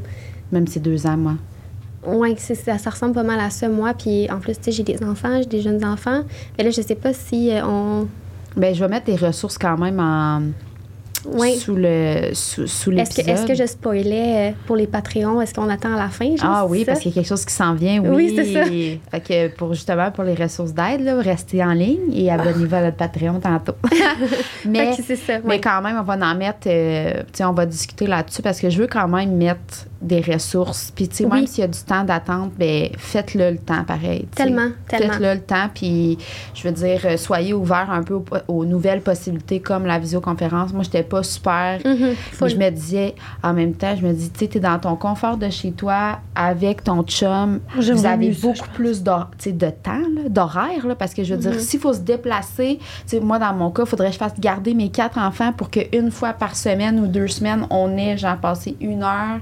Même 0.52 0.66
c'est 0.66 0.80
deux 0.80 1.06
ans, 1.06 1.18
moi. 1.18 1.34
Ça, 2.38 2.78
ça 2.80 2.89
ressemble 2.89 3.14
pas 3.14 3.24
mal 3.24 3.39
à 3.39 3.50
ça, 3.52 3.68
moi. 3.70 3.93
Puis 3.93 4.32
en 4.32 4.39
plus, 4.39 4.54
tu 4.56 4.64
sais, 4.64 4.72
j'ai 4.72 4.84
des 4.84 5.04
enfants, 5.04 5.38
j'ai 5.39 5.45
des 5.45 5.62
jeunes 5.62 5.84
enfants. 5.86 6.24
Mais 6.58 6.64
là, 6.64 6.72
je 6.72 6.82
sais 6.82 6.95
pas 6.95 7.14
si 7.14 7.52
euh, 7.52 7.62
on... 7.66 8.08
Ben, 8.56 8.74
je 8.74 8.80
vais 8.84 8.88
mettre 8.89 9.06
des 9.06 9.16
ressources 9.18 9.58
quand 9.60 9.78
même 9.78 10.00
en. 10.00 10.41
Ouais. 11.26 11.55
Sous 11.55 11.76
le. 11.76 12.30
Sous, 12.34 12.68
sous 12.68 12.91
Est-ce 12.91 13.11
que, 13.11 13.18
l'épisode. 13.18 13.30
est-ce 13.30 13.45
que 13.45 13.55
je 13.55 13.65
spoilais 13.65 14.49
euh, 14.49 14.53
pour 14.65 14.76
les 14.76 14.88
Patreons? 14.88 15.41
Est-ce 15.41 15.53
qu'on 15.53 15.70
attend 15.70 15.93
à 15.93 15.97
la 15.97 16.09
fin? 16.09 16.36
genre, 16.36 16.39
Ah 16.49 16.65
oui, 16.65 16.86
parce 16.86 16.99
qu'il 16.99 17.11
y 17.11 17.13
a 17.13 17.15
quelque 17.15 17.28
chose 17.30 17.45
qui 17.45 17.53
s'en 17.53 17.74
vient, 17.74 17.99
oui. 17.99 18.09
Oui, 18.15 18.34
c'est 18.36 18.53
ça. 18.53 18.65
Fait 18.65 19.20
que 19.20 19.55
pour 19.55 19.74
justement 19.74 20.11
pour 20.11 20.24
les 20.24 20.36
ressources 20.36 20.74
d'aide, 20.74 21.07
restez 21.20 21.63
en 21.63 21.74
ligne 21.74 22.13
et 22.13 22.32
abonnez-vous 22.32 22.76
à 22.76 22.82
notre 22.82 22.97
Patreon 22.97 23.39
tantôt. 23.39 23.74
mais, 24.65 24.93
ça, 24.93 25.34
mais 25.43 25.59
quand 25.59 25.82
même, 25.82 25.97
on 25.99 26.03
va 26.03 26.13
en 26.13 26.36
mettre, 26.36 26.68
euh, 26.68 27.24
on 27.41 27.51
va 27.53 27.65
discuter 27.65 28.07
là-dessus 28.07 28.41
parce 28.41 28.59
que 28.59 28.70
je 28.70 28.78
veux 28.80 28.88
quand 28.88 29.07
même 29.07 29.36
mettre 29.36 29.86
des 30.01 30.22
ressources. 30.22 30.91
Puis, 30.95 31.07
tu 31.07 31.15
sais, 31.18 31.26
Oui. 31.26 31.32
même 31.39 31.47
s'il 31.47 31.61
y 31.61 31.63
a 31.63 31.68
du 31.68 31.80
temps 31.80 32.03
d'attente, 32.03 32.51
ben 32.57 32.89
faites-le 32.97 33.51
le 33.51 33.57
temps 33.57 33.84
pareil. 33.84 34.28
Tellement, 34.36 34.70
tellement. 34.88 35.13
Faites-le 35.13 35.34
le 35.34 35.41
temps, 35.41 35.70
puis 35.74 36.18
je 36.53 36.63
veux 36.68 36.74
dire, 36.74 37.01
euh, 37.05 37.18
soyez 37.18 37.53
ouverts 37.53 37.89
un 37.89 38.03
peu 38.03 38.13
aux, 38.13 38.26
aux 38.47 38.65
nouvelles 38.65 39.01
possibilités 39.01 39.59
comme 39.59 39.86
la 39.86 39.97
visioconférence. 39.97 40.72
Moi, 40.74 40.84
j'étais 40.84 41.03
pas 41.08 41.24
super. 41.24 41.80
Mhm, 41.84 42.16
Mais 42.41 42.49
je 42.49 42.58
me 42.58 42.70
disais, 42.70 43.16
en 43.43 43.53
même 43.53 43.74
temps, 43.74 43.95
je 43.95 44.05
me 44.05 44.14
dis, 44.14 44.30
tu 44.30 44.39
sais, 44.39 44.47
t'es 44.47 44.60
dans 44.60 44.78
ton 44.80 44.95
confort 44.95 45.38
de 45.38 45.49
chez 45.49 45.72
toi 45.72 46.20
avec 46.36 46.84
ton 46.84 47.03
chum. 47.03 47.60
Vous 47.76 48.05
avez 48.05 48.34
ça, 48.34 48.47
beaucoup 48.47 48.70
plus 48.74 49.03
sais, 49.38 49.51
de 49.51 49.70
temps, 49.70 50.01
d'horaire, 50.30 50.95
parce 50.97 51.14
que 51.14 51.24
je 51.24 51.34
veux 51.34 51.39
dire, 51.39 51.60
s'il 51.60 51.80
faut 51.80 51.93
se 51.93 51.99
déplacer, 52.01 52.80
moi, 53.22 53.39
dans 53.39 53.53
mon 53.53 53.72
cas, 53.72 53.84
il 53.84 53.89
faudrait 53.89 54.08
que 54.08 54.14
je 54.14 54.20
fasse 54.20 54.39
garder 54.39 54.74
mes 54.74 54.89
quatre 54.89 55.18
enfants 55.18 55.51
pour 55.53 55.70
qu'une 55.70 56.12
fois 56.12 56.34
par 56.34 56.55
semaine 56.55 56.99
ou 56.99 57.08
deux 57.08 57.28
semaines, 57.28 57.66
on 57.70 57.97
ait, 57.97 58.18
genre, 58.18 58.38
passé 58.38 58.76
une 58.80 59.03
heure. 59.03 59.39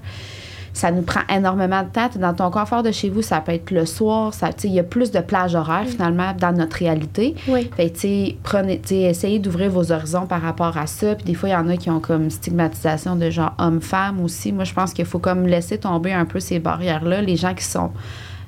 Ça 0.75 0.91
nous 0.91 1.03
prend 1.03 1.21
énormément 1.33 1.83
de 1.83 1.87
temps. 1.87 2.09
Dans 2.19 2.33
ton 2.33 2.51
confort 2.51 2.83
de 2.83 2.91
chez 2.91 3.09
vous, 3.09 3.21
ça 3.21 3.39
peut 3.39 3.53
être 3.53 3.71
le 3.71 3.85
soir. 3.85 4.33
Il 4.65 4.73
y 4.73 4.79
a 4.79 4.83
plus 4.83 5.09
de 5.09 5.21
plage 5.21 5.55
horaire, 5.55 5.85
finalement, 5.87 6.33
dans 6.37 6.51
notre 6.51 6.75
réalité. 6.75 7.33
Oui. 7.47 7.69
Fait 7.77 7.89
que, 7.89 7.93
tu 7.93 7.99
sais, 8.01 8.37
prenez, 8.43 8.81
tu 8.81 8.89
sais, 8.89 9.01
essayez 9.03 9.39
d'ouvrir 9.39 9.71
vos 9.71 9.93
horizons 9.93 10.25
par 10.25 10.41
rapport 10.41 10.77
à 10.77 10.85
ça. 10.85 11.15
Puis 11.15 11.23
des 11.23 11.33
fois, 11.33 11.47
il 11.47 11.53
y 11.53 11.55
en 11.55 11.69
a 11.69 11.77
qui 11.77 11.89
ont 11.89 12.01
comme 12.01 12.29
stigmatisation 12.29 13.15
de 13.15 13.29
genre 13.29 13.53
homme-femme 13.57 14.21
aussi. 14.21 14.51
Moi, 14.51 14.65
je 14.65 14.73
pense 14.73 14.93
qu'il 14.93 15.05
faut 15.05 15.19
comme 15.19 15.47
laisser 15.47 15.77
tomber 15.77 16.11
un 16.11 16.25
peu 16.25 16.41
ces 16.41 16.59
barrières-là. 16.59 17.21
Les 17.21 17.37
gens 17.37 17.53
qui 17.53 17.63
sont 17.63 17.91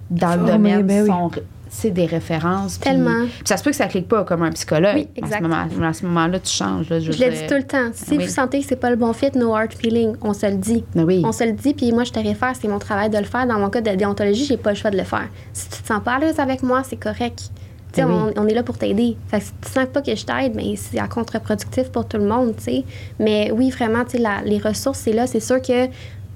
dans 0.09 0.35
le 0.35 0.45
Formés, 0.45 0.73
domaine 0.73 0.85
ben 0.85 1.03
oui. 1.03 1.41
Sais, 1.75 1.91
des 1.91 2.05
références. 2.05 2.79
Tellement. 2.79 3.25
Puis 3.25 3.41
ça 3.45 3.57
se 3.57 3.63
peut 3.63 3.71
que 3.71 3.75
ça 3.75 3.87
clique 3.87 4.07
pas 4.07 4.23
comme 4.23 4.43
un 4.43 4.51
psychologue. 4.51 4.95
Oui, 4.95 5.07
À 5.21 5.27
ce 5.27 5.33
exact. 5.35 5.45
À 5.83 5.93
ce 5.93 6.05
moment-là, 6.05 6.39
tu 6.39 6.51
changes. 6.51 6.89
Là, 6.89 6.99
je 6.99 7.11
Je 7.11 7.23
le 7.23 7.31
dis 7.31 7.47
tout 7.47 7.55
le 7.55 7.63
temps. 7.63 7.89
Si 7.93 8.17
Oui. 8.17 8.25
vous 8.25 8.29
sentez 8.31 8.59
que 8.61 8.65
c'est 8.67 8.75
pas 8.75 8.89
le 8.89 8.95
bon 8.95 9.13
fit, 9.13 9.31
no 9.35 9.53
hard 9.55 9.73
feeling, 9.73 10.15
on 10.21 10.33
se 10.33 10.45
le 10.45 10.57
dit. 10.57 10.83
Mais 10.95 11.03
oui. 11.03 11.21
On 11.25 11.31
se 11.31 11.43
le 11.43 11.53
dit, 11.53 11.73
puis 11.73 11.91
moi, 11.91 12.03
je 12.03 12.11
te 12.11 12.19
réfère, 12.19 12.53
c'est 12.59 12.67
mon 12.67 12.79
travail 12.79 13.09
de 13.09 13.17
le 13.17 13.23
faire. 13.25 13.45
Dans 13.47 13.59
mon 13.59 13.69
cas 13.69 13.81
de 13.81 13.91
déontologie, 13.95 14.45
j'ai 14.45 14.57
pas 14.57 14.71
le 14.71 14.75
choix 14.75 14.91
de 14.91 14.97
le 14.97 15.03
faire. 15.03 15.27
Si 15.53 15.69
tu 15.69 15.81
te 15.81 15.87
sens 15.87 16.01
pas 16.03 16.13
à 16.13 16.19
l'aise 16.19 16.39
avec 16.39 16.63
moi, 16.63 16.83
c'est 16.83 16.97
correct. 16.97 17.49
Tu 17.93 18.01
sais, 18.01 18.03
Oui. 18.05 18.13
on, 18.35 18.41
on 18.43 18.47
est 18.47 18.53
là 18.53 18.63
pour 18.63 18.77
t'aider. 18.77 19.15
Fait 19.29 19.39
que 19.39 19.45
si 19.45 19.51
tu 19.65 19.71
sens 19.71 19.85
pas 19.91 20.01
que 20.01 20.13
je 20.13 20.25
t'aide, 20.25 20.53
mais 20.55 20.75
c'est 20.75 20.99
à 20.99 21.07
contre-productif 21.07 21.89
pour 21.89 22.05
tout 22.07 22.17
le 22.17 22.25
monde, 22.25 22.53
tu 22.57 22.63
sais. 22.63 22.83
Mais 23.17 23.49
oui, 23.51 23.69
vraiment, 23.69 24.03
tu 24.03 24.17
sais, 24.17 24.17
la- 24.17 24.41
les 24.43 24.57
ressources, 24.57 24.99
c'est 24.99 25.13
là. 25.13 25.25
C'est 25.25 25.39
sûr 25.39 25.61
que, 25.61 25.87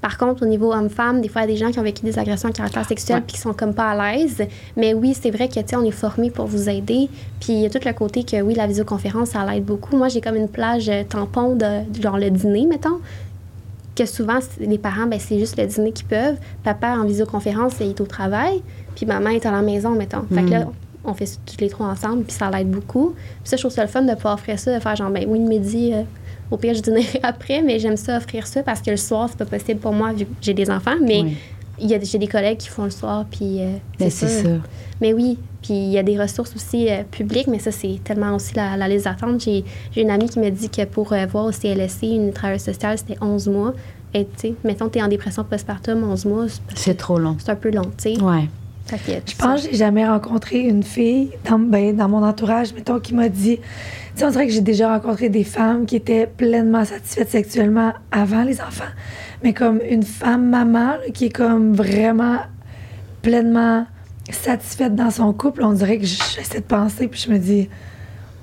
par 0.02 0.18
contre, 0.18 0.42
au 0.42 0.46
niveau 0.46 0.72
homme-femme, 0.74 1.20
des 1.20 1.28
fois, 1.28 1.42
il 1.42 1.44
y 1.44 1.52
a 1.52 1.54
des 1.54 1.56
gens 1.56 1.70
qui 1.70 1.78
ont 1.78 1.84
vécu 1.84 2.02
des 2.04 2.18
agressions 2.18 2.48
à 2.48 2.52
caractère 2.52 2.84
sexuel 2.86 3.18
Ouais. 3.18 3.24
puis 3.24 3.36
qui 3.36 3.40
sont 3.40 3.52
comme 3.52 3.72
pas 3.72 3.90
à 3.92 4.14
l'aise. 4.16 4.42
Mais 4.76 4.94
oui, 4.94 5.16
c'est 5.18 5.30
vrai 5.30 5.46
que, 5.48 5.60
tu 5.60 5.68
sais, 5.68 5.76
on 5.76 5.84
est 5.84 5.92
formé 5.92 6.30
pour 6.30 6.46
vous 6.46 6.68
aider. 6.68 7.08
Puis 7.40 7.52
il 7.52 7.60
y 7.60 7.66
a 7.66 7.70
tout 7.70 7.78
le 7.84 7.92
côté 7.92 8.24
que, 8.24 8.42
oui, 8.42 8.54
la 8.54 8.66
visioconférence, 8.66 9.30
ça 9.30 9.46
l'aide 9.46 9.64
beaucoup. 9.64 9.96
Moi, 9.96 10.08
j'ai 10.08 10.20
comme 10.20 10.34
une 10.36 10.48
plage 10.48 10.88
euh, 10.88 11.04
tampon 11.08 11.54
de, 11.54 11.82
genre 12.02 12.18
le 12.18 12.30
dîner, 12.30 12.66
mettons 12.66 12.98
que 13.94 14.06
souvent, 14.06 14.38
les 14.58 14.78
parents, 14.78 15.06
ben, 15.06 15.20
c'est 15.20 15.38
juste 15.38 15.56
le 15.58 15.66
dîner 15.66 15.92
qu'ils 15.92 16.06
peuvent. 16.06 16.36
Papa, 16.64 16.96
en 16.98 17.04
visioconférence, 17.04 17.74
il 17.80 17.90
est 17.90 18.00
au 18.00 18.06
travail, 18.06 18.62
puis 18.96 19.06
maman 19.06 19.30
est 19.30 19.44
à 19.46 19.52
la 19.52 19.62
maison, 19.62 19.90
mettons. 19.90 20.24
Fait 20.34 20.42
que 20.42 20.50
là, 20.50 20.66
on 21.04 21.14
fait 21.14 21.26
ça 21.26 21.36
tous 21.44 21.60
les 21.60 21.68
trois 21.68 21.88
ensemble, 21.88 22.24
puis 22.24 22.32
ça 22.32 22.50
l'aide 22.50 22.70
beaucoup. 22.70 23.10
Puis 23.42 23.50
ça, 23.50 23.56
je 23.56 23.62
trouve 23.62 23.72
ça 23.72 23.82
le 23.82 23.88
fun 23.88 24.02
de 24.02 24.14
pouvoir 24.14 24.34
offrir 24.34 24.58
ça, 24.58 24.74
de 24.74 24.80
faire 24.80 24.96
genre, 24.96 25.10
ben 25.10 25.26
oui, 25.28 25.38
le 25.38 25.46
midi, 25.46 25.92
euh, 25.92 26.02
au 26.52 26.56
pire, 26.58 26.74
je 26.74 26.80
dînerai 26.82 27.04
après, 27.22 27.62
mais 27.62 27.78
j'aime 27.80 27.96
ça 27.96 28.16
offrir 28.18 28.46
ça 28.46 28.62
parce 28.62 28.80
que 28.80 28.90
le 28.90 28.96
soir, 28.96 29.28
c'est 29.28 29.38
pas 29.38 29.44
possible 29.46 29.80
pour 29.80 29.92
moi 29.92 30.12
vu 30.12 30.24
que 30.26 30.30
j'ai 30.40 30.54
des 30.54 30.70
enfants, 30.70 30.96
mais 31.02 31.22
Oui. 31.22 31.36
il 31.80 31.90
y 31.90 31.94
a, 31.94 31.98
j'ai 32.00 32.18
des 32.18 32.28
collègues 32.28 32.58
qui 32.58 32.68
font 32.68 32.84
le 32.84 32.90
soir, 32.90 33.24
puis 33.30 33.60
euh, 33.60 33.72
c'est 33.98 34.10
sûr. 34.10 34.28
ça. 34.28 34.48
Mais 35.00 35.12
oui, 35.12 35.38
puis 35.62 35.74
il 35.74 35.90
y 35.90 35.98
a 35.98 36.02
des 36.04 36.16
ressources 36.20 36.54
aussi 36.54 36.88
euh, 36.88 37.02
publiques, 37.10 37.46
mais 37.48 37.58
ça, 37.58 37.72
c'est 37.72 37.98
tellement 38.04 38.36
aussi 38.36 38.54
la, 38.54 38.76
la 38.76 38.86
liste 38.86 39.06
d'attente. 39.06 39.40
J'ai, 39.40 39.64
j'ai 39.92 40.02
une 40.02 40.10
amie 40.10 40.28
qui 40.28 40.38
me 40.38 40.50
dit 40.50 40.68
que 40.68 40.84
pour 40.84 41.12
euh, 41.12 41.26
voir 41.26 41.46
au 41.46 41.52
CLSC, 41.52 42.02
une 42.04 42.32
travailleuse 42.32 42.62
sociale, 42.62 42.98
c'était 42.98 43.16
11 43.20 43.48
mois. 43.48 43.74
Et 44.14 44.24
tu 44.26 44.30
sais, 44.48 44.54
mettons, 44.62 44.88
tu 44.90 44.98
es 44.98 45.02
en 45.02 45.08
dépression 45.08 45.42
postpartum, 45.42 46.04
11 46.04 46.24
mois, 46.26 46.44
c'est, 46.48 46.60
C'est 46.78 46.94
trop 46.94 47.18
long. 47.18 47.36
c'est 47.38 47.50
un 47.50 47.56
peu 47.56 47.70
long, 47.70 47.90
tu 47.96 48.14
sais. 48.14 48.20
Ouais. 48.22 48.48
Je 49.26 49.36
pense 49.36 49.62
que 49.62 49.70
j'ai 49.70 49.76
jamais 49.76 50.06
rencontré 50.06 50.58
une 50.60 50.82
fille 50.82 51.30
dans, 51.48 51.58
ben, 51.58 51.96
dans 51.96 52.08
mon 52.08 52.22
entourage, 52.24 52.74
mettons, 52.74 53.00
qui 53.00 53.14
m'a 53.14 53.28
dit. 53.28 53.56
Tu 53.58 53.62
sais, 54.16 54.24
on 54.26 54.30
dirait 54.30 54.46
que 54.46 54.52
j'ai 54.52 54.60
déjà 54.60 54.92
rencontré 54.92 55.28
des 55.30 55.44
femmes 55.44 55.86
qui 55.86 55.96
étaient 55.96 56.26
pleinement 56.26 56.84
satisfaites 56.84 57.30
sexuellement 57.30 57.92
avant 58.10 58.42
les 58.42 58.60
enfants. 58.60 58.84
Mais 59.42 59.54
comme 59.54 59.80
une 59.88 60.02
femme 60.02 60.48
maman 60.48 60.92
là, 60.92 61.10
qui 61.14 61.26
est 61.26 61.30
comme 61.34 61.72
vraiment 61.74 62.38
pleinement 63.22 63.86
satisfaite 64.30 64.94
dans 64.94 65.10
son 65.10 65.32
couple, 65.32 65.62
on 65.64 65.72
dirait 65.72 65.98
que 65.98 66.04
j'essaie 66.06 66.58
de 66.58 66.64
penser, 66.64 67.08
puis 67.08 67.20
je 67.26 67.30
me 67.32 67.38
dis. 67.38 67.68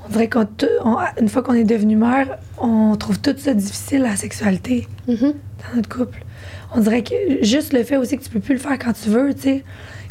On 0.07 0.11
dirait 0.11 0.27
qu'une 0.27 1.29
fois 1.29 1.43
qu'on 1.43 1.53
est 1.53 1.63
devenu 1.63 1.95
mère, 1.95 2.39
on 2.57 2.95
trouve 2.95 3.19
tout 3.19 3.35
ça 3.37 3.53
difficile, 3.53 4.01
la 4.01 4.15
sexualité 4.15 4.87
Mhm. 5.07 5.17
dans 5.69 5.75
notre 5.75 5.89
couple. 5.89 6.23
On 6.73 6.79
dirait 6.79 7.03
que 7.03 7.13
juste 7.43 7.73
le 7.73 7.83
fait 7.83 7.97
aussi 7.97 8.17
que 8.17 8.23
tu 8.23 8.29
peux 8.31 8.39
plus 8.39 8.55
le 8.55 8.59
faire 8.59 8.79
quand 8.79 8.93
tu 8.93 9.09
veux, 9.09 9.33
tu 9.35 9.41
sais. 9.41 9.63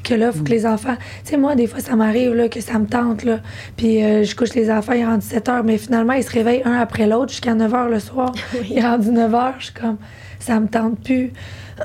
Que 0.05 0.14
là, 0.14 0.32
faut 0.32 0.42
que 0.44 0.51
les 0.51 0.64
enfants. 0.64 0.94
Tu 1.24 1.30
sais, 1.32 1.36
moi, 1.36 1.55
des 1.55 1.66
fois, 1.66 1.80
ça 1.80 1.94
m'arrive 1.96 2.32
là, 2.34 2.49
que 2.49 2.61
ça 2.61 2.78
me 2.78 2.86
tente, 2.86 3.24
là. 3.24 3.40
Puis 3.76 4.03
euh, 4.03 4.22
je 4.24 4.34
couche 4.34 4.55
les 4.55 4.70
enfants, 4.70 4.92
il 4.92 5.01
est 5.01 5.05
rendu 5.07 5.26
7 5.26 5.49
heures, 5.49 5.64
mais 5.64 5.76
finalement, 5.76 6.12
ils 6.14 6.22
se 6.22 6.30
réveillent 6.30 6.62
un 6.64 6.78
après 6.78 7.07
l'autre 7.07 7.30
jusqu'à 7.30 7.53
9 7.55 7.74
heures 7.74 7.88
le 7.88 8.01
soir. 8.01 8.32
Il 8.70 8.78
est 8.78 8.82
rendu 8.82 9.11
9 9.11 9.34
heures, 9.34 9.55
je 9.59 9.64
suis 9.66 9.74
comme, 9.74 9.96
ça 10.38 10.59
me 10.61 10.66
tente 10.68 10.99
plus. 11.03 11.32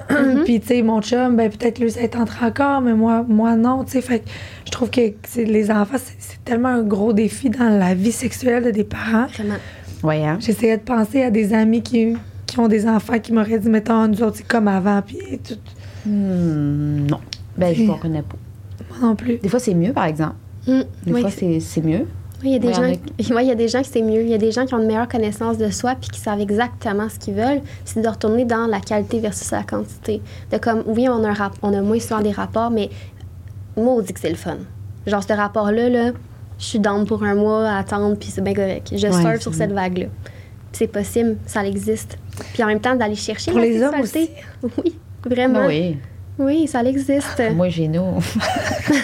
Puis, 0.46 0.60
tu 0.62 0.68
sais, 0.68 0.82
mon 0.84 1.02
chum, 1.02 1.36
ben 1.36 1.50
peut-être 1.52 1.80
lui, 1.80 1.92
ça 1.92 2.02
lui 2.02 2.10
tenterait 2.10 2.46
encore, 2.48 2.82
mais 2.82 2.94
moi, 2.94 3.26
moi 3.28 3.56
non, 3.56 3.84
tu 3.84 3.92
sais. 3.94 4.02
Fait 4.02 4.20
que 4.20 4.30
je 4.66 4.72
trouve 4.72 4.90
que 4.90 5.02
c'est- 5.28 5.44
les 5.46 5.70
enfants, 5.70 5.98
c'est 5.98 6.16
c'est 6.20 6.44
tellement 6.46 6.70
un 6.70 6.84
gros 6.84 7.14
défi 7.14 7.50
dans 7.50 7.70
la 7.78 7.94
vie 7.94 8.12
sexuelle 8.12 8.64
de 8.64 8.72
des 8.72 8.84
parents. 8.84 9.28
Vraiment. 9.28 9.56
Ouais, 10.04 10.24
hein? 10.26 10.38
J'essayais 10.40 10.78
de 10.78 10.82
penser 10.84 11.24
à 11.24 11.30
des 11.30 11.54
amis 11.54 11.82
qui, 11.84 12.14
qui 12.48 12.60
ont 12.60 12.68
des 12.68 12.88
enfants 12.88 13.20
qui 13.20 13.34
m'auraient 13.34 13.60
dit, 13.60 13.70
mettons, 13.70 14.08
nous 14.08 14.22
autres, 14.24 14.38
c'est 14.38 14.48
comme 14.48 14.68
avant, 14.68 15.02
puis 15.02 15.18
tout. 15.48 15.56
Hmm, 16.06 17.08
non. 17.08 17.20
Ben, 17.58 17.74
je 17.76 17.84
ne 17.84 17.94
connais 17.94 18.22
pas. 18.22 18.38
Moi 18.90 19.10
non 19.10 19.16
plus. 19.16 19.38
Des 19.38 19.50
fois, 19.50 19.60
c'est 19.60 19.74
mieux, 19.74 19.94
par 19.94 20.06
exemple. 20.06 20.36
Mm. 20.68 20.82
Des 21.06 21.14
Oui, 21.14 21.22
fois, 21.22 21.30
c'est- 21.30 21.82
mieux. 21.82 22.06
oui, 22.42 22.50
il 22.50 22.52
y 22.52 22.56
a 22.56 22.60
des 22.60 22.68
Ouais, 22.68 22.74
gens, 22.74 22.84
avec- 22.84 23.00
ouais, 23.36 23.46
il 23.46 23.48
y 23.48 23.52
a 23.52 23.56
des 23.56 23.68
gens 23.68 23.82
qui 23.82 23.90
c'est 23.90 24.02
mieux. 24.02 24.22
Il 24.22 24.30
y 24.30 24.34
a 24.34 24.38
des 24.38 24.52
gens 24.52 24.66
qui 24.66 24.74
ont 24.74 24.80
une 24.80 24.88
meilleure 24.88 25.08
connaissance 25.08 25.58
de 25.58 25.70
soi 25.70 25.96
puis 26.00 26.10
qui 26.10 26.20
savent 26.20 26.40
exactement 26.42 27.08
ce 27.10 27.20
qu'ils 27.20 27.34
veulent. 27.36 27.62
C'est 27.86 28.02
de 28.02 28.08
retourner 28.08 28.46
dans 28.46 28.66
la 28.68 28.80
qualité 28.80 29.20
versus 29.20 29.52
la 29.52 29.64
quantité. 29.64 30.22
De 30.52 30.58
comme, 30.58 30.84
oui, 30.88 31.08
on 31.10 31.24
a, 31.24 31.30
un 31.30 31.34
rap- 31.34 31.58
on 31.62 31.74
a 31.74 31.82
moins 31.82 32.00
souvent 32.00 32.22
des 32.22 32.32
rapports, 32.32 32.72
mais 32.72 32.90
moi, 33.78 33.94
on 33.94 34.02
dit 34.02 34.14
que 34.14 34.20
c'est 34.20 34.30
le 34.30 34.36
fun. 34.36 34.58
Genre, 35.08 35.24
ce 35.24 35.34
rapport-là, 35.34 35.90
là, 35.90 36.12
je 36.60 36.66
suis 36.66 36.80
down 36.80 37.06
pour 37.06 37.24
un 37.24 37.36
mois 37.36 37.68
à 37.68 37.80
attendre, 37.80 38.16
puis 38.18 38.30
c'est 38.30 38.42
bien 38.44 38.54
correct. 38.54 38.94
Je 38.96 39.08
Ouais, 39.08 39.12
surfe 39.22 39.42
sur 39.42 39.54
cette 39.54 39.72
vague-là. 39.74 40.06
C'est 40.72 40.88
possible, 40.88 41.38
ça 41.46 41.66
existe. 41.66 42.18
Puis 42.54 42.64
en 42.64 42.68
même 42.68 42.80
temps, 42.80 42.96
d'aller 42.96 43.16
chercher 43.16 43.52
Pour 43.52 43.60
la 43.60 43.66
les 43.68 43.82
hommes 43.84 43.94
sexualité. 44.06 44.32
Oui, 44.84 44.96
vraiment. 45.26 45.60
Ben 45.62 45.68
Oui, 45.68 45.98
oui. 46.40 46.68
ça 46.68 46.84
existe. 46.84 47.42
Moi, 47.56 47.70
j'ai 47.70 47.88
nous. 47.88 48.20
tu 48.88 49.00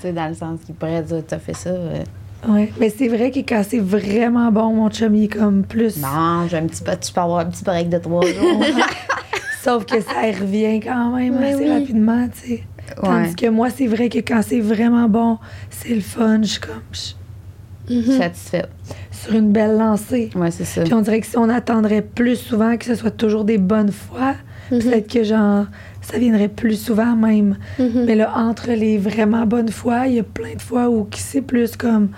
sais, 0.00 0.12
dans 0.12 0.28
le 0.28 0.34
sens 0.34 0.60
qu'il 0.64 0.74
pourrait 0.74 1.02
dire, 1.02 1.22
t'as 1.26 1.38
fait 1.38 1.54
ça. 1.54 1.70
euh, 1.70 2.02
Ouais. 2.46 2.70
Mais 2.78 2.90
c'est 2.90 3.08
vrai 3.08 3.30
que 3.30 3.38
quand 3.38 3.62
c'est 3.66 3.78
vraiment 3.78 4.52
bon, 4.52 4.74
mon 4.74 4.90
chum, 4.90 5.14
il 5.14 5.24
est 5.24 5.28
comme 5.28 5.62
plus. 5.64 5.96
Non, 5.96 6.46
j'ai 6.46 6.58
un 6.58 6.66
petit 6.66 6.82
peu, 6.82 6.92
tu 7.00 7.10
peux 7.10 7.20
avoir 7.22 7.38
un 7.38 7.46
petit 7.46 7.64
break 7.64 7.88
de 7.88 7.96
trois 7.96 8.20
jours. 8.26 8.62
Sauf 9.62 9.86
que 9.86 9.98
ça 10.02 10.20
revient 10.38 10.78
quand 10.80 11.16
même 11.16 11.38
Mais 11.40 11.54
assez 11.54 11.64
oui. 11.64 11.70
rapidement, 11.72 12.28
tu 12.28 12.48
sais. 12.48 12.62
Tandis 13.02 13.34
que 13.34 13.48
moi, 13.48 13.70
c'est 13.70 13.86
vrai 13.86 14.10
que 14.10 14.18
quand 14.18 14.42
c'est 14.46 14.60
vraiment 14.60 15.08
bon, 15.08 15.38
c'est 15.70 15.94
le 15.94 16.02
fun. 16.02 16.40
Je 16.42 16.48
suis 16.48 16.60
comme 16.60 16.82
je 16.92 16.98
suis 16.98 17.16
Mhm. 17.90 18.18
Satisfaite. 18.18 18.68
sur 19.10 19.34
une 19.34 19.50
belle 19.52 19.76
lancée. 19.78 20.30
Ouais, 20.34 20.50
c'est 20.50 20.64
ça. 20.64 20.82
Puis 20.82 20.92
on 20.94 21.00
dirait 21.02 21.20
que 21.20 21.26
si 21.26 21.36
on 21.38 21.48
attendrait 21.50 22.00
plus 22.02 22.36
souvent 22.36 22.76
que 22.78 22.84
ce 22.86 22.94
soit 22.94 23.10
toujours 23.10 23.44
des 23.44 23.58
bonnes 23.58 23.92
fois, 23.92 24.34
peut-être 24.70 25.12
que 25.12 25.24
genre 25.24 25.66
ça 26.00 26.18
viendrait 26.18 26.48
plus 26.48 26.76
souvent 26.80 27.16
même. 27.16 27.56
Mhm. 27.78 28.04
Mais 28.06 28.14
là, 28.14 28.32
entre 28.36 28.70
les 28.70 28.98
vraiment 28.98 29.46
bonnes 29.46 29.70
fois, 29.70 30.06
il 30.06 30.14
y 30.14 30.20
a 30.20 30.24
plein 30.24 30.54
de 30.54 30.62
fois 30.62 30.88
où 30.90 31.04
qui 31.04 31.20
c'est 31.20 31.42
plus 31.42 31.76
comme 31.76 32.10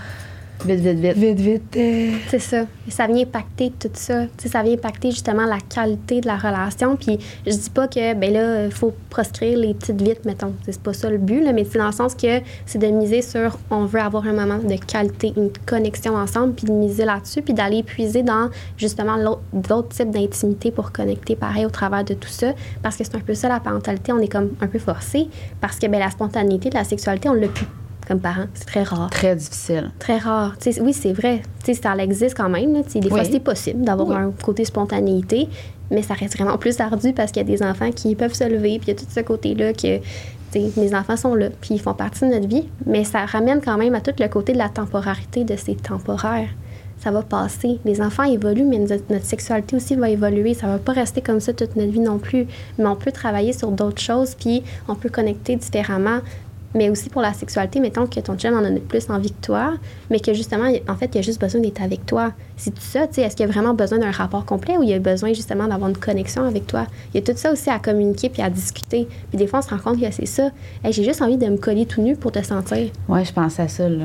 Vite, 0.64 0.80
vite, 0.80 0.98
vite. 0.98 1.16
vite, 1.16 1.38
vite. 1.40 1.76
euh, 1.76 2.10
C'est 2.28 2.38
ça. 2.38 2.62
Et 2.88 2.90
ça 2.90 3.06
vient 3.06 3.22
impacter 3.22 3.72
tout 3.78 3.90
ça. 3.92 4.24
Ça 4.38 4.62
vient 4.62 4.72
impacter 4.74 5.10
justement 5.10 5.44
la 5.44 5.58
qualité 5.58 6.20
de 6.20 6.26
la 6.26 6.36
relation. 6.36 6.96
Puis 6.96 7.18
je 7.46 7.52
dis 7.52 7.70
pas 7.70 7.86
que, 7.88 8.14
ben 8.14 8.32
là, 8.32 8.64
il 8.64 8.72
faut 8.72 8.92
proscrire 9.10 9.58
les 9.58 9.74
petites 9.74 10.00
vites, 10.00 10.24
mettons. 10.24 10.52
C'est 10.64 10.80
pas 10.80 10.92
ça 10.92 11.10
le 11.10 11.18
but, 11.18 11.40
là, 11.42 11.52
mais 11.52 11.64
c'est 11.70 11.78
dans 11.78 11.86
le 11.86 11.92
sens 11.92 12.14
que 12.14 12.40
c'est 12.64 12.78
de 12.78 12.86
miser 12.86 13.22
sur 13.22 13.58
on 13.70 13.84
veut 13.84 14.00
avoir 14.00 14.26
un 14.26 14.32
moment 14.32 14.58
de 14.58 14.76
qualité, 14.84 15.32
une 15.36 15.50
connexion 15.66 16.16
ensemble, 16.16 16.54
puis 16.54 16.66
de 16.66 16.72
miser 16.72 17.04
là-dessus, 17.04 17.42
puis 17.42 17.54
d'aller 17.54 17.82
puiser 17.82 18.22
dans 18.22 18.48
justement 18.76 19.16
d'autres 19.52 19.88
types 19.88 20.10
d'intimité 20.10 20.70
pour 20.70 20.90
connecter 20.92 21.36
pareil 21.36 21.66
au 21.66 21.70
travers 21.70 22.04
de 22.04 22.14
tout 22.14 22.28
ça. 22.28 22.52
Parce 22.82 22.96
que 22.96 23.04
c'est 23.04 23.14
un 23.14 23.20
peu 23.20 23.34
ça 23.34 23.48
la 23.48 23.60
parentalité, 23.60 24.12
on 24.12 24.18
est 24.18 24.28
comme 24.28 24.50
un 24.60 24.66
peu 24.66 24.78
forcé. 24.78 25.28
Parce 25.60 25.78
que 25.78 25.86
ben, 25.86 26.00
la 26.00 26.10
spontanéité 26.10 26.70
de 26.70 26.74
la 26.74 26.84
sexualité, 26.84 27.28
on 27.28 27.34
l'a 27.34 27.48
plus 27.48 27.66
comme 28.06 28.20
parents. 28.20 28.46
C'est 28.54 28.66
très 28.66 28.82
rare. 28.82 29.10
Très 29.10 29.34
difficile. 29.36 29.90
Très 29.98 30.18
rare. 30.18 30.56
Tu 30.60 30.72
sais, 30.72 30.80
oui, 30.80 30.92
c'est 30.92 31.12
vrai. 31.12 31.42
Tu 31.64 31.74
sais, 31.74 31.80
ça 31.82 31.94
existe 31.96 32.36
quand 32.36 32.48
même. 32.48 32.72
là. 32.74 32.80
Des 32.94 33.08
fois, 33.08 33.24
c'est 33.24 33.40
possible 33.40 33.82
d'avoir 33.84 34.08
Oui. 34.08 34.14
un 34.16 34.32
côté 34.42 34.64
spontanéité, 34.64 35.48
mais 35.90 36.02
ça 36.02 36.14
reste 36.14 36.36
vraiment 36.36 36.58
plus 36.58 36.78
ardu 36.80 37.12
parce 37.12 37.32
qu'il 37.32 37.42
y 37.42 37.52
a 37.52 37.56
des 37.56 37.62
enfants 37.62 37.90
qui 37.90 38.14
peuvent 38.14 38.34
se 38.34 38.44
lever, 38.44 38.78
puis 38.78 38.88
il 38.88 38.88
y 38.88 38.90
a 38.92 38.94
tout 38.94 39.06
ce 39.08 39.20
côté-là 39.20 39.72
que 39.72 40.00
les 40.54 40.94
enfants 40.94 41.16
sont 41.16 41.34
là, 41.34 41.48
puis 41.60 41.74
ils 41.74 41.80
font 41.80 41.92
partie 41.92 42.20
de 42.20 42.32
notre 42.32 42.48
vie, 42.48 42.64
mais 42.86 43.04
ça 43.04 43.26
ramène 43.26 43.60
quand 43.60 43.76
même 43.76 43.94
à 43.94 44.00
tout 44.00 44.12
le 44.18 44.26
côté 44.28 44.52
de 44.54 44.58
la 44.58 44.70
temporarité 44.70 45.44
de 45.44 45.54
ces 45.56 45.74
temporaires. 45.74 46.48
Ça 46.98 47.10
va 47.10 47.20
passer. 47.22 47.78
Les 47.84 48.00
enfants 48.00 48.22
évoluent, 48.22 48.64
mais 48.64 48.78
notre, 48.78 49.04
notre 49.12 49.26
sexualité 49.26 49.76
aussi 49.76 49.96
va 49.96 50.08
évoluer. 50.08 50.54
Ça 50.54 50.66
va 50.66 50.78
pas 50.78 50.92
rester 50.92 51.20
comme 51.20 51.40
ça 51.40 51.52
toute 51.52 51.76
notre 51.76 51.90
vie 51.90 52.00
non 52.00 52.16
plus. 52.18 52.46
Mais 52.78 52.86
on 52.86 52.96
peut 52.96 53.12
travailler 53.12 53.52
sur 53.52 53.70
d'autres 53.70 54.00
choses, 54.00 54.34
puis 54.34 54.62
on 54.88 54.94
peut 54.94 55.10
connecter 55.10 55.56
différemment 55.56 56.20
mais 56.76 56.90
aussi 56.90 57.08
pour 57.08 57.22
la 57.22 57.32
sexualité, 57.32 57.80
mettons 57.80 58.06
que 58.06 58.20
ton 58.20 58.36
chum 58.36 58.54
en 58.54 58.64
a 58.64 58.70
plus 58.80 59.08
envie 59.10 59.32
que 59.32 59.40
toi, 59.40 59.74
mais 60.10 60.20
que 60.20 60.34
justement, 60.34 60.70
en 60.88 60.96
fait, 60.96 61.10
il 61.14 61.18
a 61.18 61.22
juste 61.22 61.40
besoin 61.40 61.60
d'être 61.60 61.82
avec 61.82 62.06
toi. 62.06 62.32
C'est 62.56 62.70
tout 62.70 62.82
ça, 62.82 63.06
tu 63.06 63.14
sais, 63.14 63.22
est-ce 63.22 63.34
qu'il 63.34 63.46
a 63.46 63.48
vraiment 63.48 63.74
besoin 63.74 63.98
d'un 63.98 64.10
rapport 64.10 64.44
complet 64.44 64.76
ou 64.76 64.82
il 64.82 64.92
a 64.92 64.98
besoin 64.98 65.32
justement 65.32 65.66
d'avoir 65.66 65.88
une 65.88 65.96
connexion 65.96 66.44
avec 66.44 66.66
toi? 66.66 66.86
Il 67.12 67.20
y 67.20 67.22
a 67.22 67.26
tout 67.26 67.36
ça 67.36 67.50
aussi 67.52 67.70
à 67.70 67.78
communiquer 67.78 68.28
puis 68.28 68.42
à 68.42 68.50
discuter. 68.50 69.08
Puis 69.30 69.38
des 69.38 69.46
fois, 69.46 69.60
on 69.60 69.62
se 69.62 69.70
rend 69.70 69.78
compte 69.78 70.00
que 70.00 70.10
c'est 70.10 70.26
ça. 70.26 70.50
J'ai 70.84 71.04
juste 71.04 71.22
envie 71.22 71.38
de 71.38 71.46
me 71.46 71.56
coller 71.56 71.86
tout 71.86 72.02
nu 72.02 72.14
pour 72.14 72.30
te 72.30 72.42
sentir. 72.42 72.90
Ouais, 73.08 73.24
je 73.24 73.32
pense 73.32 73.58
à 73.58 73.68
ça, 73.68 73.88
là. 73.88 74.04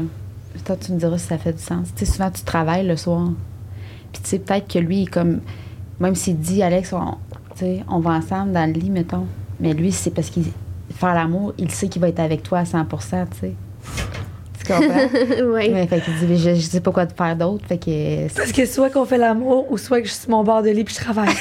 Toi, 0.66 0.76
tu 0.78 0.92
me 0.94 1.00
diras 1.00 1.18
si 1.18 1.28
ça 1.28 1.38
fait 1.38 1.54
du 1.54 1.62
sens. 1.62 1.88
Tu 1.96 2.06
sais, 2.06 2.12
souvent, 2.12 2.30
tu 2.30 2.44
travailles 2.44 2.86
le 2.86 2.96
soir. 2.96 3.30
Puis, 4.12 4.22
tu 4.22 4.30
sais, 4.30 4.40
peut-être 4.40 4.68
que 4.72 4.80
lui, 4.80 5.06
comme. 5.06 5.42
Même 6.00 6.16
s'il 6.16 6.38
dit, 6.38 6.64
Alex, 6.64 6.94
on, 6.94 7.16
on 7.90 8.00
va 8.00 8.12
ensemble 8.12 8.52
dans 8.52 8.66
le 8.66 8.74
lit, 8.74 8.90
mettons. 8.90 9.26
Mais 9.60 9.74
lui, 9.74 9.92
c'est 9.92 10.12
parce 10.12 10.30
qu'il. 10.30 10.46
Faire 11.02 11.16
l'amour, 11.16 11.54
il 11.58 11.72
sait 11.72 11.88
qu'il 11.88 12.00
va 12.00 12.10
être 12.10 12.20
avec 12.20 12.44
toi 12.44 12.60
à 12.60 12.66
100 12.66 12.86
tu 12.86 12.98
sais. 13.40 13.54
Tu 14.60 14.72
comprends? 14.72 14.86
oui. 15.56 15.72
Mais 15.74 15.88
fait 15.88 16.00
qu'il 16.00 16.14
dit, 16.16 16.38
je, 16.38 16.54
je 16.54 16.60
sais 16.62 16.80
pas 16.80 16.92
quoi 16.92 17.08
te 17.08 17.14
faire 17.16 17.36
d'autre. 17.36 17.66
Fait 17.68 17.80
que. 17.80 18.32
Parce 18.36 18.52
que 18.52 18.68
soit 18.68 18.92
qu'on 18.92 19.06
fait 19.06 19.18
l'amour 19.18 19.66
ou 19.72 19.80
soit 19.80 20.00
que 20.02 20.08
je 20.08 20.12
suis 20.14 20.22
sur 20.22 20.30
mon 20.30 20.44
bord 20.44 20.62
de 20.62 20.70
lit 20.70 20.84
puis 20.84 20.94
je 20.94 21.00
travaille. 21.02 21.34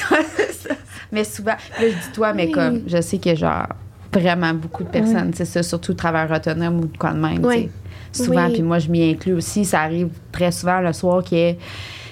Mais 1.11 1.23
souvent, 1.23 1.51
là, 1.51 1.57
je 1.81 1.85
dis 1.89 2.11
toi, 2.13 2.33
mais 2.33 2.49
comme, 2.49 2.81
je 2.87 3.01
sais 3.01 3.19
que 3.19 3.35
genre, 3.35 3.67
vraiment 4.11 4.53
beaucoup 4.55 4.83
de 4.83 4.89
personnes, 4.89 5.31
c'est 5.35 5.45
ça, 5.45 5.61
surtout 5.61 5.93
travailleurs 5.93 6.35
autonomes 6.37 6.79
ou 6.79 6.85
de 6.87 6.97
quoi 6.97 7.11
de 7.11 7.19
même. 7.19 7.45
Oui. 7.45 7.69
tu 8.13 8.17
sais. 8.17 8.23
Souvent, 8.25 8.47
Oui. 8.47 8.53
puis 8.53 8.61
moi, 8.63 8.79
je 8.79 8.89
m'y 8.89 9.11
inclus 9.11 9.33
aussi. 9.33 9.63
Ça 9.63 9.81
arrive 9.81 10.09
très 10.31 10.51
souvent 10.51 10.79
le 10.79 10.91
soir 10.91 11.21
qu'il 11.23 11.37
y 11.37 11.41
ait 11.41 11.57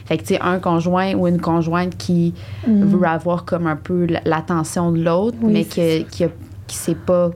fait 0.05 0.17
que, 0.17 0.23
tu 0.23 0.33
sais, 0.33 0.39
un 0.41 0.57
conjoint 0.59 1.13
ou 1.13 1.27
une 1.27 1.39
conjointe 1.39 1.95
qui 1.97 2.33
veut 2.67 3.07
avoir 3.07 3.45
comme 3.45 3.67
un 3.67 3.75
peu 3.75 4.07
l'attention 4.25 4.91
de 4.91 5.03
l'autre, 5.03 5.37
Oui, 5.41 5.53
mais 5.53 5.63
que, 5.65 6.01
qui, 6.09 6.23
a- 6.23 6.29
qui 6.69 6.77
sait 6.77 6.95
pas, 6.95 7.31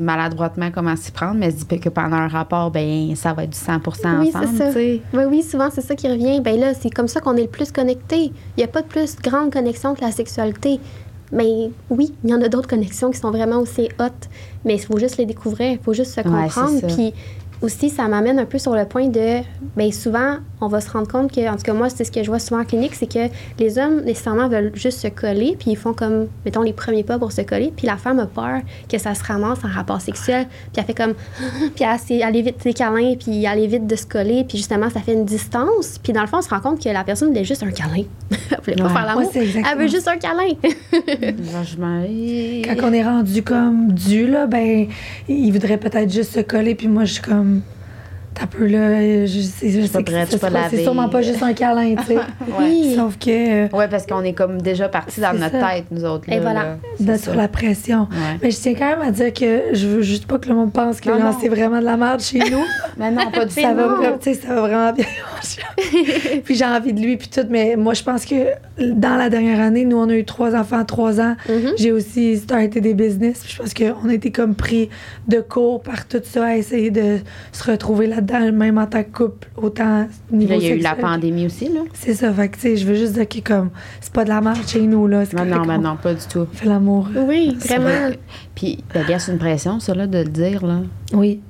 maladroitement 0.00 0.70
comment 0.72 0.96
s'y 0.96 1.12
prendre, 1.12 1.34
mais 1.34 1.50
se 1.50 1.64
dit 1.64 1.80
que 1.80 1.88
pendant 1.88 2.16
un 2.16 2.28
rapport, 2.28 2.70
ben 2.70 3.14
ça 3.14 3.32
va 3.32 3.44
être 3.44 3.50
du 3.50 3.58
100 3.58 3.80
Oui, 4.20 4.32
ensemble, 4.34 4.56
ça. 4.56 4.70
Oui, 5.28 5.42
souvent, 5.42 5.68
c'est 5.72 5.80
ça 5.80 5.94
qui 5.94 6.08
revient. 6.08 6.40
Ben 6.40 6.58
là, 6.58 6.74
c'est 6.74 6.90
comme 6.90 7.08
ça 7.08 7.20
qu'on 7.20 7.36
est 7.36 7.42
le 7.42 7.48
plus 7.48 7.70
connecté. 7.70 8.32
Il 8.56 8.58
n'y 8.58 8.64
a 8.64 8.68
pas 8.68 8.82
de 8.82 8.86
plus 8.86 9.16
grande 9.22 9.52
connexion 9.52 9.94
que 9.94 10.00
la 10.00 10.10
sexualité. 10.10 10.80
Mais 11.32 11.70
oui, 11.90 12.14
il 12.24 12.30
y 12.30 12.34
en 12.34 12.40
a 12.40 12.48
d'autres 12.48 12.68
connexions 12.68 13.10
qui 13.10 13.18
sont 13.18 13.30
vraiment 13.30 13.58
aussi 13.58 13.88
hautes. 14.00 14.28
Mais 14.64 14.74
il 14.74 14.80
faut 14.80 14.98
juste 14.98 15.16
les 15.18 15.26
découvrir, 15.26 15.72
il 15.72 15.78
faut 15.78 15.92
juste 15.92 16.14
se 16.14 16.20
comprendre. 16.20 16.80
Puis 16.86 17.12
aussi, 17.62 17.90
ça 17.90 18.08
m'amène 18.08 18.38
un 18.38 18.44
peu 18.44 18.58
sur 18.58 18.74
le 18.74 18.84
point 18.84 19.08
de. 19.08 19.40
Bien, 19.76 19.90
souvent, 19.90 20.36
on 20.60 20.68
va 20.68 20.80
se 20.80 20.90
rendre 20.90 21.08
compte 21.08 21.32
que, 21.32 21.48
en 21.48 21.56
tout 21.56 21.62
cas, 21.62 21.72
moi, 21.72 21.88
c'est 21.90 22.04
ce 22.04 22.12
que 22.12 22.22
je 22.22 22.28
vois 22.28 22.38
souvent 22.38 22.60
en 22.60 22.64
clinique, 22.64 22.94
c'est 22.94 23.10
que 23.10 23.28
les 23.58 23.78
hommes, 23.78 24.02
nécessairement, 24.02 24.48
veulent 24.48 24.72
juste 24.74 25.00
se 25.00 25.08
coller, 25.08 25.56
puis 25.58 25.72
ils 25.72 25.76
font 25.76 25.92
comme, 25.92 26.28
mettons, 26.44 26.62
les 26.62 26.72
premiers 26.72 27.04
pas 27.04 27.18
pour 27.18 27.32
se 27.32 27.42
coller, 27.42 27.72
puis 27.76 27.86
la 27.86 27.96
femme 27.96 28.18
a 28.18 28.26
peur 28.26 28.60
que 28.88 28.98
ça 28.98 29.14
se 29.14 29.24
ramasse 29.24 29.58
en 29.64 29.68
rapport 29.68 30.00
sexuel, 30.00 30.46
puis 30.72 30.78
elle 30.78 30.84
fait 30.84 30.94
comme. 30.94 31.14
puis 31.74 31.84
elle, 31.84 32.22
elle 32.22 32.36
évite 32.36 32.64
les 32.64 32.74
câlins, 32.74 33.14
puis 33.18 33.44
elle 33.44 33.58
évite 33.60 33.86
de 33.86 33.96
se 33.96 34.06
coller, 34.06 34.44
puis 34.44 34.58
justement, 34.58 34.90
ça 34.90 35.00
fait 35.00 35.14
une 35.14 35.24
distance, 35.24 35.98
puis 36.02 36.12
dans 36.12 36.22
le 36.22 36.26
fond, 36.26 36.38
on 36.38 36.42
se 36.42 36.50
rend 36.50 36.60
compte 36.60 36.82
que 36.82 36.88
la 36.88 37.04
personne 37.04 37.28
voulait 37.28 37.44
juste 37.44 37.62
un 37.62 37.70
câlin. 37.70 38.04
elle 38.30 38.58
voulait 38.62 38.76
pas 38.76 38.88
faire 38.88 39.06
l'amour. 39.06 39.30
Elle 39.34 39.78
veut 39.78 39.88
juste 39.88 40.08
un 40.08 40.16
câlin. 40.16 40.52
Quand 42.64 42.88
on 42.88 42.92
est 42.92 43.04
rendu 43.04 43.42
comme 43.42 43.92
dû, 43.92 44.26
là, 44.26 44.46
ben, 44.46 44.86
il 45.28 45.52
voudrait 45.52 45.78
peut-être 45.78 46.12
juste 46.12 46.32
se 46.34 46.40
coller, 46.40 46.74
puis 46.74 46.88
moi, 46.88 47.04
je 47.04 47.14
suis 47.14 47.22
comme. 47.22 47.55
T'as 48.38 48.46
peu, 48.46 48.66
là. 48.66 49.00
Je, 49.26 49.40
sais- 49.40 49.70
je 49.70 49.80
que 49.86 50.12
C'est 50.70 50.82
sûrement 50.82 51.08
pas 51.08 51.22
juste 51.22 51.42
un 51.42 51.54
câlin, 51.54 51.94
tu 51.96 52.04
sais. 52.04 52.16
Oui. 52.58 52.94
Sauf 52.94 53.16
que. 53.18 53.74
Ouais, 53.74 53.88
parce 53.88 54.06
qu'on 54.06 54.22
est 54.24 54.34
comme 54.34 54.60
déjà 54.60 54.88
parti 54.88 55.20
dans 55.20 55.32
notre 55.32 55.58
ça. 55.58 55.68
tête, 55.72 55.84
nous 55.90 56.04
autres. 56.04 56.28
Et 56.28 56.36
là, 56.36 56.40
voilà. 56.40 56.62
là. 56.62 56.76
d'être 57.00 57.16
C'est 57.18 57.24
sur 57.24 57.32
ça. 57.32 57.38
la 57.38 57.48
pression. 57.48 58.00
Ouais. 58.10 58.38
Mais 58.42 58.50
je 58.50 58.56
tiens 58.58 58.74
quand 58.74 58.88
même 58.90 59.02
à 59.02 59.10
dire 59.10 59.32
que 59.32 59.62
je 59.72 59.86
veux 59.86 60.02
juste 60.02 60.26
pas 60.26 60.38
que 60.38 60.48
le 60.48 60.54
monde 60.54 60.72
pense 60.72 61.00
que 61.00 61.08
c'est 61.40 61.48
vraiment 61.48 61.80
de 61.80 61.84
la 61.84 61.96
merde 61.96 62.20
chez 62.20 62.38
nous. 62.38 62.62
Mais 62.98 63.10
non, 63.10 63.30
pas 63.30 63.44
du 63.46 63.54
ça, 63.54 63.72
va 63.72 64.18
ça 64.20 64.54
va 64.54 64.60
vraiment 64.60 64.92
bien. 64.92 65.04
puis 66.44 66.54
j'ai 66.54 66.64
envie 66.64 66.92
de 66.92 67.00
lui, 67.00 67.16
puis 67.16 67.28
tout. 67.28 67.46
Mais 67.48 67.76
moi, 67.76 67.94
je 67.94 68.02
pense 68.02 68.24
que 68.24 68.34
dans 68.78 69.16
la 69.16 69.30
dernière 69.30 69.60
année, 69.60 69.84
nous, 69.84 69.96
on 69.98 70.08
a 70.08 70.14
eu 70.14 70.24
trois 70.24 70.54
enfants, 70.54 70.84
trois 70.84 71.20
ans. 71.20 71.36
Mhm. 71.48 71.72
J'ai 71.78 71.92
aussi 71.92 72.36
starté 72.36 72.80
des 72.80 72.94
business. 72.94 73.40
Puis 73.44 73.54
je 73.56 73.62
pense 73.62 73.74
qu'on 73.74 74.08
a 74.08 74.12
été 74.14 74.30
comme 74.30 74.54
pris 74.54 74.88
de 75.28 75.40
court 75.40 75.82
par 75.82 76.06
tout 76.06 76.20
ça, 76.22 76.46
à 76.46 76.56
essayer 76.56 76.90
de 76.90 77.18
se 77.52 77.70
retrouver 77.70 78.06
là-dedans, 78.06 78.25
même 78.32 78.78
en 78.78 78.86
tant 78.86 79.02
que 79.02 79.10
couple, 79.10 79.48
autant 79.56 80.06
niveau 80.30 80.52
là, 80.52 80.56
il 80.58 80.66
y 80.66 80.70
a 80.70 80.74
eu 80.74 80.78
la 80.78 80.94
pandémie 80.94 81.46
aussi, 81.46 81.68
là. 81.68 81.80
C'est 81.94 82.14
ça, 82.14 82.32
fait 82.32 82.48
que, 82.48 82.54
tu 82.56 82.60
sais, 82.62 82.76
je 82.76 82.86
veux 82.86 82.94
juste 82.94 83.12
dire 83.14 83.28
que 83.28 83.40
comme, 83.40 83.70
c'est 84.00 84.12
pas 84.12 84.24
de 84.24 84.28
la 84.30 84.40
merde 84.40 84.66
chez 84.66 84.80
nous, 84.82 85.06
là. 85.06 85.24
Non, 85.32 85.62
on 85.68 85.78
non, 85.78 85.96
pas 85.96 86.14
du 86.14 86.26
tout. 86.26 86.46
fait 86.52 86.66
l'amour. 86.66 87.08
Oui, 87.16 87.56
vraiment. 87.60 87.84
vrai. 87.84 88.18
Puis, 88.54 88.82
ben, 88.92 89.04
gars, 89.06 89.18
c'est 89.18 89.32
une 89.32 89.38
pression, 89.38 89.80
ça, 89.80 89.94
là, 89.94 90.06
de 90.06 90.18
le 90.18 90.24
dire, 90.28 90.64
là. 90.66 90.80
Oui. 91.12 91.40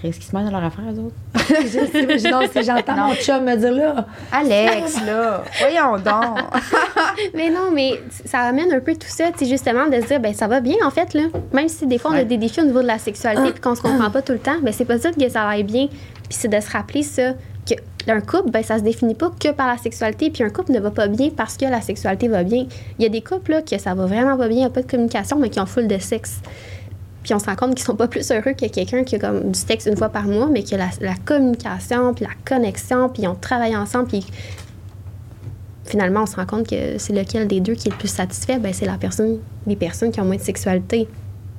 Qu'est-ce 0.00 0.18
qui 0.18 0.26
se 0.26 0.34
met 0.34 0.42
dans 0.42 0.50
leur 0.50 0.64
affaire, 0.64 0.84
eux 0.92 0.98
autres? 0.98 1.14
non, 2.30 2.40
si 2.52 2.64
j'entends 2.64 2.96
mon 2.96 3.14
chum 3.14 3.44
me 3.44 3.54
dire 3.56 3.70
là, 3.72 4.06
Alex, 4.32 5.00
là! 5.06 5.44
Voyons 5.60 5.92
donc! 5.98 6.38
Mais 7.34 7.50
non, 7.50 7.70
mais 7.72 8.00
ça 8.24 8.40
amène 8.40 8.72
un 8.72 8.80
peu 8.80 8.94
tout 8.94 9.06
ça, 9.06 9.30
tu 9.30 9.44
sais, 9.44 9.50
justement, 9.50 9.86
de 9.86 10.00
se 10.00 10.06
dire, 10.06 10.18
ben 10.18 10.34
ça 10.34 10.48
va 10.48 10.60
bien, 10.60 10.74
en 10.84 10.90
fait, 10.90 11.14
là. 11.14 11.22
Même 11.52 11.68
si 11.68 11.86
des 11.86 11.98
fois, 11.98 12.10
on 12.10 12.14
a 12.14 12.18
Ouais. 12.18 12.24
des 12.24 12.36
défis 12.36 12.60
au 12.60 12.64
niveau 12.64 12.82
de 12.82 12.86
la 12.86 12.98
sexualité 12.98 13.52
puis 13.52 13.60
qu'on 13.60 13.76
se 13.76 13.82
comprend 13.82 14.10
pas 14.10 14.22
tout 14.22 14.32
le 14.32 14.38
temps, 14.40 14.56
ben 14.60 14.72
c'est 14.72 14.84
pas 14.84 14.98
ça 14.98 15.12
que 15.12 15.28
ça 15.28 15.46
aille 15.46 15.62
bien. 15.62 15.86
Puis 16.32 16.38
c'est 16.40 16.48
de 16.48 16.58
se 16.60 16.70
rappeler 16.70 17.02
ça, 17.02 17.34
que 17.66 17.74
un 18.10 18.22
couple, 18.22 18.50
ben 18.50 18.62
ça 18.62 18.78
se 18.78 18.82
définit 18.82 19.14
pas 19.14 19.30
que 19.38 19.52
par 19.52 19.66
la 19.66 19.76
sexualité, 19.76 20.30
puis 20.30 20.42
un 20.42 20.48
couple 20.48 20.72
ne 20.72 20.80
va 20.80 20.90
pas 20.90 21.06
bien 21.06 21.28
parce 21.28 21.58
que 21.58 21.66
la 21.66 21.82
sexualité 21.82 22.26
va 22.26 22.42
bien. 22.42 22.66
Il 22.98 23.02
y 23.02 23.04
a 23.04 23.10
des 23.10 23.20
couples, 23.20 23.50
là, 23.50 23.60
que 23.60 23.76
ça 23.76 23.92
va 23.92 24.06
vraiment 24.06 24.38
pas 24.38 24.48
bien, 24.48 24.56
il 24.56 24.60
n'y 24.60 24.64
a 24.64 24.70
pas 24.70 24.80
de 24.80 24.90
communication, 24.90 25.38
mais 25.38 25.50
qui 25.50 25.60
ont 25.60 25.66
full 25.66 25.88
de 25.88 25.98
sexe. 25.98 26.40
Puis 27.22 27.34
on 27.34 27.38
se 27.38 27.44
rend 27.44 27.54
compte 27.54 27.74
qu'ils 27.74 27.84
sont 27.84 27.96
pas 27.96 28.08
plus 28.08 28.30
heureux 28.30 28.54
que 28.54 28.64
quelqu'un 28.64 29.04
qui 29.04 29.16
a 29.16 29.18
comme 29.18 29.52
du 29.52 29.58
sexe 29.58 29.84
une 29.84 29.98
fois 29.98 30.08
par 30.08 30.24
mois, 30.24 30.48
mais 30.50 30.62
qui 30.62 30.74
a 30.74 30.78
la, 30.78 30.88
la 31.02 31.16
communication, 31.22 32.14
puis 32.14 32.24
la 32.24 32.32
connexion, 32.46 33.10
puis 33.10 33.24
ils 33.24 33.28
ont 33.28 33.34
travaillé 33.34 33.76
ensemble, 33.76 34.06
puis 34.06 34.26
finalement, 35.84 36.22
on 36.22 36.26
se 36.26 36.36
rend 36.36 36.46
compte 36.46 36.66
que 36.66 36.96
c'est 36.96 37.12
lequel 37.12 37.46
des 37.46 37.60
deux 37.60 37.74
qui 37.74 37.88
est 37.88 37.92
le 37.92 37.98
plus 37.98 38.08
satisfait, 38.08 38.58
ben, 38.58 38.72
c'est 38.72 38.86
la 38.86 38.96
personne, 38.96 39.36
les 39.66 39.76
personnes 39.76 40.10
qui 40.10 40.20
ont 40.22 40.24
moins 40.24 40.36
de 40.36 40.40
sexualité. 40.40 41.08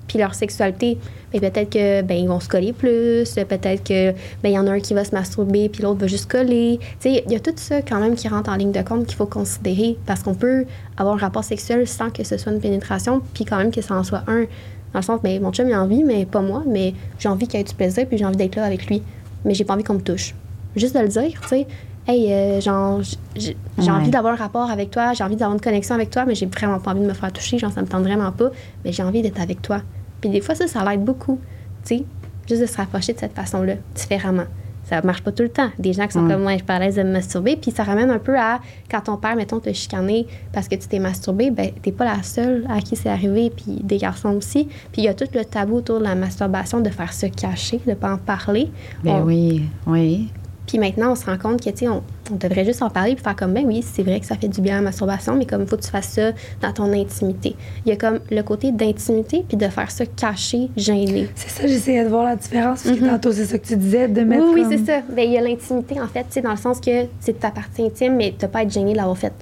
Puis 0.08 0.20
leur 0.20 0.36
sexualité, 0.36 0.98
ben, 1.32 1.40
peut-être 1.40 1.70
que 1.70 2.02
ben, 2.02 2.18
ils 2.18 2.28
vont 2.28 2.40
se 2.40 2.48
coller 2.48 2.74
plus, 2.74 3.34
peut-être 3.34 3.84
que 3.84 4.12
ben, 4.12 4.50
il 4.50 4.52
y 4.52 4.60
en 4.60 4.68
a 4.68 4.72
un 4.72 4.80
qui 4.80 4.94
va 4.94 5.04
se 5.04 5.12
masturber 5.12 5.70
puis 5.70 5.84
l'autre 5.84 6.00
va 6.00 6.08
juste 6.08 6.30
coller. 6.30 6.80
Tu 7.00 7.14
sais, 7.14 7.24
il 7.26 7.32
y 7.32 7.36
a 7.36 7.40
tout 7.40 7.54
ça 7.56 7.82
quand 7.82 8.00
même 8.00 8.16
qui 8.16 8.28
rentre 8.28 8.50
en 8.50 8.56
ligne 8.56 8.72
de 8.72 8.82
compte 8.82 9.06
qu'il 9.06 9.16
faut 9.16 9.26
considérer 9.26 9.98
parce 10.06 10.22
qu'on 10.22 10.36
peut 10.36 10.66
avoir 10.98 11.16
un 11.16 11.20
rapport 11.20 11.44
sexuel 11.44 11.88
sans 11.88 12.10
que 12.10 12.24
ce 12.24 12.38
soit 12.38 12.52
une 12.52 12.60
pénétration, 12.60 13.22
puis 13.34 13.46
quand 13.46 13.58
même 13.58 13.72
que 13.72 13.82
ça 13.82 13.96
en 13.96 14.04
soit 14.04 14.24
un. 14.28 14.46
Dans 14.94 15.00
le 15.00 15.02
sens, 15.02 15.22
ben, 15.24 15.42
mon 15.42 15.52
chum 15.52 15.72
a 15.72 15.82
envie, 15.82 16.04
mais 16.04 16.26
pas 16.26 16.42
moi, 16.42 16.64
mais 16.68 16.94
j'ai 17.18 17.30
envie 17.30 17.48
qu'il 17.48 17.60
ait 17.60 17.64
du 17.64 17.74
plaisir 17.74 18.06
puis 18.08 18.18
j'ai 18.18 18.26
envie 18.26 18.38
d'être 18.38 18.56
là 18.56 18.66
avec 18.66 18.86
lui. 18.86 19.02
Mais 19.46 19.54
j'ai 19.56 19.64
pas 19.64 19.74
envie 19.74 19.84
qu'on 19.84 19.96
me 19.96 20.02
touche. 20.02 20.36
Juste 20.76 20.96
de 20.96 21.02
le 21.02 21.08
dire, 21.08 21.42
tu 21.42 21.48
sais. 21.48 21.68
Hey, 22.06 22.32
euh, 22.34 22.60
genre, 22.60 23.02
j'ai 23.36 23.56
Ouais. 23.78 23.90
envie 23.90 24.10
d'avoir 24.10 24.34
un 24.34 24.38
rapport 24.38 24.70
avec 24.70 24.92
toi, 24.92 25.14
j'ai 25.14 25.24
envie 25.24 25.36
d'avoir 25.38 25.54
une 25.56 25.62
connexion 25.62 25.96
avec 25.96 26.10
toi, 26.10 26.26
mais 26.26 26.36
j'ai 26.36 26.48
vraiment 26.48 26.80
pas 26.80 26.92
envie 26.92 27.00
de 27.02 27.06
me 27.06 27.14
faire 27.14 27.32
toucher, 27.32 27.58
genre, 27.58 27.72
ça 27.72 27.82
me 27.82 27.88
tente 27.88 28.04
vraiment 28.04 28.32
pas, 28.32 28.50
mais 28.84 28.92
j'ai 28.92 29.04
envie 29.04 29.22
d'être 29.22 29.40
avec 29.40 29.62
toi. 29.62 29.82
Puis 30.20 30.30
des 30.30 30.42
fois, 30.42 30.54
ça, 30.54 30.68
ça 30.68 30.84
l'aide 30.84 31.04
beaucoup, 31.04 31.40
tu 31.86 31.98
sais, 32.00 32.04
juste 32.48 32.62
de 32.62 32.66
se 32.66 32.76
rapprocher 32.76 33.14
de 33.14 33.20
cette 33.20 33.34
façon-là, 33.34 33.76
différemment. 33.96 34.44
Ça 34.84 35.02
marche 35.02 35.22
pas 35.24 35.32
tout 35.32 35.44
le 35.44 35.50
temps. 35.50 35.70
Des 35.80 35.94
gens 35.94 36.06
qui 36.08 36.12
sont 36.12 36.26
Ouais. 36.26 36.34
comme 36.34 36.42
moi, 36.44 36.52
je 36.58 36.80
l'aise 36.80 36.96
de 36.98 37.04
me 37.04 37.14
masturber, 37.14 37.56
puis 37.56 37.72
ça 37.72 37.84
ramène 37.84 38.10
un 38.12 38.20
peu 38.20 38.38
à 38.38 38.60
quand 38.92 39.00
ton 39.00 39.16
père, 39.16 39.38
mettons, 39.38 39.62
te 39.62 39.72
chicané 39.72 40.28
parce 40.52 40.68
que 40.68 40.76
tu 40.76 40.90
t'es 40.90 41.00
masturbé, 41.00 41.52
ben 41.52 41.72
t'es 41.82 41.94
pas 41.94 42.04
la 42.04 42.22
seule 42.22 42.66
à 42.70 42.82
qui 42.82 42.98
c'est 42.98 43.08
arrivé, 43.08 43.50
puis 43.50 43.80
des 43.82 43.96
garçons 43.98 44.32
aussi. 44.36 44.66
Puis 44.92 45.04
il 45.04 45.06
y 45.06 45.08
a 45.08 45.14
tout 45.14 45.28
le 45.34 45.46
tabou 45.46 45.78
autour 45.78 46.00
de 46.00 46.04
la 46.04 46.16
masturbation, 46.16 46.82
de 46.82 46.90
faire 46.90 47.14
se 47.14 47.28
cacher, 47.28 47.80
de 47.88 47.94
pas 47.94 48.12
en 48.14 48.18
parler. 48.18 48.70
Ben 49.06 49.22
On- 49.22 49.24
oui, 49.24 49.64
oui. 49.88 50.28
Puis 50.68 50.80
maintenant, 50.80 51.12
on 51.12 51.16
se 51.16 51.26
rend 51.26 51.38
compte 51.38 51.62
que, 51.64 51.70
tu 51.70 51.78
sais, 51.80 51.88
on, 51.88 52.02
on 52.32 52.36
devrait 52.36 52.64
juste 52.66 52.82
en 52.82 52.90
parler 52.90 53.16
puis 53.16 53.24
faire 53.24 53.36
comme, 53.36 53.54
ben 53.54 53.66
oui, 53.66 53.84
c'est 53.84 54.04
vrai 54.04 54.20
que 54.20 54.26
ça 54.26 54.36
fait 54.36 54.48
du 54.48 54.62
bien 54.62 54.76
à 54.76 54.78
la 54.78 54.84
masturbation, 54.84 55.36
mais 55.36 55.46
comme 55.46 55.64
il 55.64 55.68
faut 55.68 55.76
que 55.76 55.82
tu 55.84 55.90
fasses 55.90 56.10
ça 56.10 56.32
dans 56.62 56.72
ton 56.72 56.92
intimité. 56.94 57.56
Il 57.86 57.90
y 57.90 57.92
a 57.92 57.98
comme 57.98 58.20
le 58.32 58.42
côté 58.44 58.72
d'intimité 58.72 59.44
puis 59.48 59.58
de 59.58 59.68
faire 59.68 59.92
ça 59.92 60.06
caché, 60.06 60.70
gêné. 60.78 61.28
c'est 61.36 61.50
ça, 61.50 61.68
j'essayais 61.68 62.04
de 62.06 62.10
voir 62.10 62.24
la 62.24 62.36
différence, 62.38 62.84
parce 62.84 62.98
que 62.98 63.04
tantôt, 63.06 63.32
c'est 63.34 63.46
ça 63.46 63.58
que 63.60 63.68
tu 63.68 63.76
disais, 63.76 64.08
de 64.08 64.22
Oui, 64.22 64.28
mettre. 64.28 64.46
oui, 64.54 64.62
comme- 64.64 64.72
c'est 64.72 64.86
ça. 64.86 65.02
Ben, 65.10 65.24
il 65.26 65.32
y 65.34 65.38
a 65.38 65.42
l'intimité, 65.42 66.00
en 66.00 66.08
fait, 66.08 66.22
tu 66.24 66.28
sais, 66.32 66.42
dans 66.42 66.52
le 66.52 66.58
sens 66.58 66.80
que 66.80 67.06
c'est 67.20 67.40
ta 67.40 67.52
partie 67.52 67.82
intime, 67.84 68.16
mais 68.16 68.34
tu 68.38 68.48
pas 68.48 68.60
à 68.60 68.64
être 68.64 68.72
gêné 68.72 68.94
de 68.94 68.98
l'avoir 68.98 69.18
fait. 69.18 69.34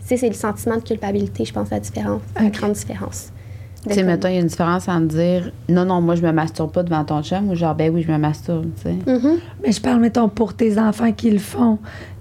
Tu 0.00 0.06
sais, 0.06 0.16
c'est 0.18 0.28
le 0.28 0.34
sentiment 0.34 0.76
de 0.76 0.82
culpabilité, 0.82 1.44
je 1.44 1.52
pense, 1.52 1.70
la 1.70 1.80
différence, 1.80 2.20
la 2.38 2.46
Ok. 2.46 2.52
grande 2.52 2.72
différence. 2.72 3.30
Tu 3.88 3.94
sais, 3.94 4.02
mettons, 4.02 4.28
il 4.28 4.34
y 4.34 4.36
a 4.36 4.40
une 4.40 4.46
différence 4.46 4.88
entre 4.88 5.06
dire 5.06 5.52
non, 5.68 5.86
non, 5.86 6.00
moi, 6.02 6.14
je 6.14 6.22
me 6.22 6.32
masturbe 6.32 6.70
pas 6.70 6.82
devant 6.82 7.02
ton 7.04 7.22
chum 7.22 7.48
ou 7.48 7.54
genre, 7.54 7.74
ben 7.74 7.90
oui, 7.94 8.02
je 8.06 8.12
me 8.12 8.18
masturbe, 8.18 8.66
tu 8.76 8.82
sais. 8.82 8.94
Mhm. 9.10 9.38
Mais 9.64 9.72
je 9.72 9.80
parle, 9.80 10.00
mettons, 10.00 10.28
pour 10.28 10.52
tes 10.54 10.78
enfants 10.78 11.12
qui 11.12 11.30
le 11.30 11.38
font. 11.38 11.78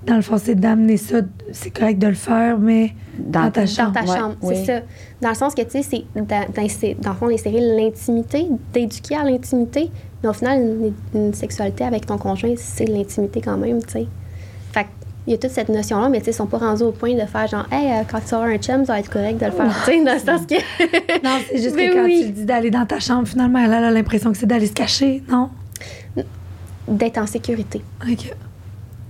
Dans 0.07 0.15
le 0.15 0.21
fond, 0.21 0.37
c'est 0.41 0.55
d'amener 0.55 0.95
ça, 0.95 1.17
c'est 1.51 1.69
correct 1.71 1.99
de 1.99 2.07
le 2.07 2.13
faire, 2.13 2.57
mais 2.57 2.93
dans, 3.17 3.51
ta 3.51 3.61
Dans 3.61 3.67
chambre. 3.67 3.91
ta 3.93 4.01
Ouais, 4.01 4.17
chambre, 4.17 4.35
oui. 4.41 4.55
c'est 4.55 4.65
ça. 4.65 4.81
Dans 5.21 5.29
le 5.29 5.35
sens 5.35 5.53
que, 5.53 5.61
tu 5.63 5.83
sais, 5.83 5.83
c'est 5.83 6.95
dans 7.01 7.09
le 7.11 7.15
fond, 7.17 7.27
d'insérer 7.27 7.59
l'intimité, 7.59 8.47
d'éduquer 8.73 9.15
à 9.17 9.23
l'intimité, 9.25 9.91
mais 10.23 10.29
au 10.29 10.33
final, 10.33 10.61
une, 10.61 10.93
une 11.13 11.33
sexualité 11.33 11.83
avec 11.83 12.05
ton 12.05 12.17
conjoint, 12.17 12.53
c'est 12.55 12.85
l'intimité 12.85 13.41
quand 13.41 13.57
même, 13.57 13.83
tu 13.83 13.91
sais. 13.91 14.07
Il 15.29 15.33
y 15.33 15.35
a 15.35 15.37
toute 15.37 15.51
cette 15.51 15.69
notion-là, 15.69 16.09
mais 16.09 16.17
tu 16.17 16.25
sais, 16.25 16.31
ils 16.31 16.33
sont 16.33 16.47
pas 16.47 16.57
rendus 16.57 16.81
au 16.81 16.91
point 16.91 17.13
de 17.13 17.23
faire 17.27 17.45
genre, 17.45 17.67
hey, 17.71 17.91
euh, 17.91 18.03
quand 18.09 18.19
tu 18.27 18.33
auras 18.33 18.47
un 18.47 18.57
chum, 18.57 18.83
ça 18.83 18.93
va 18.93 18.99
être 18.99 19.11
correct 19.11 19.39
de 19.39 19.45
le 19.45 19.51
faire, 19.51 19.71
tu 19.85 19.91
sais, 19.91 20.03
dans 20.03 20.13
le 20.13 20.19
sens 20.19 20.41
que. 20.47 20.55
Non, 21.23 21.37
c'est 21.47 21.61
juste 21.61 21.75
Mais 21.75 21.89
que 21.89 21.93
quand 21.93 22.03
oui. 22.05 22.23
tu 22.25 22.31
dis 22.31 22.45
d'aller 22.45 22.71
dans 22.71 22.85
ta 22.87 22.99
chambre, 22.99 23.27
finalement, 23.27 23.59
elle 23.59 23.71
a 23.73 23.91
l'impression 23.91 24.31
que 24.31 24.37
c'est 24.39 24.47
d'aller 24.47 24.65
se 24.65 24.73
cacher, 24.73 25.21
non? 25.29 25.51
D'être 26.87 27.19
en 27.19 27.27
sécurité. 27.27 27.83
OK. 28.09 28.33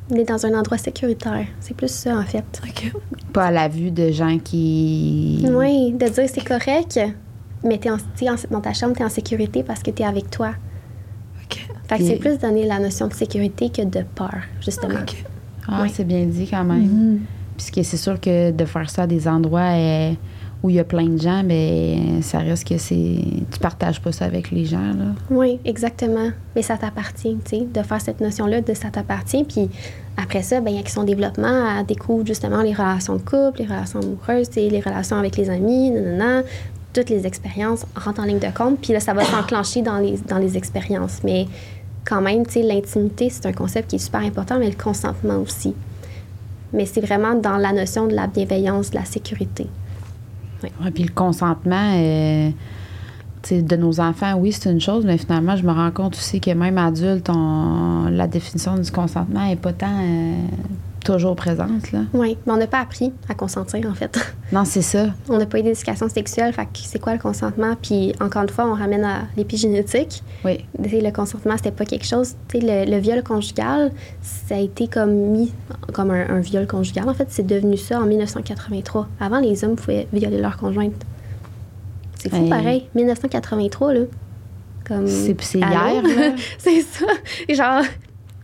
D'être 0.09 0.28
dans 0.28 0.45
un 0.45 0.59
endroit 0.59 0.78
sécuritaire. 0.78 1.45
C'est 1.61 1.74
plus 1.78 1.88
ça, 1.89 2.17
en 2.17 2.24
fait. 2.24 2.43
OK. 2.67 2.91
Pas 3.32 3.45
à 3.45 3.51
la 3.51 3.70
vue 3.70 3.91
de 3.91 4.11
gens 4.11 4.38
qui. 4.39 5.45
Oui, 5.49 5.93
de 5.93 6.05
dire 6.05 6.26
c'est 6.28 6.45
correct, 6.45 6.99
mais 7.63 7.78
t'es 7.78 7.89
en, 7.91 7.97
t'es 8.17 8.30
en- 8.30 8.36
dans 8.51 8.59
ta 8.59 8.74
chambre, 8.74 8.93
tu 8.95 9.01
es 9.03 9.05
en 9.05 9.09
sécurité 9.09 9.63
parce 9.63 9.82
que 9.84 9.91
tu 9.91 10.01
es 10.01 10.05
avec 10.05 10.30
toi. 10.30 10.49
OK. 11.45 11.59
Fait 11.88 11.97
que 11.97 12.03
c'est 12.03 12.17
plus 12.17 12.38
donner 12.39 12.65
la 12.65 12.80
notion 12.80 13.07
de 13.07 13.13
sécurité 13.13 13.70
que 13.70 13.84
de 13.84 14.03
peur, 14.15 14.36
justement. 14.61 14.99
OK. 14.99 15.24
Ah, 15.72 15.80
Oui. 15.84 15.91
c'est 15.93 16.03
bien 16.05 16.26
dit 16.26 16.47
quand 16.49 16.63
même. 16.63 16.82
Mhm. 16.82 17.20
Puisque 17.57 17.84
c'est 17.84 17.97
sûr 17.97 18.20
que 18.20 18.51
de 18.51 18.65
faire 18.65 18.89
ça 18.89 19.03
à 19.03 19.07
des 19.07 19.28
endroits 19.28 19.74
euh, 19.76 20.11
où 20.63 20.70
il 20.70 20.78
y 20.78 20.80
a 20.80 20.84
plein 20.86 21.07
de 21.07 21.17
gens, 21.17 21.43
ben 21.43 22.22
ça 22.22 22.39
risque 22.39 22.70
que 22.70 22.78
c'est. 22.78 23.17
Tu 23.51 23.59
partages 23.59 24.01
pas 24.01 24.11
ça 24.13 24.26
avec 24.26 24.51
les 24.51 24.65
gens, 24.65 24.80
là. 24.97 25.13
Oui, 25.30 25.59
exactement. 25.65 26.30
Mais 26.55 26.61
ça 26.61 26.78
t'appartient, 26.78 27.38
tu 27.45 27.57
sais, 27.57 27.67
de 27.74 27.82
faire 27.82 27.99
cette 28.01 28.22
notion-là 28.22 28.61
de 28.61 28.74
ça 28.74 28.89
t'appartient. 28.89 29.43
Puis 29.43 29.70
après 30.17 30.41
ça, 30.41 30.61
ben, 30.61 30.74
avec 30.74 30.89
son 30.89 31.03
développement, 31.03 31.80
elle 31.80 31.86
découvre 31.86 32.26
justement 32.26 32.61
les 32.61 32.74
relations 32.74 33.15
de 33.15 33.22
couple, 33.22 33.59
les 33.59 33.65
relations 33.65 33.99
amoureuses, 33.99 34.49
les 34.55 34.80
relations 34.80 35.17
avec 35.17 35.36
les 35.38 35.49
amis, 35.49 35.91
nanana. 35.91 36.43
toutes 36.93 37.09
les 37.09 37.28
expériences 37.28 37.86
rentrent 37.95 38.22
en 38.22 38.26
ligne 38.26 38.39
de 38.39 38.51
compte, 38.55 38.80
puis 38.82 38.93
là, 38.93 38.99
ça 38.99 39.13
va 39.13 39.24
s'enclencher 39.26 39.82
dans 39.82 39.97
les, 39.99 40.17
dans 40.28 40.39
les 40.39 40.57
expériences. 40.57 41.20
Mais 41.24 41.45
quand 42.10 42.22
même, 42.22 42.43
l'intimité, 42.55 43.30
c'est 43.30 43.45
un 43.45 43.53
concept 43.53 43.91
qui 43.91 43.97
est 43.97 43.99
super 43.99 44.22
important, 44.22 44.57
mais 44.57 44.70
le 44.70 44.76
consentement 44.76 45.38
aussi. 45.38 45.76
Mais 46.74 46.86
c'est 46.86 47.01
vraiment 47.01 47.36
dans 47.36 47.57
la 47.57 47.72
notion 47.72 48.07
de 48.07 48.16
la 48.16 48.28
bienveillance, 48.28 48.89
de 48.89 48.95
la 48.95 49.05
sécurité. 49.05 49.68
Ouais, 50.64 50.91
puis 50.91 51.03
le 51.03 51.14
consentement, 51.14 51.93
euh, 51.95 52.49
de 53.51 53.76
nos 53.76 53.99
enfants, 53.99 54.36
oui, 54.38 54.51
c'est 54.51 54.70
une 54.70 54.82
chose, 54.82 55.05
mais 55.05 55.18
finalement, 55.18 55.55
je 55.55 55.64
me 55.64 55.72
rends 55.72 55.91
compte 55.91 56.16
aussi 56.16 56.41
que 56.41 56.51
même 56.51 56.78
adulte, 56.78 57.30
la 57.30 58.28
définition 58.28 58.76
du 58.76 58.91
consentement 58.91 59.47
n'est 59.47 59.55
pas 59.55 59.74
tant 59.74 59.88
euh, 59.88 60.36
toujours 61.14 61.36
présente. 61.36 61.91
Là. 61.91 61.99
Oui, 62.14 62.38
mais 62.45 62.53
on 62.53 62.57
n'a 62.57 62.68
pas 62.68 62.80
appris 62.80 63.12
à 63.28 63.34
consentir, 63.36 63.86
en 63.89 63.93
fait. 63.93 64.18
Non, 64.51 64.66
c'est 64.66 64.82
ça. 64.82 65.07
on 65.30 65.38
n'a 65.38 65.45
pas 65.45 65.60
eu 65.60 65.64
d'éducation 65.64 66.10
sexuelle, 66.10 66.53
fait 66.53 66.66
que 66.66 66.80
c'est 66.84 66.99
quoi 66.99 67.14
le 67.14 67.20
consentement? 67.20 67.76
Puis 67.82 68.14
encore 68.20 68.43
une 68.43 68.49
fois, 68.49 68.66
on 68.66 68.74
ramène 68.74 69.03
à 69.03 69.24
l'épigénétique. 69.38 70.24
Oui. 70.45 70.66
Le 70.80 71.12
consentement, 71.12 71.55
c'était 71.57 71.72
pas 71.72 71.86
quelque 71.86 72.05
chose. 72.05 72.36
Tu 72.47 72.60
sais, 72.60 72.86
le, 72.86 72.91
le 72.91 72.97
viol 72.99 73.22
conjugal, 73.24 73.91
ça 74.22 74.55
a 74.55 74.60
été 74.60 74.88
comme 74.88 75.12
mis 75.14 75.51
comme 75.93 76.12
un, 76.12 76.30
un 76.30 76.39
viol 76.39 76.66
conjugal. 76.68 77.07
En 77.10 77.14
fait, 77.14 77.28
c'est 77.30 77.45
devenu 77.45 77.78
ça 77.78 77.99
en 77.99 78.05
1983. 78.05 79.07
Avant, 79.20 79.39
les 79.39 79.64
hommes 79.64 79.76
pouvaient 79.76 80.07
violer 80.14 80.39
leur 80.39 80.57
conjointe. 80.57 80.93
C'est 82.18 82.30
fou, 82.30 82.36
Hey. 82.43 82.49
pareil. 82.49 82.88
1983, 82.95 83.93
là. 83.93 83.99
Comme... 84.88 85.07
C'est 85.07 85.36
hier, 85.55 85.70
là. 85.72 86.36
c'est 86.57 86.82
ça. 86.82 87.05
Et 87.47 87.53
Genre, 87.55 87.84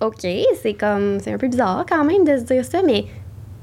OK, 0.07 0.27
c'est 0.61 0.73
comme... 0.73 1.19
C'est 1.19 1.33
un 1.33 1.37
peu 1.37 1.47
bizarre 1.47 1.85
quand 1.87 2.03
même 2.03 2.23
de 2.23 2.37
se 2.37 2.43
dire 2.43 2.63
ça, 2.65 2.81
mais 2.85 3.05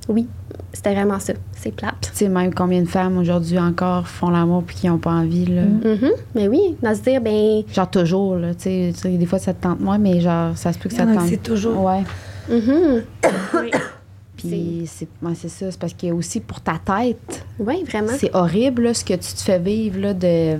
oui, 0.08 0.26
c'était 0.72 0.94
vraiment 0.94 1.18
ça. 1.20 1.32
C'est 1.52 1.74
plate. 1.74 1.94
Tu 2.00 2.10
sais, 2.14 2.28
même 2.28 2.52
combien 2.52 2.82
de 2.82 2.88
femmes 2.88 3.18
aujourd'hui 3.18 3.58
encore 3.58 4.08
font 4.08 4.30
l'amour 4.30 4.64
puis 4.64 4.76
qui 4.76 4.88
n'ont 4.88 4.98
pas 4.98 5.12
envie, 5.12 5.46
là? 5.46 5.62
Mhm. 5.62 6.10
Mais 6.34 6.48
oui, 6.48 6.76
dans 6.82 6.94
se 6.94 7.02
dire, 7.02 7.20
ben... 7.20 7.62
Genre 7.72 7.90
toujours, 7.90 8.36
là. 8.36 8.54
Tu 8.54 8.92
sais, 8.92 9.08
des 9.08 9.26
fois, 9.26 9.38
ça 9.38 9.54
te 9.54 9.62
tente 9.62 9.80
moins, 9.80 9.98
mais 9.98 10.20
genre, 10.20 10.56
ça 10.56 10.72
se 10.72 10.78
peut 10.78 10.88
que 10.88 10.94
y 10.94 10.98
ça 10.98 11.04
en 11.04 11.06
te 11.06 11.12
a 11.12 11.16
tente. 11.16 11.28
c'est 11.28 11.42
toujours. 11.42 11.84
Ouais. 11.84 12.02
mhm. 12.48 13.02
oui. 13.54 13.70
Puis 14.36 14.84
c'est 14.86 15.06
ouais, 15.22 15.34
ça. 15.36 15.48
C'est 15.48 15.78
parce 15.78 15.92
que 15.94 16.10
aussi 16.10 16.40
pour 16.40 16.60
ta 16.60 16.72
tête, 16.84 17.44
Oui, 17.60 17.84
vraiment. 17.84 18.12
c'est 18.18 18.34
horrible, 18.34 18.82
là, 18.82 18.94
ce 18.94 19.04
que 19.04 19.14
tu 19.14 19.34
te 19.34 19.40
fais 19.40 19.58
vivre, 19.60 20.00
là, 20.00 20.14
de 20.14 20.58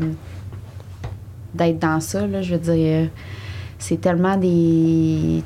d'être 1.53 1.79
dans 1.81 1.99
ça, 2.01 2.27
là. 2.27 2.43
Je 2.43 2.55
veux 2.55 2.61
dire, 2.61 3.09
c'est 3.79 4.01
tellement 4.01 4.37
des 4.37 5.43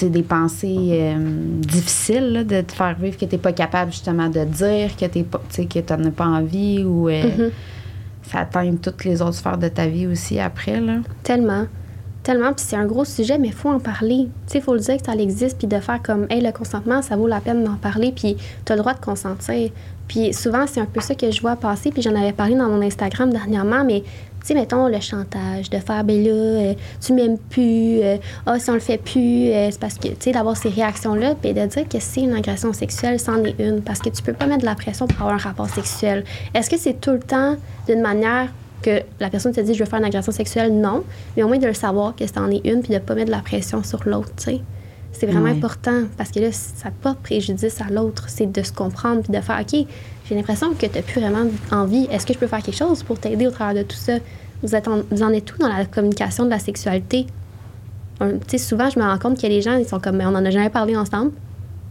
des 0.00 0.22
pensées 0.22 0.88
euh, 0.92 1.16
difficiles 1.58 2.32
là, 2.32 2.44
de 2.44 2.60
te 2.60 2.72
faire 2.72 2.96
vivre 2.98 3.16
que 3.16 3.24
tu 3.24 3.34
n'es 3.34 3.40
pas 3.40 3.52
capable 3.52 3.92
justement 3.92 4.28
de 4.28 4.44
dire 4.44 4.96
que 4.96 5.06
tu 5.06 5.24
n'en 5.92 6.04
as 6.06 6.10
pas 6.10 6.26
envie 6.26 6.84
ou 6.84 7.08
euh, 7.08 7.22
Mhm. 7.24 7.50
ça 8.22 8.40
atteint 8.40 8.74
toutes 8.80 9.04
les 9.04 9.20
autres 9.22 9.34
sphères 9.34 9.58
de 9.58 9.68
ta 9.68 9.86
vie 9.86 10.06
aussi 10.06 10.38
après. 10.40 10.80
Là. 10.80 10.98
Tellement. 11.22 11.66
Tellement. 12.22 12.52
Puis 12.52 12.64
c'est 12.68 12.76
un 12.76 12.86
gros 12.86 13.04
sujet, 13.04 13.36
mais 13.38 13.48
il 13.48 13.52
faut 13.54 13.68
en 13.68 13.80
parler. 13.80 14.28
Tu 14.46 14.52
sais, 14.52 14.58
il 14.58 14.62
faut 14.62 14.74
le 14.74 14.80
dire 14.80 14.96
que 14.96 15.04
ça 15.04 15.12
existe, 15.14 15.58
puis 15.58 15.66
de 15.66 15.78
faire 15.80 16.00
comme, 16.00 16.26
hey, 16.30 16.40
le 16.40 16.52
consentement, 16.52 17.02
ça 17.02 17.16
vaut 17.16 17.26
la 17.26 17.40
peine 17.40 17.64
d'en 17.64 17.74
parler, 17.74 18.12
puis 18.14 18.36
tu 18.64 18.72
as 18.72 18.76
le 18.76 18.80
droit 18.80 18.94
de 18.94 19.00
consentir. 19.00 19.70
Puis 20.06 20.32
souvent, 20.32 20.66
c'est 20.68 20.80
un 20.80 20.86
peu 20.86 21.00
ça 21.00 21.14
que 21.14 21.30
je 21.30 21.40
vois 21.40 21.56
passer, 21.56 21.90
puis 21.90 22.00
j'en 22.02 22.14
avais 22.14 22.32
parlé 22.32 22.54
dans 22.54 22.68
mon 22.68 22.80
Instagram 22.82 23.30
dernièrement, 23.30 23.84
mais 23.84 24.04
tu 24.42 24.48
sais, 24.48 24.54
mettons 24.54 24.88
le 24.88 25.00
chantage, 25.00 25.70
de 25.70 25.78
faire, 25.78 26.04
ben 26.04 26.22
là, 26.24 26.30
euh, 26.30 26.74
tu 27.00 27.12
m'aimes 27.12 27.38
plus, 27.38 28.00
euh, 28.02 28.16
ah, 28.46 28.58
si 28.58 28.70
on 28.70 28.74
le 28.74 28.80
fait 28.80 28.98
plus, 28.98 29.48
euh, 29.50 29.68
c'est 29.70 29.78
parce 29.80 29.94
que, 29.94 30.08
tu 30.08 30.16
sais, 30.20 30.32
d'avoir 30.32 30.56
ces 30.56 30.68
réactions-là, 30.68 31.34
puis 31.40 31.52
de 31.54 31.64
dire 31.66 31.88
que 31.88 31.98
c'est 32.00 32.22
une 32.22 32.34
agression 32.34 32.72
sexuelle, 32.72 33.20
c'en 33.20 33.42
est 33.44 33.54
une, 33.58 33.82
parce 33.82 34.00
que 34.00 34.08
tu 34.10 34.22
peux 34.22 34.32
pas 34.32 34.46
mettre 34.46 34.60
de 34.62 34.66
la 34.66 34.74
pression 34.74 35.06
pour 35.06 35.18
avoir 35.20 35.34
un 35.34 35.38
rapport 35.38 35.68
sexuel. 35.68 36.24
Est-ce 36.54 36.68
que 36.68 36.76
c'est 36.76 37.00
tout 37.00 37.12
le 37.12 37.20
temps 37.20 37.56
d'une 37.86 38.00
manière 38.00 38.48
que 38.82 39.00
la 39.20 39.30
personne 39.30 39.52
te 39.52 39.60
dit 39.60 39.74
je 39.74 39.78
veux 39.78 39.88
faire 39.88 40.00
une 40.00 40.04
agression 40.06 40.32
sexuelle, 40.32 40.72
non, 40.72 41.04
mais 41.36 41.44
au 41.44 41.48
moins 41.48 41.58
de 41.58 41.66
le 41.68 41.74
savoir 41.74 42.16
que 42.16 42.24
c'en 42.26 42.50
est 42.50 42.66
une, 42.66 42.82
puis 42.82 42.92
de 42.92 42.98
pas 42.98 43.14
mettre 43.14 43.28
de 43.28 43.36
la 43.36 43.42
pression 43.42 43.84
sur 43.84 44.00
l'autre, 44.06 44.30
tu 44.36 44.44
sais. 44.44 44.60
C'est 45.12 45.26
vraiment 45.26 45.44
Ouais. 45.44 45.50
important 45.52 46.04
parce 46.16 46.30
que 46.30 46.40
là, 46.40 46.48
ça 46.50 46.88
pas 47.02 47.14
préjudice 47.22 47.80
à 47.82 47.92
l'autre. 47.92 48.24
C'est 48.28 48.50
de 48.50 48.62
se 48.62 48.72
comprendre 48.72 49.20
puis 49.22 49.30
de 49.32 49.40
faire 49.40 49.60
OK, 49.60 49.86
j'ai 50.32 50.38
l'impression 50.38 50.72
que 50.72 50.86
tu 50.86 50.94
n'as 50.96 51.02
plus 51.02 51.20
vraiment 51.20 51.44
envie. 51.70 52.06
Est-ce 52.10 52.24
que 52.24 52.32
je 52.32 52.38
peux 52.38 52.46
faire 52.46 52.62
quelque 52.62 52.76
chose 52.76 53.02
pour 53.02 53.18
t'aider 53.18 53.46
au 53.46 53.50
travers 53.50 53.74
de 53.82 53.86
tout 53.86 53.96
ça? 53.96 54.14
Vous, 54.62 54.74
êtes 54.74 54.88
en, 54.88 55.00
vous 55.10 55.22
en 55.22 55.30
êtes 55.30 55.44
tout 55.44 55.58
dans 55.58 55.68
la 55.68 55.84
communication 55.84 56.44
de 56.46 56.50
la 56.50 56.58
sexualité? 56.58 57.26
Un- 58.20 58.38
souvent, 58.56 58.88
je 58.88 58.98
me 58.98 59.04
rends 59.04 59.18
compte 59.18 59.38
que 59.40 59.46
les 59.46 59.60
gens, 59.60 59.76
ils 59.76 59.86
sont 59.86 60.00
comme, 60.00 60.16
mais 60.16 60.24
on 60.24 60.30
n'en 60.30 60.44
a 60.44 60.50
jamais 60.50 60.70
parlé 60.70 60.96
ensemble. 60.96 61.32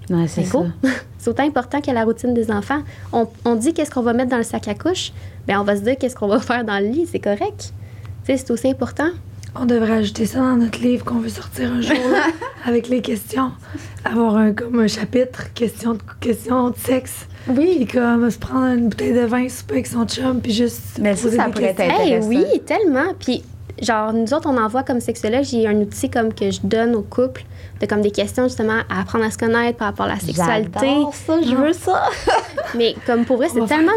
Ouais, 0.10 0.28
c'est 0.28 0.50
beau. 0.50 0.66
c'est 1.20 1.30
autant 1.30 1.46
important 1.46 1.82
que 1.82 1.92
la 1.92 2.04
routine 2.04 2.34
des 2.34 2.50
enfants. 2.52 2.82
On, 3.14 3.28
on 3.46 3.56
dit 3.56 3.74
qu'est-ce 3.74 3.92
qu'on 3.92 4.02
va 4.02 4.14
mettre 4.14 4.32
dans 4.32 4.38
le 4.38 4.44
sac 4.44 4.68
à 4.68 4.74
couche, 4.74 5.12
bien, 5.46 5.62
on 5.62 5.64
va 5.64 5.76
se 5.76 5.82
dire 5.82 5.96
qu'est-ce 6.00 6.16
qu'on 6.16 6.28
va 6.28 6.39
faire 6.50 6.64
dans 6.66 6.80
le 6.80 6.88
lit. 6.88 7.08
C'est 7.12 7.20
correct. 7.20 7.74
C'est 8.24 8.50
aussi 8.50 8.70
important. 8.70 9.10
On 9.54 9.66
devrait 9.66 9.97
ajouter 9.97 10.26
ça 10.26 10.39
dans 10.39 10.56
notre 10.56 10.80
livre 10.80 11.04
qu'on 11.04 11.20
veut 11.20 11.30
sortir 11.30 11.72
un 11.74 11.82
jour 11.82 11.97
là, 12.10 12.28
avec 12.66 12.88
les 12.88 13.02
questions. 13.02 13.52
Avoir 14.06 14.38
un, 14.38 14.54
comme 14.54 14.80
un 14.80 14.88
chapitre, 14.88 15.52
questions 15.54 15.93
de, 15.93 15.99
questions 16.22 16.70
de 16.70 16.78
sexe. 16.78 17.28
Puis 17.54 17.86
comme 17.86 18.30
se 18.30 18.38
prendre 18.38 18.68
une 18.68 18.89
bouteille 18.89 19.14
de 19.14 19.26
vin, 19.26 19.49
souper 19.49 19.74
avec 19.74 19.88
son 19.88 20.06
chum, 20.06 20.39
puis 20.41 20.54
juste 20.54 20.99
Mais 21.02 21.16
ça, 21.16 21.24
poser 21.24 21.38
ça 21.38 21.45
des 21.47 21.52
pourrait 21.52 21.76
être. 21.78 21.82
Hey, 21.82 22.20
oui, 22.24 22.45
tellement. 22.66 23.14
Puis, 23.20 23.43
genre, 23.82 24.13
nous 24.13 24.34
autres, 24.34 24.47
on 24.49 24.57
envoie 24.57 24.84
comme 24.84 24.99
sexologue, 24.99 25.43
j'ai 25.43 25.67
un 25.67 25.75
outil 25.77 26.09
comme 26.09 26.34
que 26.34 26.51
je 26.51 26.59
donne 26.63 26.95
aux 26.95 27.01
couples 27.01 27.43
de 27.79 27.86
comme 27.88 28.01
des 28.01 28.11
questions 28.11 28.43
justement 28.43 28.79
à 28.89 29.01
apprendre 29.01 29.25
à 29.25 29.32
se 29.32 29.38
connaître 29.38 29.77
par 29.79 29.88
rapport 29.88 30.05
à 30.05 30.09
la 30.09 30.19
sexualité. 30.19 31.03
Ça, 31.25 31.41
je 31.41 31.55
veux 31.55 31.73
ça. 31.73 32.03
Mais 32.77 32.95
comme 33.07 33.25
pour 33.25 33.38
vrai, 33.38 33.47
c'est 33.51 33.65
tellement. 33.65 33.91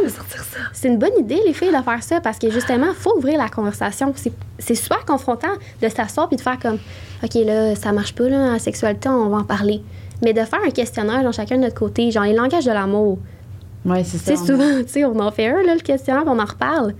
C'est 0.72 0.88
une 0.88 0.98
bonne 0.98 1.16
idée, 1.18 1.38
les 1.46 1.52
filles, 1.52 1.68
de 1.76 1.82
faire 1.82 2.02
ça, 2.02 2.20
parce 2.20 2.38
que 2.38 2.50
justement, 2.50 2.86
il 2.88 2.94
faut 2.94 3.16
ouvrir 3.16 3.38
la 3.38 3.48
conversation. 3.48 4.12
C'est- 4.16 4.74
super 4.74 5.04
confrontant 5.04 5.48
de 5.82 5.88
s'asseoir 5.88 6.28
puis 6.28 6.36
de 6.36 6.40
faire 6.42 6.58
comme 6.58 6.78
OK, 7.22 7.34
là, 7.44 7.74
ça 7.76 7.92
marche 7.92 8.14
pas, 8.14 8.28
là, 8.28 8.52
la 8.52 8.58
sexualité, 8.58 9.08
on 9.10 9.28
va 9.28 9.38
en 9.38 9.44
parler. 9.44 9.82
Mais 10.24 10.32
de 10.32 10.40
faire 10.44 10.60
un 10.66 10.70
questionnaire 10.70 11.22
dans 11.22 11.32
chacun 11.32 11.56
de 11.56 11.62
notre 11.62 11.74
côté, 11.74 12.10
genre 12.10 12.24
les 12.24 12.32
langages 12.34 12.64
de 12.64 12.70
l'amour. 12.72 13.18
Oui, 13.84 14.02
c'est 14.04 14.18
Tu 14.18 14.24
sais, 14.24 14.36
ça. 14.36 14.44
souvent, 14.46 14.78
tu 14.82 14.88
sais, 14.88 15.04
on 15.04 15.18
en 15.20 15.30
fait 15.30 15.48
un, 15.48 15.62
là, 15.62 15.74
le 15.74 15.80
questionnaire, 15.80 16.22
puis 16.24 16.32
on 16.34 16.38
en 16.38 16.44
reparle. 16.46 16.94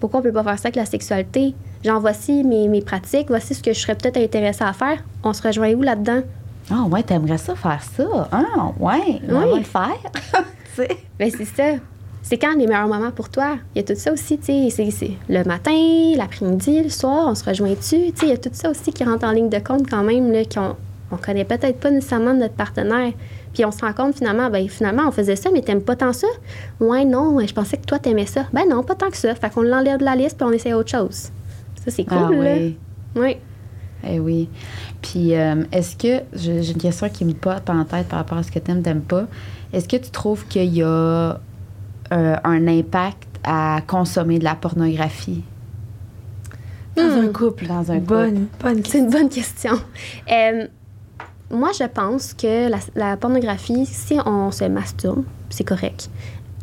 Pourquoi 0.00 0.20
on 0.20 0.22
peut 0.22 0.32
pas 0.32 0.42
faire 0.42 0.58
ça 0.58 0.66
avec 0.68 0.76
la 0.76 0.84
sexualité? 0.84 1.54
Genre, 1.84 2.00
voici 2.00 2.42
mes, 2.44 2.66
mes 2.68 2.80
pratiques, 2.80 3.26
voici 3.28 3.54
ce 3.54 3.62
que 3.62 3.72
je 3.72 3.78
serais 3.78 3.94
peut-être 3.94 4.16
intéressée 4.16 4.64
à 4.64 4.72
faire. 4.72 4.98
On 5.22 5.32
se 5.32 5.42
rejoint 5.42 5.72
où 5.74 5.82
là-dedans? 5.82 6.22
Ah, 6.70 6.84
ouais, 6.90 7.02
t'aimerais 7.02 7.36
ça 7.38 7.54
faire 7.54 7.82
ça? 7.96 8.28
Ah, 8.32 8.42
ouais, 8.80 9.20
on 9.28 9.34
Oui. 9.42 9.50
va 9.52 9.58
le 9.58 9.64
faire. 9.64 9.98
tu 10.74 10.82
sais. 10.82 10.88
Ben, 11.18 11.30
c'est 11.30 11.44
ça. 11.44 11.78
C'est 12.22 12.38
quand 12.38 12.54
les 12.56 12.66
meilleurs 12.66 12.88
moments 12.88 13.10
pour 13.10 13.28
toi? 13.28 13.58
Il 13.74 13.82
y 13.82 13.84
a 13.84 13.86
tout 13.86 14.00
ça 14.00 14.10
aussi, 14.10 14.38
tu 14.38 14.70
sais. 14.70 14.90
c'est- 14.90 15.10
le 15.28 15.44
matin, 15.44 15.72
l'après-midi, 16.16 16.82
le 16.84 16.88
soir, 16.88 17.26
on 17.28 17.34
se 17.34 17.44
rejoint 17.44 17.74
dessus. 17.74 18.12
Tu 18.12 18.20
sais, 18.20 18.26
il 18.26 18.28
y 18.30 18.32
a 18.32 18.38
tout 18.38 18.48
ça 18.54 18.70
aussi 18.70 18.90
qui 18.94 19.04
rentre 19.04 19.26
en 19.26 19.32
ligne 19.32 19.50
de 19.50 19.58
compte 19.58 19.90
quand 19.90 20.02
même, 20.02 20.32
là, 20.32 20.42
qu'on 20.46 20.74
on 21.12 21.16
connaît 21.18 21.44
peut-être 21.44 21.78
pas 21.80 21.90
nécessairement 21.90 22.32
notre 22.32 22.54
partenaire. 22.54 23.12
Puis 23.52 23.62
on 23.66 23.70
se 23.70 23.84
rend 23.84 23.92
compte 23.92 24.16
finalement, 24.16 24.48
ben 24.48 24.66
finalement, 24.70 25.02
on 25.06 25.12
faisait 25.12 25.36
ça, 25.36 25.50
mais 25.52 25.60
t'aimes 25.60 25.82
pas 25.82 25.96
tant 25.96 26.14
ça? 26.14 26.26
Ouais, 26.80 27.04
non, 27.04 27.38
je 27.46 27.52
pensais 27.52 27.76
que 27.76 27.84
toi, 27.84 27.98
t'aimais 27.98 28.24
ça. 28.26 28.46
Ben 28.54 28.62
non, 28.68 28.82
pas 28.82 28.94
tant 28.94 29.10
que 29.10 29.18
ça. 29.18 29.34
Fait 29.34 29.50
qu'on 29.52 29.60
l'enlève 29.62 29.98
de 29.98 30.04
la 30.04 30.16
liste 30.16 30.38
puis 30.38 30.46
on 30.46 30.50
essaie 30.50 30.72
autre 30.72 30.90
chose. 30.90 31.28
Ça, 31.84 31.90
c'est 31.90 32.04
cool, 32.04 32.18
ah, 32.18 32.30
là. 32.30 32.54
oui. 32.56 32.76
Oui. 33.16 33.36
Eh 34.06 34.20
oui. 34.20 34.48
Puis, 35.02 35.34
euh, 35.34 35.64
est-ce 35.72 35.96
que, 35.96 36.22
j'ai 36.34 36.70
une 36.72 36.78
question 36.78 37.08
qui 37.08 37.24
me 37.24 37.32
pote 37.32 37.68
en 37.70 37.84
tête 37.84 38.08
par 38.08 38.18
rapport 38.18 38.38
à 38.38 38.42
ce 38.42 38.50
que 38.50 38.58
t'aimes, 38.58 38.82
t'aimes 38.82 39.00
pas. 39.02 39.24
Est-ce 39.72 39.88
que 39.88 39.96
tu 39.96 40.10
trouves 40.10 40.46
qu'il 40.46 40.74
y 40.74 40.82
a 40.82 40.86
euh, 42.12 42.36
un 42.44 42.66
impact 42.68 43.28
à 43.44 43.80
consommer 43.86 44.38
de 44.38 44.44
la 44.44 44.54
pornographie? 44.54 45.42
Dans 46.96 47.02
Hmm. 47.02 47.24
un 47.24 47.32
couple. 47.32 47.66
dans 47.66 47.90
un 47.90 47.98
couple? 47.98 48.06
Bonne, 48.06 48.46
bonne 48.62 48.76
C'est 48.76 48.82
question. 48.82 49.04
une 49.04 49.10
bonne 49.10 49.28
question. 49.28 49.72
Euh, 50.30 50.66
moi, 51.50 51.70
je 51.78 51.84
pense 51.84 52.34
que 52.34 52.68
la, 52.68 52.78
la 52.94 53.16
pornographie, 53.16 53.84
si 53.86 54.16
on 54.24 54.50
se 54.50 54.64
masturbe, 54.64 55.24
c'est 55.50 55.64
correct. 55.64 56.08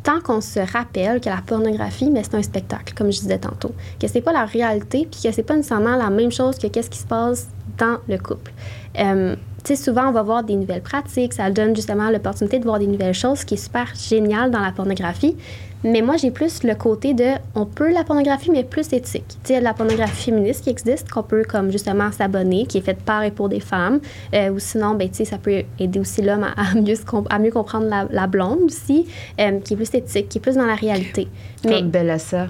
Tant 0.04 0.20
qu'on 0.20 0.42
se 0.42 0.60
rappelle 0.60 1.22
que 1.22 1.30
la 1.30 1.42
pornographie, 1.46 2.10
mais 2.10 2.24
c'est 2.24 2.36
un 2.36 2.42
spectacle, 2.42 2.94
comme 2.96 3.12
je 3.12 3.20
disais 3.20 3.38
tantôt, 3.38 3.72
que 4.00 4.08
c'est 4.08 4.22
pas 4.22 4.34
la 4.34 4.46
réalité, 4.46 5.08
puis 5.10 5.22
que 5.24 5.32
c'est 5.32 5.44
pas 5.44 5.56
nécessairement 5.56 5.96
la 5.96 6.10
même 6.10 6.32
chose 6.32 6.58
que 6.58 6.68
qu'est-ce 6.68 6.90
qui 6.90 6.98
se 6.98 7.06
passe 7.06 7.48
dans 7.78 7.98
le 8.08 8.18
couple. 8.18 8.52
Euh, 9.00 9.36
tu 9.64 9.76
sais, 9.76 9.76
souvent, 9.76 10.08
on 10.08 10.12
va 10.12 10.24
voir 10.24 10.44
des 10.44 10.56
nouvelles 10.56 10.82
pratiques, 10.82 11.34
ça 11.34 11.52
donne 11.52 11.76
justement 11.76 12.10
l'opportunité 12.10 12.58
de 12.58 12.64
voir 12.64 12.80
des 12.80 12.88
nouvelles 12.88 13.14
choses, 13.14 13.40
ce 13.40 13.46
qui 13.46 13.54
est 13.54 13.64
super 13.64 13.94
génial 13.96 14.50
dans 14.50 14.60
la 14.60 14.72
pornographie. 14.72 15.38
Mais 15.84 16.02
moi, 16.02 16.16
j'ai 16.16 16.30
plus 16.30 16.64
le 16.64 16.76
côté 16.76 17.14
de, 17.16 17.26
on 17.56 17.66
peut 17.66 17.92
la 17.92 18.04
pornographie, 18.04 18.52
mais 18.52 18.64
plus 18.64 18.94
éthique. 18.94 19.24
Tu 19.28 19.36
sais, 19.44 19.50
il 19.50 19.54
y 19.54 19.56
a 19.56 19.60
de 19.60 19.64
la 19.66 19.74
pornographie 19.74 20.26
féministe 20.26 20.64
qui 20.64 20.70
existe, 20.70 21.10
qu'on 21.10 21.24
peut 21.24 21.44
comme 21.44 21.72
justement 21.72 22.12
s'abonner, 22.12 22.68
qui 22.68 22.78
est 22.78 22.82
faite 22.82 23.00
par 23.02 23.24
et 23.24 23.32
pour 23.32 23.50
des 23.50 23.60
femmes. 23.60 24.00
Euh, 24.36 24.50
ou 24.52 24.60
sinon, 24.60 24.94
ben, 24.94 25.10
tu 25.10 25.16
sais, 25.18 25.26
ça 25.26 25.38
peut 25.40 25.64
aider 25.80 26.00
aussi 26.00 26.22
l'homme 26.22 26.44
à, 26.44 26.54
à 26.72 26.76
mieux, 26.76 26.94
à 27.30 27.40
mieux 27.40 27.52
comprendre 27.52 27.88
la, 27.88 28.06
la 28.12 28.28
blonde 28.28 28.60
aussi, 28.66 29.08
euh, 29.40 29.60
qui 29.60 29.74
est 29.74 29.78
plus 29.78 29.90
éthique, 29.96 30.30
qui 30.30 30.38
est 30.38 30.42
plus 30.42 30.56
dans 30.56 30.66
la 30.68 30.76
réalité. 30.76 31.28
Mais 31.66 31.80
Comme 31.80 31.90
Bellassa. 31.90 32.48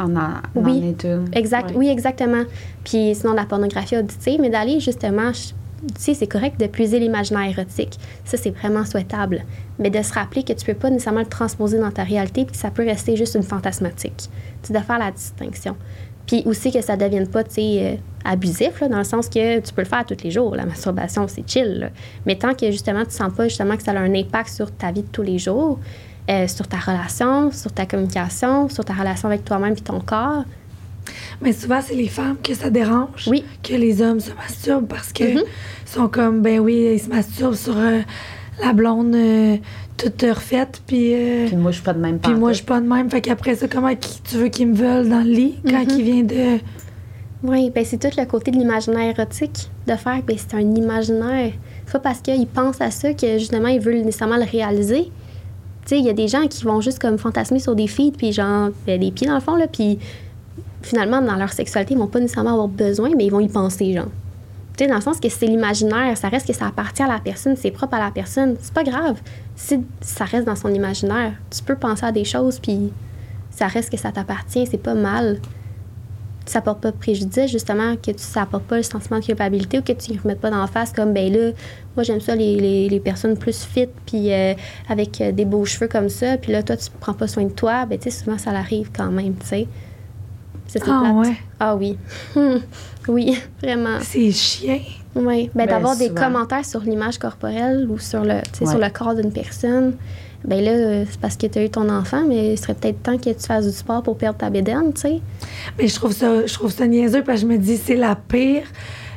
En, 0.00 0.16
en, 0.16 0.18
en 0.20 0.40
Oui. 0.56 0.94
une. 1.04 1.28
Exact, 1.34 1.70
Ouais. 1.70 1.76
oui, 1.76 1.88
exactement. 1.90 2.42
Puis 2.82 3.14
sinon, 3.14 3.34
la 3.34 3.44
pornographie 3.44 3.96
auditive, 3.98 4.40
mais 4.40 4.50
d'aller 4.50 4.80
justement 4.80 5.30
sais, 5.96 6.14
c'est 6.14 6.26
correct 6.26 6.58
de 6.60 6.66
puiser 6.66 6.98
l'imaginaire 6.98 7.50
érotique. 7.50 7.98
Ça, 8.24 8.36
c'est 8.36 8.50
vraiment 8.50 8.84
souhaitable. 8.84 9.44
Mais 9.78 9.90
de 9.90 10.02
se 10.02 10.12
rappeler 10.12 10.42
que 10.42 10.52
tu 10.52 10.64
peux 10.64 10.74
pas 10.74 10.90
nécessairement 10.90 11.20
le 11.20 11.26
transposer 11.26 11.78
dans 11.78 11.90
ta 11.90 12.04
réalité 12.04 12.44
puis 12.44 12.52
que 12.52 12.58
ça 12.58 12.70
peut 12.70 12.84
rester 12.84 13.16
juste 13.16 13.34
une 13.34 13.42
fantasmatique. 13.42 14.28
Tu 14.62 14.72
de 14.72 14.78
faire 14.78 14.98
la 14.98 15.10
distinction. 15.10 15.76
Puis 16.26 16.42
aussi 16.46 16.72
que 16.72 16.80
ça 16.80 16.96
ne 16.96 17.02
devienne 17.02 17.26
pas, 17.26 17.42
tu 17.44 17.54
sais, 17.54 17.78
euh, 17.80 17.96
abusif, 18.24 18.80
là, 18.80 18.88
dans 18.88 18.98
le 18.98 19.04
sens 19.04 19.28
que 19.28 19.58
tu 19.60 19.72
peux 19.72 19.82
le 19.82 19.88
faire 19.88 20.04
tous 20.06 20.22
les 20.22 20.30
jours. 20.30 20.54
La 20.54 20.66
masturbation, 20.66 21.26
c'est 21.28 21.48
chill. 21.48 21.90
Mais 22.26 22.36
tant 22.36 22.54
que 22.54 22.70
justement, 22.70 23.04
tu 23.04 23.10
sens 23.10 23.32
pas 23.32 23.48
justement 23.48 23.76
que 23.76 23.82
ça 23.82 23.90
a 23.92 23.98
un 23.98 24.14
impact 24.14 24.50
sur 24.50 24.70
ta 24.70 24.92
vie 24.92 25.02
de 25.02 25.08
tous 25.08 25.22
les 25.22 25.38
jours, 25.38 25.78
euh, 26.30 26.46
sur 26.46 26.68
ta 26.68 26.78
relation, 26.78 27.50
sur 27.50 27.72
ta 27.72 27.86
communication, 27.86 28.68
sur 28.68 28.84
ta 28.84 28.92
relation 28.92 29.28
avec 29.28 29.44
toi-même 29.44 29.72
et 29.72 29.80
ton 29.80 30.00
corps, 30.00 30.44
Mais 31.40 31.52
souvent, 31.52 31.80
c'est 31.84 31.94
les 31.94 32.08
femmes 32.08 32.36
que 32.42 32.54
ça 32.54 32.70
dérange. 32.70 33.26
Oui. 33.28 33.44
Que 33.62 33.74
les 33.74 34.00
hommes 34.02 34.20
se 34.20 34.30
masturbent 34.32 34.86
parce 34.86 35.12
que 35.12 35.24
Mhm. 35.24 35.42
sont 35.86 36.08
comme, 36.08 36.42
ben 36.42 36.60
oui, 36.60 36.92
ils 36.94 37.00
se 37.00 37.08
masturbent 37.08 37.54
sur 37.54 37.76
euh, 37.76 38.00
la 38.62 38.72
blonde 38.72 39.14
euh, 39.14 39.56
toute 39.96 40.22
refaite. 40.22 40.80
Puis, 40.86 41.14
euh, 41.14 41.46
Puis 41.48 41.56
moi, 41.56 41.70
je 41.70 41.76
suis 41.76 41.84
pas 41.84 41.92
de 41.94 42.00
même 42.00 42.18
puis 42.18 42.34
moi, 42.34 42.50
je 42.52 42.56
suis 42.58 42.64
pas 42.66 42.80
de 42.80 42.86
même. 42.86 43.10
Fait 43.10 43.20
qu'après 43.20 43.54
ça, 43.56 43.66
comment 43.68 43.90
tu 43.94 44.36
veux 44.36 44.48
qu'ils 44.48 44.68
me 44.68 44.74
veulent 44.74 45.08
dans 45.08 45.22
le 45.24 45.30
lit 45.30 45.54
quand 45.68 45.82
Mhm. 45.84 45.98
il 45.98 46.02
vient 46.04 46.22
de. 46.22 46.58
Oui, 47.44 47.70
ben 47.74 47.84
c'est 47.84 47.98
tout 47.98 48.16
le 48.16 48.24
côté 48.24 48.52
de 48.52 48.56
l'imaginaire 48.56 49.18
érotique, 49.18 49.68
de 49.88 49.96
faire, 49.96 50.22
ben 50.24 50.36
c'est 50.38 50.54
un 50.56 50.60
imaginaire. 50.60 51.52
C'est 51.86 51.92
pas 51.94 51.98
parce 51.98 52.20
qu'ils 52.20 52.46
pensent 52.46 52.80
à 52.80 52.92
ça 52.92 53.12
que 53.14 53.36
justement 53.38 53.66
ils 53.66 53.80
veulent 53.80 54.02
nécessairement 54.02 54.36
le 54.36 54.44
réaliser. 54.44 55.10
Tu 55.84 55.88
sais, 55.88 55.98
il 55.98 56.04
y 56.06 56.08
a 56.08 56.12
des 56.12 56.28
gens 56.28 56.46
qui 56.46 56.62
vont 56.64 56.80
juste 56.80 57.00
comme 57.00 57.18
fantasmer 57.18 57.58
sur 57.58 57.74
des 57.74 57.88
filles, 57.88 58.12
puis 58.16 58.32
genre, 58.32 58.70
ben, 58.86 59.00
des 59.00 59.10
pieds 59.10 59.26
dans 59.26 59.34
le 59.34 59.40
fond, 59.40 59.56
là, 59.56 59.66
puis 59.66 59.98
finalement, 60.82 61.20
dans 61.20 61.36
leur 61.36 61.52
sexualité, 61.52 61.94
ils 61.94 61.98
vont 61.98 62.06
pas 62.06 62.20
nécessairement 62.20 62.52
avoir 62.52 62.68
besoin, 62.68 63.10
mais 63.16 63.26
ils 63.26 63.30
vont 63.30 63.40
y 63.40 63.48
penser, 63.48 63.94
genre. 63.94 64.08
Tu 64.76 64.84
sais, 64.84 64.90
dans 64.90 64.96
le 64.96 65.02
sens 65.02 65.20
que 65.20 65.28
c'est 65.28 65.46
l'imaginaire, 65.46 66.16
ça 66.16 66.28
reste 66.28 66.46
que 66.46 66.54
ça 66.54 66.66
appartient 66.66 67.02
à 67.02 67.08
la 67.08 67.18
personne, 67.18 67.56
c'est 67.56 67.70
propre 67.70 67.94
à 67.94 68.00
la 68.00 68.10
personne. 68.10 68.56
C'est 68.60 68.72
pas 68.72 68.84
grave 68.84 69.20
si 69.54 69.80
ça 70.00 70.24
reste 70.24 70.46
dans 70.46 70.56
son 70.56 70.72
imaginaire. 70.72 71.34
Tu 71.50 71.62
peux 71.62 71.76
penser 71.76 72.06
à 72.06 72.12
des 72.12 72.24
choses, 72.24 72.58
puis 72.58 72.90
ça 73.50 73.66
reste 73.66 73.90
que 73.90 73.98
ça 73.98 74.12
t'appartient, 74.12 74.66
c'est 74.66 74.82
pas 74.82 74.94
mal 74.94 75.40
ça 76.46 76.60
porte 76.60 76.80
pas 76.80 76.90
de 76.90 76.96
préjudice, 76.96 77.50
justement, 77.50 77.96
que 77.96 78.10
tu, 78.10 78.18
ça 78.18 78.42
apporte 78.42 78.64
pas 78.64 78.76
le 78.76 78.82
sentiment 78.82 79.18
de 79.18 79.24
culpabilité 79.24 79.78
ou 79.78 79.82
que 79.82 79.92
tu 79.92 80.12
ne 80.12 80.20
remettes 80.20 80.40
pas 80.40 80.50
d'en 80.50 80.66
face 80.66 80.92
comme, 80.92 81.12
ben 81.12 81.32
là, 81.32 81.52
moi 81.96 82.02
j'aime 82.02 82.20
ça 82.20 82.34
les, 82.34 82.88
les, 82.88 83.00
personnes 83.00 83.36
plus 83.36 83.64
fit, 83.64 83.88
puis 84.06 84.32
euh, 84.32 84.54
avec 84.88 85.20
euh, 85.20 85.32
des 85.32 85.44
beaux 85.44 85.64
cheveux 85.64 85.88
comme 85.88 86.08
ça, 86.08 86.36
puis 86.38 86.52
là, 86.52 86.62
toi, 86.62 86.76
tu 86.76 86.88
prends 87.00 87.14
pas 87.14 87.28
soin 87.28 87.44
de 87.44 87.52
toi, 87.52 87.86
ben 87.86 87.98
tu 87.98 88.10
sais, 88.10 88.24
souvent 88.24 88.38
ça 88.38 88.52
l'arrive 88.52 88.90
quand 88.94 89.10
même, 89.10 89.34
tu 89.36 89.46
sais. 89.46 89.66
C'est 90.72 90.84
c'est 90.84 90.90
Ah 90.90 91.00
plate. 91.02 91.14
ouais. 91.26 91.36
Ah 91.60 91.76
oui. 91.76 91.98
Hum. 92.36 92.60
oui, 93.08 93.38
vraiment. 93.62 93.98
C'est 94.00 94.30
chien. 94.30 94.78
Oui. 95.14 95.50
Ben, 95.54 95.66
Ben, 95.66 95.66
d'avoir 95.66 95.96
des 95.96 96.08
commentaires 96.10 96.64
sur 96.64 96.80
l'image 96.80 97.18
corporelle 97.18 97.86
ou 97.90 97.98
sur 97.98 98.22
le, 98.24 98.34
Ouais. 98.36 98.66
sur 98.66 98.78
le 98.78 98.88
corps 98.90 99.14
d'une 99.14 99.32
personne, 99.32 99.94
ben 100.44 100.64
là, 100.64 101.04
c'est 101.08 101.20
parce 101.20 101.36
que 101.36 101.46
tu 101.46 101.58
as 101.58 101.64
eu 101.64 101.70
ton 101.70 101.88
enfant, 101.90 102.24
mais 102.26 102.54
il 102.54 102.58
serait 102.58 102.74
peut-être 102.74 103.02
temps 103.02 103.18
que 103.18 103.30
tu 103.30 103.46
fasses 103.46 103.66
du 103.66 103.72
sport 103.72 104.02
pour 104.02 104.16
perdre 104.16 104.38
ta 104.38 104.48
bédaine, 104.50 104.92
tu 104.94 105.02
sais. 105.02 105.20
Mais 105.78 105.86
je 105.86 105.94
trouve 105.94 106.12
ça, 106.12 106.46
je 106.46 106.52
trouve 106.54 106.72
ça 106.72 106.86
niaiseux 106.86 107.22
parce 107.22 107.42
que 107.42 107.46
je 107.46 107.52
me 107.52 107.58
dis, 107.58 107.76
c'est 107.76 107.96
la 107.96 108.16
pire. 108.16 108.62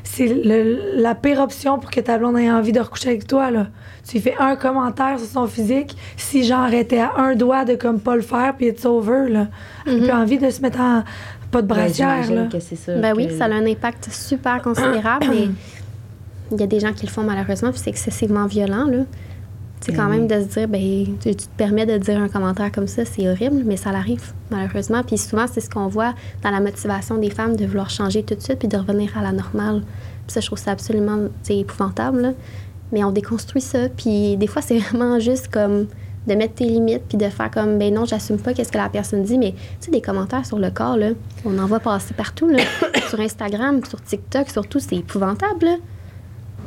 C'est 0.03 0.27
le- 0.27 1.01
la 1.01 1.15
pire 1.15 1.39
option 1.39 1.79
pour 1.79 1.89
que 1.89 1.99
ta 1.99 2.17
blonde 2.19 2.37
ait 2.37 2.51
envie 2.51 2.71
de 2.71 2.79
recoucher 2.79 3.09
avec 3.09 3.25
toi, 3.25 3.49
là. 3.49 3.67
Tu 4.07 4.17
lui 4.17 4.21
fais 4.21 4.35
un 4.39 4.55
commentaire 4.55 5.17
sur 5.17 5.27
son 5.27 5.47
physique. 5.47 5.97
Si 6.15 6.43
genre 6.43 6.71
était 6.71 6.99
à 6.99 7.13
un 7.17 7.35
doigt 7.35 7.65
de 7.65 7.73
comme 7.73 7.99
pas 7.99 8.15
le 8.15 8.21
faire, 8.21 8.53
puis 8.55 8.67
it's 8.67 8.85
over, 8.85 9.27
là. 9.29 9.47
Elle 9.87 9.95
a 9.95 9.99
plus 10.03 10.11
envie 10.11 10.37
de 10.37 10.49
se 10.51 10.61
mettre 10.61 10.79
en 10.79 11.03
pas 11.55 11.61
de 11.61 11.67
Ben, 11.67 11.75
brassière, 11.75 12.23
j'imagine 12.23 12.35
là. 12.35 12.49
que 12.51 12.59
c'est 12.59 12.75
ça. 12.75 12.97
Ben 12.97 13.13
oui, 13.15 13.29
ça 13.37 13.45
a 13.45 13.49
un 13.49 13.65
impact 13.65 14.09
super 14.11 14.61
considérable, 14.61 15.27
mais 15.29 15.47
il 16.51 16.59
y 16.59 16.63
a 16.63 16.67
des 16.67 16.79
gens 16.81 16.91
qui 16.91 17.05
le 17.05 17.11
font 17.11 17.23
malheureusement, 17.23 17.71
puis 17.71 17.79
c'est 17.81 17.89
excessivement 17.89 18.45
violent, 18.45 18.85
là. 18.85 19.03
C'est 19.81 19.93
quand 19.93 20.09
Ben 20.09 20.17
même 20.17 20.27
de 20.27 20.41
se 20.41 20.47
dire, 20.59 20.67
ben, 20.67 21.05
tu, 21.21 21.29
tu 21.29 21.35
te 21.35 21.57
permets 21.57 21.85
de 21.85 21.97
dire 21.97 22.19
un 22.19 22.27
commentaire 22.27 22.71
comme 22.71 22.87
ça, 22.87 23.05
c'est 23.05 23.29
horrible, 23.29 23.61
mais 23.65 23.77
ça 23.77 23.91
l'arrive, 23.91 24.33
malheureusement. 24.49 25.03
Puis 25.03 25.17
souvent, 25.19 25.45
c'est 25.51 25.61
ce 25.61 25.69
qu'on 25.69 25.87
voit 25.87 26.15
dans 26.41 26.49
la 26.49 26.59
motivation 26.59 27.17
des 27.17 27.29
femmes 27.29 27.55
de 27.55 27.65
vouloir 27.67 27.91
changer 27.91 28.23
tout 28.23 28.33
de 28.33 28.41
suite 28.41 28.57
puis 28.57 28.67
de 28.67 28.77
revenir 28.77 29.15
à 29.15 29.21
la 29.21 29.31
normale. 29.31 29.81
Puis 30.25 30.33
ça, 30.33 30.39
je 30.39 30.47
trouve 30.47 30.57
ça 30.57 30.71
absolument 30.71 31.19
épouvantable, 31.47 32.21
là. 32.21 32.31
Mais 32.91 33.03
on 33.03 33.11
déconstruit 33.11 33.61
ça, 33.61 33.89
puis 33.95 34.37
des 34.37 34.47
fois, 34.47 34.61
c'est 34.61 34.77
vraiment 34.89 35.19
juste 35.19 35.49
comme 35.49 35.87
de 36.27 36.33
mettre 36.35 36.55
tes 36.55 36.65
limites 36.65 37.03
puis 37.07 37.17
de 37.17 37.29
faire 37.29 37.51
comme, 37.51 37.77
ben 37.77 37.93
non, 37.93 38.05
j'assume 38.05 38.37
pas 38.37 38.53
qu'est-ce 38.53 38.71
que 38.71 38.77
la 38.77 38.89
personne 38.89 39.23
dit, 39.23 39.37
mais 39.37 39.51
tu 39.51 39.85
sais, 39.85 39.91
des 39.91 40.01
commentaires 40.01 40.45
sur 40.45 40.59
le 40.59 40.71
corps, 40.71 40.97
là, 40.97 41.09
on 41.45 41.57
en 41.59 41.65
voit 41.65 41.79
passer 41.79 42.13
partout, 42.13 42.47
là. 42.47 42.63
sur 43.09 43.19
Instagram, 43.19 43.81
sur 43.87 44.01
TikTok, 44.01 44.49
surtout, 44.49 44.79
c'est 44.79 44.95
épouvantable, 44.95 45.65
là. 45.65 45.75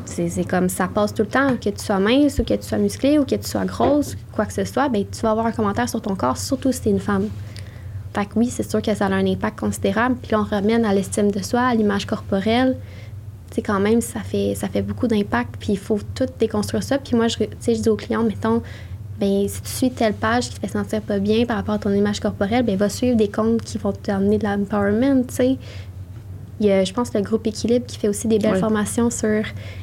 C'est 0.04 0.28
c'est 0.30 0.44
comme 0.44 0.68
ça 0.68 0.88
passe 0.88 1.12
tout 1.12 1.22
le 1.22 1.28
temps, 1.28 1.56
que 1.56 1.68
tu 1.68 1.84
sois 1.84 1.98
mince 1.98 2.38
ou 2.38 2.44
que 2.44 2.54
tu 2.54 2.62
sois 2.62 2.78
musclé 2.78 3.18
ou 3.18 3.24
que 3.24 3.34
tu 3.34 3.46
sois 3.46 3.64
grosse, 3.66 4.16
quoi 4.32 4.46
que 4.46 4.54
ce 4.54 4.64
soit, 4.64 4.88
ben 4.88 5.04
tu 5.04 5.20
vas 5.20 5.32
avoir 5.32 5.46
un 5.46 5.52
commentaire 5.52 5.88
sur 5.88 6.00
ton 6.00 6.14
corps, 6.14 6.38
surtout 6.38 6.72
si 6.72 6.82
t'es 6.82 6.90
une 6.90 7.00
femme. 7.00 7.28
Fait 8.14 8.26
que 8.26 8.32
oui, 8.36 8.48
c'est 8.48 8.68
sûr 8.68 8.82
que 8.82 8.94
ça 8.94 9.06
a 9.06 9.12
un 9.12 9.26
impact 9.26 9.60
considérable. 9.60 10.16
Puis 10.20 10.34
on 10.34 10.42
ramène 10.42 10.84
à 10.84 10.94
l'estime 10.94 11.30
de 11.30 11.42
soi, 11.42 11.60
à 11.60 11.74
l'image 11.74 12.06
corporelle. 12.06 12.76
Sais, 13.52 13.62
quand 13.62 13.80
même, 13.80 14.00
ça 14.00 14.20
fait, 14.20 14.54
ça 14.54 14.68
fait 14.68 14.82
beaucoup 14.82 15.06
d'impact. 15.06 15.56
Puis 15.58 15.74
il 15.74 15.78
faut 15.78 15.98
tout 16.14 16.26
déconstruire 16.38 16.82
ça. 16.82 16.98
Puis 16.98 17.16
moi, 17.16 17.28
je, 17.28 17.36
je 17.38 17.80
dis 17.80 17.88
aux 17.88 17.96
clients, 17.96 18.24
mettons, 18.24 18.62
ben 19.20 19.48
si 19.48 19.60
tu 19.62 19.68
suis 19.68 19.90
telle 19.90 20.14
page 20.14 20.48
qui 20.48 20.54
te 20.56 20.60
fait 20.60 20.68
sentir 20.72 21.00
pas 21.02 21.18
bien 21.18 21.44
par 21.44 21.56
rapport 21.56 21.74
à 21.74 21.78
ton 21.78 21.92
image 21.92 22.20
corporelle, 22.20 22.64
ben 22.64 22.76
va 22.76 22.88
suivre 22.88 23.16
des 23.16 23.28
comptes 23.28 23.62
qui 23.62 23.78
vont 23.78 23.92
t'amener 23.92 24.38
de 24.38 24.44
l'empowerment, 24.44 25.24
tu 25.26 25.34
sais. 25.34 25.56
Il 26.60 26.66
y 26.66 26.72
a, 26.72 26.82
je 26.82 26.92
pense, 26.92 27.14
le 27.14 27.20
groupe 27.20 27.46
Équilibre 27.46 27.86
qui 27.86 27.96
fait 27.98 28.08
aussi 28.08 28.26
des 28.26 28.40
belles 28.40 28.54
Ouais. 28.54 28.58
formations 28.58 29.10
sur 29.10 29.28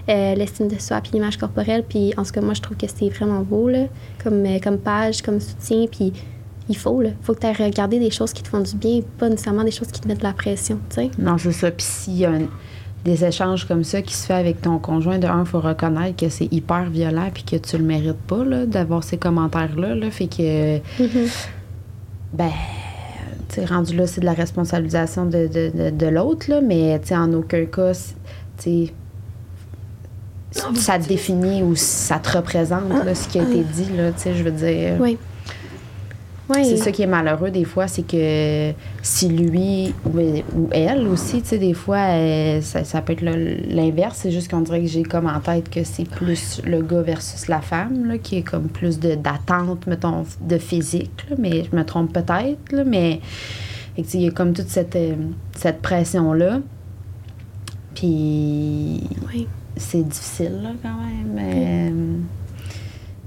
euh, 0.10 0.36
l'estime 0.36 0.68
de 0.68 0.78
soi 0.78 1.00
puis 1.00 1.12
l'image 1.14 1.38
corporelle. 1.38 1.86
Puis 1.88 2.14
en 2.18 2.26
ce 2.26 2.34
cas, 2.34 2.42
moi, 2.42 2.54
je 2.54 2.62
trouve 2.62 2.76
que 2.76 2.86
c'est 2.94 3.08
vraiment 3.08 3.40
beau, 3.44 3.70
là, 3.70 3.86
comme, 4.22 4.46
euh, 4.46 4.60
comme 4.62 4.78
page, 4.78 5.22
comme 5.22 5.40
soutien. 5.40 5.86
Puis 5.90 6.12
il 6.68 6.76
faut, 6.76 7.02
là. 7.02 7.12
faut 7.22 7.34
que 7.34 7.40
tu 7.40 7.46
ailles 7.48 7.56
regarder 7.64 7.98
des 7.98 8.12
choses 8.12 8.34
qui 8.34 8.44
te 8.44 8.50
font 8.50 8.60
du 8.60 8.76
bien, 8.76 9.00
pas 9.18 9.30
nécessairement 9.30 9.64
des 9.64 9.72
choses 9.72 9.88
qui 9.88 10.02
te 10.02 10.08
mettent 10.10 10.18
de 10.20 10.24
la 10.26 10.34
pression, 10.34 10.78
tu 10.90 10.96
sais. 10.96 11.12
Non, 11.18 11.38
c'est 11.38 11.54
ça. 11.54 11.72
Puis 11.72 11.86
s'il 11.88 12.18
y 12.18 12.26
a 12.26 12.32
un- 12.32 12.50
des 13.06 13.24
échanges 13.24 13.66
comme 13.66 13.84
ça 13.84 14.02
qui 14.02 14.16
se 14.16 14.26
fait 14.26 14.34
avec 14.34 14.62
ton 14.62 14.80
conjoint, 14.80 15.20
de 15.20 15.28
un, 15.28 15.42
il 15.42 15.46
faut 15.46 15.62
reconnaître 15.62 16.18
que 16.18 16.28
c'est 16.28 16.52
hyper 16.52 16.90
violent 16.90 17.30
puis 17.34 17.44
que 17.44 17.56
tu 17.56 17.78
le 17.78 17.84
mérites 17.84 18.22
pas, 18.28 18.44
là, 18.44 18.66
d'avoir 18.66 19.04
ces 19.04 19.18
commentaires-là. 19.18 19.94
Là. 19.94 20.10
Fait 20.10 20.28
que, 20.28 20.80
ben, 22.34 22.52
tu 23.48 23.64
rendu 23.64 23.96
là, 23.96 24.08
c'est 24.08 24.22
de 24.22 24.26
la 24.26 24.34
responsabilisation 24.34 25.26
de, 25.26 25.48
de, 25.48 25.72
de, 25.74 25.90
de 25.92 26.06
l'autre, 26.08 26.50
là, 26.50 26.62
mais, 26.62 27.00
tu 27.00 27.14
en 27.14 27.32
aucun 27.34 27.66
cas, 27.66 27.94
tu 28.58 28.90
ça 30.76 30.98
te 30.98 31.08
définit 31.08 31.64
ou 31.64 31.76
ça 31.76 32.18
te 32.18 32.38
représente, 32.38 32.90
là, 32.90 33.14
ce 33.14 33.28
qui 33.28 33.40
a 33.40 33.44
été 33.44 33.64
dit, 33.64 33.96
là, 33.96 34.12
tu 34.14 34.22
sais, 34.22 34.36
je 34.36 34.44
veux 34.44 34.52
dire. 34.52 34.96
Oui. 35.00 35.18
Oui. 36.48 36.64
C'est 36.64 36.78
ça 36.78 36.92
qui 36.92 37.02
est 37.02 37.08
malheureux 37.08 37.50
des 37.50 37.64
fois, 37.64 37.88
c'est 37.88 38.06
que 38.06 38.72
si 39.02 39.30
lui 39.30 39.94
ou, 40.06 40.20
ou 40.56 40.70
elle 40.72 41.08
aussi, 41.08 41.42
tu 41.42 41.48
sais, 41.48 41.58
des 41.58 41.74
fois, 41.74 41.98
euh, 41.98 42.62
ça, 42.62 42.84
ça 42.84 43.02
peut 43.02 43.14
être 43.14 43.24
l'inverse. 43.24 44.20
C'est 44.22 44.30
juste 44.32 44.52
qu'on 44.52 44.62
dirait 44.62 44.82
que 44.82 44.88
j'ai 44.88 45.02
comme 45.02 45.26
en 45.26 45.40
tête 45.40 45.70
que 45.72 45.84
c'est 45.84 46.08
plus 46.08 46.62
le 46.64 46.82
gars 46.84 47.02
versus 47.02 47.48
la 47.48 47.62
femme, 47.62 48.06
là, 48.06 48.20
qui 48.20 48.38
est 48.38 48.42
comme 48.44 48.68
plus 48.68 49.00
de- 49.00 49.16
d'attente, 49.16 49.88
mettons, 49.88 50.24
de 50.42 50.58
physique. 50.60 51.26
là, 51.30 51.36
mais 51.40 51.64
je 51.72 51.76
me 51.76 51.84
trompe 51.84 52.14
peut-être, 52.14 52.72
là, 52.72 52.84
mais 52.86 53.22
il 53.98 54.22
y 54.22 54.28
a 54.28 54.32
comme 54.32 54.54
toute 54.54 54.70
cette, 54.70 54.96
euh, 54.96 55.16
cette 55.56 55.82
pression-là. 55.82 56.60
Puis 57.96 59.02
Oui. 59.34 59.48
c'est 59.78 60.08
difficile, 60.08 60.60
là, 60.62 60.70
quand 60.84 60.96
même. 61.00 61.40
Euh, 61.40 62.18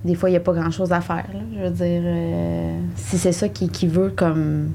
des 0.05 0.15
fois, 0.15 0.29
il 0.29 0.33
n'y 0.33 0.37
a 0.37 0.41
pas 0.41 0.53
grand-chose 0.53 0.93
à 0.93 1.01
faire. 1.01 1.27
Là. 1.33 1.41
Je 1.55 1.65
veux 1.65 1.71
dire, 1.71 2.03
euh, 2.05 2.79
si 2.97 3.19
c'est 3.19 3.33
ça 3.33 3.49
qu'il 3.49 3.71
qui 3.71 3.87
veut 3.87 4.13
comme, 4.15 4.73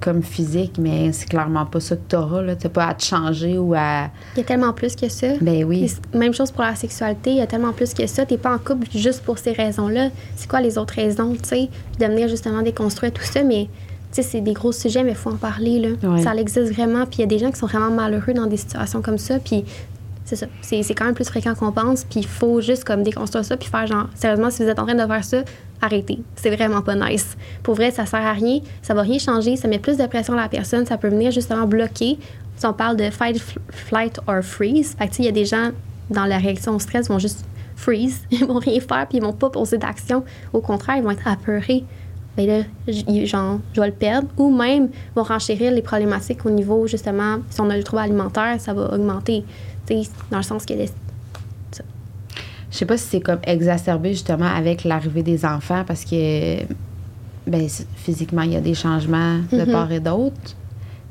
comme 0.00 0.22
physique, 0.22 0.78
mais 0.78 1.12
c'est 1.12 1.28
clairement 1.28 1.66
pas 1.66 1.80
ça 1.80 1.96
que 1.96 2.02
tu 2.08 2.16
auras. 2.16 2.42
Tu 2.54 2.66
n'as 2.66 2.70
pas 2.72 2.86
à 2.86 2.94
te 2.94 3.04
changer 3.04 3.58
ou 3.58 3.74
à. 3.74 4.10
Il 4.36 4.38
y 4.38 4.40
a 4.40 4.44
tellement 4.44 4.72
plus 4.72 4.96
que 4.96 5.08
ça. 5.08 5.28
Ben 5.40 5.64
oui. 5.64 5.92
Même 6.14 6.32
chose 6.32 6.50
pour 6.50 6.62
la 6.62 6.74
sexualité, 6.74 7.30
il 7.30 7.36
y 7.36 7.40
a 7.42 7.46
tellement 7.46 7.72
plus 7.72 7.92
que 7.92 8.06
ça. 8.06 8.24
T'es 8.24 8.38
pas 8.38 8.54
en 8.54 8.58
couple 8.58 8.86
juste 8.94 9.22
pour 9.22 9.38
ces 9.38 9.52
raisons-là. 9.52 10.08
C'est 10.36 10.48
quoi 10.48 10.60
les 10.60 10.78
autres 10.78 10.94
raisons, 10.94 11.32
tu 11.34 11.48
sais? 11.48 11.68
Puis 11.98 12.06
de 12.06 12.06
venir 12.06 12.28
justement 12.28 12.62
déconstruire 12.62 13.12
tout 13.12 13.22
ça, 13.22 13.42
mais 13.42 13.68
tu 14.12 14.22
sais, 14.22 14.22
c'est 14.22 14.40
des 14.40 14.52
gros 14.52 14.72
sujets, 14.72 15.02
mais 15.02 15.10
il 15.10 15.16
faut 15.16 15.30
en 15.30 15.36
parler, 15.36 15.80
là. 15.80 16.08
Ouais. 16.08 16.22
Ça 16.22 16.34
existe 16.34 16.72
vraiment, 16.72 17.04
puis 17.04 17.18
il 17.18 17.20
y 17.20 17.24
a 17.24 17.26
des 17.26 17.38
gens 17.38 17.50
qui 17.50 17.58
sont 17.58 17.66
vraiment 17.66 17.90
malheureux 17.90 18.32
dans 18.32 18.46
des 18.46 18.56
situations 18.56 19.02
comme 19.02 19.18
ça, 19.18 19.38
puis 19.38 19.64
c'est 20.24 20.36
ça. 20.36 20.46
C'est 20.62 20.94
quand 20.94 21.04
même 21.04 21.14
plus 21.14 21.26
fréquent 21.26 21.54
qu'on 21.54 21.72
pense, 21.72 22.04
puis 22.04 22.20
il 22.20 22.26
faut 22.26 22.60
juste 22.60 22.84
comme 22.84 23.02
déconstruire 23.02 23.44
ça, 23.44 23.56
puis 23.56 23.68
faire 23.68 23.86
genre, 23.86 24.08
sérieusement, 24.14 24.50
si 24.50 24.62
vous 24.62 24.68
êtes 24.68 24.78
en 24.78 24.86
train 24.86 24.94
de 24.94 25.06
faire 25.06 25.24
ça, 25.24 25.42
arrêtez. 25.82 26.18
C'est 26.36 26.54
vraiment 26.54 26.80
pas 26.80 26.94
nice. 26.94 27.36
Pour 27.62 27.74
vrai, 27.74 27.90
ça 27.90 28.06
sert 28.06 28.24
à 28.24 28.32
rien, 28.32 28.60
ça 28.82 28.94
va 28.94 29.02
rien 29.02 29.18
changer, 29.18 29.56
ça 29.56 29.68
met 29.68 29.78
plus 29.78 29.98
de 29.98 30.06
pression 30.06 30.32
à 30.34 30.42
la 30.42 30.48
personne, 30.48 30.86
ça 30.86 30.96
peut 30.96 31.08
venir 31.08 31.30
justement 31.30 31.66
bloquer. 31.66 32.18
Si 32.56 32.66
on 32.66 32.72
parle 32.72 32.96
de 32.96 33.10
fight, 33.10 33.42
flight 33.70 34.18
or 34.26 34.42
freeze, 34.42 34.94
fait 34.98 35.08
que 35.08 35.14
il 35.18 35.24
y 35.26 35.28
a 35.28 35.32
des 35.32 35.44
gens 35.44 35.70
dans 36.10 36.24
la 36.24 36.38
réaction 36.38 36.74
au 36.74 36.78
stress 36.78 37.08
vont 37.08 37.18
juste 37.18 37.44
freeze, 37.76 38.22
ils 38.30 38.46
vont 38.46 38.58
rien 38.58 38.80
faire, 38.80 39.06
puis 39.08 39.18
ils 39.18 39.22
vont 39.22 39.32
pas 39.32 39.50
poser 39.50 39.78
d'action. 39.78 40.24
Au 40.52 40.60
contraire, 40.60 40.96
ils 40.96 41.02
vont 41.02 41.10
être 41.10 41.26
apeurés. 41.28 41.84
Ben 42.36 42.46
là, 42.46 42.62
genre, 43.26 43.60
je 43.74 43.80
vais 43.80 43.86
le 43.88 43.92
perdre. 43.92 44.28
Ou 44.38 44.54
même, 44.54 44.88
vont 45.14 45.22
renchérir 45.22 45.70
les 45.72 45.82
problématiques 45.82 46.44
au 46.44 46.50
niveau, 46.50 46.86
justement, 46.86 47.38
si 47.50 47.60
on 47.60 47.70
a 47.70 47.76
le 47.76 47.82
trouble 47.84 48.02
alimentaire, 48.02 48.56
ça 48.60 48.74
va 48.74 48.92
augmenter. 48.94 49.44
Tu 49.86 50.02
sais, 50.02 50.10
dans 50.30 50.38
le 50.38 50.42
sens 50.42 50.66
que 50.66 50.74
les- 50.74 50.90
Je 52.70 52.78
sais 52.78 52.86
pas 52.86 52.96
si 52.96 53.06
c'est 53.06 53.20
comme 53.20 53.38
exacerbé 53.44 54.10
justement 54.14 54.46
avec 54.52 54.82
l'arrivée 54.82 55.22
des 55.22 55.44
enfants 55.44 55.84
parce 55.86 56.04
que 56.04 56.56
ben, 57.46 57.68
physiquement, 57.94 58.42
il 58.42 58.52
y 58.52 58.56
a 58.56 58.60
des 58.60 58.74
changements 58.74 59.38
de 59.52 59.60
Mhm. 59.64 59.70
part 59.70 59.92
et 59.92 60.00
d'autre. 60.00 60.56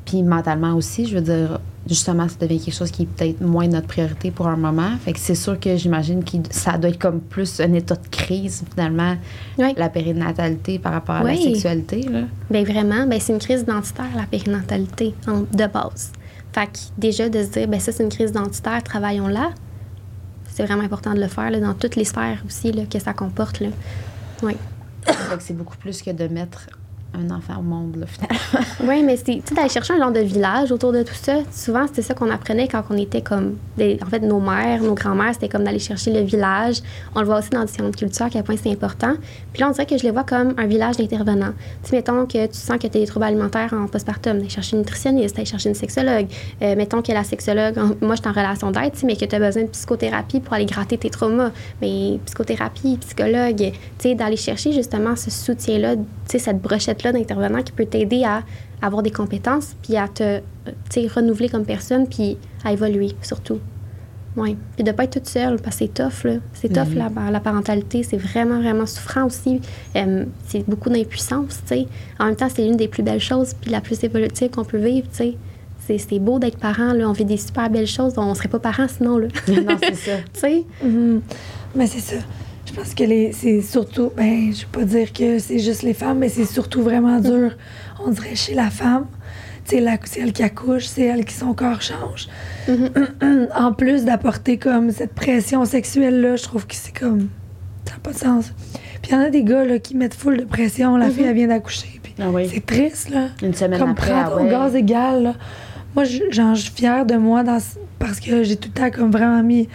Puis 0.03 0.23
mentalement 0.23 0.73
aussi, 0.75 1.05
je 1.05 1.15
veux 1.15 1.21
dire, 1.21 1.59
justement, 1.87 2.27
ça 2.29 2.35
devient 2.39 2.59
quelque 2.59 2.73
chose 2.73 2.91
qui 2.91 3.03
est 3.03 3.05
peut-être 3.05 3.41
moins 3.41 3.67
notre 3.67 3.87
priorité 3.87 4.31
pour 4.31 4.47
un 4.47 4.55
moment. 4.55 4.91
Fait 5.03 5.13
que 5.13 5.19
c'est 5.19 5.35
sûr 5.35 5.59
que 5.59 5.75
j'imagine 5.75 6.23
que 6.23 6.37
ça 6.49 6.77
doit 6.77 6.89
être 6.89 6.99
comme 6.99 7.19
plus 7.19 7.59
un 7.59 7.73
état 7.73 7.95
de 7.95 8.07
crise, 8.09 8.63
finalement, 8.73 9.15
Oui. 9.57 9.73
la 9.77 9.89
périnatalité 9.89 10.79
par 10.79 10.93
rapport 10.93 11.15
à 11.15 11.23
la 11.23 11.35
sexualité. 11.35 12.03
Là. 12.03 12.21
Bien 12.49 12.63
vraiment, 12.63 13.05
ben, 13.05 13.19
c'est 13.19 13.33
une 13.33 13.39
crise 13.39 13.61
identitaire, 13.61 14.15
la 14.15 14.25
périnatalité, 14.25 15.13
de 15.27 15.67
base. 15.67 16.11
Fait 16.53 16.67
que 16.67 16.79
déjà, 16.97 17.29
de 17.29 17.43
se 17.43 17.49
dire, 17.49 17.67
ben 17.67 17.79
ça, 17.79 17.91
c'est 17.91 18.03
une 18.03 18.09
crise 18.09 18.29
identitaire, 18.29 18.81
travaillons-la, 18.83 19.51
c'est 20.53 20.63
vraiment 20.65 20.83
important 20.83 21.13
de 21.13 21.19
le 21.19 21.27
faire 21.27 21.49
là, 21.49 21.59
dans 21.59 21.73
toutes 21.73 21.95
les 21.95 22.05
sphères 22.05 22.43
aussi 22.45 22.71
là, 22.71 22.83
que 22.85 22.99
ça 22.99 23.13
comporte. 23.13 23.59
Là. 23.59 23.69
Oui. 24.43 24.55
C'est 25.39 25.57
beaucoup 25.57 25.77
plus 25.77 26.01
que 26.01 26.11
de 26.11 26.27
mettre 26.27 26.67
un 27.13 27.29
enfant 27.29 27.59
au 27.59 27.61
monde, 27.61 27.95
là, 27.97 28.05
finalement. 28.07 28.67
Oui, 28.83 29.03
mais 29.03 29.17
c'est 29.17 29.41
tu 29.45 29.53
d'aller 29.53 29.69
chercher 29.69 29.93
un 29.93 29.99
genre 29.99 30.11
de 30.11 30.19
village 30.19 30.71
autour 30.71 30.91
de 30.91 31.03
tout 31.03 31.13
ça. 31.13 31.37
Souvent, 31.51 31.85
c'était 31.87 32.01
ça 32.01 32.13
qu'on 32.13 32.29
apprenait 32.29 32.67
quand 32.67 32.83
on 32.89 32.97
était 32.97 33.21
comme. 33.21 33.57
en 33.79 34.09
fait, 34.09 34.19
nos 34.19 34.39
mères, 34.39 34.81
nos 34.81 34.93
grands-mères, 34.93 35.33
c'était 35.33 35.49
comme 35.49 35.63
d'aller 35.63 35.79
chercher 35.79 36.11
le 36.11 36.21
village. 36.21 36.81
On 37.15 37.21
le 37.21 37.25
voit 37.25 37.39
aussi 37.39 37.49
dans 37.49 37.63
différentes 37.63 37.95
cultures, 37.95 38.25
à 38.25 38.29
quel 38.29 38.43
point 38.43 38.55
c'est 38.61 38.71
important. 38.71 39.13
Puis 39.53 39.61
là, 39.61 39.69
on 39.69 39.71
dirait 39.71 39.85
que 39.85 39.97
je 39.97 40.03
les 40.03 40.11
vois 40.11 40.23
comme 40.23 40.53
un 40.57 40.65
village 40.65 40.97
d'intervenants. 40.97 41.53
Tu 41.83 41.95
mettons 41.95 42.25
que 42.25 42.47
tu 42.47 42.57
sens 42.57 42.77
que 42.77 42.87
tu 42.87 42.97
as 42.97 43.01
des 43.01 43.05
troubles 43.05 43.25
alimentaires 43.25 43.73
en 43.73 43.87
postpartum, 43.87 44.37
d'aller 44.37 44.49
chercher 44.49 44.75
une 44.75 44.79
nutritionniste, 44.79 45.35
d'aller 45.35 45.45
chercher 45.45 45.69
une 45.69 45.75
sexologue. 45.75 46.27
Euh, 46.61 46.75
mettons 46.75 47.01
que 47.01 47.11
la 47.11 47.23
sexologue, 47.23 47.75
moi, 48.01 48.15
je 48.15 48.21
suis 48.21 48.29
en 48.29 48.33
relation 48.33 48.71
d'aide, 48.71 48.93
mais 49.03 49.15
que 49.15 49.25
tu 49.25 49.35
as 49.35 49.39
besoin 49.39 49.63
de 49.63 49.69
psychothérapie 49.69 50.39
pour 50.39 50.53
aller 50.53 50.65
gratter 50.65 50.97
tes 50.97 51.09
traumas. 51.09 51.51
Mais 51.81 52.19
psychothérapie, 52.25 52.97
psychologue, 52.97 53.57
tu 53.57 53.73
sais, 53.99 54.15
d'aller 54.15 54.37
chercher 54.37 54.71
justement 54.71 55.15
ce 55.15 55.29
soutien-là, 55.29 55.95
tu 55.95 56.03
sais, 56.27 56.39
cette 56.39 56.61
d'intervenants 57.11 57.63
qui 57.63 57.71
peut 57.71 57.85
t'aider 57.85 58.23
à 58.23 58.43
avoir 58.81 59.03
des 59.03 59.11
compétences, 59.11 59.75
puis 59.81 59.97
à 59.97 60.07
te, 60.07 60.41
renouveler 61.13 61.49
comme 61.49 61.65
personne, 61.65 62.07
puis 62.07 62.37
à 62.63 62.73
évoluer 62.73 63.11
surtout. 63.21 63.59
Oui. 64.35 64.57
Puis 64.75 64.83
de 64.83 64.91
pas 64.91 65.03
être 65.03 65.13
toute 65.13 65.27
seule, 65.27 65.57
parce 65.61 65.77
que 65.77 65.85
c'est 65.85 65.93
tough, 65.93 66.23
là. 66.23 66.33
C'est 66.53 66.69
tough, 66.69 66.95
la, 66.95 67.09
la 67.29 67.39
parentalité. 67.39 68.03
C'est 68.03 68.17
vraiment, 68.17 68.59
vraiment 68.59 68.85
souffrant 68.85 69.25
aussi. 69.25 69.61
Euh, 69.95 70.25
c'est 70.47 70.67
beaucoup 70.67 70.89
d'impuissance, 70.89 71.61
tu 71.67 71.75
sais. 71.75 71.87
En 72.19 72.25
même 72.25 72.35
temps, 72.35 72.49
c'est 72.53 72.63
l'une 72.63 72.77
des 72.77 72.87
plus 72.87 73.03
belles 73.03 73.19
choses, 73.19 73.53
puis 73.53 73.69
la 73.69 73.81
plus 73.81 74.03
évolutive 74.03 74.49
qu'on 74.49 74.65
peut 74.65 74.77
vivre, 74.77 75.07
tu 75.11 75.17
sais. 75.17 75.37
C'est, 75.85 75.97
c'est 75.97 76.19
beau 76.19 76.39
d'être 76.39 76.57
parent, 76.57 76.93
là. 76.93 77.07
On 77.07 77.11
vit 77.11 77.25
des 77.25 77.37
super 77.37 77.69
belles 77.69 77.87
choses. 77.87 78.13
On 78.17 78.33
serait 78.33 78.49
pas 78.49 78.59
parents 78.59 78.87
sinon, 78.87 79.17
là. 79.17 79.27
non, 79.49 79.77
c'est 79.79 79.95
ça. 79.95 80.17
tu 80.33 80.39
sais? 80.39 80.63
Mhm. 80.83 81.21
Mais 81.75 81.87
c'est 81.87 81.99
ça. 81.99 82.21
Je 82.73 82.79
pense 82.79 82.95
que 82.95 83.03
les, 83.03 83.31
c'est 83.33 83.61
surtout, 83.61 84.11
ben, 84.17 84.51
je 84.51 84.61
vais 84.61 84.67
pas 84.71 84.83
dire 84.83 85.13
que 85.13 85.37
c'est 85.37 85.59
juste 85.59 85.83
les 85.83 85.93
femmes, 85.93 86.17
mais 86.19 86.29
c'est 86.29 86.45
surtout 86.45 86.81
vraiment 86.81 87.19
dur, 87.19 87.51
on 88.03 88.09
dirait, 88.09 88.35
chez 88.35 88.55
la 88.55 88.69
femme. 88.71 89.05
C'est 89.65 89.77
elle 89.77 90.33
qui 90.33 90.43
accouche, 90.43 90.85
c'est 90.87 91.03
elle 91.03 91.23
qui 91.23 91.33
son 91.35 91.53
corps 91.53 91.81
change. 91.81 92.27
en 93.55 93.73
plus 93.73 94.03
d'apporter 94.05 94.57
comme 94.57 94.91
cette 94.91 95.13
pression 95.13 95.63
sexuelle-là, 95.65 96.35
je 96.35 96.43
trouve 96.43 96.65
que 96.67 96.75
c'est 96.75 96.97
comme. 96.97 97.29
Ça 97.85 97.93
n'a 97.93 97.99
pas 97.99 98.11
de 98.11 98.17
sens. 98.17 98.51
Puis 99.01 99.11
il 99.11 99.13
y 99.13 99.17
en 99.17 99.21
a 99.21 99.29
des 99.29 99.43
gars 99.43 99.63
là, 99.65 99.77
qui 99.79 99.95
mettent 99.95 100.13
full 100.15 100.37
de 100.37 100.43
pression. 100.45 100.97
La 100.97 101.09
fille, 101.09 101.25
elle 101.25 101.35
vient 101.35 101.47
d'accoucher. 101.47 101.99
Puis 102.01 102.13
Ah 102.19 102.29
oui. 102.31 102.49
c'est 102.51 102.65
triste, 102.65 103.09
là. 103.09 103.27
Une 103.41 103.53
semaine 103.53 103.79
Comme 103.79 103.91
après, 103.91 104.09
prends 104.11 104.31
ah 104.37 104.41
ouais. 104.41 104.49
gaz 104.49 104.75
égal, 104.75 105.23
là. 105.23 105.33
Moi, 105.95 106.05
je- 106.05 106.31
genre, 106.31 106.55
je 106.55 106.61
suis 106.63 106.73
fière 106.73 107.05
de 107.05 107.15
moi 107.15 107.43
dans, 107.43 107.59
ce- 107.59 107.77
parce 107.99 108.19
que 108.19 108.43
j'ai 108.43 108.55
tout 108.55 108.69
le 108.73 108.79
temps 108.81 108.89
comme 108.89 109.11
vraiment 109.11 109.43
mis. 109.43 109.69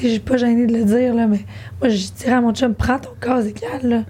Je 0.00 0.08
suis 0.08 0.18
pas 0.20 0.36
gênée 0.36 0.66
de 0.66 0.72
le 0.76 0.84
dire, 0.84 1.14
là, 1.14 1.26
mais 1.26 1.40
moi, 1.80 1.88
je 1.90 2.06
dirais 2.18 2.32
à 2.32 2.40
mon 2.40 2.52
chum, 2.54 2.74
prends 2.74 2.98
ton 2.98 3.10
gaz 3.20 3.46
égal, 3.46 3.80
là. 3.82 4.02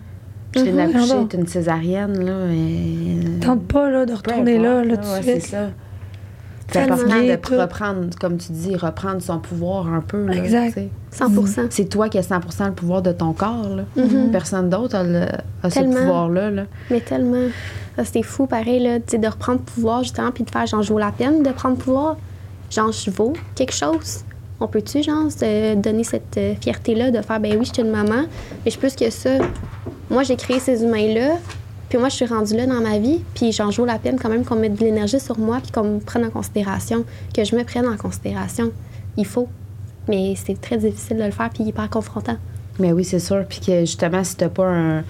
Mhm. 0.54 0.78
accouchée, 0.78 1.08
Pardon. 1.08 1.28
c'est 1.30 1.36
une 1.38 1.46
césarienne, 1.46 2.24
là. 2.24 2.46
Et... 2.52 3.40
Tente 3.40 3.66
pas, 3.66 3.90
là, 3.90 4.04
de 4.06 4.12
retourner 4.12 4.58
là, 4.58 4.84
là, 4.84 4.96
tout 4.96 5.08
ouais, 5.08 5.18
de 5.20 5.24
c'est 5.24 5.40
suite. 5.40 5.50
ça. 5.50 5.68
C'est 6.70 6.82
important 6.82 7.20
de 7.22 7.36
tout. 7.36 7.58
reprendre, 7.58 8.08
comme 8.18 8.38
tu 8.38 8.52
dis, 8.52 8.76
reprendre 8.76 9.20
son 9.20 9.38
pouvoir 9.40 9.92
un 9.92 10.00
peu. 10.00 10.24
Là, 10.26 10.36
Exact. 10.36 10.68
tu 10.68 10.72
sais. 10.74 10.88
100% 11.24 11.66
C'est 11.68 11.84
toi 11.88 12.08
qui 12.08 12.16
as 12.18 12.22
100% 12.30 12.66
le 12.66 12.72
pouvoir 12.72 13.02
de 13.02 13.12
ton 13.12 13.32
corps. 13.34 13.68
Là. 13.76 13.82
Mhm. 13.96 14.30
Personne 14.30 14.70
d'autre 14.70 14.96
a, 14.96 15.02
le- 15.04 15.26
a 15.62 15.68
ce 15.70 15.80
pouvoir-là. 15.80 16.50
Là. 16.50 16.62
Mais 16.90 17.00
tellement. 17.00 17.48
Ça, 17.96 18.04
C'était 18.04 18.22
fou, 18.22 18.46
pareil, 18.46 18.82
là, 18.82 18.98
de 19.00 19.26
reprendre 19.26 19.60
pouvoir, 19.60 20.02
justement, 20.02 20.30
puis 20.30 20.44
de 20.44 20.50
faire, 20.50 20.66
genre, 20.66 20.82
je 20.82 20.90
vaux 20.92 20.98
la 20.98 21.12
peine 21.12 21.42
de 21.42 21.50
prendre 21.50 21.76
pouvoir. 21.76 22.16
Genre, 22.70 22.90
je 22.90 23.10
vaux 23.10 23.34
quelque 23.54 23.74
chose. 23.74 24.24
On 24.62 24.68
peut-tu, 24.68 25.02
genre, 25.02 25.28
se 25.28 25.74
donner 25.74 26.04
cette 26.04 26.38
euh, 26.38 26.54
fierté-là 26.54 27.10
de 27.10 27.20
faire, 27.20 27.40
ben 27.40 27.56
oui, 27.58 27.64
je 27.64 27.72
suis 27.74 27.82
une 27.82 27.90
maman, 27.90 28.26
mais 28.64 28.70
je 28.70 28.78
suis 28.78 28.96
que 28.96 29.10
ça. 29.10 29.38
Moi, 30.08 30.22
j'ai 30.22 30.36
créé 30.36 30.60
ces 30.60 30.84
humains-là, 30.84 31.38
puis 31.88 31.98
moi, 31.98 32.08
je 32.08 32.14
suis 32.14 32.26
rendue 32.26 32.56
là 32.56 32.66
dans 32.66 32.80
ma 32.80 33.00
vie, 33.00 33.18
puis 33.34 33.50
j'en 33.50 33.72
joue 33.72 33.84
la 33.84 33.98
peine 33.98 34.20
quand 34.20 34.28
même 34.28 34.44
qu'on 34.44 34.54
mette 34.54 34.76
de 34.76 34.84
l'énergie 34.84 35.18
sur 35.18 35.36
moi, 35.36 35.58
puis 35.60 35.72
qu'on 35.72 35.82
me 35.82 35.98
prenne 35.98 36.24
en 36.24 36.30
considération, 36.30 37.04
que 37.34 37.42
je 37.42 37.56
me 37.56 37.64
prenne 37.64 37.88
en 37.88 37.96
considération. 37.96 38.70
Il 39.16 39.26
faut. 39.26 39.48
Mais 40.08 40.34
c'est 40.36 40.60
très 40.60 40.76
difficile 40.76 41.16
de 41.16 41.24
le 41.24 41.32
faire, 41.32 41.50
puis 41.50 41.64
hyper 41.64 41.90
confrontant. 41.90 42.36
Mais 42.78 42.92
oui, 42.92 43.04
c'est 43.04 43.18
sûr. 43.18 43.44
Puis 43.48 43.58
que 43.66 43.80
justement, 43.80 44.22
si 44.22 44.36
t'as 44.36 44.48
pas 44.48 44.68
un, 44.68 45.02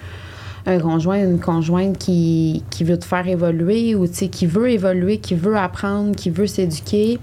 un 0.64 0.78
conjoint, 0.78 1.22
une 1.22 1.40
conjointe 1.40 1.98
qui, 1.98 2.64
qui 2.70 2.84
veut 2.84 2.98
te 2.98 3.04
faire 3.04 3.28
évoluer 3.28 3.94
ou 3.94 4.08
qui 4.08 4.46
veut 4.46 4.70
évoluer, 4.70 5.18
qui 5.18 5.34
veut 5.34 5.58
apprendre, 5.58 6.16
qui 6.16 6.30
veut 6.30 6.46
s'éduquer, 6.46 7.18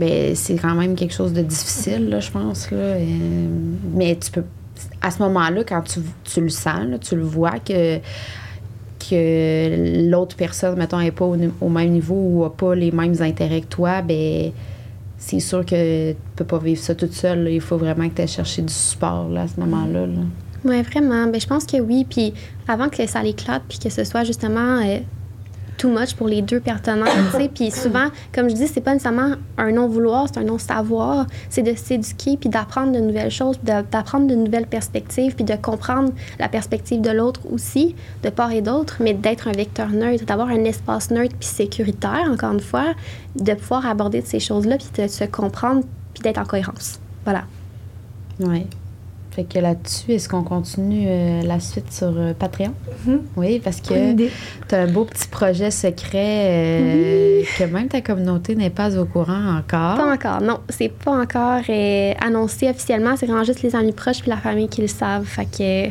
ben 0.00 0.34
c'est 0.34 0.56
quand 0.56 0.74
même 0.74 0.94
quelque 0.96 1.14
chose 1.14 1.32
de 1.32 1.42
difficile, 1.42 2.08
là, 2.08 2.20
je 2.20 2.30
pense. 2.30 2.70
Là. 2.70 2.98
Et- 2.98 3.06
mais 3.94 4.16
tu 4.16 4.30
peux. 4.30 4.44
À 5.02 5.10
ce 5.10 5.18
moment-là, 5.22 5.62
quand 5.62 5.82
tu, 5.82 6.00
tu 6.24 6.40
le 6.40 6.48
sens, 6.48 6.86
là, 6.88 6.98
tu 6.98 7.14
le 7.14 7.22
vois 7.22 7.58
que 7.58 7.98
que 8.98 10.10
l'autre 10.10 10.36
personne, 10.36 10.78
mettons, 10.78 10.98
n'est 10.98 11.10
pas 11.10 11.24
au, 11.24 11.68
même 11.68 11.90
niveau 11.90 12.14
ou 12.14 12.42
n'a 12.42 12.50
pas 12.50 12.74
les 12.74 12.92
mêmes 12.92 13.20
intérêts 13.20 13.62
que 13.62 13.66
toi, 13.66 14.02
ben 14.02 14.52
c'est 15.18 15.40
sûr 15.40 15.64
que 15.64 16.12
tu 16.12 16.16
peux 16.36 16.44
pas 16.44 16.58
vivre 16.58 16.80
ça 16.80 16.94
toute 16.94 17.12
seule. 17.12 17.48
Il 17.50 17.60
faut 17.60 17.76
vraiment 17.76 18.08
que 18.08 18.14
tu 18.14 18.22
ailles 18.22 18.28
chercher 18.28 18.62
du 18.62 18.72
support 18.72 19.28
là, 19.28 19.42
à 19.42 19.48
ce 19.48 19.58
moment-là. 19.60 20.06
là. 20.06 20.22
Oui, 20.64 20.82
vraiment. 20.82 21.26
Ben, 21.26 21.40
je 21.40 21.46
pense 21.46 21.64
que 21.64 21.78
oui. 21.80 22.06
Puis 22.08 22.32
avant 22.68 22.88
que 22.88 23.06
ça 23.06 23.22
l'éclate, 23.22 23.62
puis 23.68 23.78
que 23.78 23.90
ce 23.90 24.04
soit 24.04 24.24
justement 24.24 24.80
euh, 24.82 24.98
too 25.80 25.88
much 25.88 26.14
pour 26.14 26.28
les 26.28 26.42
deux 26.42 26.60
partenaires, 26.60 27.08
tu. 27.38 27.48
Puis 27.48 27.70
souvent, 27.70 28.08
comme 28.34 28.50
je 28.50 28.54
dis, 28.54 28.68
c'est 28.68 28.82
pas 28.82 28.92
nécessairement 28.92 29.32
un 29.56 29.72
non-vouloir, 29.72 30.26
c'est 30.28 30.38
un 30.38 30.44
non-savoir. 30.44 31.26
C'est 31.48 31.62
de 31.62 31.74
s'éduquer, 31.74 32.36
puis 32.36 32.50
d'apprendre 32.50 32.92
de 32.92 32.98
nouvelles 33.00 33.30
choses, 33.30 33.58
d'apprendre 33.62 34.26
de 34.26 34.34
nouvelles 34.34 34.66
perspectives, 34.66 35.34
puis 35.34 35.44
de 35.44 35.54
comprendre 35.54 36.12
la 36.38 36.48
perspective 36.48 37.00
de 37.00 37.10
l'autre 37.10 37.40
aussi, 37.50 37.94
de 38.22 38.28
part 38.28 38.52
et 38.52 38.60
d'autre, 38.60 38.98
mais 39.00 39.14
d'être 39.14 39.48
un 39.48 39.52
vecteur 39.52 39.88
neutre, 39.88 40.26
d'avoir 40.26 40.48
un 40.48 40.64
espace 40.64 41.10
neutre 41.10 41.34
puis 41.40 41.48
sécuritaire, 41.48 42.28
encore 42.30 42.52
une 42.52 42.60
fois, 42.60 42.92
de 43.36 43.54
pouvoir 43.54 43.86
aborder 43.86 44.20
de 44.20 44.26
ces 44.26 44.40
choses-là, 44.40 44.76
puis 44.76 45.02
de 45.02 45.08
se 45.08 45.24
comprendre, 45.24 45.82
puis 46.12 46.22
d'être 46.22 46.38
en 46.38 46.44
cohérence. 46.44 47.00
Voilà. 47.24 47.44
Oui. 48.38 48.66
Fait 49.30 49.44
que 49.44 49.60
là-dessus, 49.60 50.12
est-ce 50.12 50.28
qu'on 50.28 50.42
continue 50.42 51.06
euh, 51.06 51.42
la 51.42 51.60
suite 51.60 51.92
sur 51.92 52.12
euh, 52.16 52.32
Patreon? 52.36 52.74
Mhm. 53.06 53.22
Oui, 53.36 53.60
parce 53.62 53.80
que 53.80 54.16
tu 54.16 54.74
as 54.74 54.78
un 54.78 54.86
beau 54.88 55.04
petit 55.04 55.28
projet 55.28 55.70
secret 55.70 56.48
euh, 56.50 57.42
que 57.56 57.64
même 57.64 57.86
ta 57.86 58.00
communauté 58.00 58.56
n'est 58.56 58.70
pas 58.70 58.98
au 58.98 59.04
courant 59.04 59.56
encore. 59.56 59.96
Pas 59.96 60.12
encore, 60.12 60.40
non. 60.42 60.58
C'est 60.68 60.88
pas 60.88 61.12
encore 61.12 61.62
euh, 61.68 62.12
annoncé 62.20 62.68
officiellement. 62.68 63.16
C'est 63.16 63.26
vraiment 63.26 63.44
juste 63.44 63.62
les 63.62 63.76
amis 63.76 63.92
proches 63.92 64.20
puis 64.20 64.30
la 64.30 64.36
famille 64.36 64.68
qui 64.68 64.80
le 64.80 64.88
savent. 64.88 65.24
Fait 65.24 65.46
que. 65.46 65.90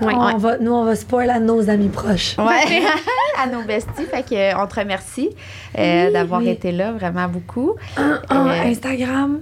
Ouais. 0.00 0.14
On 0.14 0.36
va, 0.36 0.58
nous, 0.58 0.72
on 0.72 0.84
va 0.84 0.96
spoil 0.96 1.30
à 1.30 1.38
nos 1.38 1.70
amis 1.70 1.88
proches. 1.88 2.36
Ouais, 2.36 2.82
à 3.40 3.46
nos 3.46 3.62
besties. 3.62 4.04
Fait 4.10 4.22
que, 4.28 4.60
on 4.60 4.66
te 4.66 4.80
remercie 4.80 5.30
euh, 5.78 6.10
d'avoir 6.10 6.40
oui. 6.40 6.48
été 6.48 6.72
là 6.72 6.90
vraiment 6.92 7.28
beaucoup. 7.28 7.76
Euh, 7.98 8.16
Instagram, 8.30 9.38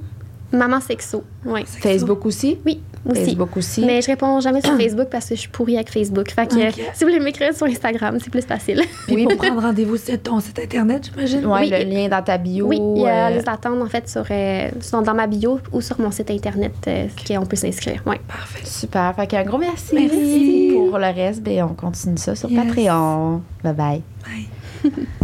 Maman 0.52 0.80
sexo. 0.80 1.24
Oui. 1.44 1.60
sexo. 1.66 1.88
Facebook 1.88 2.26
aussi? 2.26 2.58
Oui, 2.66 2.82
aussi. 3.08 3.24
Facebook 3.24 3.56
aussi. 3.56 3.84
Mais 3.84 4.00
je 4.02 4.06
réponds 4.08 4.40
jamais 4.40 4.60
sur 4.60 4.76
Facebook 4.78 5.08
parce 5.10 5.28
que 5.28 5.34
je 5.34 5.40
suis 5.40 5.48
pourrie 5.48 5.76
avec 5.76 5.90
Facebook. 5.90 6.30
Fait 6.30 6.46
que 6.46 6.54
si 6.54 7.04
vous 7.04 7.06
voulez 7.10 7.20
m'écrire 7.20 7.54
sur 7.54 7.66
Instagram, 7.66 8.18
c'est 8.22 8.30
plus 8.30 8.42
facile. 8.44 8.80
Puis 9.06 9.14
Oui. 9.16 9.24
pour 9.24 9.36
prendre 9.36 9.62
rendez-vous 9.62 9.96
sur 9.96 10.20
ton 10.20 10.40
site 10.40 10.58
internet, 10.58 11.10
j'imagine? 11.12 11.46
Ouais, 11.46 11.60
oui. 11.60 11.70
le 11.70 11.84
lien 11.84 12.08
dans 12.08 12.22
ta 12.22 12.38
bio. 12.38 12.66
oui, 12.66 12.78
il 12.96 13.02
y 13.02 13.06
a 13.06 13.28
euh, 13.28 13.30
les 13.30 13.48
attentes 13.48 13.80
en 13.82 13.86
fait 13.86 14.08
sur, 14.08 14.24
euh, 14.30 14.68
sont 14.80 15.02
dans 15.02 15.14
ma 15.14 15.26
bio 15.26 15.60
ou 15.72 15.80
sur 15.80 16.00
mon 16.00 16.10
site 16.10 16.30
internet 16.30 16.72
euh, 16.88 17.06
qu'on 17.26 17.46
peut 17.46 17.56
s'inscrire. 17.56 18.02
Ouais. 18.06 18.20
Parfait. 18.28 18.64
Super. 18.64 19.14
Fait 19.14 19.26
qu'un 19.26 19.44
gros 19.44 19.58
merci. 19.58 19.94
Merci. 19.94 20.72
Pour 20.76 20.98
le 20.98 21.06
reste, 21.14 21.42
ben, 21.42 21.64
on 21.70 21.74
continue 21.74 22.18
ça 22.18 22.34
sur 22.34 22.50
Yes. 22.50 22.64
Patreon. 22.66 23.42
Bye 23.62 23.72
bye. 23.74 24.02
Bye. 24.24 24.92